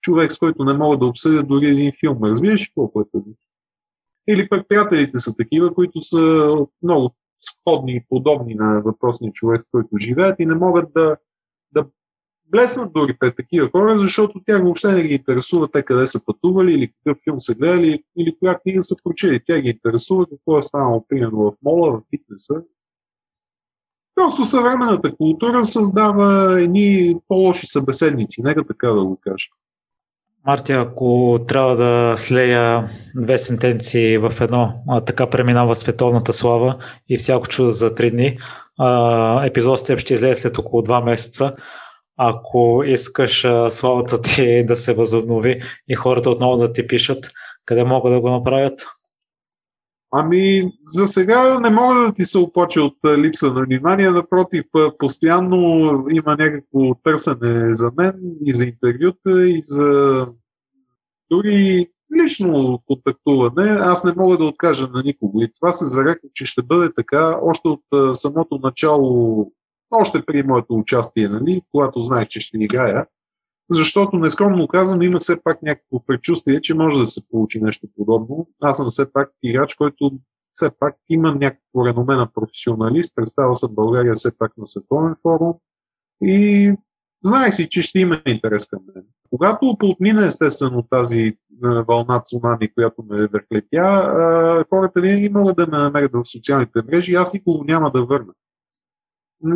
човек, 0.00 0.32
с 0.32 0.38
който 0.38 0.64
не 0.64 0.72
могат 0.72 1.00
да 1.00 1.06
обсъдят 1.06 1.48
дори 1.48 1.66
един 1.66 1.92
филм. 2.00 2.18
Разбираш 2.22 2.72
колко 2.74 3.00
е 3.00 3.04
това? 3.12 3.32
Или 4.28 4.48
пък 4.48 4.68
приятелите 4.68 5.18
са 5.18 5.36
такива, 5.36 5.74
които 5.74 6.00
са 6.00 6.54
много 6.82 7.14
сходни 7.40 7.92
и 7.92 8.04
подобни 8.08 8.54
на 8.54 8.80
въпросния 8.80 9.32
човек, 9.32 9.62
който 9.72 9.88
живеят 10.00 10.40
и 10.40 10.46
не 10.46 10.54
могат 10.54 10.92
да, 10.94 11.16
да 11.72 11.86
блеснат 12.52 12.92
дори 12.92 13.16
пред 13.18 13.36
такива 13.36 13.70
хора, 13.70 13.98
защото 13.98 14.40
тях 14.46 14.62
въобще 14.62 14.92
не 14.92 15.02
ги 15.02 15.14
интересува 15.14 15.70
те 15.70 15.82
къде 15.82 16.06
са 16.06 16.24
пътували 16.24 16.72
или 16.72 16.92
какъв 16.92 17.22
филм 17.24 17.40
са 17.40 17.54
гледали 17.54 18.02
или 18.18 18.36
коя 18.38 18.58
книга 18.58 18.82
са 18.82 18.96
прочели. 19.04 19.40
Тя 19.46 19.60
ги 19.60 19.68
интересува 19.68 20.26
какво 20.26 20.58
е 20.58 20.62
станало 20.62 21.06
примерно 21.08 21.38
в 21.38 21.52
мола, 21.62 21.92
в 21.92 22.02
фитнеса. 22.10 22.62
Просто 24.14 24.44
съвременната 24.44 25.16
култура 25.16 25.64
създава 25.64 26.60
едни 26.62 27.16
по-лоши 27.28 27.66
събеседници, 27.66 28.42
нека 28.42 28.66
така 28.66 28.88
да 28.88 29.04
го 29.04 29.18
кажа. 29.20 29.46
Марти, 30.46 30.72
ако 30.72 31.38
трябва 31.48 31.76
да 31.76 32.14
слея 32.18 32.88
две 33.16 33.38
сентенции 33.38 34.18
в 34.18 34.32
едно, 34.40 34.74
а, 34.88 35.00
така 35.00 35.30
преминава 35.30 35.76
световната 35.76 36.32
слава 36.32 36.76
и 37.08 37.18
всяко 37.18 37.48
чудо 37.48 37.70
за 37.70 37.94
три 37.94 38.10
дни. 38.10 38.38
А, 38.78 39.46
епизод 39.46 39.78
с 39.78 39.84
теб 39.84 39.98
ще 39.98 40.14
излезе 40.14 40.40
след 40.40 40.58
около 40.58 40.82
два 40.82 41.00
месеца. 41.00 41.52
Ако 42.16 42.82
искаш 42.86 43.44
а, 43.44 43.70
славата 43.70 44.22
ти 44.22 44.64
да 44.68 44.76
се 44.76 44.94
възобнови 44.94 45.60
и 45.88 45.94
хората 45.94 46.30
отново 46.30 46.56
да 46.56 46.72
ти 46.72 46.86
пишат, 46.86 47.30
къде 47.64 47.84
могат 47.84 48.12
да 48.12 48.20
го 48.20 48.30
направят? 48.30 48.80
Ами, 50.14 50.72
за 50.84 51.06
сега 51.06 51.60
не 51.60 51.70
мога 51.70 51.94
да 51.94 52.14
ти 52.14 52.24
се 52.24 52.38
оплача 52.38 52.82
от 52.82 52.96
липса 53.18 53.52
на 53.52 53.64
внимание, 53.64 54.10
напротив, 54.10 54.64
постоянно 54.98 55.56
има 56.10 56.36
някакво 56.36 56.94
търсене 56.94 57.72
за 57.72 57.90
мен 57.96 58.14
и 58.44 58.54
за 58.54 58.64
интервюта, 58.64 59.48
и 59.48 59.58
за 59.62 60.26
дори 61.30 61.88
лично 62.22 62.82
контактуване. 62.86 63.70
Аз 63.80 64.04
не 64.04 64.12
мога 64.16 64.38
да 64.38 64.44
откажа 64.44 64.88
на 64.88 65.02
никого. 65.02 65.42
И 65.42 65.52
това 65.60 65.72
се 65.72 65.84
зареках, 65.84 66.30
че 66.34 66.46
ще 66.46 66.62
бъде 66.62 66.94
така 66.96 67.38
още 67.42 67.68
от 67.68 68.16
самото 68.16 68.60
начало, 68.62 69.52
още 69.90 70.22
при 70.26 70.42
моето 70.42 70.74
участие, 70.74 71.28
нали, 71.28 71.62
когато 71.70 72.02
знаех, 72.02 72.28
че 72.28 72.40
ще 72.40 72.58
играя 72.58 73.06
защото 73.70 74.16
нескромно 74.16 74.68
казвам, 74.68 75.02
има 75.02 75.18
все 75.20 75.42
пак 75.42 75.62
някакво 75.62 76.04
предчувствие, 76.06 76.60
че 76.60 76.74
може 76.74 76.98
да 76.98 77.06
се 77.06 77.28
получи 77.28 77.60
нещо 77.60 77.86
подобно. 77.96 78.48
Аз 78.62 78.76
съм 78.76 78.86
все 78.86 79.12
пак 79.12 79.30
играч, 79.42 79.74
който 79.74 80.12
все 80.52 80.70
пак 80.78 80.96
има 81.08 81.34
някакво 81.34 81.86
реноме 81.86 82.16
на 82.16 82.32
професионалист, 82.32 83.12
представя 83.14 83.56
се 83.56 83.66
България 83.70 84.14
все 84.14 84.38
пак 84.38 84.56
на 84.56 84.66
световен 84.66 85.14
форум 85.22 85.54
и 86.22 86.74
знаех 87.24 87.54
си, 87.54 87.68
че 87.68 87.82
ще 87.82 87.98
има 87.98 88.22
интерес 88.26 88.68
към 88.68 88.80
мен. 88.94 89.04
Когато 89.30 89.76
поотмина 89.78 90.26
естествено 90.26 90.82
тази 90.90 91.36
вълна 91.88 92.20
цунами, 92.20 92.74
която 92.74 93.02
ме 93.10 93.26
върхлетя, 93.26 94.64
хората 94.70 95.00
винаги 95.00 95.28
могат 95.28 95.56
да 95.56 95.66
ме 95.66 95.78
намерят 95.78 96.12
в 96.12 96.22
социалните 96.24 96.82
мрежи 96.86 97.14
аз 97.14 97.34
никога 97.34 97.64
няма 97.64 97.90
да 97.90 98.04
върна. 98.04 98.32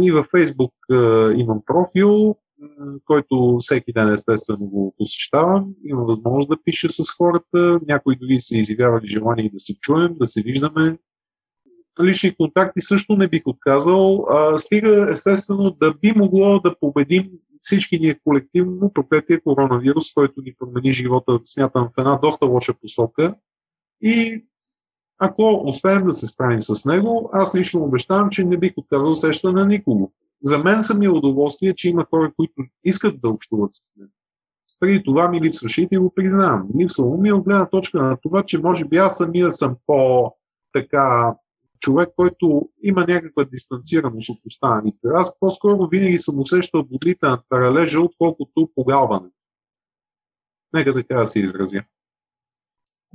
И 0.01 0.13
във 0.13 0.27
Фейсбук 0.31 0.73
имам 1.37 1.63
профил, 1.67 2.37
който 3.05 3.59
всеки 3.61 3.93
ден 3.93 4.13
естествено 4.13 4.67
го 4.67 4.95
посещавам. 4.99 5.75
Има 5.85 6.05
възможност 6.05 6.49
да 6.49 6.63
пиша 6.65 6.89
с 6.91 7.11
хората. 7.17 7.81
Някои 7.89 8.17
дори 8.17 8.41
са 8.41 8.57
изявявали 8.57 9.09
желание 9.09 9.51
да 9.53 9.61
се 9.61 9.79
чуем, 9.81 10.15
да 10.21 10.27
се 10.27 10.43
виждаме. 10.43 10.99
Лични 12.03 12.35
контакти 12.35 12.81
също 12.81 13.17
не 13.17 13.29
бих 13.29 13.47
отказал. 13.47 14.27
А, 14.31 14.59
стига 14.59 15.09
естествено 15.11 15.71
да 15.71 15.95
би 15.95 16.13
могло 16.17 16.61
да 16.61 16.75
победим 16.81 17.31
всички 17.61 17.99
ние 17.99 18.19
колективно 18.25 18.93
проклетия 18.93 19.43
коронавирус, 19.43 20.15
който 20.15 20.43
ни 20.43 20.55
промени 20.59 20.93
живота, 20.93 21.41
смятам, 21.45 21.89
в 21.89 21.99
една 21.99 22.19
доста 22.23 22.47
лоша 22.47 22.75
посока. 22.75 23.35
И 24.01 24.45
ако 25.19 25.63
успеем 25.67 26.07
да 26.07 26.15
се 26.15 26.27
справим 26.27 26.61
с 26.61 26.85
него, 26.85 27.31
аз 27.33 27.55
лично 27.55 27.81
обещавам, 27.81 28.31
че 28.31 28.45
не 28.45 28.57
бих 28.57 28.73
отказал 28.77 29.15
сещане 29.15 29.61
на 29.61 29.67
никого 29.67 30.13
за 30.43 30.59
мен 30.59 30.83
са 30.83 30.95
ми 30.95 31.09
удоволствие, 31.09 31.75
че 31.75 31.89
има 31.89 32.07
хора, 32.11 32.33
които 32.37 32.55
искат 32.85 33.21
да 33.21 33.29
общуват 33.29 33.75
с 33.75 33.79
мен. 33.97 34.09
Преди 34.81 35.03
това 35.05 35.29
ми 35.29 35.41
липсваше 35.41 35.89
и 35.91 35.97
го 35.97 36.15
признавам. 36.15 36.69
Липсвало 36.79 37.17
ми 37.17 37.29
е 37.29 37.33
от 37.33 37.45
гледна 37.45 37.69
точка 37.69 38.03
на 38.03 38.17
това, 38.23 38.43
че 38.43 38.59
може 38.59 38.85
би 38.85 38.97
аз 38.97 39.17
самия 39.17 39.53
съм 39.53 39.77
по 39.87 40.33
така 40.73 41.35
човек, 41.81 42.09
който 42.17 42.69
има 42.83 43.01
някаква 43.09 43.45
дистанцираност 43.45 44.29
от 44.29 44.39
останалите. 44.47 45.09
Аз 45.15 45.39
по-скоро 45.41 45.89
винаги 45.89 46.19
съм 46.19 46.41
усещал 46.41 46.85
бодлите 46.85 47.27
на 47.27 47.43
паралежа, 47.49 48.01
отколкото 48.01 48.71
погалване. 48.75 49.29
Нека 50.73 50.95
така 50.95 51.15
да 51.15 51.27
се 51.27 51.41
изразя. 51.41 51.83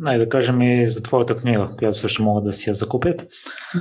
Най 0.02 0.18
да 0.18 0.30
кажем 0.30 0.61
и 0.61 0.88
за 0.88 1.03
твоята 1.03 1.36
книга, 1.36 1.69
която 1.78 1.98
също 1.98 2.23
могат 2.23 2.44
да 2.44 2.53
си 2.53 2.69
я 2.69 2.73
закупят. 2.73 3.28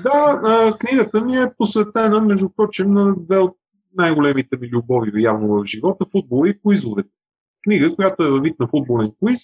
Да, 0.03 0.77
книгата 0.81 1.21
ми 1.21 1.37
е 1.37 1.53
посветена, 1.59 2.21
между 2.21 2.49
прочим, 2.57 2.93
на 2.93 3.15
две 3.19 3.39
от 3.39 3.57
най-големите 3.97 4.57
ми 4.57 4.69
любови 4.69 5.23
явно 5.23 5.49
в 5.49 5.67
живота 5.67 6.05
футбол 6.13 6.47
и 6.47 6.61
куизовете. 6.61 7.09
Книга, 7.65 7.97
която 7.97 8.23
е 8.23 8.31
във 8.31 8.43
вид 8.43 8.61
на 8.61 8.67
футболен 8.67 9.13
куиз, 9.21 9.41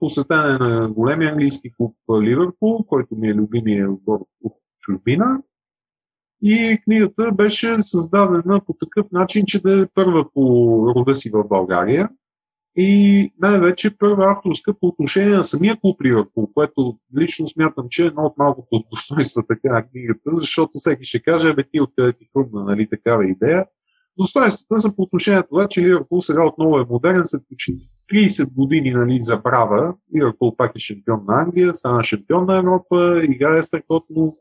посветена 0.00 0.58
е 0.60 0.64
на 0.64 0.88
големия 0.88 1.30
английски 1.30 1.70
клуб 1.76 1.96
Ливърпул, 2.22 2.84
който 2.86 3.16
ми 3.16 3.28
е 3.28 3.34
любимия 3.34 3.90
отбор 3.90 4.18
в 4.44 4.50
чужбина. 4.80 5.42
И 6.42 6.78
книгата 6.84 7.32
беше 7.32 7.76
създадена 7.78 8.60
по 8.66 8.72
такъв 8.72 9.06
начин, 9.12 9.44
че 9.46 9.62
да 9.62 9.80
е 9.82 9.86
първа 9.94 10.24
по 10.34 10.42
рода 10.96 11.14
си 11.14 11.30
в 11.30 11.48
България 11.48 12.08
и 12.76 13.32
най-вече 13.38 13.98
първа 13.98 14.32
авторска 14.32 14.74
по 14.74 14.86
отношение 14.86 15.36
на 15.36 15.44
самия 15.44 15.76
клуб 15.80 16.04
Ливърпул, 16.04 16.50
което 16.54 16.98
лично 17.18 17.48
смятам, 17.48 17.86
че 17.90 18.02
е 18.02 18.06
едно 18.06 18.22
от 18.22 18.38
малкото 18.38 18.68
от 18.72 18.86
достоинства 18.90 19.42
така 19.48 19.74
на 19.74 19.88
книгата, 19.88 20.30
защото 20.32 20.70
всеки 20.74 21.04
ще 21.04 21.22
каже, 21.22 21.54
бе 21.54 21.64
ти 21.72 21.80
откъде 21.80 22.12
ти 22.12 22.28
хрумна, 22.32 22.64
нали, 22.64 22.88
такава 22.88 23.26
идея. 23.26 23.66
Достоинствата 24.18 24.78
са 24.78 24.96
по 24.96 25.02
отношение 25.02 25.38
на 25.38 25.46
това, 25.46 25.68
че 25.68 25.82
Ливърпул 25.82 26.20
сега 26.20 26.46
отново 26.46 26.78
е 26.78 26.86
модерен, 26.90 27.24
след 27.24 27.42
почти 27.48 27.72
30 28.12 28.54
години 28.54 28.90
нали, 28.90 29.20
забрава. 29.20 29.94
Ливърпул 30.16 30.56
пак 30.56 30.72
е 30.76 30.78
шампион 30.78 31.24
на 31.28 31.42
Англия, 31.42 31.74
стана 31.74 32.04
шампион 32.04 32.46
на 32.46 32.58
Европа, 32.58 33.20
играе 33.24 33.62
страхотно. 33.62 34.36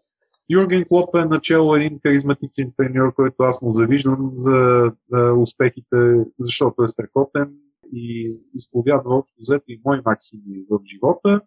Юрген 0.49 0.85
Клоп 0.85 1.15
е 1.15 1.25
начало 1.25 1.75
един 1.75 1.99
харизматичен 2.05 2.71
треньор, 2.77 3.13
който 3.13 3.43
аз 3.43 3.61
му 3.61 3.71
завиждам 3.71 4.31
за, 4.35 4.91
за 5.11 5.33
успехите, 5.33 6.25
защото 6.39 6.83
е 6.83 6.87
страхотен 6.87 7.53
и 7.93 8.35
изповядва 8.55 9.15
общо 9.15 9.35
взето 9.39 9.63
и 9.67 9.81
мои 9.85 9.99
максими 10.05 10.65
в 10.69 10.79
живота. 10.93 11.41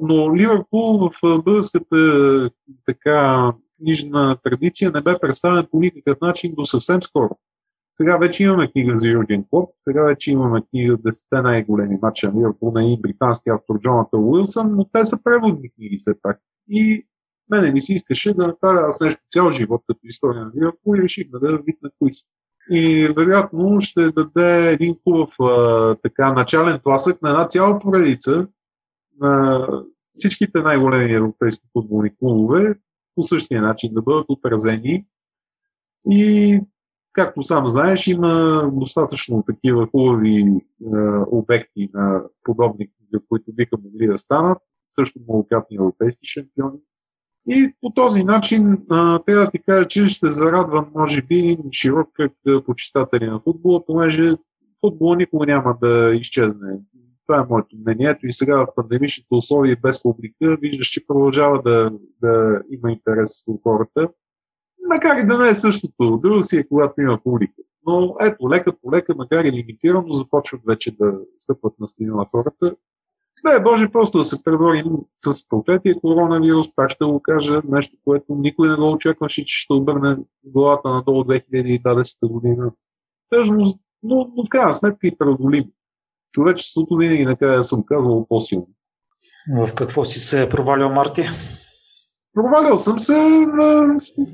Но 0.00 0.36
Ливърпул 0.36 0.98
в 0.98 1.12
българската 1.22 2.50
така 2.86 3.52
книжна 3.78 4.38
традиция 4.44 4.90
не 4.90 5.00
бе 5.00 5.18
представен 5.20 5.66
по 5.70 5.80
никакъв 5.80 6.20
начин 6.20 6.54
до 6.54 6.64
съвсем 6.64 7.02
скоро. 7.02 7.38
Сега 7.94 8.16
вече 8.16 8.42
имаме 8.42 8.70
книга 8.72 8.98
за 8.98 9.06
Юрген 9.06 9.44
Клоп, 9.50 9.70
сега 9.80 10.04
вече 10.04 10.30
имаме 10.30 10.62
книга 10.70 10.98
10 10.98 11.42
най-големи 11.42 11.98
матча 12.02 12.32
на 12.32 12.40
Ливърпул 12.40 12.72
на 12.72 12.84
един 12.84 13.00
британски 13.00 13.50
автор 13.50 13.80
Джоната 13.80 14.16
Уилсън, 14.16 14.76
но 14.76 14.84
те 14.84 15.04
са 15.04 15.22
преводни 15.22 15.70
книги 15.70 15.96
все 15.96 16.12
пак. 16.22 16.40
И 16.68 17.06
Мене 17.50 17.72
ми 17.72 17.80
се 17.80 17.94
искаше 17.94 18.34
да 18.34 18.46
направя 18.46 18.86
аз 18.88 19.00
нещо 19.00 19.20
цял 19.30 19.50
живот 19.50 19.82
като 19.86 20.00
история 20.04 20.44
на 20.44 20.52
Ливърпул 20.56 20.96
и 20.96 21.02
реших 21.02 21.30
да 21.30 21.58
вид 21.58 21.78
на 21.82 21.90
квиз. 21.90 22.16
И 22.70 23.08
вероятно 23.16 23.80
ще 23.80 24.10
даде 24.10 24.70
един 24.70 24.96
хубав 25.04 25.34
а, 25.40 25.96
така, 26.02 26.32
начален 26.32 26.80
тласък 26.82 27.22
на 27.22 27.30
една 27.30 27.48
цяла 27.48 27.78
поредица 27.78 28.48
на 29.20 29.66
всичките 30.12 30.60
най-големи 30.60 31.12
европейски 31.12 31.68
футболни 31.72 32.16
клубове 32.16 32.74
по 33.14 33.22
същия 33.22 33.62
начин 33.62 33.94
да 33.94 34.02
бъдат 34.02 34.26
отразени. 34.28 35.06
И 36.10 36.60
както 37.12 37.42
сам 37.42 37.68
знаеш, 37.68 38.06
има 38.06 38.62
достатъчно 38.72 39.42
такива 39.42 39.86
хубави 39.86 40.40
е, 40.40 40.60
обекти 41.30 41.90
на 41.94 42.22
подобни 42.42 42.90
които 43.28 43.52
биха 43.52 43.76
могли 43.84 44.06
да 44.06 44.18
станат, 44.18 44.58
също 44.90 45.20
многократни 45.20 45.76
европейски 45.76 46.26
шампиони. 46.26 46.78
И 47.48 47.74
по 47.80 47.90
този 47.90 48.24
начин 48.24 48.78
трябва 48.88 49.44
да 49.44 49.50
ти 49.50 49.58
кажа, 49.58 49.88
че 49.88 50.06
ще 50.06 50.30
зарадвам, 50.30 50.86
може 50.94 51.22
би, 51.22 51.58
широк 51.72 52.08
кръг 52.12 52.32
почитатели 52.66 53.26
на 53.26 53.40
футбола, 53.40 53.86
понеже 53.86 54.36
футбола 54.80 55.16
никога 55.16 55.46
няма 55.46 55.76
да 55.82 56.14
изчезне. 56.14 56.78
Това 57.26 57.40
е 57.40 57.46
моето 57.50 57.76
мнение. 57.76 58.18
И 58.22 58.32
сега 58.32 58.56
в 58.56 58.66
пандемичните 58.76 59.28
условия 59.30 59.76
без 59.82 60.02
публика 60.02 60.56
виждаш, 60.60 60.86
че 60.86 61.06
продължава 61.06 61.62
да, 61.62 61.92
да 62.22 62.62
има 62.70 62.92
интерес 62.92 63.44
у 63.48 63.58
хората. 63.62 64.08
Макар 64.88 65.16
и 65.16 65.26
да 65.26 65.38
не 65.38 65.48
е 65.48 65.54
същото. 65.54 66.20
Друго 66.22 66.42
си 66.42 66.56
е, 66.56 66.68
когато 66.68 67.00
има 67.00 67.20
публика. 67.24 67.62
Но 67.86 68.16
ето, 68.20 68.50
лека 68.50 68.72
по 68.82 68.92
лека, 68.92 69.14
макар 69.16 69.44
и 69.44 69.52
лимитирано, 69.52 70.12
започват 70.12 70.60
вече 70.66 70.96
да 70.96 71.18
стъпват 71.38 71.74
на 71.80 71.88
страни 71.88 72.10
на 72.10 72.26
хората. 72.30 72.76
Да 73.44 73.60
Боже 73.60 73.88
просто 73.88 74.18
да 74.18 74.24
се 74.24 74.44
преборим 74.44 74.84
с 75.16 75.48
проклетия 75.48 76.00
коронавирус, 76.00 76.74
пак 76.76 76.90
ще 76.90 77.04
го 77.04 77.20
кажа, 77.22 77.62
нещо, 77.68 77.96
което 78.04 78.34
никой 78.34 78.68
не 78.68 78.76
го 78.76 78.92
очакваше, 78.92 79.44
че 79.44 79.58
ще 79.58 79.72
обърне 79.72 80.16
с 80.42 80.52
главата 80.52 80.88
надолу 80.88 81.24
2020 81.24 82.28
година. 82.28 82.72
Тъжно, 83.30 83.56
но, 84.02 84.32
но 84.36 84.44
в 84.44 84.48
крайна 84.48 84.74
сметка 84.74 85.06
и 85.06 85.18
преодолим. 85.18 85.64
Човечеството 86.32 86.96
винаги 86.96 87.24
накрая 87.24 87.64
съм 87.64 87.82
казвал 87.86 88.26
по-силно. 88.28 88.68
В 89.56 89.74
какво 89.74 90.04
си 90.04 90.20
се 90.20 90.42
е 90.42 90.48
провалил, 90.48 90.88
Марти? 90.88 91.22
Провалил 92.34 92.76
съм 92.76 92.98
се 92.98 93.18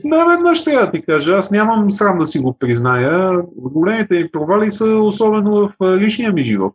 не 0.04 0.24
веднъж, 0.24 0.64
трябва 0.64 0.86
да 0.86 0.92
ти 0.92 1.02
кажа. 1.02 1.34
Аз 1.36 1.50
нямам 1.50 1.90
срам 1.90 2.18
да 2.18 2.24
си 2.24 2.38
го 2.38 2.58
призная. 2.58 3.42
Големите 3.56 4.14
ми 4.14 4.30
провали 4.30 4.70
са 4.70 4.84
особено 4.84 5.68
в 5.80 5.98
личния 5.98 6.32
ми 6.32 6.42
живот. 6.42 6.74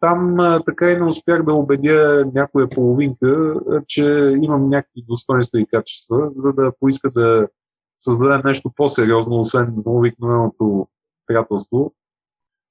Там 0.00 0.36
така 0.66 0.90
и 0.90 0.96
не 0.96 1.04
успях 1.04 1.44
да 1.44 1.54
убедя 1.54 2.26
някоя 2.34 2.68
половинка, 2.68 3.54
че 3.86 4.34
имам 4.42 4.68
някакви 4.68 5.04
достоинства 5.08 5.60
и 5.60 5.66
качества, 5.66 6.30
за 6.34 6.52
да 6.52 6.72
поиска 6.80 7.10
да 7.10 7.48
създаде 8.00 8.48
нещо 8.48 8.72
по-сериозно, 8.76 9.40
освен 9.40 9.82
обикновеното 9.86 10.88
приятелство. 11.26 11.92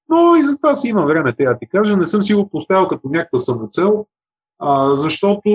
Но 0.10 0.36
и 0.36 0.44
за 0.44 0.58
това 0.58 0.76
си 0.76 0.88
има 0.88 1.06
време, 1.06 1.36
трябва 1.36 1.54
да 1.54 1.60
ти 1.60 1.68
кажа. 1.68 1.98
Не 1.98 2.06
съм 2.06 2.24
си 2.24 2.34
го 2.34 2.50
поставил 2.50 2.88
като 2.88 3.10
някаква 3.10 3.40
самоцел, 3.40 4.06
а, 4.60 4.96
защото 4.96 5.50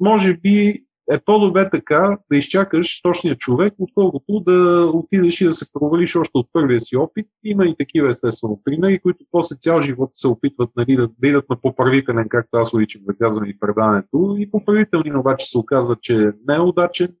може 0.00 0.36
би 0.36 0.85
е 1.10 1.20
по-добре 1.24 1.70
така 1.70 2.18
да 2.30 2.36
изчакаш 2.36 3.02
точния 3.02 3.36
човек, 3.36 3.74
отколкото 3.78 4.40
да 4.40 4.90
отидеш 4.94 5.40
и 5.40 5.44
да 5.44 5.52
се 5.52 5.72
провалиш 5.72 6.16
още 6.16 6.30
от 6.34 6.48
първия 6.52 6.80
си 6.80 6.96
опит. 6.96 7.26
Има 7.44 7.66
и 7.66 7.76
такива 7.78 8.08
естествено 8.08 8.60
примери, 8.64 8.98
които 8.98 9.24
после 9.30 9.56
цял 9.56 9.80
живот 9.80 10.10
се 10.12 10.28
опитват 10.28 10.70
нали, 10.76 10.96
да, 10.96 11.08
да 11.18 11.28
идат 11.28 11.50
на 11.50 11.60
поправителен, 11.60 12.28
както 12.28 12.56
аз 12.56 12.74
обичам 12.74 13.02
да 13.04 13.16
казвам 13.16 13.44
и 13.44 13.58
предаването, 13.58 14.36
и 14.38 14.50
поправителни 14.50 15.16
обаче 15.16 15.46
се 15.46 15.58
оказва, 15.58 15.96
че 16.02 16.32
не 16.48 16.54
е 16.54 16.60
удачен. 16.60 17.14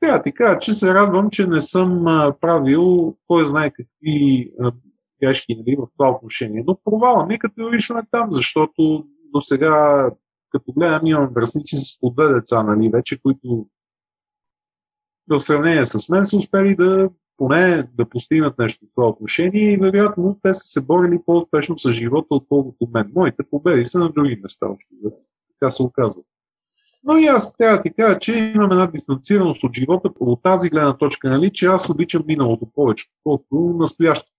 Трябва 0.00 0.22
ти 0.22 0.32
кажа, 0.32 0.58
че 0.58 0.72
се 0.72 0.94
радвам, 0.94 1.30
че 1.30 1.46
не 1.46 1.60
съм 1.60 2.04
правил 2.40 3.16
кой 3.26 3.44
знае 3.44 3.70
какви 3.70 4.50
грешки 5.22 5.54
нали, 5.54 5.76
в 5.76 5.86
това 5.96 6.10
отношение. 6.10 6.64
Но 6.66 6.78
провала 6.84 7.26
ми 7.26 7.38
категорично 7.38 7.98
е 7.98 8.02
там, 8.10 8.28
защото 8.32 9.06
до 9.34 9.40
сега 9.40 10.06
като 10.52 10.72
гледам, 10.72 11.06
имам 11.06 11.30
връзници 11.34 11.76
с 11.76 12.00
по 12.00 12.10
две 12.10 12.34
деца, 12.34 12.62
нали, 12.62 12.90
вече, 12.92 13.22
които 13.22 13.66
в 15.28 15.40
сравнение 15.40 15.84
с 15.84 16.08
мен 16.08 16.24
са 16.24 16.36
успели 16.36 16.76
да 16.76 17.10
поне 17.36 17.88
да 17.94 18.08
постигнат 18.08 18.58
нещо 18.58 18.86
в 18.86 18.94
това 18.94 19.08
отношение 19.08 19.72
и 19.72 19.76
вероятно 19.76 20.38
те 20.42 20.54
са 20.54 20.60
се 20.64 20.86
борили 20.86 21.20
по-успешно 21.26 21.78
с 21.78 21.92
живота, 21.92 22.26
отколкото 22.30 22.88
мен. 22.94 23.12
Моите 23.14 23.42
победи 23.50 23.84
са 23.84 23.98
на 23.98 24.12
други 24.12 24.40
места, 24.42 24.66
още 24.66 24.94
така 25.48 25.70
се 25.70 25.82
оказва. 25.82 26.22
Но 27.04 27.18
и 27.18 27.26
аз 27.26 27.56
трябва 27.56 27.76
да 27.76 27.82
ти 27.82 27.92
кажа, 27.92 28.18
че 28.18 28.34
имам 28.34 28.72
една 28.72 28.86
дистанцираност 28.86 29.64
от 29.64 29.74
живота 29.74 30.10
от 30.20 30.42
тази 30.42 30.70
гледна 30.70 30.96
точка, 30.96 31.30
нали, 31.30 31.50
че 31.52 31.66
аз 31.66 31.90
обичам 31.90 32.22
миналото 32.26 32.66
повече, 32.74 33.06
отколкото 33.24 33.78
настоящето 33.78 34.31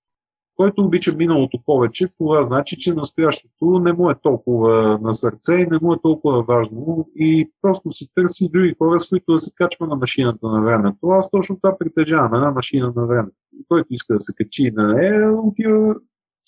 който 0.55 0.81
обича 0.81 1.15
миналото 1.15 1.59
повече, 1.65 2.07
това 2.17 2.43
значи, 2.43 2.77
че 2.79 2.93
настоящето 2.93 3.79
не 3.79 3.93
му 3.93 4.09
е 4.09 4.15
толкова 4.21 4.99
на 5.01 5.13
сърце 5.13 5.53
и 5.53 5.67
не 5.71 5.77
му 5.81 5.93
е 5.93 6.01
толкова 6.01 6.43
важно 6.43 7.09
и 7.15 7.51
просто 7.61 7.91
си 7.91 8.07
търси 8.15 8.49
други 8.53 8.75
хора, 8.77 8.99
с 8.99 9.09
които 9.09 9.31
да 9.31 9.39
се 9.39 9.51
качва 9.55 9.87
на 9.87 9.95
машината 9.95 10.47
на 10.47 10.61
времето. 10.61 11.07
Аз 11.07 11.31
точно 11.31 11.59
това 11.61 11.77
притежавам, 11.77 12.33
една 12.33 12.51
машина 12.51 12.93
на 12.95 13.05
времето. 13.05 13.35
Който 13.67 13.87
иска 13.89 14.13
да 14.13 14.19
се 14.19 14.33
качи 14.35 14.71
на 14.71 14.93
нея, 14.93 15.31
отива 15.31 15.95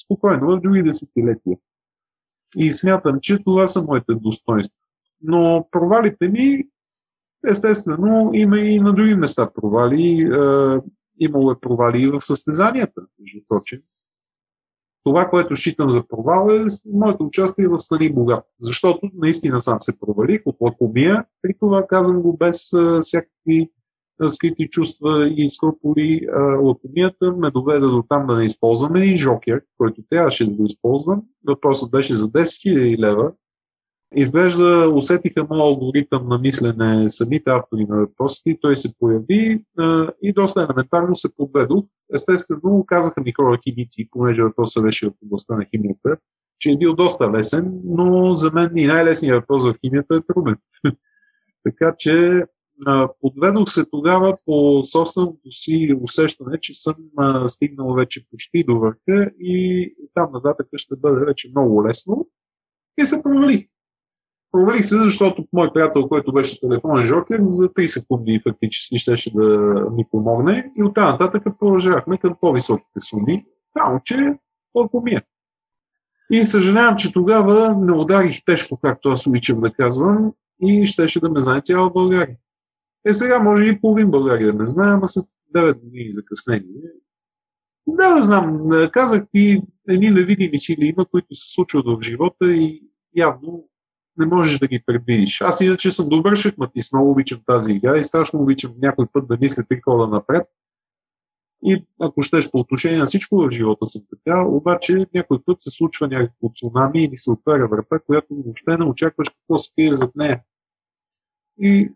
спокойно 0.05 0.47
в 0.47 0.61
други 0.61 0.83
десетилетия. 0.83 1.57
И 2.57 2.73
смятам, 2.73 3.19
че 3.21 3.43
това 3.43 3.67
са 3.67 3.83
моите 3.87 4.13
достоинства. 4.13 4.83
Но 5.21 5.67
провалите 5.71 6.27
ми, 6.27 6.63
естествено, 7.47 8.31
има 8.33 8.59
и 8.59 8.79
на 8.79 8.93
други 8.93 9.15
места 9.15 9.49
провали. 9.55 10.21
Е, 10.21 10.79
имало 11.19 11.51
е 11.51 11.59
провали 11.59 12.01
и 12.01 12.07
в 12.07 12.21
състезанията, 12.21 13.01
между 13.19 13.39
прочим 13.47 13.79
това, 15.05 15.29
което 15.29 15.55
считам 15.55 15.89
за 15.89 16.07
провал 16.07 16.49
е 16.51 16.65
моето 16.93 17.23
участие 17.23 17.67
в 17.67 17.79
Стани 17.79 18.13
Богат. 18.13 18.43
Защото 18.59 19.09
наистина 19.13 19.59
сам 19.59 19.77
се 19.81 19.99
провалих 19.99 20.41
от 20.45 20.55
лакомия. 20.61 21.25
При 21.41 21.53
това 21.59 21.87
казвам 21.87 22.21
го 22.21 22.37
без 22.37 22.71
всякакви 22.99 23.69
скрити 24.27 24.69
чувства 24.69 25.29
и 25.37 25.49
скрупули. 25.49 26.27
Лакомията 26.61 27.31
ме 27.31 27.51
доведе 27.51 27.79
до 27.79 28.03
там 28.09 28.27
да 28.27 28.35
не 28.35 28.45
използвам 28.45 28.95
един 28.95 29.17
жокер, 29.17 29.61
който 29.77 30.01
трябваше 30.09 30.49
да 30.49 30.55
го 30.55 30.65
използвам. 30.65 31.23
Въпросът 31.47 31.91
беше 31.91 32.15
за 32.15 32.27
10 32.27 32.41
000 32.41 32.99
лева 32.99 33.31
Изглежда 34.15 34.91
усетиха 34.95 35.43
моят 35.49 35.61
алгоритъм 35.61 36.27
на 36.27 36.37
мислене 36.37 37.09
самите 37.09 37.49
автори 37.49 37.85
на 37.85 37.97
въпросите, 37.97 38.57
той 38.61 38.75
се 38.75 38.97
появи 38.99 39.63
а, 39.77 40.11
и 40.21 40.33
доста 40.33 40.61
елементарно 40.61 41.15
се 41.15 41.35
подведох. 41.35 41.85
Естествено, 42.13 42.85
казаха 42.87 43.21
ми 43.21 43.31
хора 43.31 43.59
химици, 43.63 44.07
понеже 44.11 44.43
въпросът 44.43 44.83
беше 44.83 45.07
в 45.07 45.13
областта 45.25 45.55
на 45.55 45.65
химията, 45.65 46.17
че 46.59 46.71
е 46.71 46.77
бил 46.77 46.95
доста 46.95 47.31
лесен, 47.31 47.81
но 47.85 48.33
за 48.33 48.51
мен 48.51 48.71
и 48.75 48.87
най-лесният 48.87 49.41
въпрос 49.41 49.65
в 49.65 49.75
химията 49.85 50.15
е 50.15 50.33
труден. 50.33 50.55
така 51.63 51.95
че 51.97 52.43
а, 52.85 53.09
подведох 53.21 53.69
се 53.69 53.85
тогава 53.85 54.37
по 54.45 54.83
собственото 54.83 55.51
си 55.51 55.95
усещане, 56.01 56.59
че 56.61 56.73
съм 56.73 56.95
а, 57.17 57.47
стигнал 57.47 57.93
вече 57.93 58.25
почти 58.31 58.63
до 58.63 58.79
върха 58.79 59.31
и 59.39 59.93
там 60.13 60.29
нататък 60.33 60.67
ще 60.75 60.95
бъде 60.95 61.25
вече 61.25 61.49
много 61.49 61.87
лесно. 61.87 62.27
И 62.97 63.05
се 63.05 63.23
провалих. 63.23 63.65
Провалих 64.55 64.85
се, 64.85 65.03
защото 65.03 65.45
мой 65.53 65.73
приятел, 65.73 66.07
който 66.07 66.33
беше 66.33 66.59
телефонен 66.59 67.05
жокер, 67.05 67.39
за 67.41 67.69
3 67.69 67.87
секунди 67.87 68.41
фактически 68.43 68.97
щеше 68.97 69.33
да 69.33 69.47
ми 69.91 70.05
помогне 70.11 70.71
и 70.77 70.83
оттам 70.83 71.11
нататък 71.11 71.43
продължавахме 71.59 72.17
към 72.17 72.35
по-високите 72.41 72.99
суми, 72.99 73.45
само 73.77 74.01
че 74.05 74.33
толкова 74.73 75.03
ми 75.03 75.11
е. 75.11 75.21
И 76.31 76.43
съжалявам, 76.43 76.95
че 76.95 77.13
тогава 77.13 77.75
не 77.77 77.91
ударих 77.91 78.45
тежко, 78.45 78.79
както 78.81 79.09
аз 79.09 79.27
обичам 79.27 79.61
да 79.61 79.73
казвам, 79.73 80.33
и 80.61 80.85
щеше 80.85 81.19
да 81.19 81.29
ме 81.29 81.41
знае 81.41 81.61
цяла 81.61 81.89
България. 81.89 82.35
Е, 83.05 83.13
сега 83.13 83.39
може 83.39 83.65
и 83.65 83.81
половин 83.81 84.11
България 84.11 84.53
да 84.53 84.59
ме 84.59 84.67
знае, 84.67 84.93
ама 84.93 85.07
след 85.07 85.25
9 85.55 85.79
години 85.83 86.13
закъснение. 86.13 86.81
Да, 87.87 88.15
да 88.15 88.23
знам. 88.23 88.69
Казах 88.91 89.23
ти, 89.31 89.61
едни 89.89 90.09
невидими 90.09 90.57
сили 90.57 90.85
има, 90.85 91.05
които 91.05 91.35
се 91.35 91.53
случват 91.53 91.85
в 91.85 92.01
живота 92.01 92.45
и 92.45 92.83
явно 93.15 93.69
не 94.17 94.25
можеш 94.25 94.59
да 94.59 94.67
ги 94.67 94.83
предвидиш. 94.85 95.41
Аз 95.41 95.61
иначе 95.61 95.91
съм 95.91 96.09
добър 96.09 96.35
шахматист, 96.35 96.93
много 96.93 97.11
обичам 97.11 97.39
тази 97.45 97.73
игра 97.73 97.97
и 97.97 98.03
страшно 98.03 98.39
обичам 98.39 98.73
някой 98.81 99.05
път 99.13 99.27
да 99.27 99.37
мисля 99.41 99.63
три 99.69 99.81
хода 99.81 100.07
напред. 100.07 100.47
И 101.63 101.85
ако 102.01 102.21
щеш 102.21 102.51
по 102.51 102.59
отношение 102.59 102.97
на 102.97 103.05
всичко 103.05 103.37
в 103.37 103.49
живота 103.49 103.87
съм 103.87 104.01
така, 104.09 104.45
обаче 104.45 105.05
някой 105.13 105.39
път 105.45 105.61
се 105.61 105.71
случва 105.71 106.07
някакво 106.07 106.49
цунами 106.49 107.03
или 107.03 107.17
се 107.17 107.31
отваря 107.31 107.67
врата, 107.67 107.99
която 107.99 108.27
въобще 108.29 108.77
не 108.77 108.85
очакваш 108.85 109.29
какво 109.29 109.57
се 109.57 109.71
крие 109.75 109.93
зад 109.93 110.15
нея. 110.15 110.43
И 111.59 111.93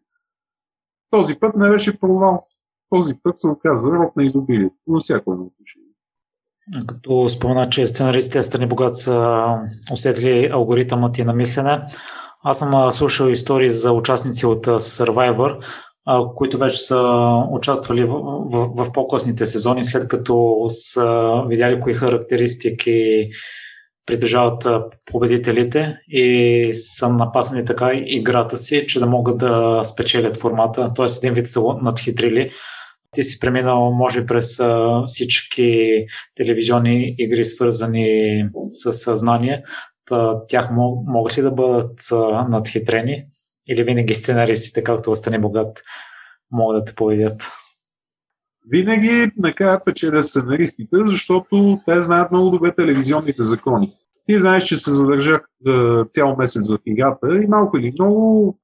този 1.10 1.40
път 1.40 1.56
не 1.56 1.70
беше 1.70 2.00
провал. 2.00 2.48
Този 2.90 3.14
път 3.24 3.38
се 3.38 3.48
оказа 3.48 3.92
рок 3.92 4.16
на 4.16 4.24
изобилието, 4.24 4.76
но 4.88 5.00
всяко 5.00 5.34
едно 5.34 5.46
отношение. 5.46 5.89
Като 6.88 7.30
спомена, 7.30 7.70
че 7.70 7.88
сценаристите 7.88 8.44
Страни 8.44 8.66
Богат 8.66 8.98
са 8.98 9.46
усетили 9.92 10.50
алгоритъмът 10.54 11.18
и 11.18 11.24
на 11.24 11.34
мислене, 11.34 11.82
Аз 12.44 12.60
съм 12.60 12.92
слушал 12.92 13.28
истории 13.28 13.74
за 13.74 13.92
участници 13.92 14.46
от 14.46 14.66
Survivor, 14.68 15.66
които 16.36 16.58
вече 16.58 16.78
са 16.78 17.22
участвали 17.52 18.04
в, 18.04 18.20
в, 18.52 18.86
в 18.86 18.92
по-късните 18.94 19.46
сезони, 19.46 19.86
след 19.86 20.08
като 20.08 20.66
са 20.70 21.32
видяли 21.48 21.80
кои 21.80 21.94
характеристики 21.94 23.30
притежават 24.06 24.68
победителите 25.12 25.98
и 26.08 26.70
са 26.74 27.10
напаснали 27.10 27.66
така 27.66 27.92
играта 27.94 28.58
си, 28.58 28.86
че 28.88 29.00
да 29.00 29.06
могат 29.06 29.38
да 29.38 29.82
спечелят 29.84 30.38
формата, 30.38 30.94
т.е. 30.96 31.06
един 31.18 31.34
вид 31.34 31.48
са 31.48 31.62
надхитрили. 31.82 32.50
Ти 33.12 33.24
си 33.24 33.40
преминал, 33.40 33.92
може 33.92 34.22
би, 34.22 34.28
през 34.28 34.62
всички 35.06 35.88
телевизионни 36.36 37.16
игри, 37.18 37.46
свързани 37.46 38.46
с 38.70 38.94
съзнание. 38.94 39.64
Тях 40.48 40.70
могат 41.08 41.38
ли 41.38 41.42
да 41.42 41.52
бъдат 41.52 42.00
надхитрени? 42.50 43.26
Или 43.70 43.84
винаги 43.84 44.16
сценаристите, 44.16 44.84
както 44.84 45.12
остане 45.12 45.40
богат, 45.40 45.82
могат 46.52 46.82
да 46.82 46.84
те 46.86 46.96
поведят? 46.96 47.48
Винаги 48.72 49.32
накрая 49.38 49.84
печелят 49.86 50.28
сценаристите, 50.28 50.98
защото 51.06 51.80
те 51.86 52.02
знаят 52.02 52.32
много 52.32 52.50
добре 52.50 52.76
телевизионните 52.76 53.44
закони. 53.44 53.94
Ти 54.28 54.40
знаеш, 54.40 54.64
че 54.64 54.78
се 54.78 54.92
задържах 54.92 55.42
цял 56.12 56.36
месец 56.36 56.70
в 56.70 56.80
играта 56.86 57.28
и 57.44 57.48
малко 57.48 57.78
или 57.78 57.92
много 58.00 58.60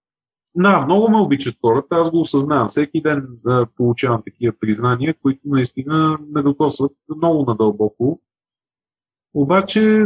да, 0.55 0.85
много 0.85 1.09
ме 1.09 1.17
обичат 1.17 1.57
хората, 1.61 1.87
аз 1.95 2.11
го 2.11 2.19
осъзнавам. 2.19 2.67
Всеки 2.67 3.01
ден 3.01 3.27
да 3.45 3.67
получавам 3.77 4.21
такива 4.25 4.53
признания, 4.59 5.15
които 5.21 5.41
наистина 5.45 6.19
ме 6.31 6.41
докосват 6.41 6.91
много 7.15 7.45
надълбоко. 7.47 8.19
Обаче 9.33 10.05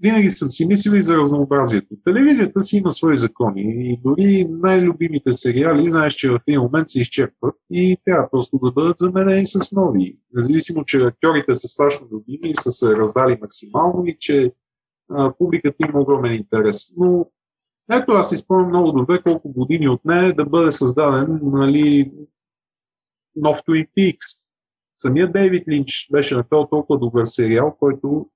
винаги 0.00 0.30
съм 0.30 0.50
си 0.50 0.66
мислил 0.66 0.92
и 0.92 1.02
за 1.02 1.16
разнообразието. 1.16 1.94
Телевизията 2.04 2.62
си 2.62 2.76
има 2.76 2.92
свои 2.92 3.16
закони 3.16 3.62
и 3.92 4.00
дори 4.04 4.46
най-любимите 4.50 5.32
сериали, 5.32 5.90
знаеш, 5.90 6.14
че 6.14 6.30
в 6.30 6.40
един 6.46 6.60
момент 6.60 6.88
се 6.88 7.00
изчерпват 7.00 7.54
и 7.70 7.96
трябва 8.04 8.30
просто 8.30 8.58
да 8.62 8.72
бъдат 8.72 8.98
заменени 8.98 9.46
с 9.46 9.72
нови. 9.72 10.18
Независимо, 10.34 10.84
че 10.84 10.98
актьорите 10.98 11.54
са 11.54 11.68
страшно 11.68 12.08
любими 12.12 12.50
и 12.50 12.54
са 12.54 12.72
се 12.72 12.96
раздали 12.96 13.38
максимално 13.40 14.06
и 14.06 14.16
че 14.20 14.52
а, 15.10 15.32
публиката 15.38 15.76
има 15.88 16.00
огромен 16.00 16.34
интерес. 16.34 16.94
Но 16.96 17.26
ето 17.92 18.12
аз 18.12 18.32
изпомням 18.32 18.68
много 18.68 18.92
добре 18.92 19.22
колко 19.22 19.52
години 19.52 19.88
от 19.88 20.04
нея 20.04 20.34
да 20.34 20.44
бъде 20.44 20.72
създаден 20.72 21.40
нали, 21.42 22.12
нов 23.36 23.58
Twin 23.58 23.88
Peaks. 23.98 24.48
Самият 24.98 25.32
Дейвид 25.32 25.68
Линч 25.68 26.08
беше 26.12 26.36
направил 26.36 26.66
толкова 26.70 26.98
добър 26.98 27.24
сериал, 27.24 27.76
който 27.78 28.30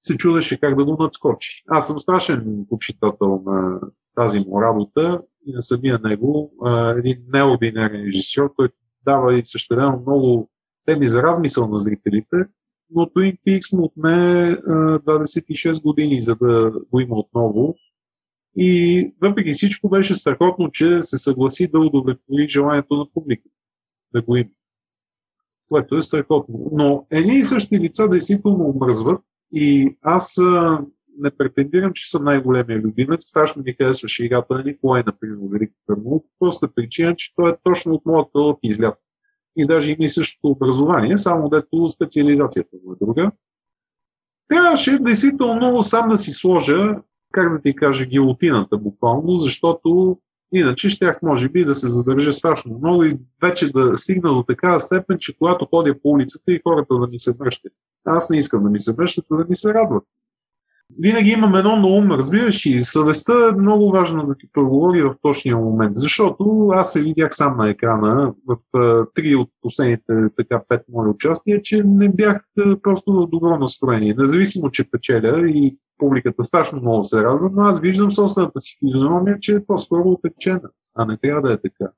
се 0.00 0.16
чудеше 0.16 0.60
как 0.60 0.76
да 0.76 0.84
го 0.84 0.96
надскочи. 1.00 1.62
Аз 1.68 1.86
съм 1.86 1.98
страшен 1.98 2.66
почитател 2.68 3.42
на 3.46 3.80
тази 4.14 4.40
му 4.40 4.62
работа 4.62 5.22
и 5.46 5.52
на 5.52 5.62
самия 5.62 5.98
него, 6.04 6.52
един 6.96 7.18
неординарен 7.32 8.04
режисьор, 8.06 8.54
който 8.56 8.74
дава 9.04 9.38
и 9.38 9.44
същевременно 9.44 10.02
много 10.06 10.50
теми 10.86 11.08
за 11.08 11.22
размисъл 11.22 11.68
на 11.68 11.78
зрителите, 11.78 12.36
но 12.90 13.02
Twin 13.06 13.38
Peaks 13.46 13.76
му 13.76 13.84
отне 13.84 14.56
26 14.56 15.82
години, 15.82 16.22
за 16.22 16.36
да 16.36 16.72
го 16.90 17.00
има 17.00 17.16
отново. 17.16 17.74
И 18.56 19.12
въпреки 19.22 19.52
всичко 19.52 19.88
беше 19.88 20.14
страхотно, 20.14 20.70
че 20.70 21.00
се 21.00 21.18
съгласи 21.18 21.70
да 21.70 21.80
удовлетвори 21.80 22.48
желанието 22.48 22.96
на 22.96 23.06
публиката 23.14 23.54
да 24.14 24.22
го 24.22 24.36
има. 24.36 24.50
Което 25.68 25.96
е 25.96 26.02
страхотно. 26.02 26.70
Но 26.72 27.06
едни 27.10 27.38
и 27.38 27.44
същи 27.44 27.80
лица 27.80 28.08
действително 28.08 28.68
омръзват 28.68 29.22
и 29.52 29.96
аз 30.02 30.38
а, 30.38 30.80
не 31.18 31.30
претендирам, 31.30 31.92
че 31.92 32.10
съм 32.10 32.24
най-големия 32.24 32.78
любимец. 32.78 33.24
Страшно 33.24 33.62
ми 33.62 33.72
харесваше 33.72 34.24
играта 34.24 34.54
на 34.54 34.62
Николай, 34.62 35.02
например, 35.06 35.36
Велики 35.52 35.74
Търнов. 35.86 36.22
Просто 36.38 36.68
причина, 36.74 37.16
че 37.16 37.34
той 37.34 37.50
е 37.50 37.56
точно 37.62 37.92
от 37.94 38.06
моята 38.06 38.38
лъп 38.38 38.58
излят. 38.62 38.98
И 39.56 39.66
даже 39.66 39.92
има 39.92 40.04
и 40.04 40.08
същото 40.08 40.48
образование, 40.48 41.16
само 41.16 41.48
дето 41.48 41.88
специализацията 41.88 42.76
му 42.84 42.92
е 42.92 42.96
друга. 43.00 43.30
Трябваше 44.48 44.98
действително 44.98 45.82
сам 45.82 46.08
да 46.08 46.18
си 46.18 46.32
сложа 46.32 46.96
как 47.34 47.52
да 47.52 47.60
ти 47.60 47.76
кажа, 47.76 48.06
гилотината 48.06 48.76
буквално, 48.76 49.38
защото 49.38 50.18
иначе 50.52 50.90
щях 50.90 51.22
може 51.22 51.48
би 51.48 51.64
да 51.64 51.74
се 51.74 51.90
задържа 51.90 52.32
страшно 52.32 52.78
много 52.78 53.04
и 53.04 53.18
вече 53.42 53.72
да 53.72 53.96
стигна 53.96 54.34
до 54.34 54.42
такава 54.42 54.80
степен, 54.80 55.18
че 55.20 55.38
когато 55.38 55.66
ходя 55.66 55.94
по 56.02 56.08
улицата 56.08 56.52
и 56.52 56.60
хората 56.62 56.94
да 56.94 57.06
ми 57.06 57.18
се 57.18 57.32
връщат. 57.40 57.72
Аз 58.04 58.30
не 58.30 58.38
искам 58.38 58.62
да 58.62 58.70
ми 58.70 58.80
се 58.80 58.92
връщат, 58.92 59.24
а 59.30 59.36
да 59.36 59.44
ми 59.48 59.54
се 59.54 59.74
радват. 59.74 60.04
Винаги 60.98 61.30
имам 61.30 61.54
едно 61.54 61.76
на 61.76 61.86
ум, 61.86 62.10
разбираш, 62.10 62.66
и 62.66 62.84
съвестта 62.84 63.48
е 63.48 63.56
много 63.56 63.90
важно 63.90 64.26
да 64.26 64.34
ти 64.34 64.48
проговори 64.52 65.02
в 65.02 65.14
точния 65.22 65.56
момент, 65.56 65.96
защото 65.96 66.68
аз 66.72 66.92
се 66.92 67.02
видях 67.02 67.34
сам 67.34 67.56
на 67.56 67.70
екрана 67.70 68.34
в 68.46 68.56
три 69.14 69.34
от 69.34 69.50
последните 69.62 70.12
така 70.36 70.62
пет 70.68 70.82
мои 70.92 71.08
участия, 71.08 71.62
че 71.62 71.82
не 71.86 72.08
бях 72.08 72.44
просто 72.82 73.12
в 73.12 73.28
добро 73.28 73.58
настроение. 73.58 74.14
Независимо, 74.18 74.70
че 74.70 74.90
печеля 74.90 75.48
и 75.48 75.78
публиката 75.98 76.44
страшно 76.44 76.80
много 76.80 77.04
се 77.04 77.22
радва, 77.24 77.50
но 77.52 77.62
аз 77.62 77.80
виждам 77.80 78.10
собствената 78.10 78.60
си 78.60 78.78
физиономия, 78.84 79.38
че 79.40 79.56
е 79.56 79.66
по-скоро 79.66 80.08
отечена, 80.08 80.70
а 80.94 81.04
не 81.04 81.18
трябва 81.18 81.48
да 81.48 81.54
е 81.54 81.56
така. 81.56 81.92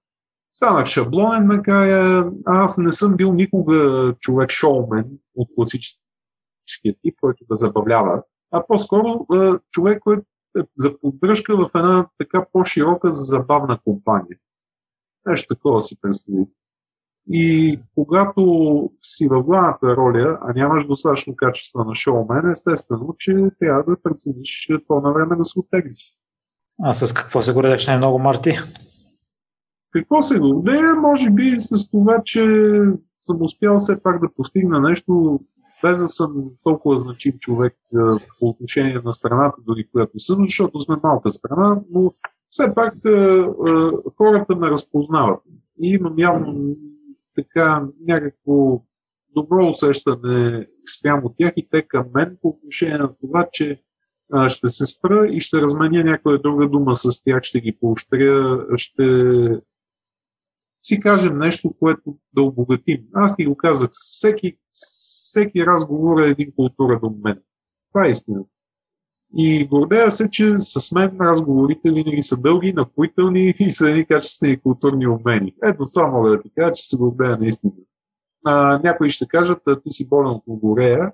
Станах 0.52 0.86
шаблонен 0.86 1.46
накрая. 1.46 2.30
Аз 2.44 2.78
не 2.78 2.92
съм 2.92 3.16
бил 3.16 3.32
никога 3.32 4.14
човек-шоумен 4.20 5.04
от 5.34 5.48
класическия 5.54 6.94
тип, 7.02 7.14
който 7.20 7.44
да 7.48 7.54
забавлява, 7.54 8.22
а 8.50 8.66
по-скоро 8.66 9.26
човек, 9.70 10.00
който 10.00 10.22
е 10.58 10.60
за 10.76 10.98
поддръжка 11.00 11.56
в 11.56 11.70
една 11.74 12.08
така 12.18 12.46
по-широка 12.52 13.12
забавна 13.12 13.78
компания. 13.84 14.38
Нещо 15.26 15.54
такова 15.54 15.80
си 15.80 16.00
представи. 16.00 16.46
И 17.30 17.80
когато 17.94 18.90
си 19.02 19.28
във 19.28 19.44
главната 19.44 19.96
роля, 19.96 20.38
а 20.42 20.52
нямаш 20.52 20.86
достатъчно 20.86 21.36
качество 21.36 21.84
на 21.84 21.94
шоумен, 21.94 22.50
естествено, 22.50 23.14
че 23.18 23.36
трябва 23.58 23.84
да 23.84 24.02
прецениш 24.02 24.68
по 24.88 25.00
време 25.00 25.36
да 25.36 25.44
се 25.44 25.58
оттеглиш. 25.58 26.12
А 26.82 26.92
с 26.92 27.12
какво 27.12 27.42
се 27.42 27.52
гордеш 27.52 27.86
най-много, 27.86 28.18
Марти? 28.18 28.58
Какво 29.90 30.22
се 30.22 30.38
гордея? 30.38 30.94
Може 30.94 31.30
би 31.30 31.54
с 31.58 31.90
това, 31.90 32.22
че 32.24 32.42
съм 33.18 33.42
успял 33.42 33.78
все 33.78 34.02
пак 34.02 34.20
да 34.20 34.34
постигна 34.36 34.80
нещо, 34.80 35.40
без 35.82 35.98
да 35.98 36.08
съм 36.08 36.50
толкова 36.62 36.98
значим 36.98 37.38
човек 37.38 37.76
по 38.38 38.48
отношение 38.48 39.00
на 39.04 39.12
страната, 39.12 39.56
дори 39.66 39.88
която 39.92 40.18
съм, 40.18 40.44
защото 40.44 40.80
сме 40.80 40.96
малка 41.02 41.30
страна, 41.30 41.80
но 41.90 42.14
все 42.48 42.74
пак 42.74 42.94
хората 44.16 44.56
ме 44.56 44.70
разпознават. 44.70 45.40
И 45.80 45.88
имам 45.88 46.18
явно 46.18 46.76
така 47.34 47.86
някакво 48.06 48.82
добро 49.34 49.68
усещане 49.68 50.66
спрямо 50.98 51.34
тях 51.38 51.52
и 51.56 51.68
те 51.70 51.82
към 51.82 52.06
мен 52.14 52.38
по 52.42 52.48
отношение 52.48 52.98
на 52.98 53.14
това, 53.20 53.48
че 53.52 53.82
ще 54.48 54.68
се 54.68 54.86
спра 54.86 55.28
и 55.30 55.40
ще 55.40 55.60
разменя 55.62 56.04
някоя 56.04 56.42
друга 56.42 56.68
дума 56.68 56.96
с 56.96 57.24
тях, 57.24 57.42
ще 57.42 57.60
ги 57.60 57.78
поощря, 57.80 58.66
ще 58.76 59.04
си 60.82 61.00
кажем 61.00 61.38
нещо, 61.38 61.74
което 61.78 62.16
да 62.34 62.42
обогатим. 62.42 63.04
Аз 63.14 63.36
ти 63.36 63.46
го 63.46 63.56
казах, 63.56 63.88
всеки, 63.92 64.58
всеки 65.36 65.66
разговор 65.66 66.20
е 66.20 66.30
един 66.30 66.52
култура 66.56 67.00
до 67.00 67.14
мен. 67.24 67.42
Това 67.92 68.06
е 68.06 68.10
истината. 68.10 68.50
И 69.36 69.66
гордея 69.66 70.12
се, 70.12 70.30
че 70.30 70.54
с 70.58 70.92
мен 70.92 71.16
разговорите 71.20 71.90
винаги 71.90 72.22
са 72.22 72.36
дълги, 72.36 72.72
напоителни 72.72 73.54
и 73.58 73.70
са 73.70 73.90
едни 73.90 74.06
качествени 74.06 74.60
културни 74.60 75.06
умени. 75.06 75.54
Ето 75.62 75.86
само 75.86 76.22
да 76.22 76.42
ти 76.42 76.50
кажа, 76.56 76.72
че 76.72 76.88
се 76.88 76.96
гордея 76.96 77.38
наистина. 77.38 77.72
А, 78.44 78.80
някои 78.84 79.10
ще 79.10 79.26
кажат, 79.26 79.62
а, 79.66 79.80
ти 79.80 79.90
си 79.90 80.08
болен 80.08 80.30
от 80.30 80.42
логорея. 80.46 81.12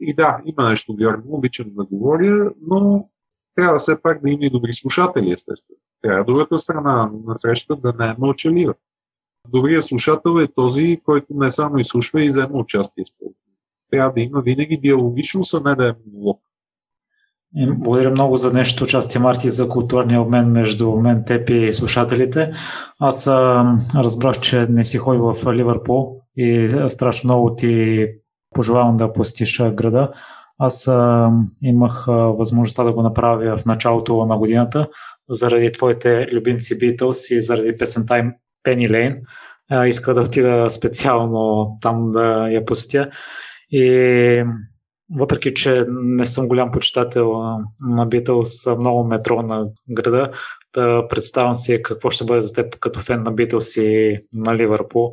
И 0.00 0.14
да, 0.14 0.42
има 0.44 0.68
нещо 0.68 0.96
вярно, 1.00 1.22
обичам 1.26 1.66
да 1.70 1.84
говоря, 1.84 2.52
но 2.60 3.08
трябва 3.54 3.78
все 3.78 4.02
пак 4.02 4.22
да 4.22 4.30
има 4.30 4.44
и 4.44 4.50
добри 4.50 4.72
слушатели, 4.72 5.32
естествено. 5.32 5.78
Трябва 6.02 6.24
другата 6.24 6.58
страна 6.58 7.10
на 7.26 7.36
среща 7.36 7.76
да 7.76 7.92
не 7.98 8.06
е 8.06 8.14
мълчалива. 8.18 8.74
Добрият 9.48 9.84
слушател 9.84 10.40
е 10.40 10.52
този, 10.54 11.00
който 11.04 11.26
не 11.30 11.50
само 11.50 11.78
изслушва 11.78 12.24
и 12.24 12.28
взема 12.28 12.58
участие. 12.58 13.04
Трябва 13.90 14.12
да 14.12 14.20
има 14.20 14.40
винаги 14.40 14.76
диалогичност, 14.76 15.54
а 15.54 15.68
не 15.68 15.74
да 15.74 15.88
е 15.88 15.92
монолог. 16.06 16.40
Благодаря 17.68 18.10
много 18.10 18.36
за 18.36 18.50
днешното 18.50 18.84
участие, 18.84 19.20
Марти, 19.20 19.50
за 19.50 19.68
културния 19.68 20.20
обмен 20.20 20.50
между 20.50 20.92
мен, 20.92 21.24
теб 21.26 21.50
и 21.50 21.72
слушателите. 21.72 22.52
Аз 22.98 23.26
разбрах, 23.94 24.40
че 24.40 24.66
не 24.66 24.84
си 24.84 24.98
ходи 24.98 25.18
в 25.18 25.54
Ливърпул 25.54 26.20
и 26.36 26.68
страшно 26.88 27.28
много 27.28 27.54
ти 27.54 28.06
пожелавам 28.54 28.96
да 28.96 29.12
посетиш 29.12 29.62
града. 29.62 30.12
Аз 30.58 30.90
имах 31.62 32.04
възможността 32.08 32.84
да 32.84 32.92
го 32.92 33.02
направя 33.02 33.56
в 33.56 33.64
началото 33.64 34.26
на 34.26 34.38
годината 34.38 34.88
заради 35.28 35.72
твоите 35.72 36.26
любимци 36.32 36.78
Beatles 36.78 37.34
и 37.34 37.42
заради 37.42 37.76
песента 37.76 38.32
Lane. 38.64 39.20
А, 39.70 39.86
иска 39.86 40.14
да 40.14 40.20
отида 40.20 40.70
специално 40.70 41.68
там 41.82 42.10
да 42.10 42.48
я 42.50 42.64
посетя. 42.64 43.10
И 43.70 44.44
въпреки 45.16 45.54
че 45.54 45.84
не 45.88 46.26
съм 46.26 46.48
голям 46.48 46.70
почитател 46.70 47.32
на 47.80 48.06
Битълс, 48.06 48.66
много 48.66 49.04
метро 49.04 49.42
на 49.42 49.66
града, 49.90 50.30
да 50.74 51.08
представям 51.08 51.54
си 51.54 51.82
какво 51.82 52.10
ще 52.10 52.24
бъде 52.24 52.40
за 52.40 52.52
теб 52.52 52.78
като 52.78 53.00
фен 53.00 53.22
на 53.22 53.32
Битълс 53.32 53.76
и 53.76 54.18
на 54.32 54.56
Ливърпул. 54.56 55.12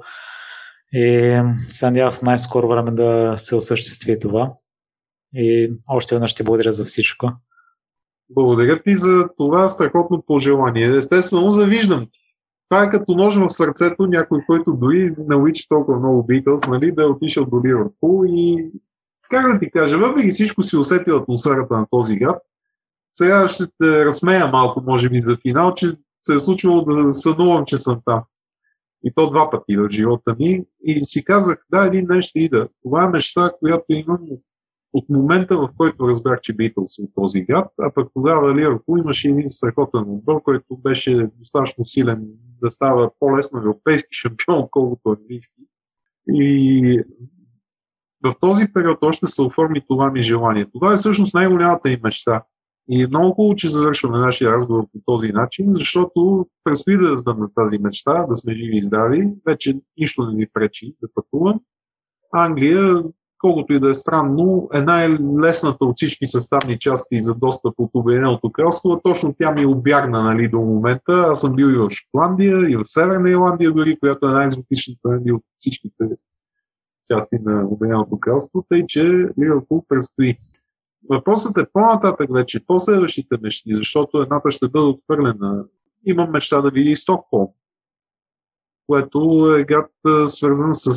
И 0.93 1.41
се 1.69 1.85
надявам 1.85 2.13
в 2.13 2.21
най-скоро 2.21 2.67
време 2.67 2.91
да 2.91 3.33
се 3.37 3.55
осъществи 3.55 4.19
това. 4.19 4.53
И 5.35 5.73
още 5.89 6.15
веднъж 6.15 6.31
ще 6.31 6.43
благодаря 6.43 6.71
за 6.71 6.85
всичко. 6.85 7.31
Благодаря 8.29 8.81
ти 8.83 8.95
за 8.95 9.25
това 9.37 9.69
страхотно 9.69 10.23
пожелание. 10.27 10.97
Естествено, 10.97 11.51
завиждам 11.51 12.05
ти. 12.05 12.20
Това 12.71 12.83
е 12.83 12.89
като 12.89 13.15
нож 13.15 13.35
в 13.35 13.49
сърцето, 13.49 14.07
някой, 14.07 14.39
който 14.47 14.73
дори 14.73 15.15
обича 15.31 15.65
толкова 15.69 15.99
много 15.99 16.27
Beatles, 16.27 16.71
нали, 16.71 16.91
да 16.91 17.03
е 17.03 17.05
отишъл 17.05 17.45
до 17.45 17.61
Ливърпул 17.65 18.25
и 18.27 18.71
как 19.29 19.53
да 19.53 19.59
ти 19.59 19.71
кажа, 19.71 19.97
въпреки 19.97 20.31
всичко 20.31 20.63
си 20.63 20.77
усетил 20.77 21.17
атмосферата 21.17 21.77
на 21.77 21.85
този 21.89 22.15
град. 22.15 22.41
Сега 23.13 23.47
ще 23.47 23.65
те 23.65 24.05
разсмея 24.05 24.47
малко, 24.47 24.81
може 24.81 25.09
би, 25.09 25.21
за 25.21 25.37
финал, 25.41 25.73
че 25.73 25.89
се 26.21 26.33
е 26.33 26.39
случвало 26.39 26.81
да 26.81 27.13
сънувам, 27.13 27.65
че 27.65 27.77
съм 27.77 27.99
там. 28.05 28.23
И 29.03 29.11
то 29.15 29.29
два 29.29 29.49
пъти 29.49 29.77
в 29.77 29.89
живота 29.89 30.35
ми. 30.39 30.63
И 30.83 31.01
си 31.01 31.25
казах, 31.25 31.65
да, 31.71 31.85
един 31.85 32.05
ден 32.05 32.21
ще 32.21 32.39
ида. 32.39 32.67
Това 32.83 33.03
е 33.03 33.09
мечта, 33.09 33.51
която 33.59 33.85
имам 33.89 34.19
от 34.29 34.41
момента, 35.09 35.57
в 35.57 35.69
който 35.77 36.07
разбрах, 36.07 36.41
че 36.41 36.53
Битълс 36.53 36.99
от 36.99 37.09
този 37.15 37.41
град, 37.41 37.67
а 37.79 37.91
пък 37.93 38.09
тогава 38.13 38.55
Ливърпул 38.55 38.97
имаше 38.97 39.29
един 39.29 39.51
страхотен 39.51 40.01
отбор, 40.01 40.43
който 40.43 40.77
беше 40.77 41.29
достатъчно 41.39 41.85
силен 41.85 42.27
да 42.61 42.69
става 42.69 43.11
по-лесно 43.19 43.59
европейски 43.59 44.09
шампион, 44.11 44.59
отколкото 44.59 45.09
английски. 45.09 45.61
И 46.29 47.03
в 48.23 48.33
този 48.39 48.73
период 48.73 48.97
още 49.01 49.27
се 49.27 49.41
оформи 49.41 49.81
това 49.87 50.11
ми 50.11 50.23
желание. 50.23 50.67
Това 50.73 50.93
е 50.93 50.97
всъщност 50.97 51.33
най-голямата 51.33 51.89
ми 51.89 51.99
мечта. 52.03 52.43
И 52.89 53.03
е 53.03 53.07
много 53.07 53.33
хубаво, 53.33 53.55
че 53.55 53.69
завършваме 53.69 54.17
нашия 54.17 54.51
разговор 54.51 54.83
по 54.83 54.99
този 55.05 55.27
начин, 55.27 55.73
защото 55.73 56.47
предстои 56.63 56.97
да 56.97 57.09
разберем 57.09 57.47
тази 57.55 57.77
мечта, 57.77 58.25
да 58.29 58.35
сме 58.35 58.53
живи 58.53 58.77
и 58.77 58.83
здрави. 58.83 59.29
Вече 59.45 59.79
нищо 59.97 60.25
не 60.25 60.33
ни 60.33 60.47
пречи 60.53 60.95
да 61.01 61.07
пътувам. 61.15 61.59
Англия, 62.33 63.03
колкото 63.41 63.73
и 63.73 63.79
да 63.79 63.89
е 63.89 63.93
странно, 63.93 64.69
е 64.73 64.81
най-лесната 64.81 65.85
от 65.85 65.95
всички 65.95 66.25
съставни 66.25 66.79
части 66.79 67.21
за 67.21 67.39
достъп 67.39 67.73
от 67.77 67.89
Обединеното 67.93 68.51
кралство. 68.51 69.01
Точно 69.03 69.35
тя 69.39 69.51
ми 69.51 69.61
е 69.61 69.67
обягна 69.67 70.21
нали, 70.21 70.47
до 70.47 70.59
момента. 70.59 71.13
Аз 71.13 71.41
съм 71.41 71.55
бил 71.55 71.67
и 71.67 71.77
в 71.77 71.89
Шотландия, 71.89 72.71
и 72.71 72.75
в 72.75 72.85
Северна 72.85 73.29
Ирландия 73.29 73.71
дори, 73.71 73.99
която 73.99 74.25
е 74.25 74.31
най-екзотичната 74.31 75.09
нали, 75.09 75.31
от 75.31 75.43
всичките 75.55 76.05
части 77.11 77.35
на 77.45 77.67
Обединеното 77.67 78.19
кралство, 78.19 78.65
тъй 78.69 78.85
че 78.87 79.29
Ливърпул 79.41 79.85
предстои. 79.89 80.37
Въпросът 81.09 81.57
е 81.57 81.65
по-нататък 81.73 82.33
вече, 82.33 82.65
по-следващите 82.65 83.35
мечти, 83.41 83.75
защото 83.75 84.21
едната 84.21 84.51
ще 84.51 84.67
бъде 84.67 84.85
отхвърлена. 84.85 85.65
Имам 86.05 86.31
мечта 86.31 86.61
да 86.61 86.71
види 86.71 86.95
Стокхолм, 86.95 87.47
което 88.91 89.53
е 89.59 89.63
град 89.63 89.91
свързан 90.25 90.73
с 90.73 90.93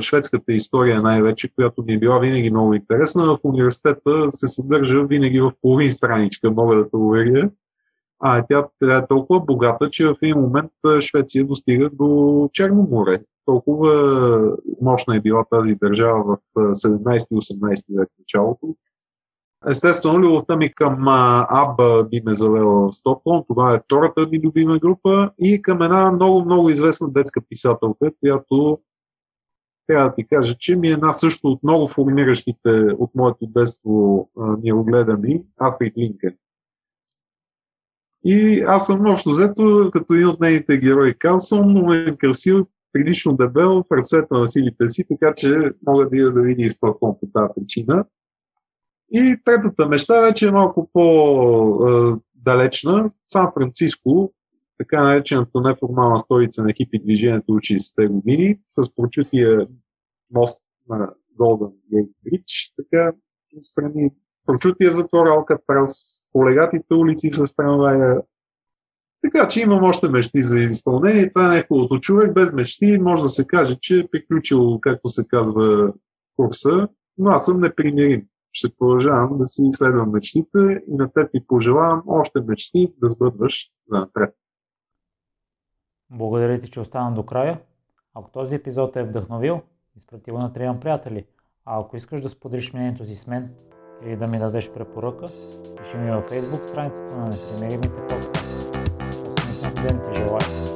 шведската 0.00 0.52
история 0.52 1.02
най-вече, 1.02 1.54
която 1.54 1.82
ми 1.82 1.92
е 1.92 1.98
била 1.98 2.18
винаги 2.18 2.50
много 2.50 2.74
интересна. 2.74 3.24
В 3.26 3.38
университета 3.42 4.28
се 4.30 4.48
съдържа 4.48 5.04
винаги 5.04 5.40
в 5.40 5.52
половин 5.62 5.90
страничка, 5.90 6.50
мога 6.50 6.76
да 6.76 6.90
те 6.90 6.96
уверя. 6.96 7.50
А 8.18 8.44
тя, 8.48 8.66
тя 8.80 8.96
е 8.96 9.06
толкова 9.06 9.40
богата, 9.40 9.90
че 9.90 10.06
в 10.06 10.16
един 10.22 10.36
момент 10.36 10.70
Швеция 11.00 11.44
достига 11.44 11.90
до 11.92 12.48
Черно 12.52 12.88
море. 12.90 13.22
Толкова 13.44 14.56
мощна 14.80 15.16
е 15.16 15.20
била 15.20 15.44
тази 15.50 15.74
държава 15.74 16.24
в 16.24 16.38
17-18 16.56 17.98
век 17.98 18.08
началото. 18.18 18.76
Естествено, 19.68 20.18
любовта 20.18 20.56
ми 20.56 20.74
към 20.74 21.08
Аба 21.08 22.04
би 22.04 22.22
ме 22.24 22.34
завела 22.34 22.88
в 22.88 22.92
Стокхолм. 22.92 23.44
Това 23.48 23.74
е 23.74 23.80
втората 23.84 24.26
ми 24.26 24.40
любима 24.40 24.78
група 24.78 25.30
и 25.38 25.62
към 25.62 25.82
една 25.82 26.10
много-много 26.10 26.70
известна 26.70 27.12
детска 27.12 27.40
писателка, 27.48 28.10
която 28.20 28.78
трябва 29.86 30.08
да 30.08 30.14
ти 30.14 30.26
кажа, 30.26 30.54
че 30.58 30.76
ми 30.76 30.88
е 30.88 30.92
една 30.92 31.12
също 31.12 31.48
от 31.48 31.62
много 31.62 31.88
формиращите 31.88 32.70
от 32.98 33.10
моето 33.14 33.46
детство 33.46 34.28
ни 34.62 34.72
огледани, 34.72 35.42
Астрид 35.60 35.98
Линкен. 35.98 36.36
И 38.24 38.60
аз 38.60 38.86
съм 38.86 39.06
общо 39.06 39.30
взето, 39.30 39.90
като 39.92 40.14
един 40.14 40.26
от 40.26 40.40
нейните 40.40 40.78
герои 40.78 41.14
Калсон, 41.14 41.72
но 41.72 41.86
ме 41.86 42.04
е 42.08 42.16
красил, 42.16 42.66
прилично 42.92 43.36
дебел 43.36 43.84
в 43.90 43.96
ръцете 43.96 44.26
на 44.30 44.48
силите 44.48 44.88
си, 44.88 45.04
така 45.08 45.34
че 45.36 45.72
мога 45.86 46.08
да 46.08 46.16
ида 46.16 46.32
да 46.32 46.42
видя 46.42 46.64
и 46.64 46.70
Стокхолм 46.70 47.16
по 47.20 47.26
тази 47.26 47.52
причина. 47.56 48.04
И 49.12 49.36
третата 49.44 49.88
мечта 49.88 50.20
вече 50.20 50.48
е 50.48 50.52
малко 50.52 50.90
по-далечна. 50.92 53.06
Сан 53.28 53.50
Франциско, 53.54 54.32
така 54.78 55.04
наречената 55.04 55.60
неформална 55.60 56.18
столица 56.18 56.64
на 56.64 56.72
хипи 56.72 57.02
движението 57.02 57.52
учи 57.52 57.78
с 57.78 57.94
те 57.94 58.06
години, 58.06 58.58
с 58.70 58.94
прочутия 58.96 59.68
мост 60.34 60.62
на 60.88 61.10
Golden 61.40 61.72
Gate 61.92 62.10
Bridge, 62.26 62.72
така 62.76 63.12
страни 63.60 64.10
прочутия 64.46 64.90
затвор 64.90 65.26
Алкатрас, 65.26 66.22
полегатите 66.32 66.94
улици 66.94 67.30
с 67.30 67.56
трамвая. 67.56 68.22
Така 69.22 69.48
че 69.48 69.60
имам 69.60 69.84
още 69.84 70.08
мечти 70.08 70.42
за 70.42 70.60
изпълнение. 70.60 71.32
Това 71.32 71.46
е 71.46 71.56
неговото 71.56 72.00
човек 72.00 72.32
без 72.32 72.52
мечти. 72.52 72.98
Може 72.98 73.22
да 73.22 73.28
се 73.28 73.46
каже, 73.46 73.76
че 73.80 73.98
е 73.98 74.08
приключил, 74.12 74.78
както 74.80 75.08
се 75.08 75.28
казва, 75.28 75.92
курса, 76.36 76.88
но 77.18 77.30
аз 77.30 77.44
съм 77.44 77.60
непримирим. 77.60 78.26
Ще 78.52 78.76
продължавам 78.78 79.38
да 79.38 79.46
си 79.46 79.62
изследвам 79.66 80.10
мечтите 80.10 80.58
и 80.88 80.94
на 80.94 81.12
теб 81.12 81.30
ти 81.32 81.46
пожелавам 81.46 82.02
още 82.06 82.40
мечти 82.40 82.88
да 82.98 83.08
сбъдваш 83.08 83.70
за 83.92 83.98
напред. 83.98 84.34
Благодаря 86.10 86.60
ти, 86.60 86.70
че 86.70 86.80
остана 86.80 87.14
до 87.14 87.22
края. 87.22 87.60
Ако 88.14 88.30
този 88.30 88.54
епизод 88.54 88.96
е 88.96 89.02
вдъхновил, 89.02 89.60
изпрати 89.96 90.30
го 90.30 90.38
на 90.38 90.52
трима 90.52 90.80
приятели. 90.80 91.26
А 91.64 91.80
ако 91.80 91.96
искаш 91.96 92.20
да 92.20 92.28
споделиш 92.28 92.72
мнението 92.72 93.04
си 93.04 93.14
с 93.14 93.26
мен, 93.26 93.54
или 94.04 94.16
да 94.16 94.26
ми 94.26 94.38
дадеш 94.38 94.72
препоръка, 94.72 95.26
пиши 95.76 95.96
ми 95.96 96.10
във 96.10 96.30
Facebook 96.30 96.68
страницата 96.68 97.16
на 97.16 97.28
Непримиримите 97.28 98.08
подкаст. 98.08 98.46
Осъмих 99.10 99.62
на 99.62 100.69